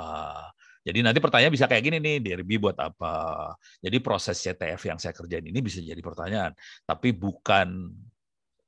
Jadi 0.86 1.02
nanti 1.02 1.18
pertanyaan 1.18 1.50
bisa 1.50 1.66
kayak 1.66 1.82
gini 1.82 1.98
nih, 1.98 2.16
derby 2.22 2.56
buat 2.62 2.78
apa? 2.78 3.50
Jadi 3.82 3.98
proses 3.98 4.38
CTF 4.38 4.78
yang 4.86 4.96
saya 5.02 5.12
kerjain 5.12 5.42
ini 5.42 5.58
bisa 5.58 5.82
jadi 5.82 5.98
pertanyaan, 5.98 6.54
tapi 6.86 7.10
bukan 7.10 7.90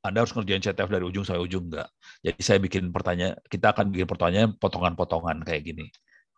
anda 0.02 0.18
harus 0.26 0.34
ngerjain 0.34 0.58
CTF 0.58 0.90
dari 0.90 1.06
ujung 1.06 1.22
sampai 1.22 1.46
ujung 1.46 1.70
enggak. 1.70 1.86
Jadi 2.20 2.40
saya 2.42 2.58
bikin 2.58 2.90
pertanyaan, 2.90 3.38
kita 3.46 3.70
akan 3.70 3.94
bikin 3.94 4.08
pertanyaan 4.10 4.50
potongan-potongan 4.58 5.46
kayak 5.46 5.62
gini. 5.62 5.86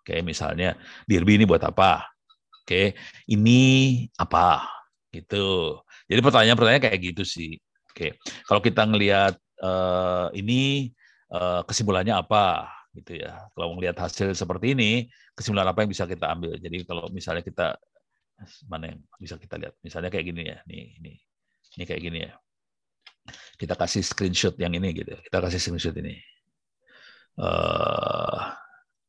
Kayak 0.04 0.22
misalnya, 0.28 0.76
derby 1.08 1.40
ini 1.40 1.48
buat 1.48 1.64
apa? 1.64 2.04
Oke, 2.60 2.92
ini 3.32 3.60
apa? 4.20 4.68
Gitu. 5.08 5.80
Jadi 6.06 6.20
pertanyaan-pertanyaan 6.20 6.84
kayak 6.92 7.00
gitu 7.00 7.24
sih. 7.24 7.56
Oke, 7.90 8.20
kalau 8.46 8.60
kita 8.60 8.84
ngelihat 8.84 9.34
uh, 9.62 10.28
ini 10.34 10.92
uh, 11.32 11.62
kesimpulannya 11.64 12.16
apa? 12.16 12.68
gitu 12.94 13.22
ya. 13.22 13.46
Kalau 13.54 13.78
melihat 13.78 13.96
hasil 14.02 14.34
seperti 14.34 14.74
ini, 14.74 15.06
kesimpulan 15.34 15.66
apa 15.70 15.86
yang 15.86 15.90
bisa 15.90 16.04
kita 16.10 16.26
ambil? 16.30 16.58
Jadi 16.58 16.82
kalau 16.82 17.06
misalnya 17.10 17.42
kita 17.44 17.78
mana 18.66 18.94
yang 18.94 19.00
bisa 19.20 19.36
kita 19.36 19.60
lihat? 19.60 19.74
Misalnya 19.84 20.10
kayak 20.10 20.26
gini 20.26 20.42
ya, 20.48 20.58
nih 20.66 20.96
ini 20.98 21.12
ini 21.78 21.84
kayak 21.86 22.02
gini 22.02 22.18
ya. 22.26 22.32
Kita 23.60 23.76
kasih 23.76 24.02
screenshot 24.02 24.56
yang 24.58 24.72
ini 24.74 24.90
gitu. 24.96 25.14
Kita 25.14 25.38
kasih 25.38 25.60
screenshot 25.60 25.94
ini. 26.00 26.18
Uh, 27.38 28.50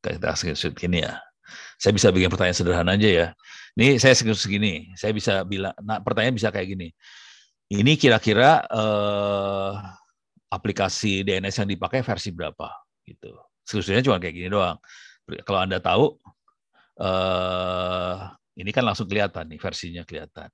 kita 0.04 0.30
kasih 0.36 0.54
screenshot 0.54 0.74
gini 0.76 1.02
ya. 1.02 1.18
Saya 1.80 1.92
bisa 1.96 2.14
bikin 2.14 2.30
pertanyaan 2.30 2.56
sederhana 2.56 2.94
aja 2.94 3.08
ya. 3.08 3.26
Ini 3.74 3.98
saya 3.98 4.14
screenshot 4.14 4.46
segini. 4.46 4.92
Saya 4.94 5.10
bisa 5.16 5.42
bilang, 5.42 5.74
nah 5.82 5.98
pertanyaan 5.98 6.36
bisa 6.36 6.52
kayak 6.54 6.76
gini. 6.76 6.88
Ini 7.72 7.96
kira-kira 7.96 8.68
uh, 8.68 9.80
aplikasi 10.52 11.24
DNS 11.24 11.64
yang 11.64 11.70
dipakai 11.72 12.04
versi 12.04 12.28
berapa 12.28 12.68
gitu 13.08 13.32
Solusinya 13.62 14.02
cuma 14.02 14.18
kayak 14.18 14.34
gini 14.34 14.48
doang. 14.50 14.78
Kalau 15.46 15.60
Anda 15.62 15.78
tahu, 15.78 16.18
uh, 16.98 18.26
ini 18.58 18.70
kan 18.74 18.82
langsung 18.82 19.06
kelihatan 19.06 19.48
nih, 19.48 19.60
versinya 19.62 20.02
kelihatan. 20.02 20.50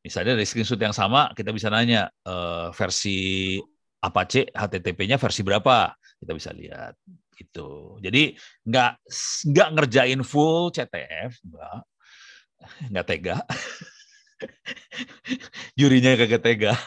Misalnya 0.00 0.38
dari 0.38 0.46
screenshot 0.46 0.78
yang 0.78 0.94
sama, 0.94 1.34
kita 1.34 1.50
bisa 1.50 1.68
nanya 1.68 2.06
uh, 2.24 2.70
versi 2.70 3.58
Apache 3.98 4.54
HTTP-nya 4.54 5.18
versi 5.18 5.42
berapa, 5.42 5.90
kita 6.22 6.32
bisa 6.32 6.54
lihat 6.54 6.94
itu. 7.34 7.98
Jadi 7.98 8.38
nggak 8.62 8.92
nggak 9.50 9.68
ngerjain 9.74 10.22
full 10.22 10.70
CTF, 10.70 11.42
nggak 11.42 11.78
nggak 12.94 13.06
tega. 13.06 13.36
Jurinya 15.78 16.14
kagak 16.14 16.42
tega 16.46 16.78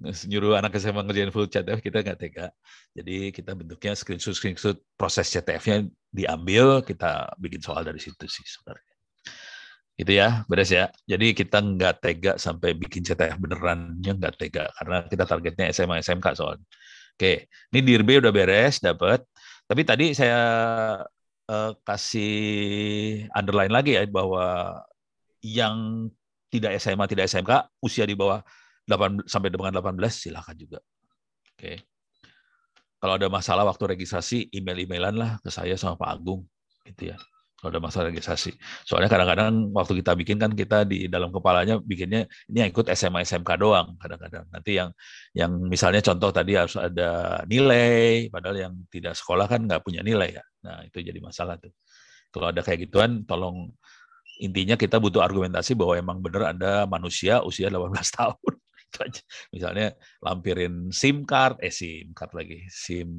nyuruh 0.30 0.56
anak 0.56 0.76
SMA 0.80 1.02
ngerjain 1.04 1.32
full 1.32 1.48
CTF 1.48 1.80
kita 1.84 2.02
nggak 2.04 2.18
tega. 2.18 2.46
Jadi 2.96 3.30
kita 3.30 3.52
bentuknya 3.54 3.92
screenshot 3.94 4.34
screenshot 4.34 4.76
proses 4.96 5.28
CTF-nya 5.30 5.86
diambil, 6.10 6.82
kita 6.82 7.30
bikin 7.38 7.60
soal 7.62 7.86
dari 7.86 8.00
situ 8.02 8.24
sih 8.26 8.44
sebenarnya. 8.44 8.94
Gitu 10.00 10.12
ya, 10.16 10.28
beres 10.48 10.70
ya. 10.72 10.88
Jadi 11.04 11.36
kita 11.36 11.60
nggak 11.60 11.94
tega 12.00 12.32
sampai 12.40 12.72
bikin 12.72 13.04
CTF 13.04 13.36
benerannya 13.36 14.12
nggak 14.16 14.34
tega 14.40 14.64
karena 14.80 15.04
kita 15.04 15.24
targetnya 15.28 15.66
SMA 15.76 16.00
SMK 16.00 16.26
soalnya. 16.34 16.66
Oke, 17.20 17.52
ini 17.76 17.80
DIRB 17.84 18.24
udah 18.24 18.32
beres, 18.32 18.80
dapat. 18.80 19.20
Tapi 19.68 19.82
tadi 19.84 20.16
saya 20.16 20.40
uh, 21.52 21.72
kasih 21.84 22.32
underline 23.36 23.68
lagi 23.70 24.00
ya 24.00 24.08
bahwa 24.08 24.80
yang 25.44 26.08
tidak 26.50 26.80
SMA, 26.82 27.04
tidak 27.06 27.28
SMK, 27.30 27.52
usia 27.84 28.08
di 28.08 28.16
bawah 28.18 28.42
8, 28.90 29.30
sampai 29.30 29.48
dengan 29.54 29.78
18 29.78 29.94
silakan 30.10 30.56
juga. 30.58 30.78
Oke. 31.54 31.86
Kalau 33.00 33.16
ada 33.16 33.30
masalah 33.32 33.64
waktu 33.64 33.96
registrasi, 33.96 34.50
email-emailan 34.52 35.14
lah 35.16 35.30
ke 35.40 35.48
saya 35.48 35.78
sama 35.78 35.96
Pak 35.96 36.10
Agung, 36.20 36.44
gitu 36.84 37.14
ya. 37.14 37.16
Kalau 37.60 37.76
ada 37.76 37.80
masalah 37.80 38.08
registrasi. 38.08 38.56
Soalnya 38.88 39.12
kadang-kadang 39.12 39.68
waktu 39.76 40.00
kita 40.00 40.16
bikin 40.16 40.40
kan 40.40 40.56
kita 40.56 40.88
di 40.88 41.12
dalam 41.12 41.28
kepalanya 41.28 41.76
bikinnya 41.76 42.24
ini 42.48 42.64
yang 42.64 42.72
ikut 42.72 42.88
SMA 42.96 43.20
SMK 43.28 43.60
doang 43.60 44.00
kadang-kadang. 44.00 44.48
Nanti 44.48 44.80
yang 44.80 44.88
yang 45.36 45.52
misalnya 45.68 46.00
contoh 46.00 46.32
tadi 46.32 46.56
harus 46.56 46.80
ada 46.80 47.44
nilai, 47.44 48.32
padahal 48.32 48.56
yang 48.56 48.72
tidak 48.88 49.12
sekolah 49.12 49.44
kan 49.44 49.68
nggak 49.68 49.84
punya 49.84 50.00
nilai 50.00 50.40
ya. 50.40 50.44
Nah 50.64 50.88
itu 50.88 51.04
jadi 51.04 51.20
masalah 51.20 51.60
tuh. 51.60 51.68
Kalau 52.32 52.48
ada 52.48 52.64
kayak 52.64 52.88
gituan, 52.88 53.28
tolong 53.28 53.68
intinya 54.40 54.80
kita 54.80 54.96
butuh 54.96 55.20
argumentasi 55.20 55.76
bahwa 55.76 55.94
emang 56.00 56.18
benar 56.24 56.56
Anda 56.56 56.88
manusia 56.88 57.44
usia 57.44 57.68
18 57.68 57.92
tahun. 58.16 58.54
Misalnya 59.54 59.94
lampirin 60.22 60.90
SIM 60.90 61.22
card, 61.24 61.58
eh 61.62 61.72
SIM 61.72 62.12
card 62.12 62.32
lagi, 62.36 62.66
SIM 62.68 63.10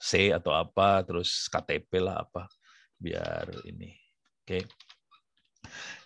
C 0.00 0.32
atau 0.34 0.52
apa, 0.56 1.04
terus 1.06 1.46
KTP 1.48 2.00
lah 2.00 2.24
apa, 2.24 2.48
biar 2.96 3.48
ini. 3.68 3.94
Oke. 4.44 4.66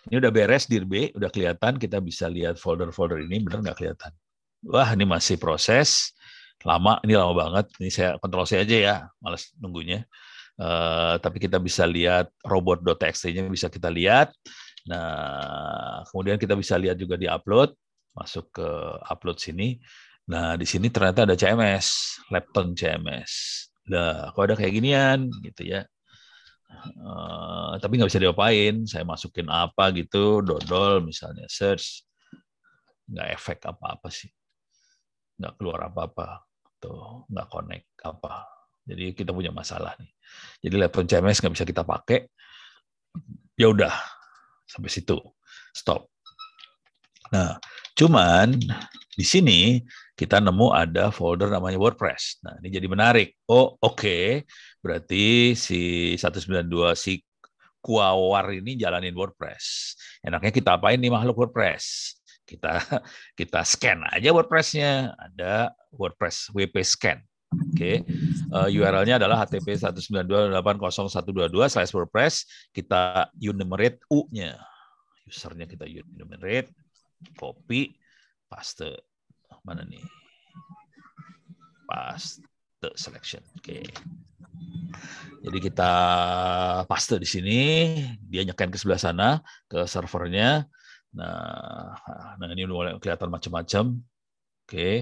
Ini 0.05 0.21
udah 0.21 0.29
beres 0.29 0.69
DIRB, 0.69 1.17
udah 1.17 1.33
kelihatan, 1.33 1.81
kita 1.81 1.97
bisa 1.97 2.29
lihat 2.29 2.61
folder-folder 2.61 3.25
ini, 3.25 3.41
bener 3.41 3.65
nggak 3.65 3.77
kelihatan? 3.81 4.13
Wah, 4.65 4.93
ini 4.93 5.05
masih 5.05 5.41
proses, 5.41 6.13
lama, 6.61 7.01
ini 7.01 7.17
lama 7.17 7.33
banget. 7.33 7.65
Ini 7.81 7.89
saya 7.89 8.09
kontrol 8.21 8.45
saya 8.45 8.65
aja 8.65 8.77
ya, 8.77 8.95
males 9.21 9.49
nunggunya. 9.57 10.05
Uh, 10.55 11.19
tapi 11.19 11.41
kita 11.41 11.59
bisa 11.59 11.83
lihat 11.83 12.31
robot.txt-nya 12.45 13.49
bisa 13.51 13.67
kita 13.67 13.91
lihat. 13.91 14.31
Nah, 14.85 16.05
kemudian 16.13 16.37
kita 16.37 16.53
bisa 16.53 16.77
lihat 16.77 16.95
juga 16.95 17.17
di 17.17 17.25
upload 17.25 17.73
masuk 18.15 18.55
ke 18.55 18.67
upload 19.11 19.37
sini. 19.37 19.77
Nah, 20.25 20.57
di 20.57 20.65
sini 20.65 20.89
ternyata 20.89 21.27
ada 21.27 21.37
CMS, 21.37 22.17
Lepton 22.33 22.73
CMS. 22.73 23.31
Nah, 23.91 24.33
kok 24.33 24.43
ada 24.49 24.55
kayak 24.57 24.73
ginian 24.73 25.29
gitu 25.45 25.67
ya. 25.67 25.85
Uh, 26.97 27.77
tapi 27.77 27.99
nggak 27.99 28.09
bisa 28.09 28.23
diapain. 28.23 28.87
Saya 28.89 29.05
masukin 29.05 29.45
apa 29.51 29.93
gitu, 29.93 30.41
dodol 30.41 31.05
misalnya 31.05 31.45
search, 31.45 32.01
nggak 33.05 33.27
efek 33.37 33.59
apa-apa 33.69 34.09
sih, 34.09 34.31
nggak 35.37 35.53
keluar 35.61 35.93
apa-apa, 35.93 36.41
tuh 36.81 37.29
nggak 37.29 37.47
connect 37.51 37.87
apa. 38.01 38.49
Jadi 38.85 39.13
kita 39.13 39.29
punya 39.33 39.53
masalah 39.53 39.93
nih. 40.01 40.09
Jadi 40.65 40.75
Lepton 40.81 41.05
CMS 41.05 41.37
nggak 41.43 41.53
bisa 41.53 41.65
kita 41.69 41.83
pakai. 41.85 42.25
Ya 43.55 43.69
udah, 43.71 43.93
sampai 44.65 44.89
situ, 44.89 45.15
stop. 45.71 46.14
Nah, 47.35 47.59
cuman 47.99 48.55
di 49.11 49.25
sini 49.27 49.83
kita 50.15 50.39
nemu 50.39 50.71
ada 50.71 51.11
folder 51.11 51.51
namanya 51.51 51.75
WordPress. 51.75 52.39
Nah, 52.47 52.55
ini 52.63 52.71
jadi 52.71 52.87
menarik. 52.87 53.35
Oh, 53.51 53.75
oke. 53.75 53.99
Okay. 53.99 54.27
Berarti 54.79 55.51
si 55.59 56.15
192 56.15 56.95
si 56.95 57.19
Kuawar 57.83 58.49
ini 58.55 58.79
jalanin 58.79 59.13
WordPress. 59.13 59.93
Enaknya 60.23 60.49
kita 60.55 60.79
apain 60.79 60.97
nih 60.97 61.11
makhluk 61.11 61.35
WordPress? 61.35 62.15
Kita 62.47 62.79
kita 63.39 63.61
scan 63.67 64.07
aja 64.09 64.31
WordPress-nya. 64.31 65.11
Ada 65.13 65.75
WordPress 65.91 66.55
WP 66.55 66.81
scan. 66.87 67.19
Oke, 67.55 67.71
okay. 67.71 67.95
uh, 68.51 68.67
eh, 68.67 68.75
URL-nya 68.75 69.15
adalah 69.15 69.47
http 69.47 69.79
192.80122 69.79 71.71
slash 71.71 71.91
WordPress. 71.93 72.33
Kita 72.73 73.31
enumerate 73.37 74.01
U-nya. 74.11 74.59
Usernya 75.23 75.63
kita 75.63 75.87
enumerate 75.87 76.73
copy, 77.37 77.95
paste. 78.49 78.91
Mana 79.65 79.81
nih? 79.85 80.03
Paste 81.89 82.45
selection. 82.93 83.41
Oke. 83.57 83.81
Okay. 83.81 83.83
Jadi 85.41 85.57
kita 85.61 85.91
paste 86.85 87.17
di 87.17 87.27
sini, 87.27 87.59
dia 88.21 88.45
nyekan 88.45 88.69
ke 88.69 88.77
sebelah 88.77 89.01
sana 89.01 89.29
ke 89.65 89.89
servernya. 89.89 90.65
Nah, 91.15 91.95
nah 92.37 92.45
ini 92.53 92.65
udah 92.69 93.01
kelihatan 93.01 93.29
macam-macam. 93.33 93.97
Oke. 94.65 94.69
Okay. 94.69 94.95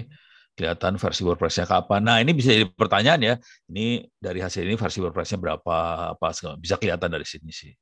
Kelihatan 0.54 1.02
versi 1.02 1.26
WordPress-nya 1.26 1.66
kapan. 1.66 2.00
Nah, 2.06 2.22
ini 2.22 2.30
bisa 2.30 2.54
jadi 2.54 2.70
pertanyaan 2.70 3.20
ya. 3.20 3.34
Ini 3.66 4.06
dari 4.22 4.38
hasil 4.38 4.62
ini 4.62 4.78
versi 4.78 5.02
WordPress-nya 5.02 5.38
berapa 5.42 5.76
apa 6.14 6.28
bisa 6.62 6.78
kelihatan 6.78 7.10
dari 7.10 7.26
sini 7.26 7.50
sih. 7.50 7.74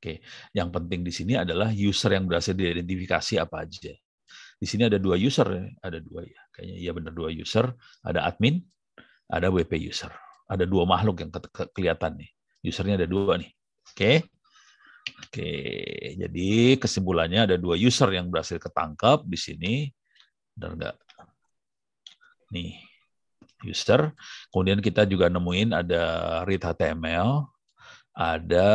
Oke, 0.00 0.24
yang 0.56 0.72
penting 0.72 1.04
di 1.04 1.12
sini 1.12 1.36
adalah 1.36 1.68
user 1.68 2.16
yang 2.16 2.24
berhasil 2.24 2.56
diidentifikasi 2.56 3.36
apa 3.36 3.68
aja. 3.68 3.92
Di 4.56 4.64
sini 4.64 4.88
ada 4.88 4.96
dua 4.96 5.20
user, 5.20 5.44
ada 5.84 6.00
dua 6.00 6.24
ya, 6.24 6.40
kayaknya 6.56 6.76
iya 6.80 6.92
benar 6.96 7.12
dua 7.12 7.28
user, 7.28 7.68
ada 8.00 8.24
admin, 8.24 8.64
ada 9.28 9.52
WP 9.52 9.76
user. 9.76 10.08
Ada 10.48 10.64
dua 10.64 10.88
makhluk 10.88 11.20
yang 11.20 11.28
ke 11.28 11.40
ke 11.52 11.62
kelihatan 11.76 12.16
nih. 12.16 12.30
Usernya 12.64 12.96
ada 12.96 13.04
dua 13.04 13.36
nih. 13.36 13.52
Oke. 13.92 14.12
Oke, 15.20 15.52
jadi 16.16 16.80
kesimpulannya 16.80 17.44
ada 17.44 17.56
dua 17.60 17.76
user 17.76 18.08
yang 18.16 18.32
berhasil 18.32 18.56
ketangkap 18.56 19.20
di 19.28 19.36
sini. 19.36 19.74
Benar 20.56 20.70
enggak? 20.80 20.96
Nih, 22.56 22.80
user. 23.68 24.16
Kemudian 24.48 24.80
kita 24.80 25.04
juga 25.04 25.28
nemuin 25.28 25.76
ada 25.76 26.02
read 26.48 26.64
HTML, 26.64 27.44
ada 28.20 28.68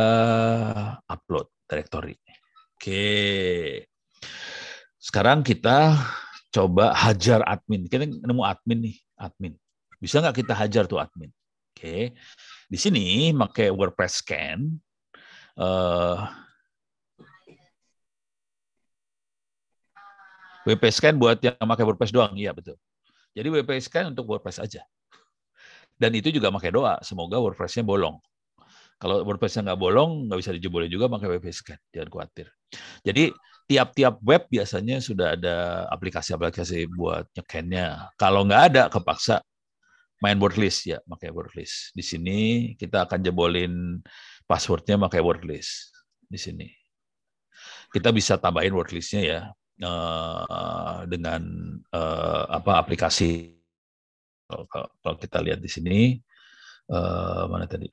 upload 1.06 1.46
directory. 1.70 2.18
Oke. 2.74 3.06
Sekarang 4.98 5.46
kita 5.46 5.94
coba 6.50 6.90
hajar 6.90 7.46
admin. 7.46 7.86
Kita 7.86 8.10
nemu 8.10 8.42
admin 8.42 8.90
nih, 8.90 8.96
admin. 9.14 9.54
Bisa 10.02 10.18
nggak 10.18 10.42
kita 10.42 10.52
hajar 10.58 10.90
tuh 10.90 10.98
admin? 10.98 11.30
Oke. 11.70 12.18
Di 12.66 12.78
sini 12.80 13.30
pakai 13.30 13.70
WordPress 13.70 14.26
scan. 14.26 14.66
Uh, 15.54 16.26
WP 20.66 20.82
scan 20.90 21.14
buat 21.14 21.38
yang 21.38 21.54
pakai 21.54 21.86
WordPress 21.86 22.10
doang, 22.10 22.34
iya 22.34 22.50
betul. 22.50 22.74
Jadi 23.30 23.46
WP 23.54 23.70
scan 23.78 24.10
untuk 24.10 24.26
WordPress 24.26 24.58
aja. 24.58 24.82
Dan 25.96 26.12
itu 26.18 26.34
juga 26.34 26.50
pakai 26.50 26.74
doa, 26.74 26.98
semoga 27.06 27.38
WordPress-nya 27.38 27.86
bolong. 27.86 28.18
Kalau 28.96 29.20
WordPress-nya 29.28 29.72
nggak 29.72 29.80
bolong, 29.80 30.26
nggak 30.28 30.38
bisa 30.40 30.52
dijebolin 30.56 30.88
juga 30.88 31.12
pakai 31.12 31.28
WP 31.36 31.46
scan, 31.52 31.80
jangan 31.92 32.08
khawatir. 32.08 32.46
Jadi 33.04 33.28
tiap-tiap 33.68 34.22
web 34.24 34.48
biasanya 34.48 35.04
sudah 35.04 35.36
ada 35.36 35.84
aplikasi-aplikasi 35.92 36.88
buat 36.96 37.28
nyekennya. 37.36 38.08
Kalau 38.16 38.48
nggak 38.48 38.62
ada, 38.72 38.82
kepaksa 38.88 39.44
main 40.24 40.40
wordlist 40.40 40.88
ya, 40.88 41.02
pakai 41.04 41.28
wordlist. 41.28 41.92
Di 41.92 42.00
sini 42.00 42.72
kita 42.80 43.04
akan 43.04 43.20
jebolin 43.20 44.00
passwordnya 44.48 44.96
pakai 44.96 45.20
wordlist. 45.20 45.92
Di 46.24 46.40
sini 46.40 46.66
kita 47.92 48.10
bisa 48.16 48.40
tambahin 48.40 48.72
wordlistnya 48.72 49.22
ya 49.22 49.40
uh, 49.84 51.04
dengan 51.04 51.42
uh, 51.92 52.44
apa 52.48 52.80
aplikasi 52.80 53.56
kalau, 54.46 55.16
kita 55.18 55.42
lihat 55.42 55.58
di 55.58 55.70
sini 55.70 55.98
uh, 56.92 57.50
mana 57.50 57.66
tadi 57.66 57.90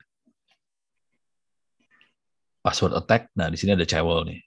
password 2.64 2.96
attack. 2.96 3.28
Nah 3.36 3.52
di 3.52 3.60
sini 3.60 3.76
ada 3.76 3.84
Cewel 3.84 4.24
nih. 4.24 4.40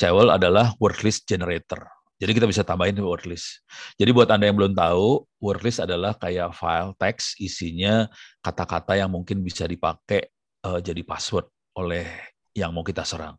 Cewel 0.00 0.32
adalah 0.32 0.72
wordlist 0.80 1.28
generator. 1.28 1.84
Jadi 2.16 2.36
kita 2.36 2.48
bisa 2.48 2.64
tambahin 2.64 2.96
wordlist. 3.00 3.64
Jadi 4.00 4.12
buat 4.12 4.28
Anda 4.28 4.48
yang 4.48 4.56
belum 4.56 4.72
tahu, 4.76 5.24
wordlist 5.40 5.84
adalah 5.84 6.16
kayak 6.16 6.56
file 6.56 6.96
teks 6.96 7.36
isinya 7.40 8.08
kata-kata 8.40 8.96
yang 8.96 9.12
mungkin 9.12 9.40
bisa 9.44 9.64
dipakai 9.68 10.28
uh, 10.64 10.80
jadi 10.80 11.00
password 11.04 11.48
oleh 11.76 12.08
yang 12.54 12.74
mau 12.74 12.82
kita 12.82 13.06
serang. 13.06 13.38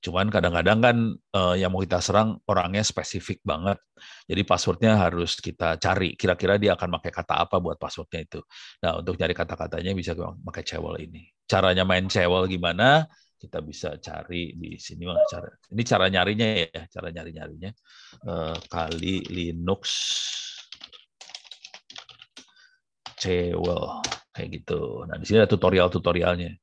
Cuman 0.00 0.28
kadang-kadang 0.28 0.78
kan 0.80 0.96
uh, 1.36 1.56
yang 1.56 1.72
mau 1.72 1.80
kita 1.80 2.00
serang 2.00 2.40
orangnya 2.48 2.84
spesifik 2.84 3.40
banget. 3.44 3.80
Jadi 4.28 4.42
passwordnya 4.44 4.96
harus 4.96 5.40
kita 5.40 5.76
cari. 5.80 6.16
Kira-kira 6.16 6.56
dia 6.56 6.76
akan 6.76 7.00
pakai 7.00 7.12
kata 7.12 7.34
apa 7.48 7.56
buat 7.60 7.76
passwordnya 7.80 8.20
itu. 8.24 8.40
Nah 8.84 9.00
untuk 9.00 9.16
cari 9.16 9.32
kata-katanya 9.32 9.92
bisa 9.96 10.12
pakai 10.16 10.64
cewel 10.64 10.96
ini. 11.00 11.24
Caranya 11.48 11.84
main 11.84 12.08
cewel 12.08 12.48
gimana? 12.48 13.04
Kita 13.40 13.64
bisa 13.64 13.96
cari 13.96 14.52
di 14.52 14.76
sini. 14.76 15.08
Cara, 15.08 15.48
ini 15.72 15.82
cara 15.84 16.06
nyarinya 16.12 16.48
ya, 16.60 16.82
cara 16.92 17.08
nyari-nyarinya. 17.08 17.70
Uh, 18.28 18.56
kali 18.68 19.24
Linux 19.28 19.80
cewel 23.16 24.00
kayak 24.32 24.48
gitu. 24.60 25.04
Nah 25.04 25.16
di 25.20 25.24
sini 25.28 25.44
ada 25.44 25.48
tutorial-tutorialnya. 25.48 26.56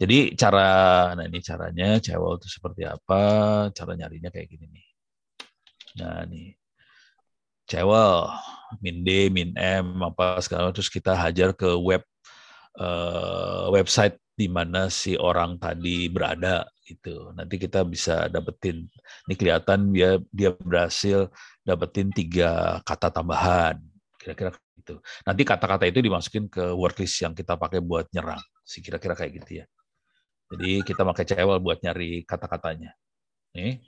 Jadi 0.00 0.34
cara, 0.34 0.68
nah 1.14 1.24
ini 1.28 1.38
caranya 1.44 2.00
cewek 2.02 2.42
itu 2.42 2.48
seperti 2.50 2.82
apa, 2.88 3.22
cara 3.70 3.92
nyarinya 3.94 4.30
kayak 4.34 4.48
gini 4.50 4.66
nih. 4.66 4.86
Nah 6.02 6.26
nih, 6.26 6.48
cewek, 7.70 8.22
min 8.82 8.96
D, 9.06 9.08
min 9.30 9.50
M, 9.54 10.00
apa 10.02 10.40
segala 10.42 10.74
terus 10.74 10.90
kita 10.90 11.14
hajar 11.14 11.54
ke 11.54 11.70
web 11.78 12.02
uh, 12.80 13.68
website 13.70 14.18
di 14.32 14.48
mana 14.48 14.88
si 14.88 15.14
orang 15.14 15.60
tadi 15.60 16.08
berada 16.08 16.64
gitu. 16.82 17.30
Nanti 17.36 17.60
kita 17.60 17.84
bisa 17.86 18.26
dapetin. 18.32 18.88
Ini 19.28 19.34
kelihatan 19.36 19.92
dia 19.92 20.18
dia 20.32 20.50
berhasil 20.56 21.28
dapetin 21.62 22.10
tiga 22.10 22.80
kata 22.82 23.12
tambahan. 23.12 23.78
Kira-kira 24.18 24.50
gitu. 24.78 24.98
Nanti 25.22 25.42
kata-kata 25.46 25.84
itu 25.86 26.02
dimasukin 26.02 26.50
ke 26.50 26.74
wordlist 26.74 27.22
yang 27.22 27.36
kita 27.36 27.54
pakai 27.54 27.78
buat 27.78 28.08
nyerang. 28.10 28.42
Si 28.64 28.82
kira-kira 28.82 29.14
kayak 29.14 29.32
gitu 29.42 29.62
ya. 29.62 29.66
Jadi 30.52 30.84
kita 30.84 31.00
pakai 31.08 31.24
cewel 31.24 31.58
buat 31.64 31.80
nyari 31.80 32.28
kata-katanya. 32.28 32.92
Nih. 33.56 33.80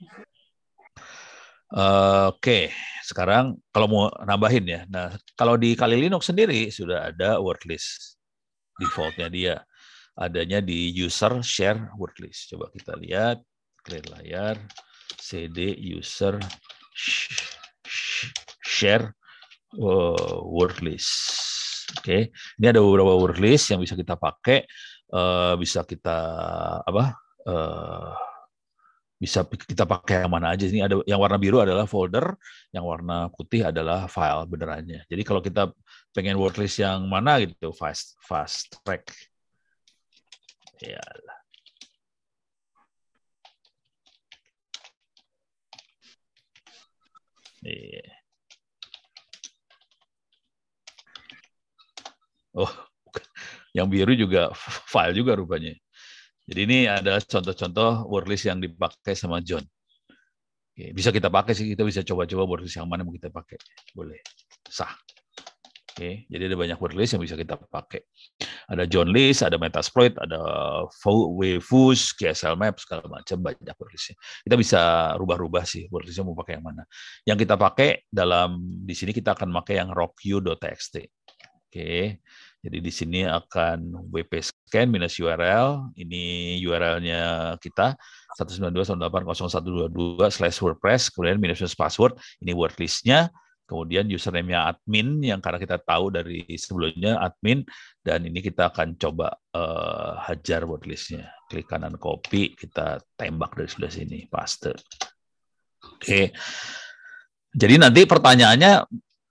Oke, 2.31 2.71
sekarang 3.05 3.61
kalau 3.69 3.87
mau 3.91 4.05
nambahin 4.25 4.65
ya. 4.65 4.81
Nah, 4.89 5.13
kalau 5.37 5.61
di 5.61 5.77
Kali 5.77 6.01
Linux 6.01 6.31
sendiri 6.33 6.73
sudah 6.73 7.13
ada 7.13 7.37
word 7.43 7.61
list. 7.69 8.17
Defaultnya 8.81 9.29
dia. 9.29 9.57
Adanya 10.15 10.63
di 10.63 10.95
user 10.95 11.43
share 11.43 11.91
word 11.99 12.17
list. 12.23 12.49
Coba 12.49 12.71
kita 12.73 12.97
lihat. 12.97 13.43
Clear 13.85 14.07
layar. 14.15 14.57
CD 15.21 15.75
user 15.77 16.41
share 18.63 19.13
uh, 19.77 20.41
word 20.47 20.79
list. 20.81 21.13
Oke, 22.01 22.33
ini 22.59 22.67
ada 22.67 22.81
beberapa 22.81 23.13
word 23.19 23.39
list 23.43 23.71
yang 23.71 23.83
bisa 23.83 23.93
kita 23.95 24.17
pakai 24.17 24.65
uh, 25.15 25.55
bisa 25.57 25.87
kita 25.87 26.19
apa 26.83 27.05
uh, 27.47 28.13
bisa 29.15 29.47
kita 29.47 29.89
pakai 29.89 30.27
yang 30.27 30.33
mana 30.35 30.53
aja. 30.53 30.67
Ini 30.69 30.85
ada 30.85 31.01
yang 31.09 31.23
warna 31.23 31.39
biru 31.41 31.63
adalah 31.63 31.87
folder 31.89 32.35
yang 32.75 32.85
warna 32.85 33.31
putih 33.33 33.71
adalah 33.71 34.11
file 34.11 34.45
benerannya. 34.51 35.07
Jadi 35.09 35.23
kalau 35.25 35.41
kita 35.41 35.71
pengen 36.13 36.37
wordlist 36.37 36.83
yang 36.83 37.07
mana 37.09 37.41
gitu 37.41 37.73
fast 37.73 38.19
fast 38.21 38.77
track. 38.85 39.09
Ya. 40.83 41.01
Yeah. 47.65 48.13
Oh, 52.55 52.71
yang 53.75 53.91
biru 53.91 54.15
juga 54.15 54.55
file 54.93 55.13
juga 55.13 55.35
rupanya. 55.35 55.75
Jadi 56.45 56.61
ini 56.65 56.79
ada 56.87 57.19
contoh-contoh 57.19 58.07
wordlist 58.07 58.47
yang 58.47 58.63
dipakai 58.63 59.17
sama 59.17 59.41
John. 59.41 59.65
Oke, 60.75 60.91
bisa 60.93 61.11
kita 61.15 61.31
pakai 61.31 61.53
sih, 61.57 61.73
kita 61.73 61.83
bisa 61.87 62.03
coba-coba 62.03 62.43
wordlist 62.45 62.77
yang 62.79 62.87
mana 62.87 63.03
mau 63.03 63.15
kita 63.15 63.33
pakai. 63.33 63.59
Boleh, 63.97 64.21
sah. 64.69 64.93
Oke, 65.95 66.27
jadi 66.27 66.51
ada 66.51 66.59
banyak 66.59 66.75
wordlist 66.83 67.15
yang 67.15 67.23
bisa 67.23 67.39
kita 67.39 67.55
pakai. 67.55 68.03
Ada 68.67 68.83
John 68.91 69.15
List, 69.15 69.47
ada 69.47 69.55
Metasploit, 69.55 70.19
ada 70.19 70.43
Wefus, 71.39 72.11
KSL 72.19 72.59
Map, 72.59 72.83
segala 72.83 73.07
macam 73.07 73.39
banyak 73.39 73.77
wordlistnya. 73.79 74.19
Kita 74.43 74.59
bisa 74.59 74.81
rubah-rubah 75.15 75.63
sih 75.63 75.87
wordlistnya 75.87 76.27
mau 76.27 76.35
pakai 76.35 76.59
yang 76.59 76.67
mana. 76.67 76.83
Yang 77.23 77.47
kita 77.47 77.55
pakai 77.55 78.11
dalam 78.11 78.59
di 78.83 78.91
sini 78.99 79.15
kita 79.15 79.39
akan 79.39 79.55
pakai 79.63 79.75
yang 79.79 79.95
rocku.txt. 79.95 80.95
Oke, 81.71 82.19
jadi 82.65 82.81
di 82.81 82.89
sini 82.89 83.29
akan 83.29 84.09
WP 84.09 84.41
scan 84.41 84.89
minus 84.89 85.21
URL. 85.21 85.93
Ini 86.01 86.57
URL-nya 86.65 87.53
kita 87.61 87.93
192.168.0122 88.41 90.33
slash 90.33 90.65
WordPress. 90.65 91.13
Kemudian 91.13 91.37
minus 91.37 91.77
password. 91.77 92.17
Ini 92.41 92.57
word 92.57 92.73
list-nya. 92.81 93.29
Kemudian 93.69 94.09
username-nya 94.09 94.73
admin 94.73 95.21
yang 95.25 95.45
karena 95.45 95.61
kita 95.61 95.77
tahu 95.77 96.09
dari 96.13 96.45
sebelumnya 96.57 97.21
admin 97.21 97.65
dan 98.01 98.25
ini 98.25 98.45
kita 98.45 98.73
akan 98.73 98.97
coba 98.97 99.37
uh, 99.53 100.25
hajar 100.25 100.65
word 100.65 100.89
list-nya. 100.89 101.29
Klik 101.49 101.69
kanan 101.69 102.01
copy, 102.01 102.57
kita 102.57 103.01
tembak 103.13 103.61
dari 103.61 103.69
sebelah 103.69 103.93
sini, 103.93 104.25
paste. 104.25 104.73
Oke. 105.85 106.33
Jadi 107.53 107.75
nanti 107.77 108.09
pertanyaannya 108.09 108.73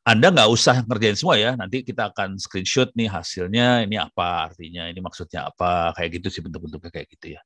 anda 0.03 0.35
nggak 0.35 0.51
usah 0.51 0.84
ngerjain 0.84 1.15
semua 1.15 1.39
ya. 1.39 1.55
Nanti 1.55 1.80
kita 1.80 2.11
akan 2.11 2.35
screenshot 2.35 2.91
nih 2.91 3.07
hasilnya. 3.07 3.88
Ini 3.88 4.03
apa 4.03 4.51
artinya? 4.51 4.91
Ini 4.91 4.99
maksudnya 4.99 5.47
apa? 5.47 5.95
Kayak 5.95 6.19
gitu 6.19 6.27
sih 6.27 6.41
bentuk-bentuknya 6.43 6.91
kayak 6.91 7.07
gitu 7.15 7.39
ya. 7.39 7.41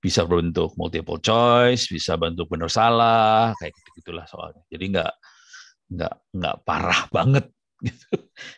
Bisa 0.00 0.24
berbentuk 0.24 0.72
multiple 0.80 1.20
choice, 1.20 1.92
bisa 1.92 2.16
bentuk 2.16 2.48
benar 2.48 2.72
salah, 2.72 3.52
kayak 3.60 3.76
gitu 3.76 3.88
gitulah 4.00 4.24
soalnya. 4.24 4.64
Jadi 4.72 4.84
nggak 4.96 5.12
nggak 5.92 6.14
nggak 6.40 6.56
parah 6.64 7.02
banget 7.16 7.44
gitu. 7.84 8.08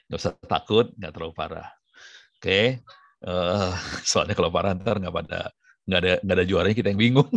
Nggak 0.07 0.19
usah 0.23 0.33
takut, 0.47 0.87
nggak 0.95 1.11
terlalu 1.11 1.35
parah. 1.35 1.69
Oke. 2.39 2.79
Uh, 3.23 3.75
soalnya 4.07 4.39
kalau 4.39 4.51
parah 4.55 4.75
ntar 4.79 4.99
nggak 5.03 5.15
pada 5.15 5.51
nggak 5.87 5.99
ada 5.99 6.13
nggak 6.23 6.37
ada 6.39 6.47
juaranya 6.47 6.77
kita 6.79 6.89
yang 6.95 7.03
bingung. 7.11 7.31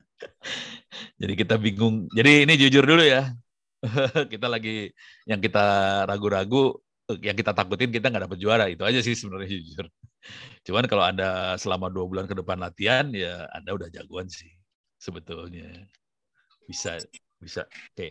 Jadi 1.20 1.32
kita 1.36 1.60
bingung. 1.60 2.08
Jadi 2.16 2.48
ini 2.48 2.56
jujur 2.56 2.84
dulu 2.88 3.04
ya 3.04 3.28
kita 4.32 4.46
lagi 4.48 4.90
yang 5.28 5.40
kita 5.40 5.64
ragu-ragu, 6.08 6.76
yang 7.22 7.36
kita 7.38 7.54
takutin 7.54 7.92
kita 7.92 8.10
nggak 8.10 8.24
dapat 8.30 8.38
juara. 8.40 8.64
Itu 8.66 8.82
aja 8.82 8.98
sih 9.04 9.14
sebenarnya 9.14 9.48
jujur. 9.62 9.86
Cuman 10.66 10.84
kalau 10.90 11.04
anda 11.06 11.54
selama 11.60 11.86
dua 11.92 12.04
bulan 12.08 12.26
ke 12.26 12.34
depan 12.34 12.58
latihan 12.58 13.06
ya 13.14 13.46
anda 13.54 13.76
udah 13.76 13.88
jagoan 13.92 14.26
sih 14.26 14.50
sebetulnya. 14.98 15.86
Bisa 16.66 16.98
bisa. 17.38 17.68
Oke. 17.68 18.10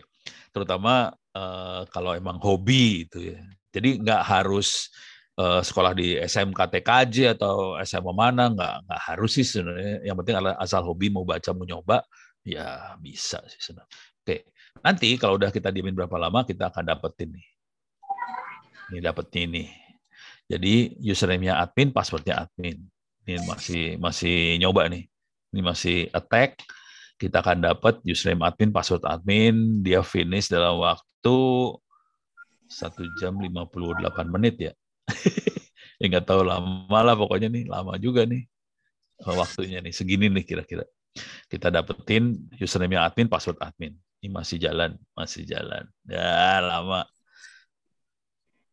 terutama 0.50 1.14
uh, 1.36 1.82
kalau 1.92 2.16
emang 2.16 2.40
hobi 2.40 3.06
itu 3.06 3.34
ya. 3.34 3.40
Jadi 3.74 4.00
nggak 4.00 4.22
harus 4.24 4.88
uh, 5.36 5.60
sekolah 5.60 5.92
di 5.92 6.16
SMK 6.16 6.56
TKJ 6.56 7.36
atau 7.36 7.76
SMA 7.84 8.12
mana 8.16 8.48
nggak 8.48 8.74
nggak 8.88 9.02
harus 9.12 9.36
sih 9.36 9.44
sebenarnya. 9.44 10.08
Yang 10.08 10.16
penting 10.24 10.34
asal 10.56 10.80
hobi 10.86 11.12
mau 11.12 11.28
baca 11.28 11.50
mau 11.52 11.68
nyoba 11.68 12.00
ya 12.46 12.96
bisa 12.96 13.42
sih 13.50 13.60
sebenarnya. 13.60 13.92
Oke 14.24 14.55
nanti 14.86 15.18
kalau 15.18 15.34
udah 15.34 15.50
kita 15.50 15.74
diemin 15.74 15.98
berapa 15.98 16.14
lama 16.14 16.46
kita 16.46 16.70
akan 16.70 16.86
dapetin 16.86 17.34
nih. 17.34 17.46
Ini 18.94 19.02
dapetnya 19.02 19.40
ini. 19.50 19.64
Jadi 20.46 20.94
username-nya 21.02 21.58
admin 21.58 21.90
passwordnya 21.90 22.46
admin. 22.46 22.78
Ini 23.26 23.42
masih 23.50 23.84
masih 23.98 24.62
nyoba 24.62 24.86
nih. 24.86 25.10
Ini 25.50 25.60
masih 25.66 25.98
attack. 26.14 26.62
Kita 27.18 27.42
akan 27.42 27.66
dapat 27.66 27.98
username 28.06 28.46
admin 28.46 28.70
password 28.70 29.02
admin. 29.10 29.82
Dia 29.82 30.06
finish 30.06 30.46
dalam 30.46 30.78
waktu 30.78 31.38
satu 32.70 33.02
jam 33.18 33.42
58 33.42 34.06
menit 34.30 34.70
ya. 34.70 34.72
Ya 35.96 36.12
nggak 36.12 36.28
tahu 36.28 36.44
lama 36.44 37.00
lah 37.00 37.16
pokoknya 37.16 37.48
nih. 37.48 37.72
Lama 37.72 37.96
juga 37.96 38.28
nih 38.28 38.44
waktunya 39.24 39.80
nih. 39.80 39.96
Segini 39.96 40.28
nih 40.28 40.44
kira-kira. 40.44 40.84
Kita 41.48 41.72
dapetin 41.72 42.36
username 42.60 43.00
admin 43.00 43.32
password 43.32 43.56
admin 43.64 43.96
ini 44.20 44.28
masih 44.32 44.56
jalan 44.60 44.96
masih 45.12 45.42
jalan. 45.44 45.84
Ya 46.08 46.60
lama. 46.62 47.04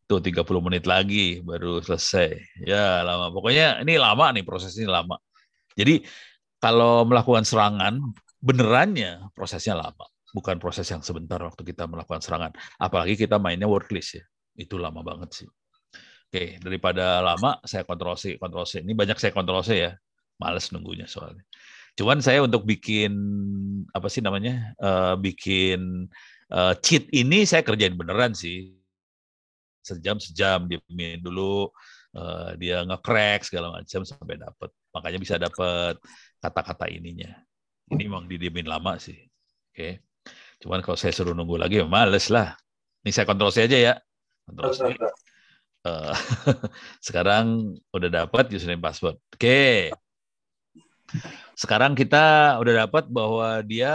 Tuh 0.04 0.20
30 0.20 0.44
menit 0.60 0.84
lagi 0.84 1.40
baru 1.40 1.80
selesai. 1.80 2.36
Ya 2.64 3.00
lama. 3.04 3.32
Pokoknya 3.32 3.80
ini 3.84 3.96
lama 3.96 4.32
nih 4.36 4.44
prosesnya 4.44 4.88
lama. 4.88 5.16
Jadi 5.74 6.04
kalau 6.60 7.04
melakukan 7.08 7.44
serangan 7.44 8.00
benerannya 8.40 9.32
prosesnya 9.32 9.76
lama. 9.76 10.06
Bukan 10.34 10.58
proses 10.58 10.90
yang 10.90 11.00
sebentar 11.00 11.38
waktu 11.38 11.62
kita 11.62 11.86
melakukan 11.86 12.18
serangan. 12.18 12.50
Apalagi 12.76 13.14
kita 13.14 13.38
mainnya 13.38 13.70
worklist 13.70 14.18
ya. 14.18 14.24
Itu 14.58 14.76
lama 14.82 15.00
banget 15.00 15.30
sih. 15.44 15.48
Oke, 16.34 16.58
daripada 16.58 17.22
lama 17.22 17.62
saya 17.62 17.86
kontrol 17.86 18.18
C, 18.18 18.34
kontrol 18.42 18.66
C. 18.66 18.82
Ini 18.82 18.90
banyak 18.90 19.14
saya 19.22 19.30
kontrol 19.30 19.62
C 19.62 19.86
ya. 19.86 19.94
Males 20.42 20.74
nunggunya 20.74 21.06
soalnya. 21.06 21.46
Cuman 21.94 22.18
saya 22.18 22.42
untuk 22.42 22.66
bikin 22.66 23.14
apa 23.94 24.10
sih 24.10 24.18
namanya? 24.18 24.74
Uh, 24.82 25.14
bikin 25.14 26.10
uh, 26.50 26.74
cheat 26.82 27.06
ini 27.14 27.46
saya 27.46 27.62
kerjain 27.62 27.94
beneran 27.94 28.34
sih. 28.34 28.74
Sejam 29.84 30.18
sejam 30.18 30.66
diemin 30.66 31.20
dulu 31.22 31.70
uh, 32.18 32.56
dia 32.58 32.82
nge-crack 32.82 33.46
segala 33.46 33.70
macam 33.70 34.02
sampai 34.02 34.42
dapat. 34.42 34.70
Makanya 34.90 35.18
bisa 35.22 35.34
dapat 35.38 35.98
kata-kata 36.42 36.90
ininya. 36.90 37.30
Ini 37.94 38.10
memang 38.10 38.26
didiemin 38.26 38.66
lama 38.66 38.98
sih. 38.98 39.18
Oke. 39.70 40.02
Cuman 40.58 40.82
kalau 40.82 40.98
saya 40.98 41.14
suruh 41.14 41.36
nunggu 41.36 41.60
lagi 41.60 41.78
ya 41.78 41.86
males 41.86 42.26
lah. 42.32 42.58
Ini 43.04 43.10
saya 43.12 43.28
kontrol 43.28 43.52
C 43.52 43.68
aja 43.68 43.78
ya. 43.78 43.94
Kontrol 44.48 44.72
C. 44.74 44.82
Uh, 45.84 46.16
sekarang 47.06 47.76
udah 47.92 48.08
dapat 48.08 48.50
username 48.50 48.80
password. 48.80 49.20
Oke. 49.30 49.92
Okay. 51.12 51.34
Sekarang 51.54 51.94
kita 51.94 52.56
udah 52.58 52.86
dapat 52.86 53.06
bahwa 53.06 53.62
dia 53.62 53.92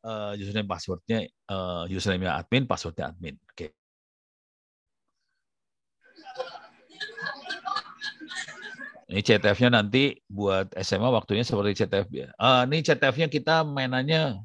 uh, 0.00 0.32
username 0.36 0.68
passwordnya 0.68 1.28
uh, 1.48 1.84
username 1.88 2.28
admin, 2.28 2.64
passwordnya 2.64 3.12
admin. 3.12 3.36
Oke. 3.48 3.68
Okay. 3.68 3.70
Ini 9.12 9.20
CTF-nya 9.20 9.76
nanti 9.76 10.16
buat 10.24 10.72
SMA 10.80 11.12
waktunya 11.12 11.44
seperti 11.44 11.84
CTF. 11.84 12.08
Uh, 12.40 12.64
ini 12.64 12.80
CTF-nya 12.80 13.28
kita 13.28 13.60
mainannya 13.60 14.40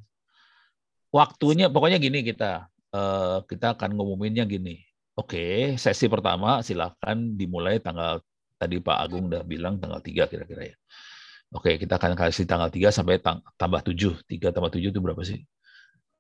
waktunya 1.16 1.72
pokoknya 1.72 1.98
gini 2.04 2.20
kita. 2.22 2.68
Uh, 2.88 3.44
kita 3.48 3.76
akan 3.76 4.00
ngumuminnya 4.00 4.48
gini 4.48 4.88
Oke, 5.18 5.74
sesi 5.82 6.06
pertama 6.06 6.62
silakan 6.62 7.34
dimulai 7.34 7.82
tanggal 7.82 8.22
tadi 8.54 8.78
Pak 8.78 8.98
Agung 9.02 9.26
udah 9.34 9.42
bilang 9.42 9.82
tanggal 9.82 9.98
3 9.98 10.30
kira-kira 10.30 10.70
ya. 10.70 10.76
Oke, 11.56 11.80
kita 11.80 11.96
akan 11.96 12.14
kasih 12.18 12.44
tanggal 12.44 12.68
3 12.68 12.92
sampai 12.92 13.24
tang 13.24 13.40
tambah 13.56 13.80
7. 13.84 14.20
3 14.28 14.52
tambah 14.52 14.72
7 14.72 14.92
itu 14.92 15.00
berapa 15.00 15.22
sih? 15.24 15.40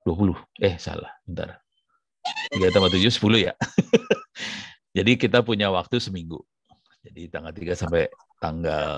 20. 0.07 0.35
Eh, 0.63 0.79
salah. 0.79 1.11
Bentar. 1.27 1.59
3 2.51 2.71
tambah 2.71 2.91
7 2.91 3.11
10 3.11 3.51
ya. 3.51 3.53
Jadi 4.97 5.19
kita 5.19 5.43
punya 5.43 5.67
waktu 5.67 5.99
seminggu. 5.99 6.39
Jadi 7.03 7.27
tanggal 7.27 7.51
3 7.51 7.75
sampai 7.75 8.07
tanggal 8.39 8.95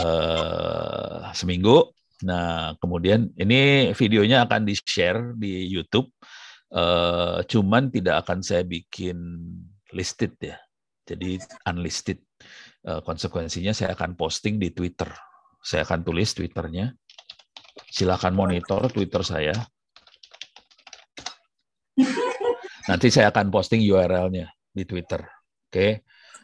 uh, 0.00 1.28
seminggu. 1.36 1.92
Nah, 2.24 2.78
kemudian 2.78 3.28
ini 3.36 3.92
videonya 3.92 4.48
akan 4.48 4.64
di-share 4.64 5.36
di 5.36 5.68
YouTube 5.68 6.08
Uh, 6.72 7.44
cuman 7.52 7.92
tidak 7.92 8.24
akan 8.24 8.40
saya 8.40 8.64
bikin 8.64 9.44
listed 9.92 10.32
ya. 10.40 10.56
Jadi 11.04 11.36
unlisted. 11.68 12.16
Uh, 12.82 12.98
konsekuensinya 13.06 13.70
saya 13.70 13.94
akan 13.94 14.18
posting 14.18 14.58
di 14.58 14.74
Twitter. 14.74 15.06
Saya 15.62 15.86
akan 15.86 16.02
tulis 16.02 16.34
Twitternya. 16.34 16.90
Silakan 17.86 18.34
monitor 18.34 18.90
Twitter 18.90 19.22
saya. 19.22 19.54
Nanti 22.90 23.14
saya 23.14 23.30
akan 23.30 23.54
posting 23.54 23.86
URL-nya 23.86 24.50
di 24.74 24.82
Twitter. 24.82 25.22
Oke. 25.22 25.70
Okay? 25.70 25.90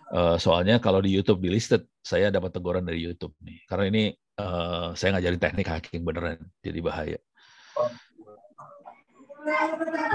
Uh, 0.08 0.40
soalnya 0.40 0.80
kalau 0.80 1.04
di 1.04 1.12
YouTube 1.12 1.44
di 1.44 1.52
listed, 1.52 1.84
saya 2.00 2.32
dapat 2.32 2.54
teguran 2.54 2.86
dari 2.86 3.02
YouTube 3.02 3.34
nih. 3.44 3.66
Karena 3.68 3.84
ini 3.90 4.02
uh, 4.40 4.96
saya 4.96 5.18
ngajarin 5.18 5.42
teknik 5.42 5.68
hacking 5.68 6.06
beneran, 6.06 6.40
jadi 6.64 6.80
bahaya. 6.80 7.20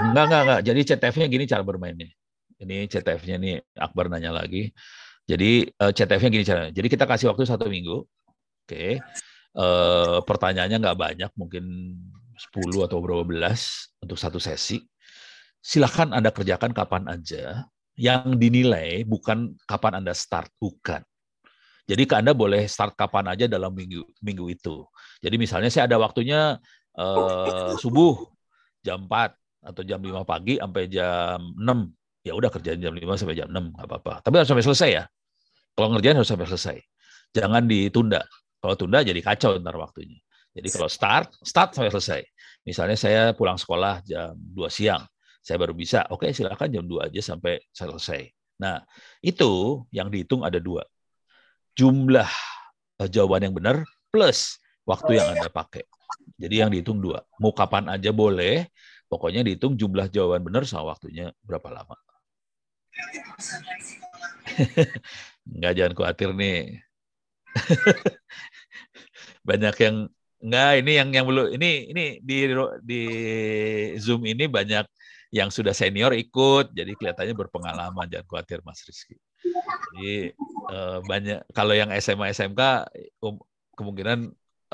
Enggak, 0.02 0.24
enggak, 0.26 0.42
enggak. 0.42 0.60
Jadi 0.66 0.80
CTF-nya 0.82 1.26
gini 1.30 1.44
cara 1.46 1.62
bermainnya. 1.62 2.10
Ini 2.58 2.90
CTF-nya 2.90 3.36
nih 3.38 3.54
Akbar 3.78 4.10
nanya 4.10 4.34
lagi. 4.34 4.72
Jadi 5.24 5.72
uh, 5.80 5.88
eh, 5.88 5.92
CTF-nya 5.92 6.30
gini 6.30 6.44
cara. 6.44 6.64
Jadi 6.68 6.86
kita 6.88 7.04
kasih 7.08 7.32
waktu 7.32 7.48
satu 7.48 7.68
minggu. 7.68 8.04
Oke. 8.04 8.68
Okay. 8.68 8.92
Uh, 9.54 10.18
pertanyaannya 10.26 10.82
nggak 10.82 10.98
banyak, 10.98 11.30
mungkin 11.38 11.64
10 12.34 12.90
atau 12.90 12.98
berapa 12.98 13.22
belas 13.22 13.88
untuk 14.02 14.18
satu 14.18 14.42
sesi. 14.42 14.82
Silahkan 15.64 16.12
Anda 16.12 16.34
kerjakan 16.34 16.74
kapan 16.76 17.08
aja. 17.08 17.64
Yang 17.94 18.42
dinilai 18.42 19.06
bukan 19.06 19.54
kapan 19.70 20.02
Anda 20.02 20.12
start, 20.18 20.50
bukan. 20.58 21.00
Jadi 21.84 22.02
Anda 22.10 22.34
boleh 22.34 22.66
start 22.66 22.98
kapan 22.98 23.30
aja 23.30 23.44
dalam 23.46 23.70
minggu 23.70 24.02
minggu 24.24 24.44
itu. 24.50 24.82
Jadi 25.20 25.36
misalnya 25.36 25.70
saya 25.70 25.84
ada 25.86 26.00
waktunya 26.00 26.58
uh, 26.96 27.76
subuh 27.76 28.24
jam 28.80 29.04
4 29.06 29.70
atau 29.70 29.82
jam 29.84 30.00
5 30.00 30.24
pagi 30.24 30.56
sampai 30.56 30.84
jam 30.88 31.38
6. 31.54 32.03
Ya 32.24 32.32
udah 32.32 32.48
kerjain 32.48 32.80
jam 32.80 32.96
5 32.96 33.20
sampai 33.20 33.36
jam 33.36 33.52
6, 33.52 33.76
nggak 33.76 33.84
apa-apa. 33.84 34.24
Tapi 34.24 34.34
harus 34.40 34.48
sampai 34.48 34.64
selesai 34.64 34.90
ya. 34.90 35.04
Kalau 35.76 35.88
ngerjain 35.92 36.16
harus 36.16 36.30
sampai 36.30 36.48
selesai. 36.48 36.76
Jangan 37.36 37.68
ditunda. 37.68 38.24
Kalau 38.64 38.74
tunda 38.80 39.04
jadi 39.04 39.20
kacau 39.20 39.60
ntar 39.60 39.76
waktunya. 39.76 40.18
Jadi 40.56 40.68
kalau 40.72 40.88
start, 40.88 41.36
start 41.44 41.76
sampai 41.76 41.92
selesai. 41.92 42.20
Misalnya 42.64 42.96
saya 42.96 43.22
pulang 43.36 43.60
sekolah 43.60 44.00
jam 44.08 44.32
2 44.32 44.72
siang, 44.72 45.04
saya 45.44 45.60
baru 45.60 45.76
bisa, 45.76 46.08
oke 46.08 46.32
silakan 46.32 46.72
jam 46.72 46.84
2 46.88 47.12
aja 47.12 47.20
sampai 47.20 47.60
selesai. 47.76 48.24
Nah, 48.62 48.80
itu 49.18 49.82
yang 49.90 50.08
dihitung 50.10 50.46
ada 50.46 50.62
dua. 50.62 50.86
Jumlah 51.74 52.30
eh, 53.02 53.08
jawaban 53.10 53.50
yang 53.50 53.54
benar 53.54 53.82
plus 54.14 54.62
waktu 54.86 55.18
yang 55.18 55.34
Anda 55.34 55.50
pakai. 55.50 55.82
Jadi 56.38 56.54
yang 56.62 56.70
dihitung 56.70 57.02
dua. 57.02 57.22
Mau 57.42 57.50
kapan 57.50 57.90
aja 57.90 58.14
boleh, 58.14 58.70
pokoknya 59.10 59.42
dihitung 59.42 59.74
jumlah 59.74 60.06
jawaban 60.10 60.46
benar 60.46 60.62
sama 60.70 60.94
waktunya 60.94 61.34
berapa 61.42 61.66
lama. 61.74 61.98
Enggak, 65.44 65.72
jangan 65.76 65.92
khawatir 65.94 66.28
nih. 66.34 66.58
banyak 69.48 69.76
yang 69.78 69.96
enggak 70.42 70.72
ini 70.82 70.92
yang 70.98 71.08
yang 71.14 71.26
belum 71.28 71.46
ini 71.54 71.70
ini 71.94 72.04
di 72.18 72.38
di 72.82 73.02
Zoom 74.02 74.26
ini 74.26 74.50
banyak 74.50 74.84
yang 75.34 75.50
sudah 75.50 75.74
senior 75.74 76.14
ikut 76.14 76.74
jadi 76.74 76.94
kelihatannya 76.94 77.34
berpengalaman 77.34 78.06
jangan 78.10 78.26
khawatir 78.26 78.58
Mas 78.62 78.82
Rizky. 78.86 79.18
Jadi 79.94 80.32
eh, 80.70 80.98
banyak 81.04 81.38
kalau 81.52 81.74
yang 81.74 81.90
SMA 81.98 82.32
SMK 82.32 82.90
um, 83.22 83.38
kemungkinan 83.74 84.30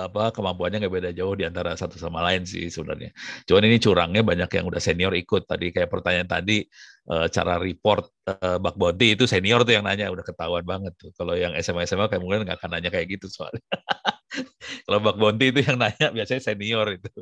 apa 0.09 0.33
kemampuannya 0.33 0.81
nggak 0.81 0.95
beda 0.95 1.11
jauh 1.13 1.37
di 1.37 1.45
antara 1.45 1.77
satu 1.77 2.01
sama 2.01 2.25
lain 2.25 2.49
sih 2.49 2.73
sebenarnya. 2.73 3.13
Cuman 3.45 3.63
ini 3.69 3.77
curangnya 3.77 4.23
banyak 4.25 4.49
yang 4.57 4.65
udah 4.71 4.81
senior 4.81 5.13
ikut. 5.13 5.45
Tadi 5.45 5.69
kayak 5.75 5.91
pertanyaan 5.93 6.29
tadi 6.31 6.65
eh, 7.11 7.27
cara 7.29 7.61
report 7.61 8.09
uh, 8.31 8.57
bug 8.63 8.77
bounty 8.81 9.19
itu 9.19 9.27
senior 9.29 9.67
tuh 9.67 9.75
yang 9.77 9.85
nanya 9.85 10.09
udah 10.09 10.25
ketahuan 10.25 10.65
banget 10.65 10.95
tuh. 10.97 11.11
Kalau 11.13 11.37
yang 11.37 11.53
SMA 11.61 11.85
SMA 11.85 12.09
kayak 12.09 12.23
mungkin 12.23 12.49
nggak 12.49 12.59
akan 12.63 12.71
nanya 12.79 12.91
kayak 12.95 13.21
gitu 13.21 13.27
soalnya. 13.29 13.61
Kalau 14.87 14.99
bug 15.05 15.17
bounty 15.21 15.53
itu 15.53 15.61
yang 15.67 15.77
nanya 15.77 16.09
biasanya 16.17 16.43
senior 16.43 16.87
itu. 16.97 17.11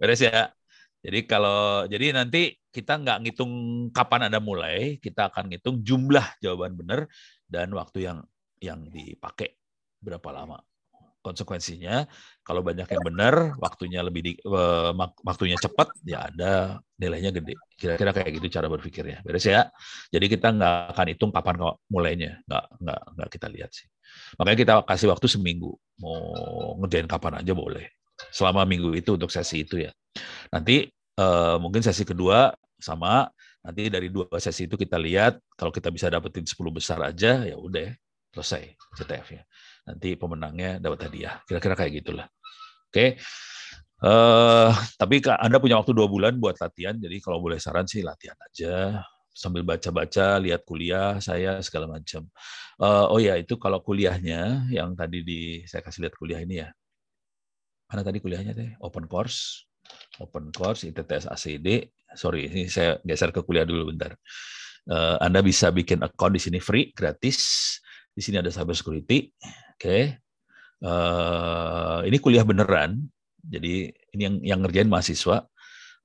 Beres 0.00 0.20
ya. 0.24 0.50
Jadi 1.04 1.28
kalau 1.28 1.84
jadi 1.84 2.16
nanti 2.16 2.56
kita 2.72 2.96
nggak 2.96 3.18
ngitung 3.20 3.52
kapan 3.92 4.32
Anda 4.32 4.40
mulai, 4.40 4.96
kita 5.04 5.28
akan 5.28 5.52
ngitung 5.52 5.84
jumlah 5.84 6.24
jawaban 6.40 6.80
benar 6.80 7.04
dan 7.44 7.68
waktu 7.76 8.08
yang 8.08 8.24
yang 8.60 8.86
dipakai 8.88 9.56
berapa 10.02 10.30
lama. 10.30 10.60
Konsekuensinya 11.24 12.04
kalau 12.44 12.60
banyak 12.60 12.84
yang 12.84 13.00
benar, 13.00 13.56
waktunya 13.56 14.04
lebih 14.04 14.20
di, 14.20 14.32
uh, 14.44 14.92
waktunya 15.24 15.56
cepat, 15.56 15.96
ya 16.04 16.28
ada 16.28 16.76
nilainya 17.00 17.32
gede. 17.32 17.56
Kira-kira 17.80 18.12
kayak 18.12 18.30
gitu 18.36 18.52
cara 18.52 18.68
berpikirnya. 18.68 19.24
Beres 19.24 19.48
ya. 19.48 19.72
Jadi 20.12 20.28
kita 20.28 20.52
nggak 20.52 20.92
akan 20.92 21.06
hitung 21.08 21.32
kapan 21.32 21.56
kok 21.56 21.76
mulainya, 21.88 22.44
nggak 22.44 22.64
nggak 22.76 23.00
nggak 23.16 23.28
kita 23.32 23.46
lihat 23.48 23.70
sih. 23.72 23.88
Makanya 24.36 24.58
kita 24.60 24.72
kasih 24.84 25.08
waktu 25.16 25.26
seminggu. 25.32 25.72
Mau 26.04 26.20
ngerjain 26.84 27.08
kapan 27.08 27.40
aja 27.40 27.56
boleh. 27.56 27.88
Selama 28.28 28.68
minggu 28.68 28.92
itu 28.92 29.16
untuk 29.16 29.32
sesi 29.32 29.64
itu 29.64 29.80
ya. 29.80 29.96
Nanti 30.52 30.92
uh, 31.16 31.56
mungkin 31.56 31.80
sesi 31.80 32.04
kedua 32.04 32.52
sama 32.76 33.32
nanti 33.64 33.88
dari 33.88 34.12
dua 34.12 34.28
sesi 34.36 34.68
itu 34.68 34.76
kita 34.76 35.00
lihat 35.00 35.40
kalau 35.56 35.72
kita 35.72 35.88
bisa 35.88 36.12
dapetin 36.12 36.44
10 36.44 36.52
besar 36.68 37.00
aja 37.00 37.48
ya 37.48 37.56
udah 37.56 37.96
selesai 38.34 38.74
CTF 38.98 39.28
ya 39.38 39.42
nanti 39.84 40.16
pemenangnya 40.16 40.80
dapat 40.80 41.08
hadiah. 41.08 41.40
Kira-kira 41.44 41.76
kayak 41.76 41.92
gitulah. 42.02 42.26
Oke. 42.88 43.20
Uh, 44.04 44.68
tapi 45.00 45.24
Anda 45.40 45.56
punya 45.56 45.80
waktu 45.80 45.96
dua 45.96 46.08
bulan 46.10 46.36
buat 46.36 46.60
latihan, 46.60 46.92
jadi 46.92 47.16
kalau 47.24 47.40
boleh 47.40 47.56
saran 47.56 47.88
sih 47.88 48.04
latihan 48.04 48.36
aja 48.36 49.00
sambil 49.32 49.64
baca-baca, 49.64 50.38
lihat 50.38 50.62
kuliah 50.68 51.16
saya 51.24 51.58
segala 51.64 51.88
macam. 51.88 52.28
Uh, 52.76 53.06
oh 53.10 53.20
ya 53.20 53.34
itu 53.40 53.56
kalau 53.56 53.80
kuliahnya 53.80 54.68
yang 54.68 54.92
tadi 54.92 55.24
di 55.24 55.40
saya 55.64 55.80
kasih 55.80 56.06
lihat 56.06 56.14
kuliah 56.20 56.40
ini 56.44 56.62
ya. 56.62 56.68
Mana 57.88 58.04
tadi 58.04 58.20
kuliahnya 58.20 58.52
teh? 58.52 58.76
Open 58.80 59.08
course, 59.08 59.64
open 60.20 60.52
course 60.52 60.84
ITTS 60.84 61.30
ACD. 61.30 61.88
Sorry, 62.14 62.46
ini 62.46 62.70
saya 62.70 63.00
geser 63.02 63.34
ke 63.34 63.42
kuliah 63.42 63.66
dulu 63.66 63.90
bentar. 63.90 64.14
Uh, 64.84 65.16
Anda 65.18 65.40
bisa 65.40 65.72
bikin 65.72 66.04
account 66.04 66.36
di 66.36 66.40
sini 66.44 66.60
free, 66.60 66.92
gratis. 66.92 67.80
Di 68.14 68.22
sini 68.22 68.38
ada 68.38 68.48
cyber 68.48 68.78
security. 68.78 69.34
Oke. 69.74 69.78
Okay. 69.78 70.02
Uh, 70.84 72.06
eh, 72.06 72.14
ini 72.14 72.16
kuliah 72.22 72.46
beneran. 72.46 73.02
Jadi 73.44 73.90
ini 74.14 74.22
yang 74.22 74.34
yang 74.40 74.60
ngerjain 74.64 74.88
mahasiswa 74.88 75.44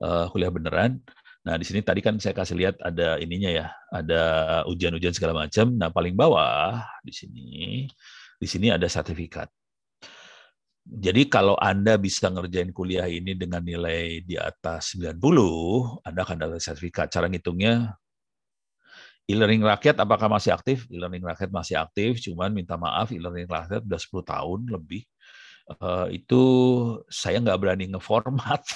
uh, 0.02 0.26
kuliah 0.34 0.50
beneran. 0.52 0.98
Nah, 1.40 1.56
di 1.56 1.64
sini 1.64 1.80
tadi 1.80 2.04
kan 2.04 2.20
saya 2.20 2.36
kasih 2.36 2.52
lihat 2.52 2.76
ada 2.84 3.16
ininya 3.16 3.48
ya, 3.48 3.66
ada 3.88 4.22
ujian-ujian 4.68 5.16
segala 5.16 5.46
macam. 5.46 5.72
Nah, 5.72 5.88
paling 5.88 6.12
bawah 6.12 6.84
di 7.00 7.14
sini 7.16 7.48
di 8.36 8.46
sini 8.48 8.68
ada 8.68 8.84
sertifikat. 8.84 9.48
Jadi 10.90 11.30
kalau 11.30 11.54
Anda 11.60 12.00
bisa 12.00 12.32
ngerjain 12.32 12.74
kuliah 12.74 13.06
ini 13.06 13.38
dengan 13.38 13.62
nilai 13.62 14.26
di 14.26 14.34
atas 14.34 14.98
90, 14.98 16.02
Anda 16.02 16.20
akan 16.26 16.36
dapat 16.40 16.58
sertifikat. 16.58 17.12
Cara 17.14 17.30
ngitungnya 17.30 17.94
E-learning 19.30 19.62
rakyat 19.62 19.96
apakah 20.02 20.26
masih 20.26 20.50
aktif? 20.50 20.90
E-learning 20.90 21.22
rakyat 21.22 21.50
masih 21.54 21.78
aktif, 21.78 22.18
cuman 22.26 22.50
minta 22.50 22.74
maaf 22.74 23.14
e-learning 23.14 23.46
rakyat 23.46 23.86
udah 23.86 24.00
10 24.02 24.32
tahun 24.32 24.60
lebih. 24.74 25.02
Uh, 25.70 26.10
itu 26.10 26.42
saya 27.06 27.38
nggak 27.38 27.58
berani 27.62 27.86
ngeformat. 27.94 28.66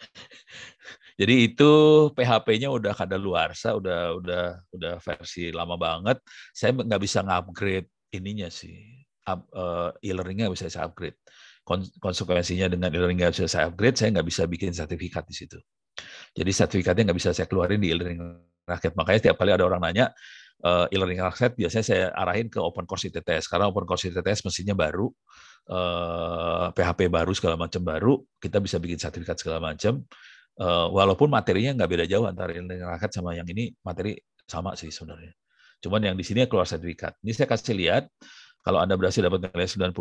Jadi 1.20 1.34
itu 1.52 1.72
PHP-nya 2.16 2.72
udah 2.72 2.92
kada 2.96 3.20
luarsa, 3.20 3.76
udah 3.76 4.16
udah 4.18 4.44
udah 4.72 4.94
versi 5.04 5.52
lama 5.52 5.76
banget. 5.76 6.18
Saya 6.56 6.72
nggak 6.74 7.02
bisa 7.04 7.20
ngupgrade 7.20 7.92
ininya 8.16 8.48
sih. 8.48 9.04
Uh, 9.28 9.92
e-learningnya 10.00 10.48
bisa 10.48 10.72
saya 10.72 10.88
upgrade. 10.88 11.20
Konsekuensinya 12.00 12.72
dengan 12.72 12.88
e-learning 12.88 13.20
nggak 13.20 13.32
bisa 13.36 13.46
saya 13.46 13.68
upgrade, 13.68 14.00
saya 14.00 14.16
nggak 14.16 14.28
bisa 14.32 14.42
bikin 14.48 14.72
sertifikat 14.72 15.28
di 15.28 15.36
situ. 15.36 15.60
Jadi 16.34 16.50
sertifikatnya 16.50 17.10
nggak 17.10 17.18
bisa 17.18 17.30
saya 17.30 17.46
keluarin 17.46 17.78
di 17.78 17.94
e-learning 17.94 18.20
rakyat. 18.66 18.92
Makanya 18.98 19.18
setiap 19.22 19.36
kali 19.38 19.50
ada 19.54 19.64
orang 19.64 19.80
nanya 19.82 20.10
uh, 20.64 20.86
e-learning 20.90 21.20
rakyat, 21.22 21.54
biasanya 21.54 21.84
saya 21.84 22.04
arahin 22.16 22.48
ke 22.48 22.58
open 22.58 22.88
course 22.88 23.06
ITTS 23.06 23.46
karena 23.46 23.70
open 23.70 23.84
course 23.86 24.08
ITTS 24.08 24.42
mesinnya 24.48 24.74
baru, 24.74 25.06
uh, 25.70 26.68
eh, 26.68 26.68
PHP 26.74 27.12
baru 27.12 27.32
segala 27.36 27.54
macam 27.60 27.84
baru, 27.84 28.18
kita 28.40 28.58
bisa 28.58 28.80
bikin 28.80 28.98
sertifikat 28.98 29.38
segala 29.38 29.62
macam. 29.62 30.02
Uh, 30.54 30.86
walaupun 30.94 31.26
materinya 31.26 31.82
nggak 31.82 31.90
beda 31.90 32.04
jauh 32.06 32.30
antara 32.30 32.54
e-learning 32.54 32.86
rakyat 32.86 33.10
sama 33.10 33.34
yang 33.34 33.46
ini 33.50 33.74
materi 33.82 34.14
sama 34.46 34.78
sih 34.78 34.90
sebenarnya. 34.90 35.34
Cuman 35.82 36.00
yang 36.00 36.16
di 36.16 36.24
sini 36.24 36.46
keluar 36.46 36.64
sertifikat. 36.64 37.18
Ini 37.20 37.32
saya 37.34 37.48
kasih 37.50 37.74
lihat 37.76 38.06
kalau 38.64 38.80
Anda 38.80 38.96
berhasil 38.96 39.20
dapat 39.20 39.52
nilai 39.52 39.68
90, 39.68 39.92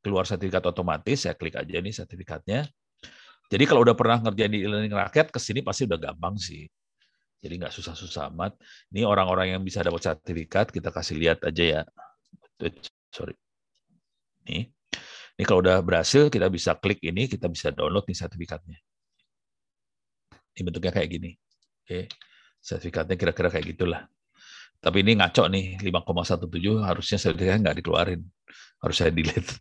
keluar 0.00 0.24
sertifikat 0.24 0.64
otomatis, 0.64 1.28
saya 1.28 1.36
klik 1.36 1.52
aja 1.52 1.76
nih 1.76 1.92
sertifikatnya. 1.92 2.64
Jadi 3.50 3.64
kalau 3.66 3.82
udah 3.82 3.98
pernah 3.98 4.22
ngerjain 4.22 4.52
di 4.54 4.62
e-learning 4.62 4.94
rakyat, 4.94 5.34
ke 5.34 5.42
sini 5.42 5.66
pasti 5.66 5.82
udah 5.90 5.98
gampang 5.98 6.38
sih. 6.38 6.70
Jadi 7.42 7.58
nggak 7.58 7.74
susah-susah 7.74 8.30
amat. 8.30 8.54
Ini 8.94 9.02
orang-orang 9.02 9.58
yang 9.58 9.62
bisa 9.66 9.82
dapat 9.82 10.06
sertifikat, 10.06 10.70
kita 10.70 10.94
kasih 10.94 11.18
lihat 11.18 11.42
aja 11.42 11.64
ya. 11.66 11.82
Sorry. 13.10 13.34
Nih. 14.46 14.70
Ini 15.34 15.44
kalau 15.48 15.64
udah 15.64 15.82
berhasil, 15.82 16.30
kita 16.30 16.46
bisa 16.46 16.78
klik 16.78 17.02
ini, 17.02 17.26
kita 17.26 17.50
bisa 17.50 17.74
download 17.74 18.06
nih 18.06 18.18
sertifikatnya. 18.22 18.78
Ini 20.54 20.60
bentuknya 20.62 20.92
kayak 20.94 21.08
gini. 21.10 21.30
Oke. 21.82 22.06
Sertifikatnya 22.60 23.16
kira-kira 23.18 23.48
kayak 23.50 23.66
gitulah. 23.74 24.04
Tapi 24.78 25.02
ini 25.02 25.18
ngaco 25.18 25.48
nih, 25.50 25.80
5,17 25.82 26.86
harusnya 26.86 27.18
sertifikatnya 27.18 27.60
nggak 27.66 27.76
dikeluarin. 27.82 28.20
Harus 28.84 28.96
saya 29.00 29.10
delete. 29.10 29.58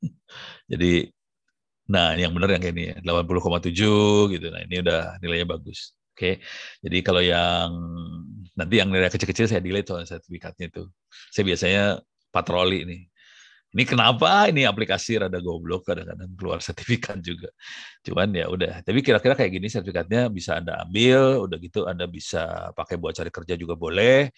Jadi 0.70 1.10
Nah, 1.90 2.14
yang 2.14 2.30
benar 2.30 2.54
yang 2.54 2.64
ini 2.70 2.94
80,7 3.02 4.30
gitu. 4.30 4.46
Nah, 4.46 4.60
ini 4.62 4.78
udah 4.78 5.18
nilainya 5.18 5.46
bagus. 5.50 5.98
Oke. 6.14 6.38
Jadi 6.84 6.98
kalau 7.02 7.18
yang 7.18 7.68
nanti 8.54 8.74
yang 8.78 8.94
nilai 8.94 9.10
kecil-kecil 9.10 9.50
saya 9.50 9.58
delete 9.58 9.90
soal 9.90 10.06
sertifikatnya 10.06 10.70
itu. 10.70 10.86
Saya 11.34 11.44
biasanya 11.48 11.84
patroli 12.30 12.86
ini. 12.86 12.98
Ini 13.70 13.86
kenapa 13.86 14.50
ini 14.50 14.66
aplikasi 14.66 15.22
rada 15.22 15.38
goblok 15.38 15.86
kadang-kadang 15.86 16.34
keluar 16.34 16.58
sertifikat 16.58 17.22
juga. 17.22 17.50
Cuman 18.02 18.34
ya 18.34 18.50
udah. 18.50 18.82
Tapi 18.82 18.98
kira-kira 18.98 19.38
kayak 19.38 19.50
gini 19.58 19.70
sertifikatnya 19.70 20.26
bisa 20.26 20.58
Anda 20.58 20.82
ambil, 20.82 21.46
udah 21.46 21.58
gitu 21.62 21.86
Anda 21.86 22.10
bisa 22.10 22.74
pakai 22.74 22.98
buat 22.98 23.14
cari 23.14 23.30
kerja 23.30 23.54
juga 23.54 23.78
boleh. 23.78 24.34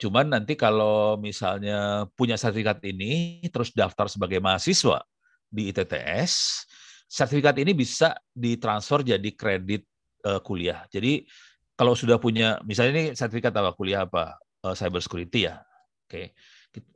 Cuman 0.00 0.32
nanti 0.32 0.56
kalau 0.56 1.20
misalnya 1.20 2.08
punya 2.16 2.40
sertifikat 2.40 2.80
ini 2.88 3.44
terus 3.52 3.68
daftar 3.76 4.08
sebagai 4.08 4.40
mahasiswa 4.40 5.04
di 5.52 5.68
ITTS, 5.68 6.64
sertifikat 7.10 7.58
ini 7.58 7.74
bisa 7.74 8.14
ditransfer 8.30 9.02
jadi 9.02 9.30
kredit 9.34 9.82
uh, 10.22 10.38
kuliah. 10.38 10.86
Jadi 10.86 11.26
kalau 11.74 11.98
sudah 11.98 12.22
punya, 12.22 12.62
misalnya 12.62 12.92
ini 12.94 13.04
sertifikat 13.18 13.50
apa 13.50 13.74
kuliah 13.74 14.06
apa 14.06 14.38
uh, 14.62 14.74
cyber 14.78 15.02
security 15.02 15.50
ya, 15.50 15.58
oke, 16.06 16.30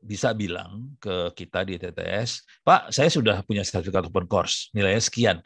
bisa 0.07 0.31
bilang 0.31 0.95
ke 1.03 1.35
kita 1.35 1.67
di 1.67 1.75
TTS, 1.83 2.63
Pak, 2.63 2.95
saya 2.95 3.11
sudah 3.11 3.43
punya 3.43 3.67
sertifikat 3.67 4.07
open 4.07 4.31
course, 4.31 4.71
nilainya 4.71 5.03
sekian. 5.03 5.37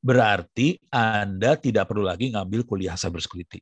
Berarti 0.00 0.80
Anda 0.88 1.58
tidak 1.60 1.90
perlu 1.90 2.06
lagi 2.08 2.32
ngambil 2.32 2.64
kuliah 2.64 2.96
cyber 2.96 3.20
security. 3.20 3.60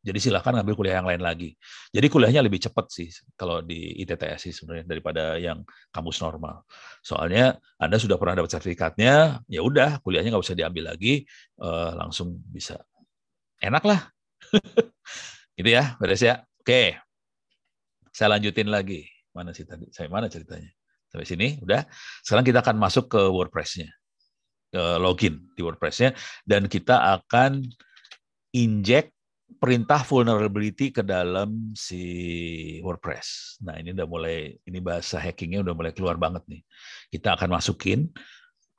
Jadi 0.00 0.16
silahkan 0.16 0.56
ngambil 0.56 0.74
kuliah 0.80 0.96
yang 1.04 1.08
lain 1.12 1.20
lagi. 1.20 1.52
Jadi 1.92 2.08
kuliahnya 2.08 2.40
lebih 2.40 2.56
cepat 2.56 2.88
sih 2.88 3.12
kalau 3.36 3.60
di 3.60 4.00
ITTS 4.00 4.48
sih 4.48 4.52
sebenarnya 4.56 4.88
daripada 4.88 5.36
yang 5.36 5.60
kampus 5.92 6.24
normal. 6.24 6.64
Soalnya 7.04 7.60
Anda 7.76 8.00
sudah 8.00 8.16
pernah 8.16 8.40
dapat 8.40 8.56
sertifikatnya, 8.56 9.44
ya 9.44 9.60
udah 9.60 10.00
kuliahnya 10.00 10.32
nggak 10.32 10.44
usah 10.48 10.56
diambil 10.56 10.96
lagi, 10.96 11.28
uh, 11.60 12.00
langsung 12.00 12.40
bisa. 12.48 12.80
Enak 13.60 13.84
lah. 13.84 14.08
gitu 15.60 15.68
ya, 15.68 16.00
beres 16.00 16.24
ya. 16.24 16.48
Oke. 16.64 16.96
Saya 18.08 18.40
lanjutin 18.40 18.72
lagi. 18.72 19.04
Mana 19.36 19.52
sih 19.52 19.68
tadi? 19.68 19.84
Saya 19.92 20.08
mana 20.08 20.32
ceritanya? 20.32 20.72
Sampai 21.12 21.28
sini, 21.28 21.60
udah. 21.60 21.84
Sekarang 22.24 22.48
kita 22.48 22.64
akan 22.64 22.80
masuk 22.80 23.12
ke 23.12 23.20
WordPress-nya. 23.20 23.92
Ke 24.72 24.96
login 24.96 25.44
di 25.52 25.60
WordPress-nya. 25.60 26.16
Dan 26.48 26.72
kita 26.72 27.20
akan 27.20 27.68
inject 28.56 29.12
perintah 29.58 30.04
vulnerability 30.06 30.94
ke 30.94 31.02
dalam 31.02 31.74
si 31.74 32.02
WordPress. 32.84 33.58
Nah 33.66 33.80
ini 33.80 33.96
udah 33.96 34.06
mulai, 34.06 34.54
ini 34.68 34.78
bahasa 34.78 35.18
hackingnya 35.18 35.64
udah 35.66 35.74
mulai 35.74 35.92
keluar 35.96 36.14
banget 36.20 36.46
nih. 36.46 36.62
Kita 37.10 37.34
akan 37.34 37.58
masukin 37.58 38.06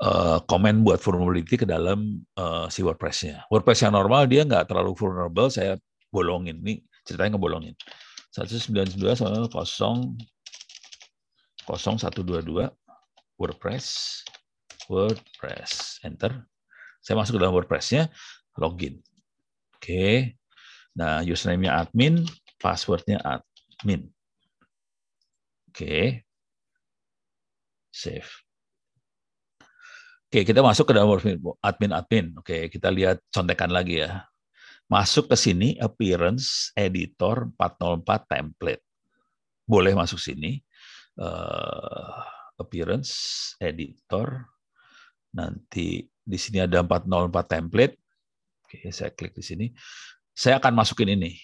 uh, 0.01 0.39
komen 0.47 0.81
buat 0.87 1.03
vulnerability 1.03 1.59
ke 1.61 1.67
dalam 1.67 2.23
uh, 2.39 2.71
si 2.71 2.81
WordPress-nya. 2.81 3.45
WordPress 3.51 3.85
yang 3.89 3.93
normal 3.93 4.25
dia 4.25 4.47
nggak 4.47 4.71
terlalu 4.71 4.95
vulnerable, 4.95 5.51
saya 5.51 5.75
bolongin. 6.09 6.61
Ini 6.63 6.81
ceritanya 7.03 7.35
ngebolongin. 7.35 7.75
192 8.31 8.95
sama 9.19 9.43
0 9.43 9.51
0122 11.67 12.71
WordPress 13.37 13.85
WordPress 14.91 16.01
enter. 16.03 16.43
Saya 17.01 17.17
masuk 17.17 17.37
ke 17.37 17.39
dalam 17.41 17.55
WordPress-nya, 17.55 18.11
login. 18.59 19.01
Oke. 19.77 20.37
Nah, 20.97 21.23
username-nya 21.23 21.87
admin, 21.87 22.27
password-nya 22.59 23.23
admin. 23.23 24.11
Oke. 25.71 26.27
Save. 27.91 28.31
Oke, 30.31 30.47
kita 30.47 30.63
masuk 30.63 30.87
ke 30.87 30.93
dalam 30.95 31.11
admin-admin. 31.59 32.39
Oke, 32.39 32.71
kita 32.71 32.87
lihat 32.87 33.19
contekan 33.35 33.71
lagi 33.71 33.99
ya. 34.03 34.23
Masuk 34.87 35.31
ke 35.31 35.35
sini, 35.35 35.75
appearance, 35.79 36.71
editor, 36.75 37.51
404 37.55 38.27
template. 38.27 38.83
Boleh 39.67 39.95
masuk 39.95 40.19
sini. 40.19 40.59
uh, 41.19 42.23
appearance, 42.55 43.11
editor. 43.59 44.47
Nanti 45.35 46.07
di 46.07 46.37
sini 46.39 46.63
ada 46.63 46.79
404 46.79 47.51
template. 47.51 47.95
Oke, 48.63 48.87
saya 48.95 49.11
klik 49.11 49.35
di 49.35 49.43
sini. 49.43 49.67
Saya 50.35 50.57
akan 50.57 50.73
masukin 50.75 51.11
ini. 51.13 51.37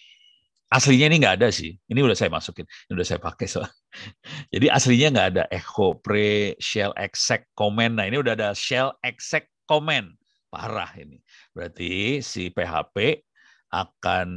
Aslinya 0.68 1.07
ini 1.07 1.23
nggak 1.23 1.35
ada 1.39 1.47
sih. 1.47 1.80
Ini 1.88 2.03
udah 2.03 2.18
saya 2.18 2.27
masukin. 2.27 2.68
Ini 2.68 2.91
udah 2.99 3.07
saya 3.07 3.19
pakai 3.23 3.47
soal. 3.47 3.72
Jadi 4.53 4.68
aslinya 4.68 5.07
nggak 5.15 5.27
ada 5.35 5.43
echo 5.47 5.95
pre 5.95 6.59
shell 6.59 6.91
exec 6.99 7.47
comment. 7.55 7.95
Nah 7.95 8.07
ini 8.07 8.19
udah 8.19 8.35
ada 8.35 8.51
shell 8.51 8.91
exec 8.99 9.47
comment. 9.64 10.11
Parah 10.51 10.91
ini. 10.99 11.23
Berarti 11.55 12.19
si 12.19 12.51
PHP 12.51 13.23
akan 13.68 14.27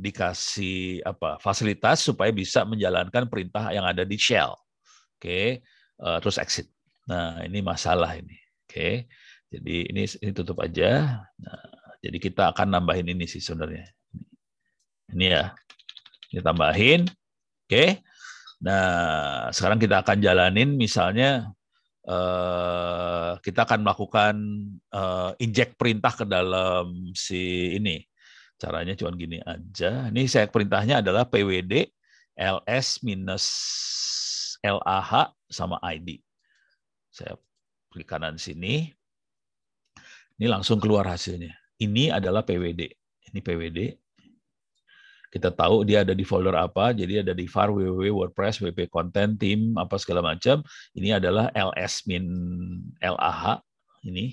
dikasih 0.00 1.04
apa 1.04 1.36
fasilitas 1.36 2.00
supaya 2.00 2.32
bisa 2.32 2.64
menjalankan 2.64 3.28
perintah 3.28 3.72
yang 3.72 3.84
ada 3.84 4.04
di 4.04 4.16
shell. 4.16 4.56
Oke, 5.20 5.60
uh, 6.00 6.16
terus 6.20 6.40
exit. 6.40 6.68
Nah, 7.08 7.44
ini 7.44 7.60
masalah 7.60 8.16
ini. 8.16 8.36
Oke. 8.64 9.04
Jadi 9.50 9.90
ini 9.90 10.06
ini 10.06 10.32
tutup 10.32 10.62
aja. 10.64 11.20
Nah, 11.40 11.64
jadi 12.00 12.18
kita 12.18 12.56
akan 12.56 12.68
nambahin 12.80 13.12
ini 13.12 13.28
sih 13.28 13.40
sebenarnya. 13.40 13.84
Ini 15.12 15.26
ya. 15.30 15.44
Ini 16.32 16.40
tambahin. 16.40 17.04
Oke. 17.68 18.00
Nah, 18.60 19.48
sekarang 19.52 19.80
kita 19.80 20.04
akan 20.04 20.18
jalanin 20.20 20.76
misalnya 20.76 21.48
uh, 22.04 23.40
kita 23.40 23.64
akan 23.64 23.80
melakukan 23.84 24.34
uh, 24.92 25.32
inject 25.40 25.80
perintah 25.80 26.12
ke 26.12 26.28
dalam 26.28 27.12
si 27.16 27.72
ini 27.76 28.04
Caranya 28.60 28.92
cuma 28.92 29.16
gini 29.16 29.40
aja. 29.40 30.12
Ini 30.12 30.28
saya 30.28 30.44
perintahnya 30.44 31.00
adalah 31.00 31.24
PWD 31.24 31.88
ls 32.36 33.00
minus 33.00 33.44
LAH 34.60 35.32
sama 35.48 35.80
ID. 35.80 36.20
Saya 37.08 37.40
klik 37.88 38.04
kanan 38.04 38.36
sini. 38.36 38.92
Ini 40.36 40.46
langsung 40.52 40.76
keluar 40.76 41.08
hasilnya. 41.08 41.56
Ini 41.80 42.12
adalah 42.12 42.44
PWD. 42.44 42.92
Ini 43.32 43.40
PWD. 43.40 43.78
Kita 45.30 45.54
tahu 45.54 45.86
dia 45.86 46.02
ada 46.02 46.12
di 46.12 46.26
folder 46.26 46.58
apa. 46.58 46.90
Jadi 46.90 47.22
ada 47.22 47.32
di 47.32 47.46
var 47.46 47.70
www 47.70 48.10
wordpress 48.10 48.58
wp 48.60 48.90
content 48.90 49.38
team 49.38 49.78
apa 49.78 49.96
segala 49.96 50.20
macam. 50.20 50.60
Ini 50.92 51.22
adalah 51.22 51.48
ls 51.54 52.04
min 52.04 52.26
LAH. 53.00 53.62
Ini 54.04 54.24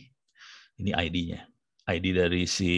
ini 0.82 0.92
ID-nya. 0.92 1.46
ID 1.88 2.06
dari 2.12 2.44
si 2.44 2.74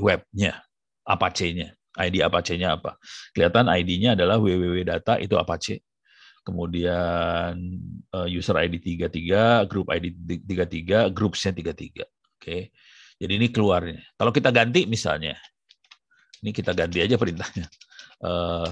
webnya, 0.00 0.56
Apache-nya. 1.04 1.76
ID 2.00 2.24
Apache-nya 2.24 2.80
apa? 2.80 2.96
Kelihatan 3.36 3.68
ID-nya 3.68 4.16
adalah 4.16 4.40
www.data 4.40 5.20
itu 5.20 5.36
Apache. 5.36 5.84
Kemudian 6.42 7.54
eh, 8.08 8.28
user 8.32 8.56
ID 8.56 8.80
33, 8.80 9.68
group 9.68 9.92
ID 9.92 10.16
33, 10.48 11.12
groups-nya 11.12 11.52
33. 11.52 12.08
Oke. 12.40 12.72
Jadi 13.22 13.38
ini 13.38 13.48
keluarnya. 13.54 14.02
Kalau 14.18 14.34
kita 14.34 14.50
ganti 14.50 14.82
misalnya, 14.90 15.38
ini 16.42 16.50
kita 16.50 16.74
ganti 16.74 16.98
aja 16.98 17.14
perintahnya. 17.14 17.70
Uh, 18.18 18.66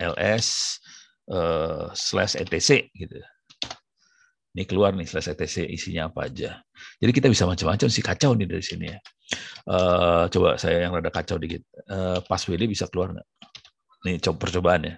ls 0.00 0.80
uh, 1.28 1.92
slash 1.92 2.40
etc 2.40 2.88
gitu. 2.96 3.20
Ini 4.56 4.64
keluar 4.64 4.96
nih 4.96 5.04
slash 5.04 5.28
etc 5.36 5.68
isinya 5.68 6.08
apa 6.08 6.32
aja. 6.32 6.64
Jadi 6.96 7.12
kita 7.12 7.28
bisa 7.28 7.44
macam-macam 7.44 7.88
sih 7.92 8.00
kacau 8.00 8.32
nih 8.32 8.48
dari 8.48 8.64
sini 8.64 8.88
ya. 8.88 8.98
Uh, 9.68 10.24
coba 10.32 10.56
saya 10.56 10.88
yang 10.88 10.96
rada 10.96 11.12
kacau 11.12 11.36
dikit. 11.36 11.60
Uh, 11.84 12.24
password 12.24 12.64
bisa 12.64 12.88
keluar 12.88 13.12
nggak? 13.12 13.28
Nih 14.08 14.16
coba 14.24 14.36
percobaan 14.48 14.80
ya. 14.88 14.94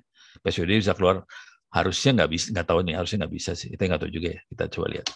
Password 0.47 0.79
bisa 0.79 0.95
keluar. 0.95 1.27
Harusnya 1.75 2.23
nggak 2.23 2.31
bisa, 2.31 2.47
nggak 2.55 2.67
tahu 2.71 2.81
nih. 2.87 2.95
Harusnya 2.95 3.27
nggak 3.27 3.35
bisa 3.35 3.53
sih. 3.59 3.67
Kita 3.75 3.83
nggak 3.91 4.01
tahu 4.07 4.13
juga 4.15 4.29
ya. 4.31 4.41
Kita 4.47 4.65
coba 4.79 4.87
lihat. 4.95 5.11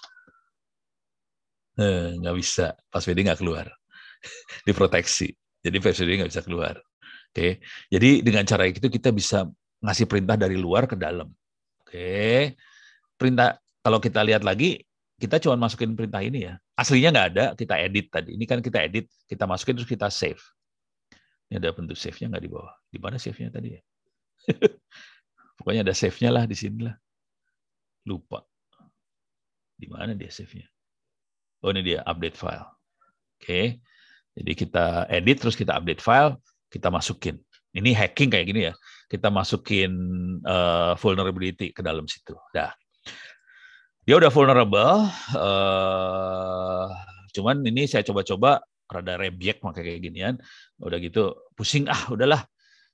Eh, 1.77 2.17
nggak 2.17 2.37
bisa. 2.37 2.73
Password 2.89 3.21
nggak 3.21 3.41
keluar. 3.41 3.69
Diproteksi. 4.67 5.29
Jadi 5.61 5.77
password 5.81 6.25
nggak 6.25 6.31
bisa 6.33 6.43
keluar. 6.45 6.75
Oke. 7.33 7.61
Jadi 7.93 8.25
dengan 8.25 8.49
cara 8.49 8.65
itu 8.65 8.89
kita 8.89 9.13
bisa 9.13 9.45
ngasih 9.85 10.09
perintah 10.09 10.41
dari 10.41 10.57
luar 10.57 10.89
ke 10.89 10.97
dalam. 10.97 11.29
Oke. 11.85 12.57
Perintah 13.17 13.61
kalau 13.85 14.01
kita 14.01 14.25
lihat 14.25 14.41
lagi, 14.41 14.81
kita 15.21 15.37
cuma 15.41 15.57
masukin 15.69 15.93
perintah 15.93 16.21
ini 16.25 16.49
ya. 16.49 16.57
Aslinya 16.77 17.09
nggak 17.13 17.29
ada, 17.33 17.45
kita 17.57 17.75
edit 17.81 18.07
tadi. 18.13 18.37
Ini 18.37 18.45
kan 18.45 18.61
kita 18.61 18.79
edit, 18.85 19.09
kita 19.29 19.45
masukin 19.49 19.77
terus 19.77 19.89
kita 19.89 20.09
save. 20.13 20.41
Ini 21.49 21.63
ada 21.63 21.73
bentuk 21.73 21.97
save-nya 21.97 22.37
nggak 22.37 22.45
di 22.45 22.51
bawah. 22.51 22.75
Di 22.89 22.99
mana 23.01 23.17
save-nya 23.17 23.49
tadi 23.53 23.69
ya? 23.77 23.81
Pokoknya 25.57 25.89
ada 25.89 25.95
save-nya 25.97 26.31
lah 26.33 26.45
di 26.45 26.57
sini 26.57 26.85
lah. 26.85 26.97
Lupa. 28.05 28.45
Di 29.77 29.87
mana 29.89 30.13
dia 30.13 30.29
save-nya? 30.29 30.69
Oh 31.65 31.73
ini 31.73 31.83
dia, 31.83 32.01
update 32.05 32.37
file. 32.37 32.67
Oke. 33.37 33.81
Jadi 34.37 34.53
kita 34.53 35.09
edit, 35.09 35.41
terus 35.41 35.57
kita 35.57 35.77
update 35.77 36.05
file, 36.05 36.37
kita 36.69 36.93
masukin. 36.93 37.41
Ini 37.73 37.93
hacking 37.93 38.29
kayak 38.33 38.47
gini 38.49 38.61
ya. 38.69 38.75
Kita 39.09 39.33
masukin 39.33 39.93
uh, 40.45 40.93
vulnerability 40.97 41.73
ke 41.73 41.81
dalam 41.81 42.05
situ. 42.09 42.37
Dah 42.53 42.73
dia 44.07 44.15
udah 44.15 44.31
vulnerable. 44.31 45.11
Uh, 45.35 46.87
cuman 47.35 47.59
ini 47.67 47.91
saya 47.91 48.07
coba-coba 48.07 48.63
rada 48.87 49.19
rebiek 49.19 49.59
pakai 49.59 49.83
kayak 49.83 50.01
ginian. 50.07 50.35
Udah 50.79 51.03
gitu 51.03 51.35
pusing 51.59 51.91
ah 51.91 52.07
udahlah. 52.15 52.47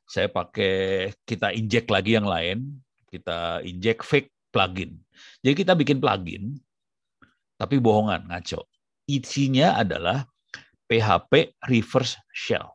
Saya 0.08 0.32
pakai 0.32 1.12
kita 1.28 1.52
inject 1.52 1.92
lagi 1.92 2.16
yang 2.16 2.24
lain. 2.24 2.80
Kita 3.12 3.60
inject 3.60 4.08
fake 4.08 4.32
plugin. 4.48 4.96
Jadi 5.44 5.52
kita 5.52 5.76
bikin 5.76 6.00
plugin 6.00 6.56
tapi 7.62 7.78
bohongan, 7.78 8.26
ngaco. 8.26 8.66
Isinya 9.06 9.78
adalah 9.78 10.26
PHP 10.90 11.62
reverse 11.70 12.18
shell. 12.34 12.74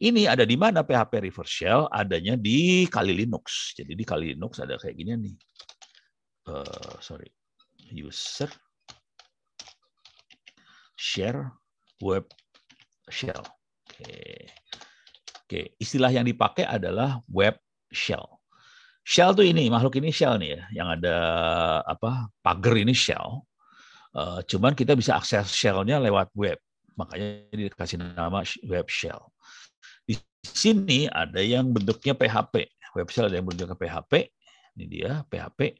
Ini 0.00 0.32
ada 0.32 0.48
di 0.48 0.56
mana 0.56 0.80
PHP 0.80 1.20
reverse 1.20 1.52
shell? 1.52 1.84
Adanya 1.92 2.40
di 2.40 2.88
Kali 2.88 3.12
Linux. 3.12 3.76
Jadi 3.76 3.92
di 3.92 4.04
Kali 4.08 4.32
Linux 4.32 4.56
ada 4.64 4.80
kayak 4.80 4.96
gini 4.96 5.12
nih. 5.20 5.36
Uh, 6.48 6.96
sorry 6.98 7.28
user 7.92 8.48
share 10.96 11.52
web 12.00 12.24
shell. 13.12 13.44
Oke. 13.84 14.48
Oke, 15.44 15.76
istilah 15.76 16.08
yang 16.08 16.24
dipakai 16.24 16.64
adalah 16.64 17.20
web 17.28 17.60
shell. 17.92 18.40
Shell 19.04 19.36
tuh 19.36 19.44
ini 19.44 19.68
makhluk 19.68 20.00
ini 20.00 20.08
shell 20.08 20.40
nih 20.40 20.56
ya, 20.56 20.62
yang 20.82 20.88
ada 20.88 21.16
apa 21.84 22.32
pagar 22.40 22.78
ini 22.78 22.96
shell. 22.96 23.44
Uh, 24.12 24.44
cuman 24.44 24.76
kita 24.76 24.92
bisa 24.92 25.16
akses 25.16 25.48
shellnya 25.52 25.96
lewat 25.96 26.28
web, 26.36 26.60
makanya 27.00 27.48
dikasih 27.52 27.96
nama 27.96 28.44
web 28.68 28.86
shell. 28.88 29.32
Di 30.04 30.20
sini 30.44 31.08
ada 31.08 31.40
yang 31.40 31.72
bentuknya 31.72 32.12
PHP, 32.12 32.68
web 32.92 33.08
shell 33.08 33.32
ada 33.32 33.40
yang 33.40 33.48
bentuknya 33.48 33.76
PHP. 33.76 34.28
Ini 34.76 34.84
dia 34.88 35.12
PHP 35.28 35.76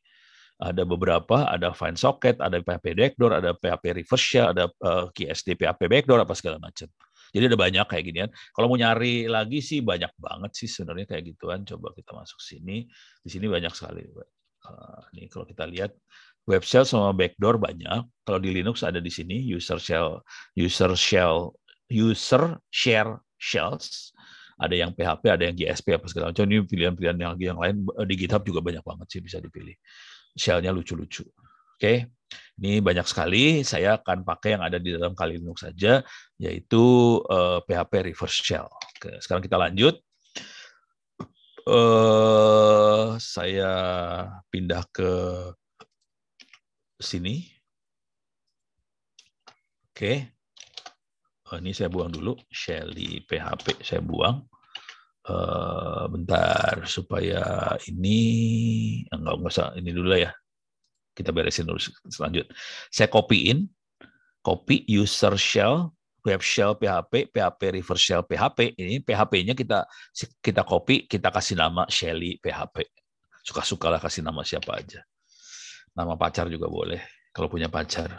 ada 0.63 0.83
beberapa, 0.87 1.51
ada 1.51 1.75
find 1.75 1.99
socket, 1.99 2.39
ada 2.39 2.63
PHP 2.63 2.95
backdoor, 2.95 3.43
ada 3.43 3.51
PHP 3.59 3.99
reverse 3.99 4.23
shell, 4.23 4.55
ada 4.55 4.71
uh, 4.87 5.11
eh, 5.11 5.27
KSD 5.27 5.59
PHP 5.59 5.91
backdoor 5.91 6.23
apa 6.23 6.39
segala 6.39 6.63
macam. 6.63 6.87
Jadi 7.33 7.45
ada 7.49 7.59
banyak 7.59 7.87
kayak 7.89 8.05
ginian. 8.05 8.31
Kalau 8.53 8.69
mau 8.69 8.77
nyari 8.77 9.27
lagi 9.27 9.65
sih 9.65 9.81
banyak 9.81 10.13
banget 10.21 10.53
sih 10.53 10.69
sebenarnya 10.69 11.17
kayak 11.17 11.33
gituan. 11.33 11.65
Coba 11.65 11.97
kita 11.97 12.13
masuk 12.13 12.39
sini. 12.39 12.85
Di 13.25 13.29
sini 13.33 13.49
banyak 13.49 13.73
sekali. 13.73 14.05
Uh, 14.63 15.01
ini 15.17 15.27
kalau 15.33 15.49
kita 15.49 15.65
lihat 15.65 15.97
web 16.47 16.63
shell 16.67 16.87
sama 16.87 17.15
backdoor 17.15 17.59
banyak. 17.59 18.03
Kalau 18.27 18.39
di 18.39 18.51
Linux 18.55 18.83
ada 18.83 18.99
di 18.99 19.11
sini 19.11 19.43
user 19.43 19.79
shell, 19.79 20.23
user 20.59 20.93
shell, 20.95 21.55
user 21.91 22.59
share 22.71 23.23
shells. 23.39 24.15
Ada 24.63 24.87
yang 24.87 24.91
PHP, 24.95 25.25
ada 25.27 25.43
yang 25.51 25.57
GSP 25.59 25.99
apa 25.99 26.07
segala 26.07 26.31
macam. 26.31 26.47
Ini 26.47 26.63
pilihan-pilihan 26.71 27.19
yang 27.19 27.35
yang 27.41 27.59
lain 27.59 27.83
di 28.07 28.15
GitHub 28.15 28.47
juga 28.47 28.63
banyak 28.63 28.85
banget 28.87 29.07
sih 29.11 29.21
bisa 29.25 29.43
dipilih 29.43 29.75
shell-nya 30.39 30.71
lucu-lucu. 30.71 31.27
Oke, 31.75 32.15
ini 32.63 32.79
banyak 32.79 33.03
sekali. 33.03 33.67
Saya 33.67 33.99
akan 33.99 34.23
pakai 34.23 34.55
yang 34.55 34.63
ada 34.63 34.79
di 34.79 34.95
dalam 34.95 35.19
Kali 35.19 35.35
Linux 35.35 35.67
saja, 35.67 35.99
yaitu 36.39 37.19
uh, 37.27 37.59
eh, 37.59 37.67
PHP 37.67 38.15
reverse 38.15 38.39
shell. 38.39 38.71
Oke, 38.71 39.19
sekarang 39.19 39.43
kita 39.43 39.59
lanjut. 39.59 39.99
Uh, 41.63 43.15
saya 43.23 43.71
pindah 44.51 44.83
ke 44.91 45.11
sini. 47.05 47.45
Oke. 49.93 50.33
Oh, 51.53 51.61
ini 51.61 51.77
saya 51.77 51.93
buang 51.93 52.09
dulu. 52.09 52.33
Shelly 52.49 53.21
PHP 53.29 53.85
saya 53.85 54.01
buang. 54.01 54.47
Uh, 55.23 56.11
bentar 56.11 56.83
supaya 56.83 57.79
ini 57.87 58.19
enggak 59.07 59.39
enggak 59.39 59.55
usah 59.55 59.71
ini 59.79 59.95
dulu 59.95 60.19
ya 60.19 60.35
kita 61.15 61.31
beresin 61.31 61.63
dulu 61.63 61.79
selanjut 62.11 62.43
saya 62.91 63.07
copyin 63.07 63.71
copy 64.43 64.83
user 64.91 65.39
shell 65.39 65.95
web 66.27 66.43
shell 66.43 66.75
PHP 66.75 67.31
PHP 67.31 67.61
reverse 67.71 68.03
shell 68.03 68.27
PHP 68.27 68.75
ini 68.79 68.99
PHP-nya 68.99 69.55
kita 69.55 69.87
kita 70.43 70.67
copy 70.67 71.07
kita 71.07 71.31
kasih 71.31 71.55
nama 71.55 71.87
Shelly 71.87 72.43
PHP 72.43 72.83
suka-suka 73.47 73.91
lah 73.91 74.03
kasih 74.03 74.27
nama 74.27 74.43
siapa 74.43 74.75
aja 74.79 75.07
Nama 75.93 76.15
pacar 76.17 76.49
juga 76.49 76.69
boleh 76.69 77.01
kalau 77.33 77.49
punya 77.49 77.69
pacar. 77.69 78.13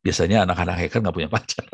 Biasanya 0.00 0.48
anak-anak 0.48 0.76
hacker 0.86 1.00
nggak 1.04 1.16
punya 1.16 1.30
pacar. 1.30 1.64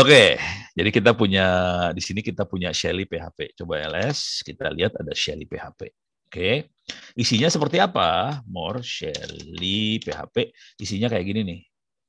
Oke, 0.00 0.38
jadi 0.74 0.90
kita 0.94 1.18
punya 1.18 1.46
di 1.90 1.98
sini 1.98 2.22
kita 2.22 2.46
punya 2.46 2.70
Shelly 2.70 3.10
PHP. 3.10 3.58
Coba 3.58 3.82
ls, 3.90 4.46
kita 4.46 4.70
lihat 4.70 4.94
ada 4.94 5.10
Shelly 5.14 5.50
PHP. 5.50 5.90
Oke, 6.30 6.70
isinya 7.18 7.50
seperti 7.50 7.82
apa? 7.82 8.38
More 8.46 8.86
Shelly 8.86 9.98
PHP. 9.98 10.54
Isinya 10.78 11.10
kayak 11.10 11.26
gini 11.26 11.40
nih. 11.42 11.60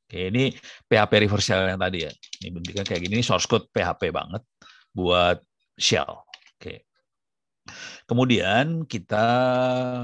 Oke, 0.05 0.19
ini 0.29 0.43
PHP 0.85 1.11
reverse 1.25 1.49
yang 1.55 1.81
tadi 1.81 2.05
ya. 2.05 2.11
Ini 2.43 2.47
bentuknya 2.53 2.83
kayak 2.85 3.01
gini, 3.01 3.25
source 3.25 3.49
code 3.49 3.65
PHP 3.73 4.13
banget 4.13 4.45
buat 4.93 5.41
shell. 5.79 6.27
Oke. 6.59 6.90
Kemudian 8.05 8.85
kita 8.85 9.25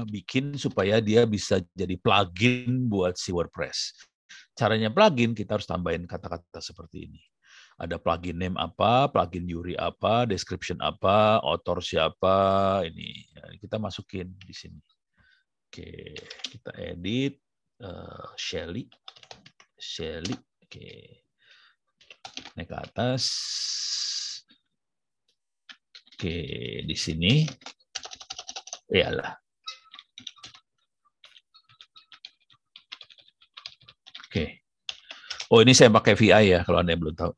bikin 0.08 0.56
supaya 0.56 0.98
dia 0.98 1.24
bisa 1.28 1.60
jadi 1.72 1.94
plugin 1.98 2.86
buat 2.86 3.16
si 3.16 3.34
WordPress. 3.34 3.94
Caranya 4.54 4.90
plugin 4.90 5.32
kita 5.32 5.56
harus 5.56 5.68
tambahin 5.68 6.04
kata-kata 6.04 6.58
seperti 6.58 7.10
ini 7.10 7.22
ada 7.78 7.94
plugin 7.94 8.34
name 8.34 8.58
apa, 8.58 9.06
plugin 9.06 9.46
Yuri 9.46 9.78
apa, 9.78 10.26
description 10.26 10.82
apa, 10.82 11.38
author 11.38 11.78
siapa, 11.78 12.82
ini 12.90 13.30
ya, 13.30 13.54
kita 13.62 13.78
masukin 13.78 14.34
di 14.34 14.50
sini. 14.50 14.82
Oke, 15.70 16.18
kita 16.42 16.74
edit 16.74 17.38
uh, 17.86 18.34
Shelly, 18.34 18.90
Shelly, 19.78 20.34
oke, 20.34 20.90
naik 22.58 22.66
ke 22.66 22.76
atas. 22.76 23.30
Oke, 26.18 26.82
di 26.82 26.96
sini, 26.98 27.46
iyalah. 28.90 29.38
Oke. 34.26 34.66
Oh 35.46 35.62
ini 35.62 35.78
saya 35.78 35.94
pakai 35.94 36.18
VI 36.18 36.58
ya 36.58 36.60
kalau 36.66 36.82
anda 36.82 36.98
belum 36.98 37.14
tahu. 37.14 37.30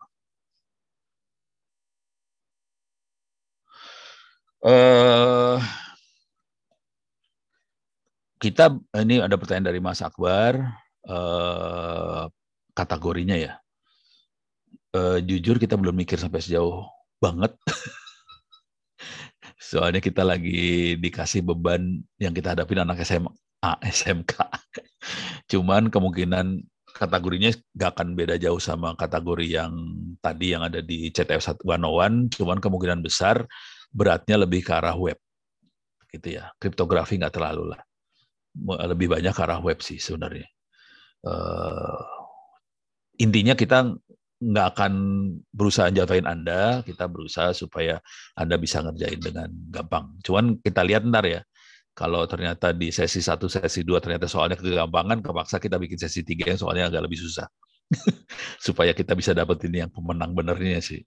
Uh, 4.65 5.61
kita 8.41 8.81
ini 8.97 9.21
ada 9.21 9.37
pertanyaan 9.37 9.69
dari 9.77 9.81
Mas 9.85 10.01
Akbar 10.01 10.57
uh, 11.05 12.33
kategorinya 12.73 13.37
ya. 13.37 13.61
Uh, 14.97 15.21
jujur 15.21 15.61
kita 15.61 15.77
belum 15.77 16.01
mikir 16.01 16.17
sampai 16.17 16.41
sejauh 16.41 16.89
banget. 17.21 17.53
Soalnya 19.61 20.01
kita 20.01 20.25
lagi 20.25 20.97
dikasih 20.97 21.45
beban 21.45 22.01
yang 22.17 22.33
kita 22.33 22.57
hadapi 22.57 22.81
anak 22.81 23.05
SMA, 23.05 23.73
SMK. 23.85 24.41
Cuman 25.53 25.93
kemungkinan 25.93 26.65
kategorinya 26.97 27.53
gak 27.77 27.93
akan 27.97 28.17
beda 28.17 28.41
jauh 28.41 28.57
sama 28.57 28.97
kategori 28.97 29.47
yang 29.61 29.73
tadi 30.25 30.57
yang 30.57 30.65
ada 30.65 30.81
di 30.81 31.13
CTF 31.13 31.61
101, 31.61 32.33
cuman 32.35 32.59
kemungkinan 32.59 33.01
besar 33.05 33.45
beratnya 33.93 34.41
lebih 34.41 34.65
ke 34.65 34.73
arah 34.73 34.97
web. 34.97 35.21
Gitu 36.09 36.41
ya. 36.41 36.51
Kriptografi 36.57 37.21
nggak 37.21 37.35
terlalu 37.37 37.77
lah. 37.77 37.81
Lebih 38.91 39.13
banyak 39.13 39.33
ke 39.33 39.43
arah 39.45 39.61
web 39.63 39.79
sih 39.85 40.01
sebenarnya. 40.01 40.49
Uh, 41.21 42.01
intinya 43.21 43.53
kita 43.53 43.93
nggak 44.41 44.67
akan 44.77 44.93
berusaha 45.53 45.93
jatuhin 45.93 46.25
Anda, 46.25 46.81
kita 46.83 47.05
berusaha 47.07 47.53
supaya 47.53 48.01
Anda 48.35 48.57
bisa 48.57 48.81
ngerjain 48.81 49.21
dengan 49.21 49.49
gampang. 49.69 50.17
Cuman 50.25 50.59
kita 50.65 50.81
lihat 50.81 51.05
ntar 51.05 51.29
ya, 51.29 51.41
kalau 51.93 52.25
ternyata 52.25 52.73
di 52.73 52.89
sesi 52.89 53.21
satu 53.21 53.47
sesi 53.53 53.85
dua 53.85 54.01
ternyata 54.01 54.25
soalnya 54.25 54.57
kegampangan, 54.57 55.21
kepaksa 55.21 55.61
kita 55.61 55.77
bikin 55.77 56.01
sesi 56.01 56.25
tiga 56.25 56.49
yang 56.49 56.61
soalnya 56.61 56.89
agak 56.89 57.05
lebih 57.05 57.21
susah. 57.21 57.47
supaya 58.67 58.95
kita 58.95 59.19
bisa 59.19 59.35
dapetin 59.35 59.75
yang 59.75 59.91
pemenang 59.91 60.33
benernya 60.33 60.79
sih. 60.81 61.03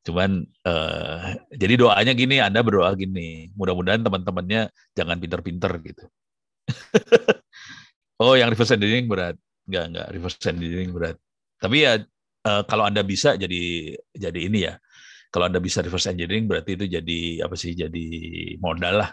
Cuman 0.00 0.42
uh, 0.64 1.36
jadi 1.52 1.74
doanya 1.76 2.12
gini, 2.16 2.40
Anda 2.40 2.64
berdoa 2.64 2.92
gini, 2.96 3.52
mudah-mudahan 3.52 4.00
teman-temannya 4.00 4.72
jangan 4.96 5.16
pinter-pinter 5.20 5.72
gitu. 5.84 6.04
oh, 8.22 8.34
yang 8.34 8.48
reverse 8.48 8.74
engineering 8.74 9.06
berat. 9.06 9.36
Enggak, 9.68 9.84
enggak, 9.92 10.06
reverse 10.10 10.40
engineering 10.48 10.90
berat. 10.96 11.16
Tapi 11.60 11.76
ya 11.84 12.00
uh, 12.46 12.62
kalau 12.64 12.84
Anda 12.88 13.02
bisa 13.04 13.34
jadi 13.34 13.94
jadi 14.14 14.40
ini 14.40 14.58
ya. 14.68 14.74
Kalau 15.30 15.46
Anda 15.46 15.62
bisa 15.62 15.78
reverse 15.78 16.10
engineering 16.10 16.50
berarti 16.50 16.74
itu 16.74 16.90
jadi 16.90 17.46
apa 17.46 17.54
sih? 17.54 17.72
Jadi 17.76 18.06
modal 18.58 19.06
lah. 19.06 19.10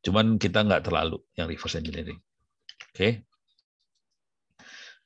Cuman 0.00 0.38
kita 0.38 0.62
nggak 0.62 0.86
terlalu 0.86 1.18
yang 1.34 1.50
reverse 1.50 1.76
engineering. 1.80 2.18
Oke. 2.94 2.94
Okay. 2.94 3.12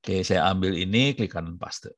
Oke, 0.05 0.21
saya 0.21 0.53
ambil 0.53 0.77
ini, 0.77 1.17
klik 1.17 1.33
kanan 1.33 1.57
paste. 1.57 1.97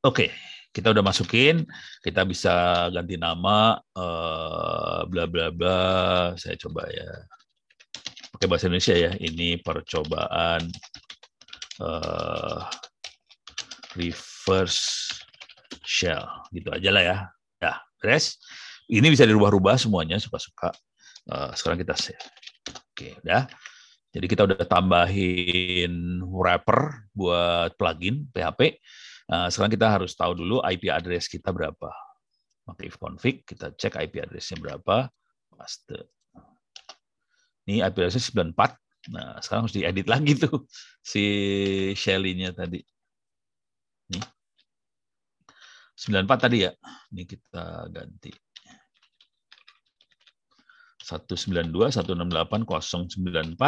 Oke, 0.00 0.32
kita 0.72 0.88
udah 0.88 1.04
masukin, 1.04 1.68
kita 2.00 2.24
bisa 2.24 2.88
ganti 2.88 3.20
nama, 3.20 3.76
uh, 3.92 5.04
bla 5.04 5.28
bla 5.28 5.52
bla. 5.52 5.80
Saya 6.40 6.56
coba 6.56 6.88
ya, 6.88 7.04
pakai 8.32 8.48
bahasa 8.48 8.72
Indonesia 8.72 8.96
ya. 8.96 9.12
Ini 9.20 9.60
percobaan 9.60 10.64
uh, 11.84 12.64
shell, 15.82 16.24
gitu 16.50 16.68
aja 16.70 16.90
lah 16.90 17.02
ya. 17.02 17.16
Ya, 17.62 17.74
res. 18.02 18.38
Ini 18.90 19.06
bisa 19.08 19.24
dirubah-rubah 19.24 19.78
semuanya 19.78 20.18
suka-suka. 20.18 20.74
Uh, 21.30 21.54
sekarang 21.54 21.78
kita 21.78 21.94
save. 21.94 22.18
Oke, 22.92 23.16
udah. 23.22 23.46
Jadi 24.12 24.26
kita 24.28 24.44
udah 24.44 24.60
tambahin 24.68 26.20
wrapper 26.20 27.08
buat 27.16 27.72
plugin 27.80 28.28
PHP. 28.28 28.76
Nah, 29.32 29.48
sekarang 29.48 29.72
kita 29.72 29.88
harus 29.88 30.12
tahu 30.12 30.36
dulu 30.36 30.60
IP 30.60 30.92
address 30.92 31.30
kita 31.30 31.48
berapa. 31.48 31.88
Maka 32.68 32.80
if 32.84 33.00
config, 33.00 33.48
kita 33.48 33.72
cek 33.72 33.96
IP 33.96 34.20
address-nya 34.20 34.60
berapa, 34.60 35.08
paste. 35.56 36.12
Ini 37.64 37.80
IP 37.88 37.96
address-nya 38.04 38.52
94. 38.52 38.76
Nah, 39.16 39.40
sekarang 39.40 39.66
harus 39.66 39.74
diedit 39.74 40.06
lagi 40.06 40.36
tuh 40.36 40.68
si 41.00 41.24
Shelly-nya 41.96 42.52
tadi. 42.52 42.84
Nih. 44.12 44.24
94 45.96 46.44
tadi 46.44 46.68
ya. 46.68 46.72
Ini 47.12 47.22
kita 47.24 47.88
ganti. 47.88 48.32
192 51.02 51.90
168 51.90 52.62
094 52.62 53.58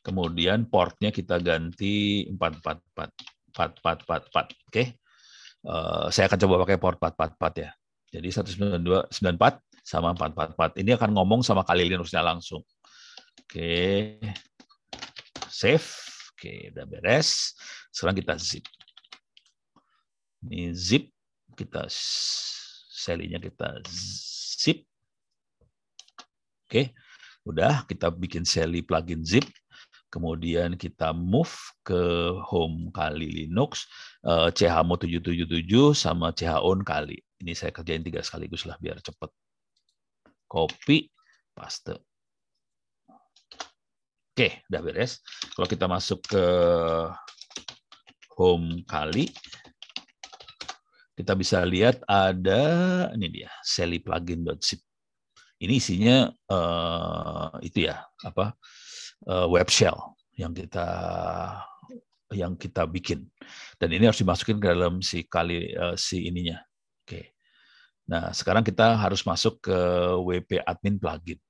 kemudian 0.00 0.64
portnya 0.64 1.12
kita 1.12 1.36
ganti 1.42 2.24
444 2.32 3.12
4444. 3.52 3.58
Oke. 3.58 4.48
Okay. 4.70 4.86
Uh, 5.66 6.06
saya 6.08 6.30
akan 6.30 6.38
coba 6.46 6.54
pakai 6.64 6.78
port 6.78 6.96
444 7.02 7.64
ya. 7.66 7.70
Jadi 8.08 8.28
192 8.32 9.10
94 9.12 9.84
sama 9.84 10.14
444. 10.16 10.80
Ini 10.80 10.90
akan 10.96 11.10
ngomong 11.16 11.40
sama 11.44 11.66
Kalilinusnya 11.66 12.22
langsung. 12.24 12.62
Oke. 13.44 13.52
Okay. 13.52 13.98
Save. 15.48 15.88
Oke, 16.38 16.46
okay, 16.46 16.58
udah 16.70 16.86
beres. 16.86 17.58
Sekarang 17.90 18.14
kita 18.14 18.38
zip. 18.38 18.62
Ini 20.46 20.70
zip 20.74 21.10
kita 21.58 21.88
selinya 21.90 23.42
kita 23.42 23.82
zip. 23.88 24.86
Oke. 26.68 26.94
Udah 27.48 27.88
kita 27.88 28.12
bikin 28.12 28.44
seli 28.44 28.84
plugin 28.84 29.24
zip 29.24 29.48
kemudian 30.08 30.76
kita 30.76 31.12
move 31.12 31.52
ke 31.84 32.00
home 32.48 32.88
kali 32.92 33.28
Linux, 33.28 33.84
uh, 34.24 34.48
chmo 34.52 34.96
777 34.96 35.92
sama 35.92 36.32
chown 36.32 36.80
kali. 36.84 37.20
Ini 37.38 37.52
saya 37.54 37.70
kerjain 37.70 38.02
tiga 38.02 38.24
sekaligus 38.24 38.64
lah 38.66 38.74
biar 38.80 38.98
cepet. 38.98 39.30
Copy, 40.48 41.12
paste. 41.52 42.00
Oke, 44.32 44.64
udah 44.70 44.80
beres. 44.80 45.20
Kalau 45.54 45.68
kita 45.68 45.86
masuk 45.86 46.24
ke 46.24 46.44
home 48.38 48.82
kali, 48.88 49.28
kita 51.18 51.34
bisa 51.34 51.58
lihat 51.66 51.98
ada 52.06 52.62
ini 53.18 53.42
dia, 53.42 53.50
Sally 53.66 53.98
plugin.zip. 53.98 54.78
Ini 55.58 55.74
isinya 55.74 56.30
uh, 56.46 57.58
itu 57.58 57.90
ya, 57.90 58.06
apa? 58.22 58.54
uh, 59.26 59.46
web 59.50 59.66
shell 59.66 60.14
yang 60.38 60.54
kita 60.54 60.86
yang 62.28 62.54
kita 62.60 62.84
bikin 62.84 63.24
dan 63.80 63.88
ini 63.88 64.04
harus 64.04 64.20
dimasukin 64.20 64.60
ke 64.60 64.68
dalam 64.68 65.00
si 65.00 65.24
kali 65.24 65.72
uh, 65.74 65.96
si 65.98 66.28
ininya. 66.28 66.60
Oke. 67.02 67.08
Okay. 67.08 67.24
Nah 68.12 68.30
sekarang 68.36 68.62
kita 68.62 68.94
harus 69.00 69.24
masuk 69.24 69.64
ke 69.64 69.78
WP 70.22 70.62
admin 70.62 71.00
plugin. 71.00 71.40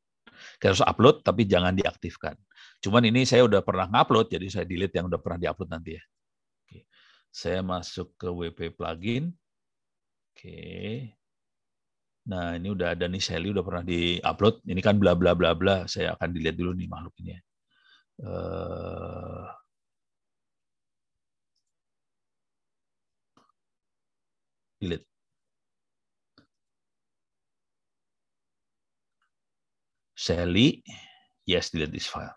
Kita 0.56 0.70
harus 0.70 0.82
upload 0.86 1.26
tapi 1.26 1.44
jangan 1.44 1.74
diaktifkan. 1.74 2.38
Cuman 2.78 3.02
ini 3.10 3.26
saya 3.26 3.42
udah 3.42 3.58
pernah 3.60 3.90
ngupload 3.90 4.30
jadi 4.30 4.46
saya 4.46 4.64
delete 4.64 4.94
yang 4.94 5.10
udah 5.10 5.18
pernah 5.18 5.38
diupload 5.42 5.70
nanti 5.70 5.98
ya. 5.98 6.02
Saya 7.28 7.60
masuk 7.60 8.14
ke 8.16 8.30
WP 8.30 8.78
plugin. 8.78 9.34
Oke. 10.38 11.18
Nah 12.30 12.54
ini 12.54 12.70
udah 12.70 12.94
ada 12.94 13.10
nih 13.10 13.18
Shelly 13.18 13.50
udah 13.50 13.64
pernah 13.66 13.82
diupload. 13.82 14.62
Ini 14.70 14.78
kan 14.78 15.02
bla 15.02 15.18
bla 15.18 15.34
bla 15.34 15.50
bla. 15.58 15.90
Saya 15.90 16.14
akan 16.14 16.30
dilihat 16.30 16.54
dulu 16.54 16.78
nih 16.78 16.86
makhluk 16.86 17.10
ini. 17.26 17.34
Uh, 18.22 19.50
delete. 24.78 25.06
Shelly, 30.14 30.86
yes, 31.50 31.74
delete 31.74 31.90
this 31.90 32.06
file. 32.06 32.30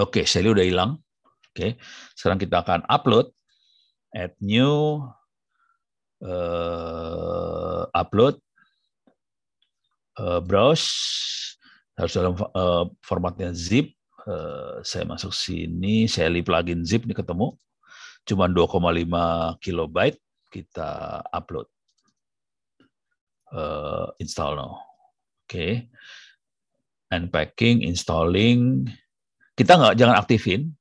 Oke, 0.00 0.20
okay, 0.20 0.24
Shelly 0.24 0.48
udah 0.48 0.64
hilang. 0.64 0.96
Oke, 1.52 1.52
okay. 1.52 1.70
sekarang 2.16 2.40
kita 2.40 2.64
akan 2.64 2.80
upload, 2.88 3.28
add 4.16 4.32
new, 4.40 5.04
uh, 6.22 7.86
upload, 7.92 8.38
uh, 10.18 10.40
browse, 10.40 10.88
harus 11.98 12.14
dalam 12.14 12.34
uh, 12.54 12.86
formatnya 13.02 13.50
zip. 13.52 13.92
Uh, 14.22 14.78
saya 14.86 15.02
masuk 15.02 15.34
sini, 15.34 16.06
Shelly 16.06 16.46
plugin 16.46 16.86
zip 16.86 17.02
ini 17.02 17.10
ketemu, 17.10 17.58
cuma 18.22 18.46
2,5 18.46 19.58
kilobyte 19.58 20.18
kita 20.52 21.22
upload. 21.34 21.66
Uh, 23.52 24.08
install 24.22 24.56
now. 24.56 24.72
Oke. 25.44 25.50
Okay. 25.50 25.72
Unpacking, 27.12 27.84
installing. 27.84 28.88
Kita 29.52 29.76
nggak 29.76 29.96
jangan 30.00 30.16
aktifin. 30.16 30.72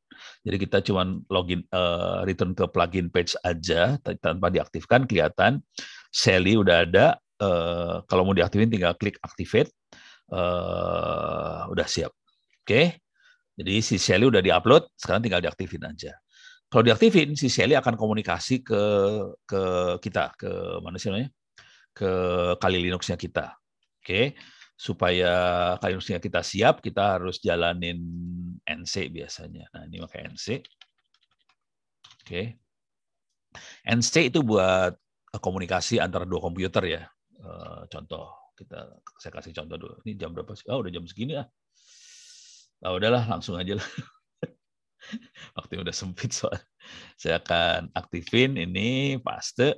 Jadi 0.41 0.57
kita 0.57 0.81
cuma 0.81 1.05
login 1.29 1.61
uh, 1.69 2.25
return 2.25 2.57
ke 2.57 2.65
plugin 2.65 3.13
page 3.13 3.37
aja 3.45 4.01
tanpa 4.01 4.49
diaktifkan 4.49 5.05
kelihatan 5.05 5.61
Shelly 6.09 6.57
udah 6.57 6.85
ada. 6.85 7.05
Uh, 7.41 8.05
kalau 8.05 8.25
mau 8.25 8.33
diaktifin 8.33 8.69
tinggal 8.69 8.93
klik 8.97 9.17
activate. 9.21 9.69
Uh, 10.31 11.67
udah 11.69 11.87
siap. 11.87 12.11
Oke. 12.61 12.65
Okay? 12.65 12.85
Jadi 13.61 13.75
si 13.83 13.95
Shelly 14.01 14.25
udah 14.25 14.41
diupload, 14.41 14.89
sekarang 14.97 15.21
tinggal 15.21 15.43
diaktifin 15.43 15.83
aja. 15.85 16.17
Kalau 16.71 16.87
diaktifin, 16.87 17.35
si 17.35 17.51
Shelly 17.51 17.75
akan 17.75 17.99
komunikasi 17.99 18.63
ke 18.63 18.83
ke 19.43 19.61
kita, 19.99 20.31
ke 20.39 20.79
mana 20.79 20.95
sih 20.95 21.11
namanya? 21.11 21.29
Ke 21.91 22.11
kali 22.57 22.79
Linuxnya 22.79 23.19
kita. 23.19 23.59
Oke, 23.99 24.39
supaya 24.81 25.31
kali 25.77 25.93
Linuxnya 25.93 26.17
kita 26.17 26.41
siap, 26.41 26.81
kita 26.81 27.21
harus 27.21 27.37
jalanin 27.37 28.01
NC 28.65 29.13
biasanya. 29.13 29.69
Nah, 29.77 29.85
ini 29.85 30.01
pakai 30.01 30.25
NC. 30.33 30.57
Oke. 32.25 32.57
NC 33.85 34.33
itu 34.33 34.41
buat 34.41 34.97
komunikasi 35.37 36.01
antara 36.01 36.25
dua 36.25 36.41
komputer 36.41 36.97
ya. 36.97 37.03
Eh, 37.37 37.81
contoh, 37.93 38.33
kita 38.57 38.97
saya 39.21 39.31
kasih 39.37 39.53
contoh 39.53 39.77
dulu. 39.77 39.95
Ini 40.01 40.17
jam 40.17 40.33
berapa 40.33 40.49
sih? 40.57 40.65
Oh, 40.73 40.81
udah 40.81 40.89
jam 40.89 41.05
segini 41.05 41.37
ah. 41.37 41.45
Nah, 42.81 42.97
udahlah, 42.97 43.29
langsung 43.29 43.61
aja 43.61 43.77
lah. 43.77 43.85
Waktu 45.61 45.77
udah 45.77 45.93
sempit 45.93 46.33
soal. 46.33 46.57
Saya 47.21 47.37
akan 47.37 47.93
aktifin 47.93 48.57
ini 48.57 49.21
paste. 49.21 49.77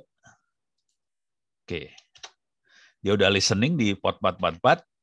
Oke. 1.60 1.92
Dia 3.04 3.12
udah 3.12 3.28
listening 3.28 3.76
di 3.76 3.92
port 3.92 4.16
444. 4.24 4.93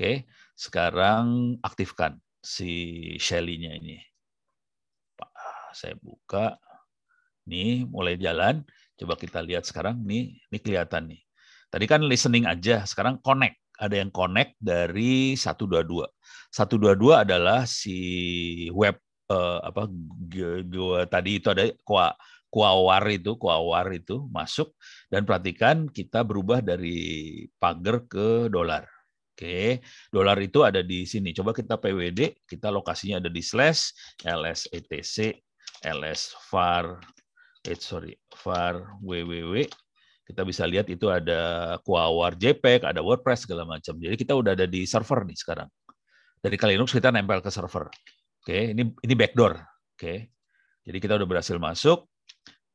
Oke. 0.00 0.24
Sekarang 0.56 1.60
aktifkan 1.60 2.16
si 2.40 2.72
Shelly-nya 3.20 3.76
ini. 3.76 4.00
Saya 5.76 5.92
buka. 6.00 6.56
Nih, 7.44 7.84
mulai 7.84 8.16
jalan. 8.16 8.64
Coba 8.96 9.20
kita 9.20 9.44
lihat 9.44 9.68
sekarang. 9.68 10.00
Nih, 10.00 10.40
ini 10.40 10.56
kelihatan 10.56 11.04
nih. 11.12 11.20
Tadi 11.68 11.84
kan 11.84 12.00
listening 12.00 12.48
aja, 12.48 12.88
sekarang 12.88 13.20
connect. 13.20 13.60
Ada 13.76 14.00
yang 14.00 14.08
connect 14.08 14.56
dari 14.56 15.36
122. 15.36 15.84
122 16.48 17.20
adalah 17.20 17.68
si 17.68 18.00
web 18.72 18.96
uh, 19.28 19.60
apa 19.60 19.84
gua 20.64 21.04
tadi 21.12 21.44
itu 21.44 21.52
ada 21.52 21.68
kuah 21.84 22.16
kuawar 22.48 23.04
itu 23.12 23.36
kuawar 23.36 23.92
itu 23.92 24.24
masuk 24.32 24.72
dan 25.12 25.28
perhatikan 25.28 25.92
kita 25.92 26.24
berubah 26.24 26.64
dari 26.64 27.44
pagar 27.60 28.08
ke 28.08 28.48
dolar. 28.48 28.88
Oke, 29.40 29.80
dolar 30.12 30.36
itu 30.44 30.60
ada 30.60 30.84
di 30.84 31.08
sini. 31.08 31.32
Coba 31.32 31.56
kita 31.56 31.80
PWD, 31.80 32.44
kita 32.44 32.68
lokasinya 32.68 33.24
ada 33.24 33.32
di 33.32 33.40
slash 33.40 33.96
ls 34.20 34.68
etc 34.68 35.32
ls 35.80 36.36
var 36.52 37.00
eh, 37.64 37.78
sorry 37.80 38.12
var 38.44 39.00
www 39.00 39.64
kita 40.30 40.46
bisa 40.46 40.62
lihat 40.62 40.86
itu 40.86 41.10
ada 41.10 41.74
kuawar 41.82 42.38
JPEG, 42.38 42.86
ada 42.86 43.02
WordPress 43.02 43.50
segala 43.50 43.66
macam. 43.66 43.98
Jadi 43.98 44.14
kita 44.14 44.38
udah 44.38 44.54
ada 44.54 44.62
di 44.62 44.86
server 44.86 45.26
nih 45.26 45.34
sekarang. 45.34 45.66
Dari 46.38 46.54
kali 46.54 46.78
Linux 46.78 46.94
kita 46.94 47.10
nempel 47.10 47.42
ke 47.42 47.50
server. 47.50 47.90
Oke, 48.38 48.70
ini 48.70 48.94
ini 48.94 49.14
backdoor. 49.18 49.58
Oke. 49.98 50.30
Jadi 50.86 50.98
kita 51.02 51.18
udah 51.18 51.26
berhasil 51.26 51.58
masuk. 51.58 52.06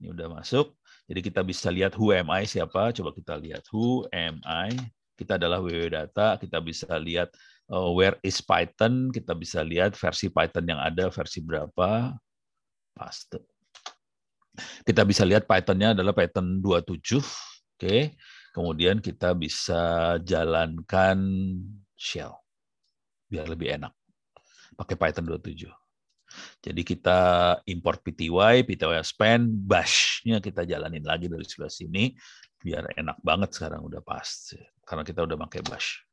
Ini 0.03 0.11
udah 0.11 0.35
masuk. 0.35 0.75
Jadi 1.07 1.19
kita 1.31 1.47
bisa 1.47 1.71
lihat 1.71 1.95
who 1.95 2.11
am 2.11 2.27
I 2.27 2.43
siapa. 2.43 2.91
Coba 2.91 3.15
kita 3.15 3.39
lihat 3.39 3.63
who 3.71 4.03
am 4.11 4.43
I. 4.43 4.75
Kita 5.15 5.39
adalah 5.39 5.63
www 5.63 5.87
data. 5.89 6.35
Kita 6.35 6.59
bisa 6.59 6.91
lihat 6.99 7.31
uh, 7.71 7.89
where 7.95 8.19
is 8.21 8.43
Python. 8.43 9.09
Kita 9.09 9.33
bisa 9.33 9.63
lihat 9.63 9.95
versi 9.95 10.27
Python 10.29 10.65
yang 10.67 10.79
ada 10.83 11.07
versi 11.09 11.39
berapa. 11.41 12.13
Paste. 12.95 13.39
Kita 14.87 15.03
bisa 15.03 15.27
lihat 15.27 15.47
Pythonnya 15.47 15.95
adalah 15.95 16.15
Python 16.15 16.63
27. 16.63 17.19
Oke. 17.75 18.15
Kemudian 18.55 19.03
kita 19.03 19.35
bisa 19.35 20.15
jalankan 20.23 21.19
shell 21.95 22.39
biar 23.27 23.51
lebih 23.51 23.75
enak 23.75 23.91
pakai 24.79 24.95
Python 24.95 25.27
27. 25.27 25.67
Jadi 26.59 26.81
kita 26.83 27.19
import 27.67 28.03
PTY, 28.03 28.67
PTY 28.67 28.99
span, 29.03 29.47
bash-nya 29.47 30.43
kita 30.43 30.67
jalanin 30.67 31.03
lagi 31.03 31.31
dari 31.31 31.47
sebelah 31.47 31.71
sini, 31.71 32.11
biar 32.59 32.91
enak 32.97 33.23
banget 33.23 33.55
sekarang 33.55 33.87
udah 33.87 34.03
pas. 34.03 34.51
Karena 34.85 35.03
kita 35.03 35.25
udah 35.25 35.37
pakai 35.49 35.61
bash. 35.65 36.05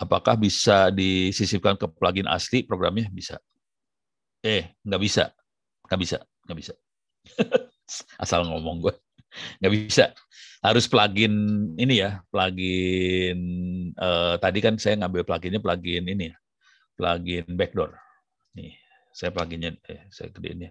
Apakah 0.00 0.38
bisa 0.38 0.88
disisipkan 0.88 1.76
ke 1.76 1.84
plugin 1.84 2.24
asli 2.24 2.64
programnya? 2.64 3.10
Bisa. 3.12 3.36
Eh, 4.40 4.72
nggak 4.80 5.02
bisa. 5.02 5.34
Nggak 5.84 6.00
bisa. 6.00 6.18
Nggak 6.48 6.58
bisa. 6.58 6.72
Asal 8.22 8.48
ngomong 8.48 8.88
gue. 8.88 8.94
Nggak 9.60 9.72
bisa 9.74 10.04
harus 10.60 10.84
plugin 10.84 11.34
ini 11.80 12.04
ya, 12.04 12.20
plugin 12.28 13.40
uh, 13.96 14.36
tadi 14.36 14.60
kan 14.60 14.76
saya 14.76 15.00
ngambil 15.00 15.24
pluginnya 15.24 15.60
plugin 15.60 16.04
ini 16.04 16.28
ya, 16.32 16.36
plugin 16.96 17.48
backdoor. 17.56 17.96
Nih, 18.56 18.76
saya 19.16 19.32
pluginnya 19.32 19.72
eh 19.88 20.04
saya 20.12 20.28
gedein 20.28 20.68
ya. 20.68 20.70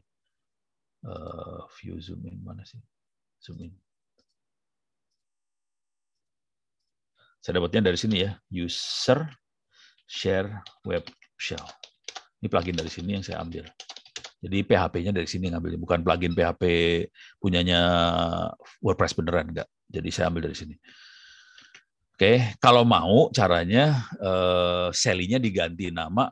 Uh, 0.99 1.63
view 1.79 1.95
zoom 2.03 2.23
in 2.27 2.39
mana 2.43 2.67
sih? 2.67 2.79
Zoom 3.39 3.63
in. 3.63 3.73
Saya 7.39 7.55
dapatnya 7.63 7.91
dari 7.91 7.99
sini 7.99 8.27
ya, 8.27 8.35
user 8.51 9.23
share 10.03 10.59
web 10.83 11.07
shell. 11.39 11.63
Ini 12.43 12.47
plugin 12.51 12.75
dari 12.75 12.91
sini 12.91 13.15
yang 13.15 13.23
saya 13.23 13.39
ambil. 13.39 13.63
Jadi 14.39 14.63
PHP-nya 14.63 15.11
dari 15.11 15.27
sini 15.27 15.51
ngambilnya, 15.51 15.79
bukan 15.79 15.99
plugin 16.03 16.31
PHP 16.31 16.63
punyanya 17.39 17.79
WordPress 18.79 19.15
beneran 19.15 19.51
enggak. 19.51 19.67
Jadi 19.87 20.09
saya 20.11 20.31
ambil 20.31 20.51
dari 20.51 20.55
sini. 20.55 20.75
Oke, 22.15 22.59
kalau 22.59 22.83
mau 22.83 23.31
caranya 23.31 24.03
eh, 24.19 24.87
Shelly-nya 24.91 25.39
diganti 25.39 25.87
nama 25.91 26.27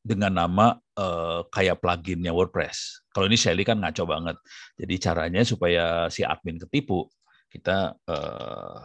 dengan 0.00 0.32
nama 0.32 0.76
eh, 0.96 1.40
kayak 1.52 1.80
pluginnya 1.80 2.32
WordPress. 2.32 3.08
Kalau 3.12 3.28
ini 3.28 3.36
Shelly 3.36 3.62
kan 3.62 3.78
ngaco 3.80 4.04
banget. 4.08 4.36
Jadi 4.80 4.94
caranya 4.96 5.42
supaya 5.44 6.08
si 6.08 6.24
admin 6.24 6.56
ketipu, 6.56 7.04
kita 7.52 7.94
eh, 8.08 8.78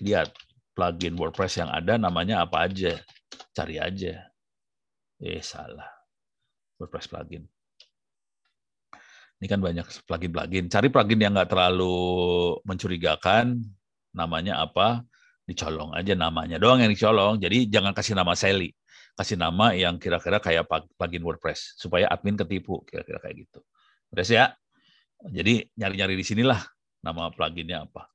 lihat 0.00 0.32
plugin 0.72 1.14
WordPress 1.14 1.60
yang 1.60 1.70
ada 1.70 2.00
namanya 2.00 2.44
apa 2.48 2.66
aja. 2.68 2.96
Cari 3.52 3.76
aja. 3.76 4.32
Eh, 5.20 5.44
salah. 5.44 5.88
WordPress 6.80 7.06
plugin. 7.12 7.44
Ini 9.42 9.46
kan 9.50 9.58
banyak 9.58 9.86
plugin-plugin. 10.06 10.70
Cari 10.70 10.88
plugin 10.88 11.18
yang 11.18 11.34
nggak 11.34 11.50
terlalu 11.50 11.98
mencurigakan, 12.62 13.58
namanya 14.14 14.62
apa, 14.62 15.02
dicolong 15.42 15.90
aja 15.98 16.14
namanya 16.14 16.62
doang 16.62 16.78
yang 16.78 16.92
dicolong. 16.94 17.42
Jadi 17.42 17.66
jangan 17.66 17.90
kasih 17.90 18.14
nama 18.14 18.38
Sally, 18.38 18.70
kasih 19.12 19.36
nama 19.36 19.76
yang 19.76 20.00
kira-kira 20.00 20.40
kayak 20.40 20.66
plugin 20.96 21.22
WordPress 21.22 21.76
supaya 21.76 22.08
admin 22.08 22.36
ketipu, 22.36 22.80
kira-kira 22.88 23.20
kayak 23.20 23.46
gitu. 23.46 23.60
Beres 24.08 24.32
ya. 24.32 24.52
Jadi 25.22 25.68
nyari-nyari 25.78 26.18
di 26.18 26.24
sinilah 26.26 26.58
nama 27.04 27.30
pluginnya 27.30 27.86
apa. 27.86 28.10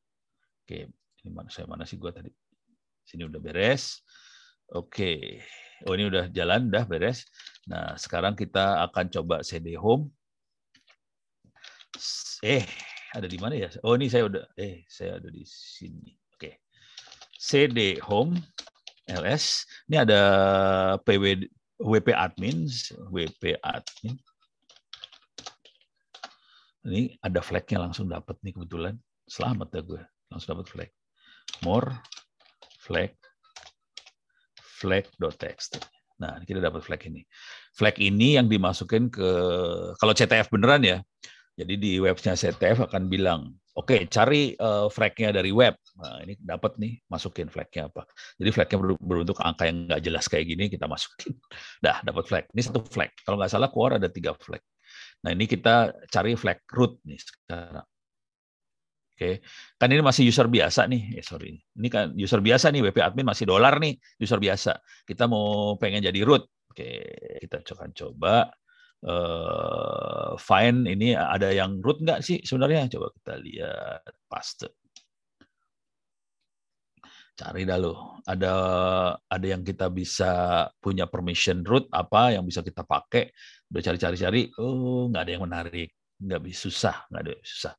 Oke, 0.65 0.91
ini 1.23 1.29
mana 1.31 1.47
saya 1.47 1.69
mana 1.69 1.87
sih 1.87 1.95
gua 1.95 2.11
tadi? 2.11 2.29
Sini 3.07 3.23
udah 3.23 3.39
beres. 3.39 4.03
Oke. 4.75 5.39
Oh 5.87 5.95
ini 5.95 6.09
udah 6.09 6.27
jalan, 6.33 6.67
udah 6.67 6.83
beres. 6.83 7.23
Nah 7.71 7.95
sekarang 7.95 8.35
kita 8.35 8.83
akan 8.89 9.05
coba 9.13 9.35
CD 9.45 9.77
home 9.77 10.11
eh 12.45 12.65
ada 13.15 13.25
di 13.25 13.37
mana 13.39 13.57
ya? 13.57 13.69
Oh 13.81 13.97
ini 13.97 14.11
saya 14.11 14.29
udah 14.29 14.43
eh 14.59 14.85
saya 14.85 15.17
ada 15.17 15.29
di 15.31 15.41
sini. 15.47 16.13
Oke. 16.35 16.61
cd 17.37 18.01
home 18.01 18.37
ls. 19.07 19.65
Ini 19.87 20.03
ada 20.03 20.21
pw 21.01 21.47
wp 21.77 22.07
admin, 22.11 22.67
wp 23.11 23.43
admin. 23.61 24.15
Ini 26.87 27.19
ada 27.19 27.43
flagnya 27.43 27.83
langsung 27.83 28.07
dapat 28.07 28.39
nih 28.43 28.55
kebetulan. 28.55 28.95
Selamat 29.27 29.67
ya 29.75 29.81
gue, 29.83 30.01
langsung 30.31 30.55
dapat 30.55 30.67
flag. 30.71 30.91
More 31.63 31.91
flag 32.79 33.11
flag.txt. 34.77 35.81
Nah, 36.17 36.41
kita 36.45 36.61
dapat 36.61 36.81
flag 36.85 37.01
ini. 37.09 37.25
Flag 37.73 37.97
ini 38.01 38.37
yang 38.37 38.49
dimasukin 38.49 39.09
ke 39.09 39.29
kalau 39.97 40.13
CTF 40.13 40.49
beneran 40.49 40.81
ya. 40.85 40.97
Jadi 41.57 41.73
di 41.81 41.91
webnya 41.97 42.37
CTF 42.37 42.85
akan 42.85 43.09
bilang, 43.09 43.49
oke 43.73 43.89
okay, 43.89 43.99
cari 44.05 44.53
uh, 44.61 44.85
flagnya 44.93 45.33
dari 45.33 45.49
web. 45.49 45.73
Nah, 45.97 46.21
ini 46.21 46.37
dapat 46.37 46.77
nih, 46.77 47.01
masukin 47.09 47.49
flagnya 47.49 47.89
apa. 47.89 48.05
Jadi 48.37 48.49
flagnya 48.53 48.77
berbentuk 49.01 49.41
angka 49.41 49.65
yang 49.65 49.89
nggak 49.89 50.01
jelas 50.05 50.29
kayak 50.29 50.45
gini, 50.53 50.69
kita 50.69 50.85
masukin. 50.85 51.33
Dah, 51.85 52.05
dapat 52.05 52.29
flag. 52.29 52.45
Ini 52.53 52.61
satu 52.61 52.85
flag. 52.85 53.09
Kalau 53.25 53.41
nggak 53.41 53.49
salah 53.49 53.73
keluar 53.73 53.97
ada 53.97 54.05
tiga 54.05 54.37
flag. 54.37 54.61
Nah, 55.25 55.33
ini 55.33 55.49
kita 55.49 55.97
cari 56.13 56.37
flag 56.37 56.61
root 56.69 57.01
nih 57.09 57.17
sekarang. 57.17 57.87
Oke, 59.17 59.41
kan 59.81 59.89
ini 59.89 60.05
masih 60.05 60.29
user 60.29 60.45
biasa 60.45 60.85
nih. 60.85 61.17
Eh, 61.17 61.25
sorry, 61.25 61.57
ini 61.57 61.89
kan 61.89 62.13
user 62.13 62.37
biasa 62.37 62.69
nih. 62.69 62.85
WP 62.85 63.01
admin 63.01 63.25
masih 63.25 63.49
dolar 63.49 63.81
nih, 63.81 63.97
user 64.21 64.37
biasa. 64.37 64.77
Kita 65.09 65.25
mau 65.25 65.73
pengen 65.81 66.05
jadi 66.05 66.21
root. 66.21 66.45
Oke, 66.69 67.01
kita 67.41 67.65
coba 67.65 67.89
coba 67.97 68.33
uh, 69.05 70.33
find 70.41 70.89
ini 70.89 71.13
ada 71.13 71.53
yang 71.53 71.83
root 71.83 72.01
nggak 72.01 72.23
sih 72.25 72.41
sebenarnya? 72.41 72.89
Coba 72.89 73.13
kita 73.13 73.33
lihat 73.43 74.01
paste. 74.25 74.69
Cari 77.37 77.69
dah 77.69 77.77
lo. 77.77 78.17
Ada 78.25 78.53
ada 79.29 79.45
yang 79.45 79.61
kita 79.61 79.93
bisa 79.93 80.65
punya 80.81 81.05
permission 81.05 81.61
root 81.61 81.85
apa 81.93 82.33
yang 82.33 82.41
bisa 82.41 82.65
kita 82.65 82.81
pakai. 82.81 83.29
Udah 83.69 83.81
cari-cari-cari, 83.85 84.49
oh 84.57 85.05
nggak 85.13 85.21
ada 85.21 85.31
yang 85.37 85.45
menarik, 85.45 85.93
nggak 86.17 86.41
bisa 86.41 86.57
susah, 86.65 86.95
nggak 87.13 87.21
ada 87.21 87.33
susah. 87.45 87.73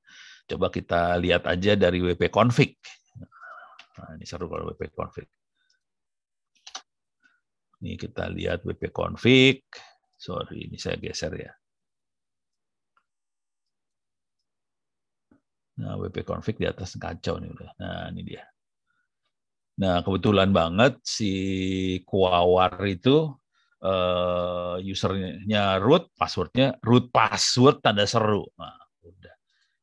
Coba 0.49 0.71
kita 0.71 1.19
lihat 1.19 1.45
aja 1.51 1.75
dari 1.75 1.99
WP 1.99 2.31
config. 2.31 2.79
Nah, 3.99 4.15
ini 4.15 4.23
seru 4.23 4.47
kalau 4.47 4.71
WP 4.71 4.95
config. 4.95 5.27
Ini 7.83 7.99
kita 7.99 8.31
lihat 8.31 8.63
WP 8.63 8.95
config. 8.95 9.67
Sorry, 10.19 10.67
ini 10.67 10.75
saya 10.75 10.99
geser 10.99 11.33
ya. 11.39 11.53
Nah, 15.79 15.95
WP 15.95 16.27
config 16.27 16.59
di 16.59 16.67
atas 16.67 16.99
kacau 16.99 17.39
nih 17.39 17.55
udah. 17.55 17.71
Nah, 17.79 18.05
ini 18.11 18.27
dia. 18.27 18.43
Nah, 19.79 20.03
kebetulan 20.03 20.51
banget 20.51 20.99
si 21.07 21.31
Kuawar 22.03 22.83
itu 22.83 23.31
uh, 23.87 24.75
usernya 24.83 25.79
root, 25.79 26.11
passwordnya 26.19 26.75
root 26.83 27.15
password 27.15 27.79
tanda 27.79 28.03
seru. 28.03 28.43
Nah, 28.59 28.75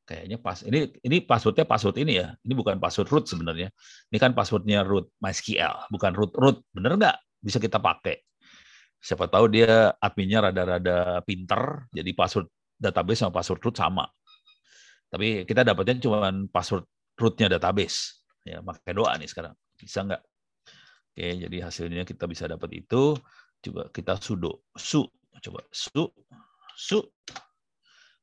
kayaknya 0.05 0.37
pas 0.37 0.61
ini 0.61 0.93
ini 1.01 1.17
passwordnya 1.25 1.65
password 1.65 1.97
ini 2.05 2.21
ya 2.21 2.37
ini 2.45 2.53
bukan 2.53 2.77
password 2.77 3.09
root 3.09 3.25
sebenarnya 3.25 3.73
ini 4.13 4.17
kan 4.21 4.37
passwordnya 4.37 4.85
root 4.85 5.09
MySQL 5.17 5.89
bukan 5.89 6.11
root 6.13 6.31
root 6.37 6.57
bener 6.69 6.93
nggak 6.93 7.17
bisa 7.41 7.57
kita 7.57 7.81
pakai 7.81 8.21
siapa 8.99 9.29
tahu 9.29 9.45
dia 9.51 9.93
adminnya 10.01 10.49
rada-rada 10.49 11.21
pinter 11.23 11.85
jadi 11.93 12.11
password 12.15 12.49
database 12.75 13.19
sama 13.23 13.33
password 13.33 13.61
root 13.63 13.77
sama. 13.77 14.05
Tapi 15.09 15.47
kita 15.47 15.63
dapatnya 15.63 16.01
cuma 16.03 16.27
password 16.51 16.83
rootnya 17.15 17.47
database. 17.47 18.25
Ya 18.43 18.59
pakai 18.61 18.93
doa 18.93 19.15
nih 19.15 19.29
sekarang. 19.29 19.55
Bisa 19.79 20.03
nggak? 20.03 20.21
Oke 21.15 21.27
jadi 21.47 21.57
hasilnya 21.63 22.03
kita 22.03 22.27
bisa 22.27 22.45
dapat 22.49 22.69
itu. 22.75 23.15
Coba 23.63 23.87
kita 23.89 24.19
sudo 24.19 24.67
su. 24.75 25.07
Coba 25.39 25.63
su 25.71 26.03
su. 26.75 26.99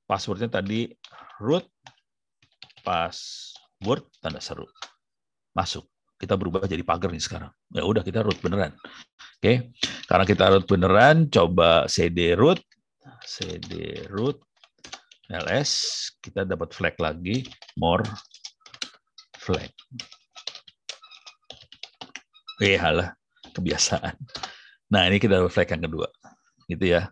Passwordnya 0.04 0.52
tadi 0.52 0.92
root 1.40 1.64
password 2.84 4.04
tanda 4.20 4.42
seru. 4.44 4.68
Masuk 5.56 5.91
kita 6.22 6.38
berubah 6.38 6.70
jadi 6.70 6.86
pagar 6.86 7.10
nih 7.10 7.18
sekarang 7.18 7.50
ya 7.74 7.82
udah 7.82 8.06
kita 8.06 8.22
root 8.22 8.38
beneran 8.38 8.70
oke 9.42 9.74
karena 10.06 10.24
kita 10.24 10.44
root 10.54 10.66
beneran 10.70 11.16
coba 11.26 11.90
cd 11.90 12.38
root 12.38 12.62
cd 13.26 14.06
root 14.06 14.38
ls 15.26 15.70
kita 16.22 16.46
dapat 16.46 16.70
flag 16.70 16.94
lagi 17.02 17.42
more 17.74 18.06
flag 19.42 19.74
halah 22.62 23.18
kebiasaan 23.50 24.14
nah 24.86 25.10
ini 25.10 25.18
kita 25.18 25.42
dapat 25.42 25.50
flag 25.50 25.68
yang 25.74 25.82
kedua 25.90 26.06
gitu 26.70 26.86
ya 26.86 27.10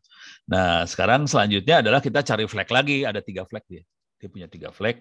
Nah, 0.50 0.82
sekarang 0.82 1.30
selanjutnya 1.30 1.78
adalah 1.78 2.02
kita 2.02 2.26
cari 2.26 2.44
flag 2.50 2.66
lagi. 2.74 3.06
Ada 3.06 3.22
tiga 3.22 3.46
flag 3.46 3.62
dia. 3.70 3.86
Dia 4.18 4.26
punya 4.26 4.50
tiga 4.50 4.74
flag. 4.74 4.98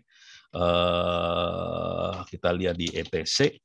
Uh, 0.54 2.22
kita 2.30 2.54
lihat 2.54 2.78
di 2.78 2.94
etc. 2.94 3.58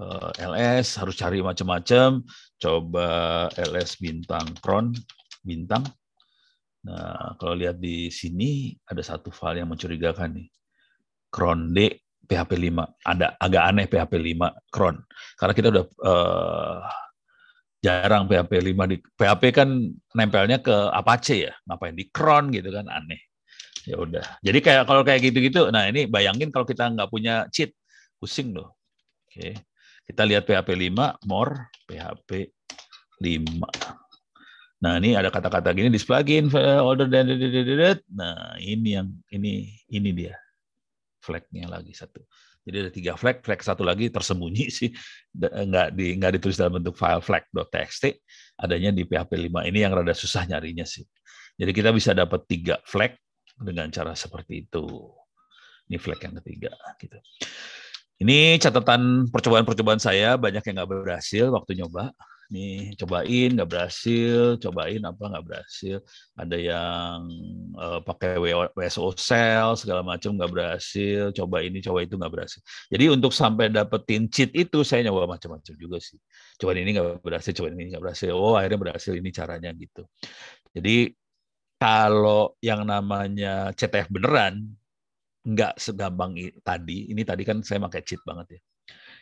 Eh, 0.00 0.30
ls 0.48 0.96
harus 0.96 1.14
cari 1.20 1.44
macam-macam. 1.44 2.24
Coba 2.56 3.06
ls 3.52 4.00
bintang 4.00 4.48
cron 4.64 4.96
bintang. 5.44 5.84
Nah, 6.80 7.36
kalau 7.36 7.52
lihat 7.52 7.76
di 7.76 8.08
sini 8.08 8.72
ada 8.88 9.04
satu 9.04 9.28
file 9.28 9.60
yang 9.60 9.68
mencurigakan 9.68 10.40
nih. 10.40 10.48
Cron 11.28 11.76
D 11.76 11.92
PHP 12.24 12.52
5. 12.72 13.04
Ada 13.04 13.36
agak 13.36 13.62
aneh 13.68 13.86
PHP 13.92 14.12
5 14.16 14.72
cron. 14.72 14.96
Karena 15.36 15.52
kita 15.52 15.68
udah 15.68 15.84
uh, 16.00 16.80
jarang 17.84 18.24
PHP 18.24 18.52
5 18.72 18.92
di 18.92 18.96
PHP 18.96 19.42
kan 19.52 19.68
nempelnya 20.16 20.64
ke 20.64 20.72
Apache 20.96 21.48
ya, 21.48 21.52
ngapain 21.68 21.92
di 21.92 22.08
cron 22.08 22.48
gitu 22.48 22.72
kan 22.72 22.88
aneh. 22.88 23.20
Ya 23.84 23.96
udah. 24.00 24.24
Jadi 24.40 24.58
kayak 24.64 24.84
kalau 24.88 25.04
kayak 25.04 25.20
gitu-gitu, 25.28 25.68
nah 25.72 25.88
ini 25.88 26.08
bayangin 26.08 26.48
kalau 26.52 26.64
kita 26.64 26.88
nggak 26.92 27.08
punya 27.08 27.48
cheat, 27.52 27.72
pusing 28.20 28.52
loh. 28.56 28.76
Oke. 29.28 29.69
Kita 30.10 30.26
lihat 30.26 30.42
PHP 30.42 30.90
5 30.90 31.22
more 31.30 31.70
PHP 31.86 32.50
5. 33.22 34.82
Nah, 34.82 34.98
ini 34.98 35.14
ada 35.14 35.30
kata-kata 35.30 35.70
gini 35.70 35.86
di 35.86 36.02
plugin 36.02 36.50
older 36.82 37.06
than 37.06 37.30
Nah, 38.10 38.58
ini 38.58 38.98
yang 38.98 39.06
ini 39.30 39.70
ini 39.86 40.10
dia. 40.10 40.34
Flagnya 41.22 41.70
lagi 41.70 41.94
satu. 41.94 42.26
Jadi 42.66 42.76
ada 42.76 42.90
tiga 42.90 43.12
flag, 43.14 43.38
flag 43.38 43.62
satu 43.62 43.86
lagi 43.86 44.10
tersembunyi 44.10 44.66
sih, 44.82 44.90
nggak 45.38 45.94
di 45.94 46.18
nggak 46.18 46.42
ditulis 46.42 46.58
dalam 46.58 46.82
bentuk 46.82 46.98
file 46.98 47.22
flag.txt, 47.22 48.18
adanya 48.58 48.90
di 48.90 49.06
PHP 49.06 49.46
5 49.46 49.70
ini 49.70 49.78
yang 49.86 49.94
rada 49.94 50.10
susah 50.10 50.42
nyarinya 50.42 50.82
sih. 50.82 51.06
Jadi 51.54 51.70
kita 51.70 51.94
bisa 51.94 52.16
dapat 52.18 52.50
tiga 52.50 52.82
flag 52.82 53.14
dengan 53.54 53.86
cara 53.94 54.18
seperti 54.18 54.66
itu. 54.66 54.84
Ini 55.86 56.02
flag 56.02 56.18
yang 56.18 56.34
ketiga, 56.42 56.72
gitu. 56.98 57.18
Ini 58.20 58.60
catatan 58.60 59.32
percobaan-percobaan 59.32 59.96
saya 59.96 60.36
banyak 60.36 60.60
yang 60.60 60.84
nggak 60.84 60.90
berhasil 60.92 61.48
waktu 61.56 61.80
nyoba. 61.80 62.12
Nih 62.52 62.92
cobain 63.00 63.56
nggak 63.56 63.70
berhasil 63.70 64.60
cobain 64.60 65.00
apa 65.00 65.24
nggak 65.24 65.44
berhasil. 65.48 66.04
Ada 66.36 66.56
yang 66.60 67.16
uh, 67.80 68.04
pakai 68.04 68.36
WSO 68.76 69.16
cell 69.16 69.72
segala 69.80 70.04
macam 70.04 70.36
nggak 70.36 70.52
berhasil. 70.52 71.32
Coba 71.32 71.64
ini 71.64 71.80
coba 71.80 72.04
itu 72.04 72.20
nggak 72.20 72.32
berhasil. 72.36 72.60
Jadi 72.92 73.04
untuk 73.08 73.32
sampai 73.32 73.72
dapetin 73.72 74.28
cheat 74.28 74.52
itu 74.52 74.84
saya 74.84 75.08
nyoba 75.08 75.24
macam-macam 75.24 75.74
juga 75.80 75.96
sih. 75.96 76.20
Coba 76.60 76.76
ini 76.76 76.92
nggak 76.92 77.24
berhasil 77.24 77.56
coba 77.56 77.72
ini 77.72 77.88
nggak 77.88 78.04
berhasil. 78.04 78.36
Oh 78.36 78.52
akhirnya 78.52 78.78
berhasil 78.84 79.16
ini 79.16 79.32
caranya 79.32 79.72
gitu. 79.72 80.04
Jadi 80.76 81.08
kalau 81.80 82.52
yang 82.60 82.84
namanya 82.84 83.72
CTF 83.72 84.12
beneran 84.12 84.76
nggak 85.40 85.80
segampang 85.80 86.36
tadi 86.60 87.08
ini 87.12 87.24
tadi 87.24 87.42
kan 87.48 87.64
saya 87.64 87.80
pakai 87.80 88.04
cheat 88.04 88.20
banget 88.28 88.58
ya 88.58 88.60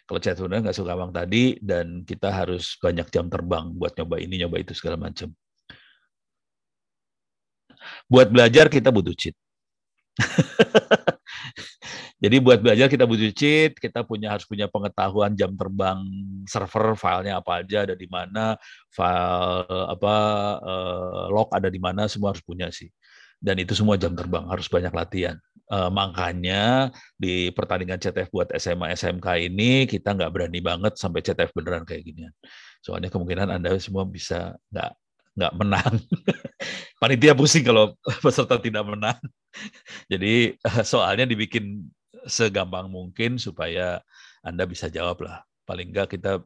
kalau 0.09 0.19
chat 0.25 0.41
sebenarnya 0.41 0.73
nggak 0.73 0.79
suka 0.81 0.93
bang 0.97 1.13
tadi 1.13 1.45
dan 1.61 1.87
kita 2.09 2.33
harus 2.33 2.81
banyak 2.81 3.13
jam 3.13 3.29
terbang 3.29 3.77
buat 3.77 3.93
nyoba 3.93 4.17
ini 4.17 4.41
nyoba 4.41 4.57
itu 4.65 4.73
segala 4.73 4.97
macam. 4.97 5.29
Buat 8.09 8.33
belajar 8.33 8.73
kita 8.73 8.89
butuh 8.89 9.13
cheat. 9.13 9.37
Jadi 12.25 12.37
buat 12.41 12.59
belajar 12.65 12.89
kita 12.89 13.05
butuh 13.05 13.31
cheat, 13.37 13.77
kita 13.77 14.01
punya 14.03 14.33
harus 14.33 14.49
punya 14.49 14.65
pengetahuan 14.67 15.37
jam 15.37 15.53
terbang 15.55 16.01
server 16.49 16.97
filenya 16.97 17.39
apa 17.39 17.63
aja 17.63 17.85
ada 17.87 17.95
di 17.95 18.09
mana, 18.09 18.57
file 18.91 19.93
apa 19.93 20.15
uh, 20.59 21.25
log 21.31 21.53
ada 21.53 21.69
di 21.69 21.79
mana 21.79 22.09
semua 22.09 22.33
harus 22.33 22.43
punya 22.43 22.73
sih. 22.73 22.89
Dan 23.39 23.63
itu 23.63 23.75
semua 23.75 23.95
jam 23.95 24.15
terbang 24.19 24.47
harus 24.51 24.67
banyak 24.67 24.91
latihan. 24.91 25.39
Uh, 25.69 25.93
makanya 25.93 26.89
di 27.21 27.53
pertandingan 27.53 28.01
CTF 28.01 28.33
buat 28.33 28.49
SMA 28.57 28.97
SMK 28.97 29.53
ini 29.53 29.85
kita 29.85 30.17
nggak 30.17 30.33
berani 30.33 30.65
banget 30.65 30.97
sampai 30.97 31.21
CTF 31.21 31.53
beneran 31.53 31.85
kayak 31.85 32.09
ginian. 32.09 32.33
Soalnya 32.81 33.13
kemungkinan 33.13 33.53
Anda 33.53 33.77
semua 33.77 34.09
bisa 34.09 34.57
nggak 34.73 34.91
nggak 35.39 35.53
menang. 35.55 35.95
Panitia 37.01 37.37
pusing 37.37 37.63
kalau 37.63 37.95
peserta 38.25 38.59
tidak 38.59 38.83
menang. 38.89 39.21
Jadi 40.13 40.59
soalnya 40.83 41.29
dibikin 41.29 41.87
segampang 42.27 42.91
mungkin 42.91 43.39
supaya 43.39 44.03
Anda 44.43 44.67
bisa 44.67 44.91
jawab 44.91 45.23
lah. 45.23 45.47
Paling 45.69 45.93
enggak 45.93 46.17
kita, 46.17 46.41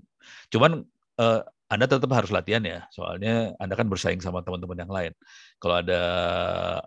cuman 0.50 0.82
uh, 1.22 1.40
Anda 1.72 1.88
tetap 1.88 2.12
harus 2.12 2.28
latihan 2.28 2.60
ya, 2.60 2.84
soalnya 2.92 3.56
Anda 3.56 3.72
kan 3.72 3.88
bersaing 3.88 4.20
sama 4.20 4.44
teman-teman 4.44 4.76
yang 4.84 4.92
lain. 4.92 5.12
Kalau 5.56 5.80
ada 5.80 6.02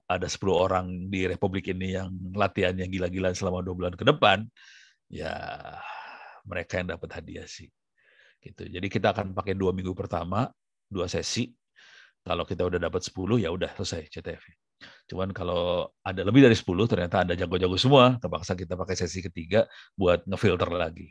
ada 0.06 0.28
10 0.30 0.54
orang 0.54 1.10
di 1.10 1.26
Republik 1.26 1.74
ini 1.74 1.98
yang 1.98 2.14
latihannya 2.38 2.86
gila-gilaan 2.86 3.34
selama 3.34 3.66
dua 3.66 3.74
bulan 3.74 3.94
ke 3.98 4.06
depan, 4.06 4.46
ya 5.10 5.34
mereka 6.46 6.78
yang 6.78 6.94
dapat 6.94 7.10
hadiah 7.18 7.50
sih. 7.50 7.66
Gitu. 8.38 8.70
Jadi 8.70 8.86
kita 8.86 9.10
akan 9.10 9.34
pakai 9.34 9.58
dua 9.58 9.74
minggu 9.74 9.98
pertama, 9.98 10.46
dua 10.86 11.10
sesi. 11.10 11.50
Kalau 12.22 12.46
kita 12.46 12.66
udah 12.70 12.78
dapat 12.78 13.02
10, 13.02 13.42
ya 13.42 13.50
udah 13.54 13.70
selesai 13.78 14.06
CTF. 14.10 14.44
Cuman 15.10 15.34
kalau 15.34 15.90
ada 16.06 16.22
lebih 16.22 16.46
dari 16.46 16.54
10, 16.54 16.86
ternyata 16.86 17.26
ada 17.26 17.34
jago-jago 17.34 17.78
semua, 17.78 18.22
terpaksa 18.22 18.54
kita 18.54 18.78
pakai 18.78 18.98
sesi 18.98 19.26
ketiga 19.26 19.66
buat 19.98 20.26
ngefilter 20.30 20.70
lagi 20.74 21.10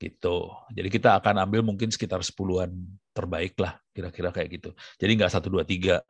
gitu. 0.00 0.48
Jadi 0.72 0.88
kita 0.88 1.20
akan 1.20 1.44
ambil 1.44 1.60
mungkin 1.60 1.92
sekitar 1.92 2.24
sepuluhan 2.24 2.72
terbaik 3.12 3.52
lah, 3.60 3.76
kira-kira 3.92 4.32
kayak 4.32 4.48
gitu. 4.56 4.70
Jadi 4.96 5.12
nggak 5.20 5.28
satu 5.28 5.52
dua 5.52 5.68
tiga, 5.68 6.00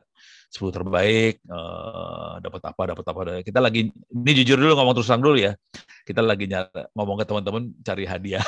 sepuluh 0.47 0.71
terbaik, 0.71 1.43
uh, 1.51 2.39
dapat 2.39 2.61
apa, 2.63 2.81
dapat 2.95 3.05
apa. 3.11 3.19
Kita 3.43 3.59
lagi, 3.59 3.91
ini 3.91 4.31
jujur 4.41 4.55
dulu 4.55 4.79
ngomong 4.79 4.95
terus 4.95 5.11
terang 5.11 5.23
dulu 5.23 5.37
ya. 5.43 5.51
Kita 6.07 6.23
lagi 6.23 6.47
nyara, 6.47 6.87
ngomong 6.95 7.19
ke 7.19 7.25
teman-teman 7.27 7.63
cari 7.83 8.07
hadiah, 8.07 8.45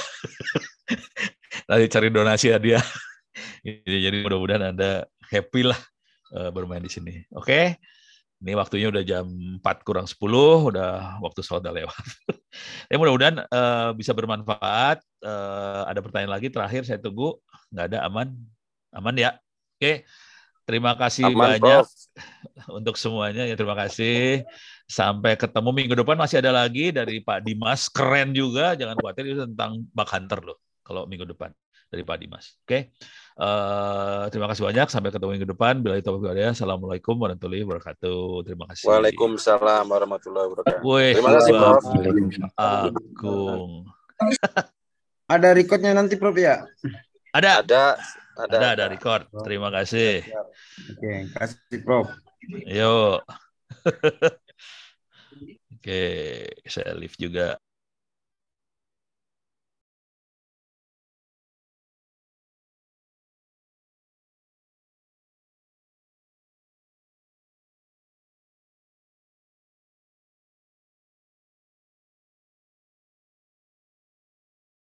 lagi 1.72 1.86
cari 1.92 2.08
donasi 2.08 2.48
hadiah. 2.56 2.84
Jadi 3.64 4.24
mudah-mudahan 4.24 4.72
anda 4.72 5.04
happy 5.28 5.68
lah 5.68 5.80
uh, 6.36 6.50
bermain 6.56 6.84
di 6.84 6.92
sini. 6.92 7.20
Oke. 7.36 7.48
Okay? 7.52 7.66
Ini 8.44 8.60
waktunya 8.60 8.92
udah 8.92 9.04
jam 9.08 9.24
4 9.64 9.88
kurang 9.88 10.04
10, 10.04 10.20
udah 10.20 11.24
waktu 11.24 11.40
sholat 11.40 11.64
udah 11.64 11.76
lewat. 11.80 12.04
ya 12.92 13.00
mudah-mudahan 13.00 13.48
uh, 13.48 13.96
bisa 13.96 14.12
bermanfaat. 14.12 15.00
Uh, 15.24 15.88
ada 15.88 16.04
pertanyaan 16.04 16.36
lagi 16.36 16.52
terakhir 16.52 16.84
saya 16.84 17.00
tunggu. 17.00 17.40
Nggak 17.72 17.86
ada 17.96 18.00
aman. 18.06 18.36
Aman 18.92 19.16
ya. 19.16 19.40
Oke. 19.80 20.04
Terima 20.64 20.96
kasih 20.96 21.28
aman, 21.28 21.60
banyak 21.60 21.84
Prof. 21.84 21.92
untuk 22.80 22.96
semuanya. 22.96 23.44
Ya 23.44 23.56
terima 23.60 23.76
kasih. 23.76 24.48
Sampai 24.88 25.36
ketemu 25.36 25.76
minggu 25.76 25.96
depan 25.96 26.16
masih 26.16 26.40
ada 26.40 26.56
lagi 26.56 26.92
dari 26.96 27.20
Pak 27.20 27.44
Dimas. 27.44 27.92
Keren 27.92 28.32
juga. 28.32 28.76
Jangan 28.76 28.96
khawatir 29.00 29.32
itu 29.32 29.44
tentang 29.44 29.84
bug 29.92 30.10
hunter 30.12 30.40
loh 30.40 30.58
kalau 30.84 31.04
minggu 31.04 31.28
depan 31.28 31.52
dari 31.92 32.04
Pak 32.08 32.18
Dimas. 32.20 32.46
Oke. 32.64 32.68
Okay? 32.68 32.82
Uh, 33.36 34.30
terima 34.32 34.48
kasih 34.48 34.64
banyak. 34.64 34.88
Sampai 34.88 35.12
ketemu 35.12 35.36
minggu 35.36 35.50
depan. 35.52 35.84
Bila 35.84 36.00
itu 36.00 36.10
Assalamualaikum 36.48 37.16
warahmatullahi 37.20 37.68
wabarakatuh. 37.68 38.48
Terima 38.48 38.66
kasih. 38.72 38.86
Waalaikumsalam 38.88 39.84
warahmatullahi 39.84 40.46
wabarakatuh. 40.48 40.80
Wih, 40.80 41.12
terima 41.12 41.32
kasih, 41.36 41.52
Prof. 41.60 41.84
Agung. 42.56 43.72
Ada 45.34 45.50
recordnya 45.58 45.98
nanti, 45.98 46.14
Prof 46.14 46.38
ya? 46.38 46.62
Ada. 47.34 47.66
Ada. 47.66 47.84
Ada, 48.34 48.58
ada, 48.58 48.68
ada 48.78 48.86
record. 48.90 49.26
Terima 49.46 49.74
kasih. 49.74 50.22
Oke, 50.94 51.30
kasih 51.34 51.80
Prof. 51.82 52.10
Yuk. 52.70 53.22
Oke, 55.74 56.02
saya 56.70 56.94
live 56.94 57.18
juga. 57.18 57.58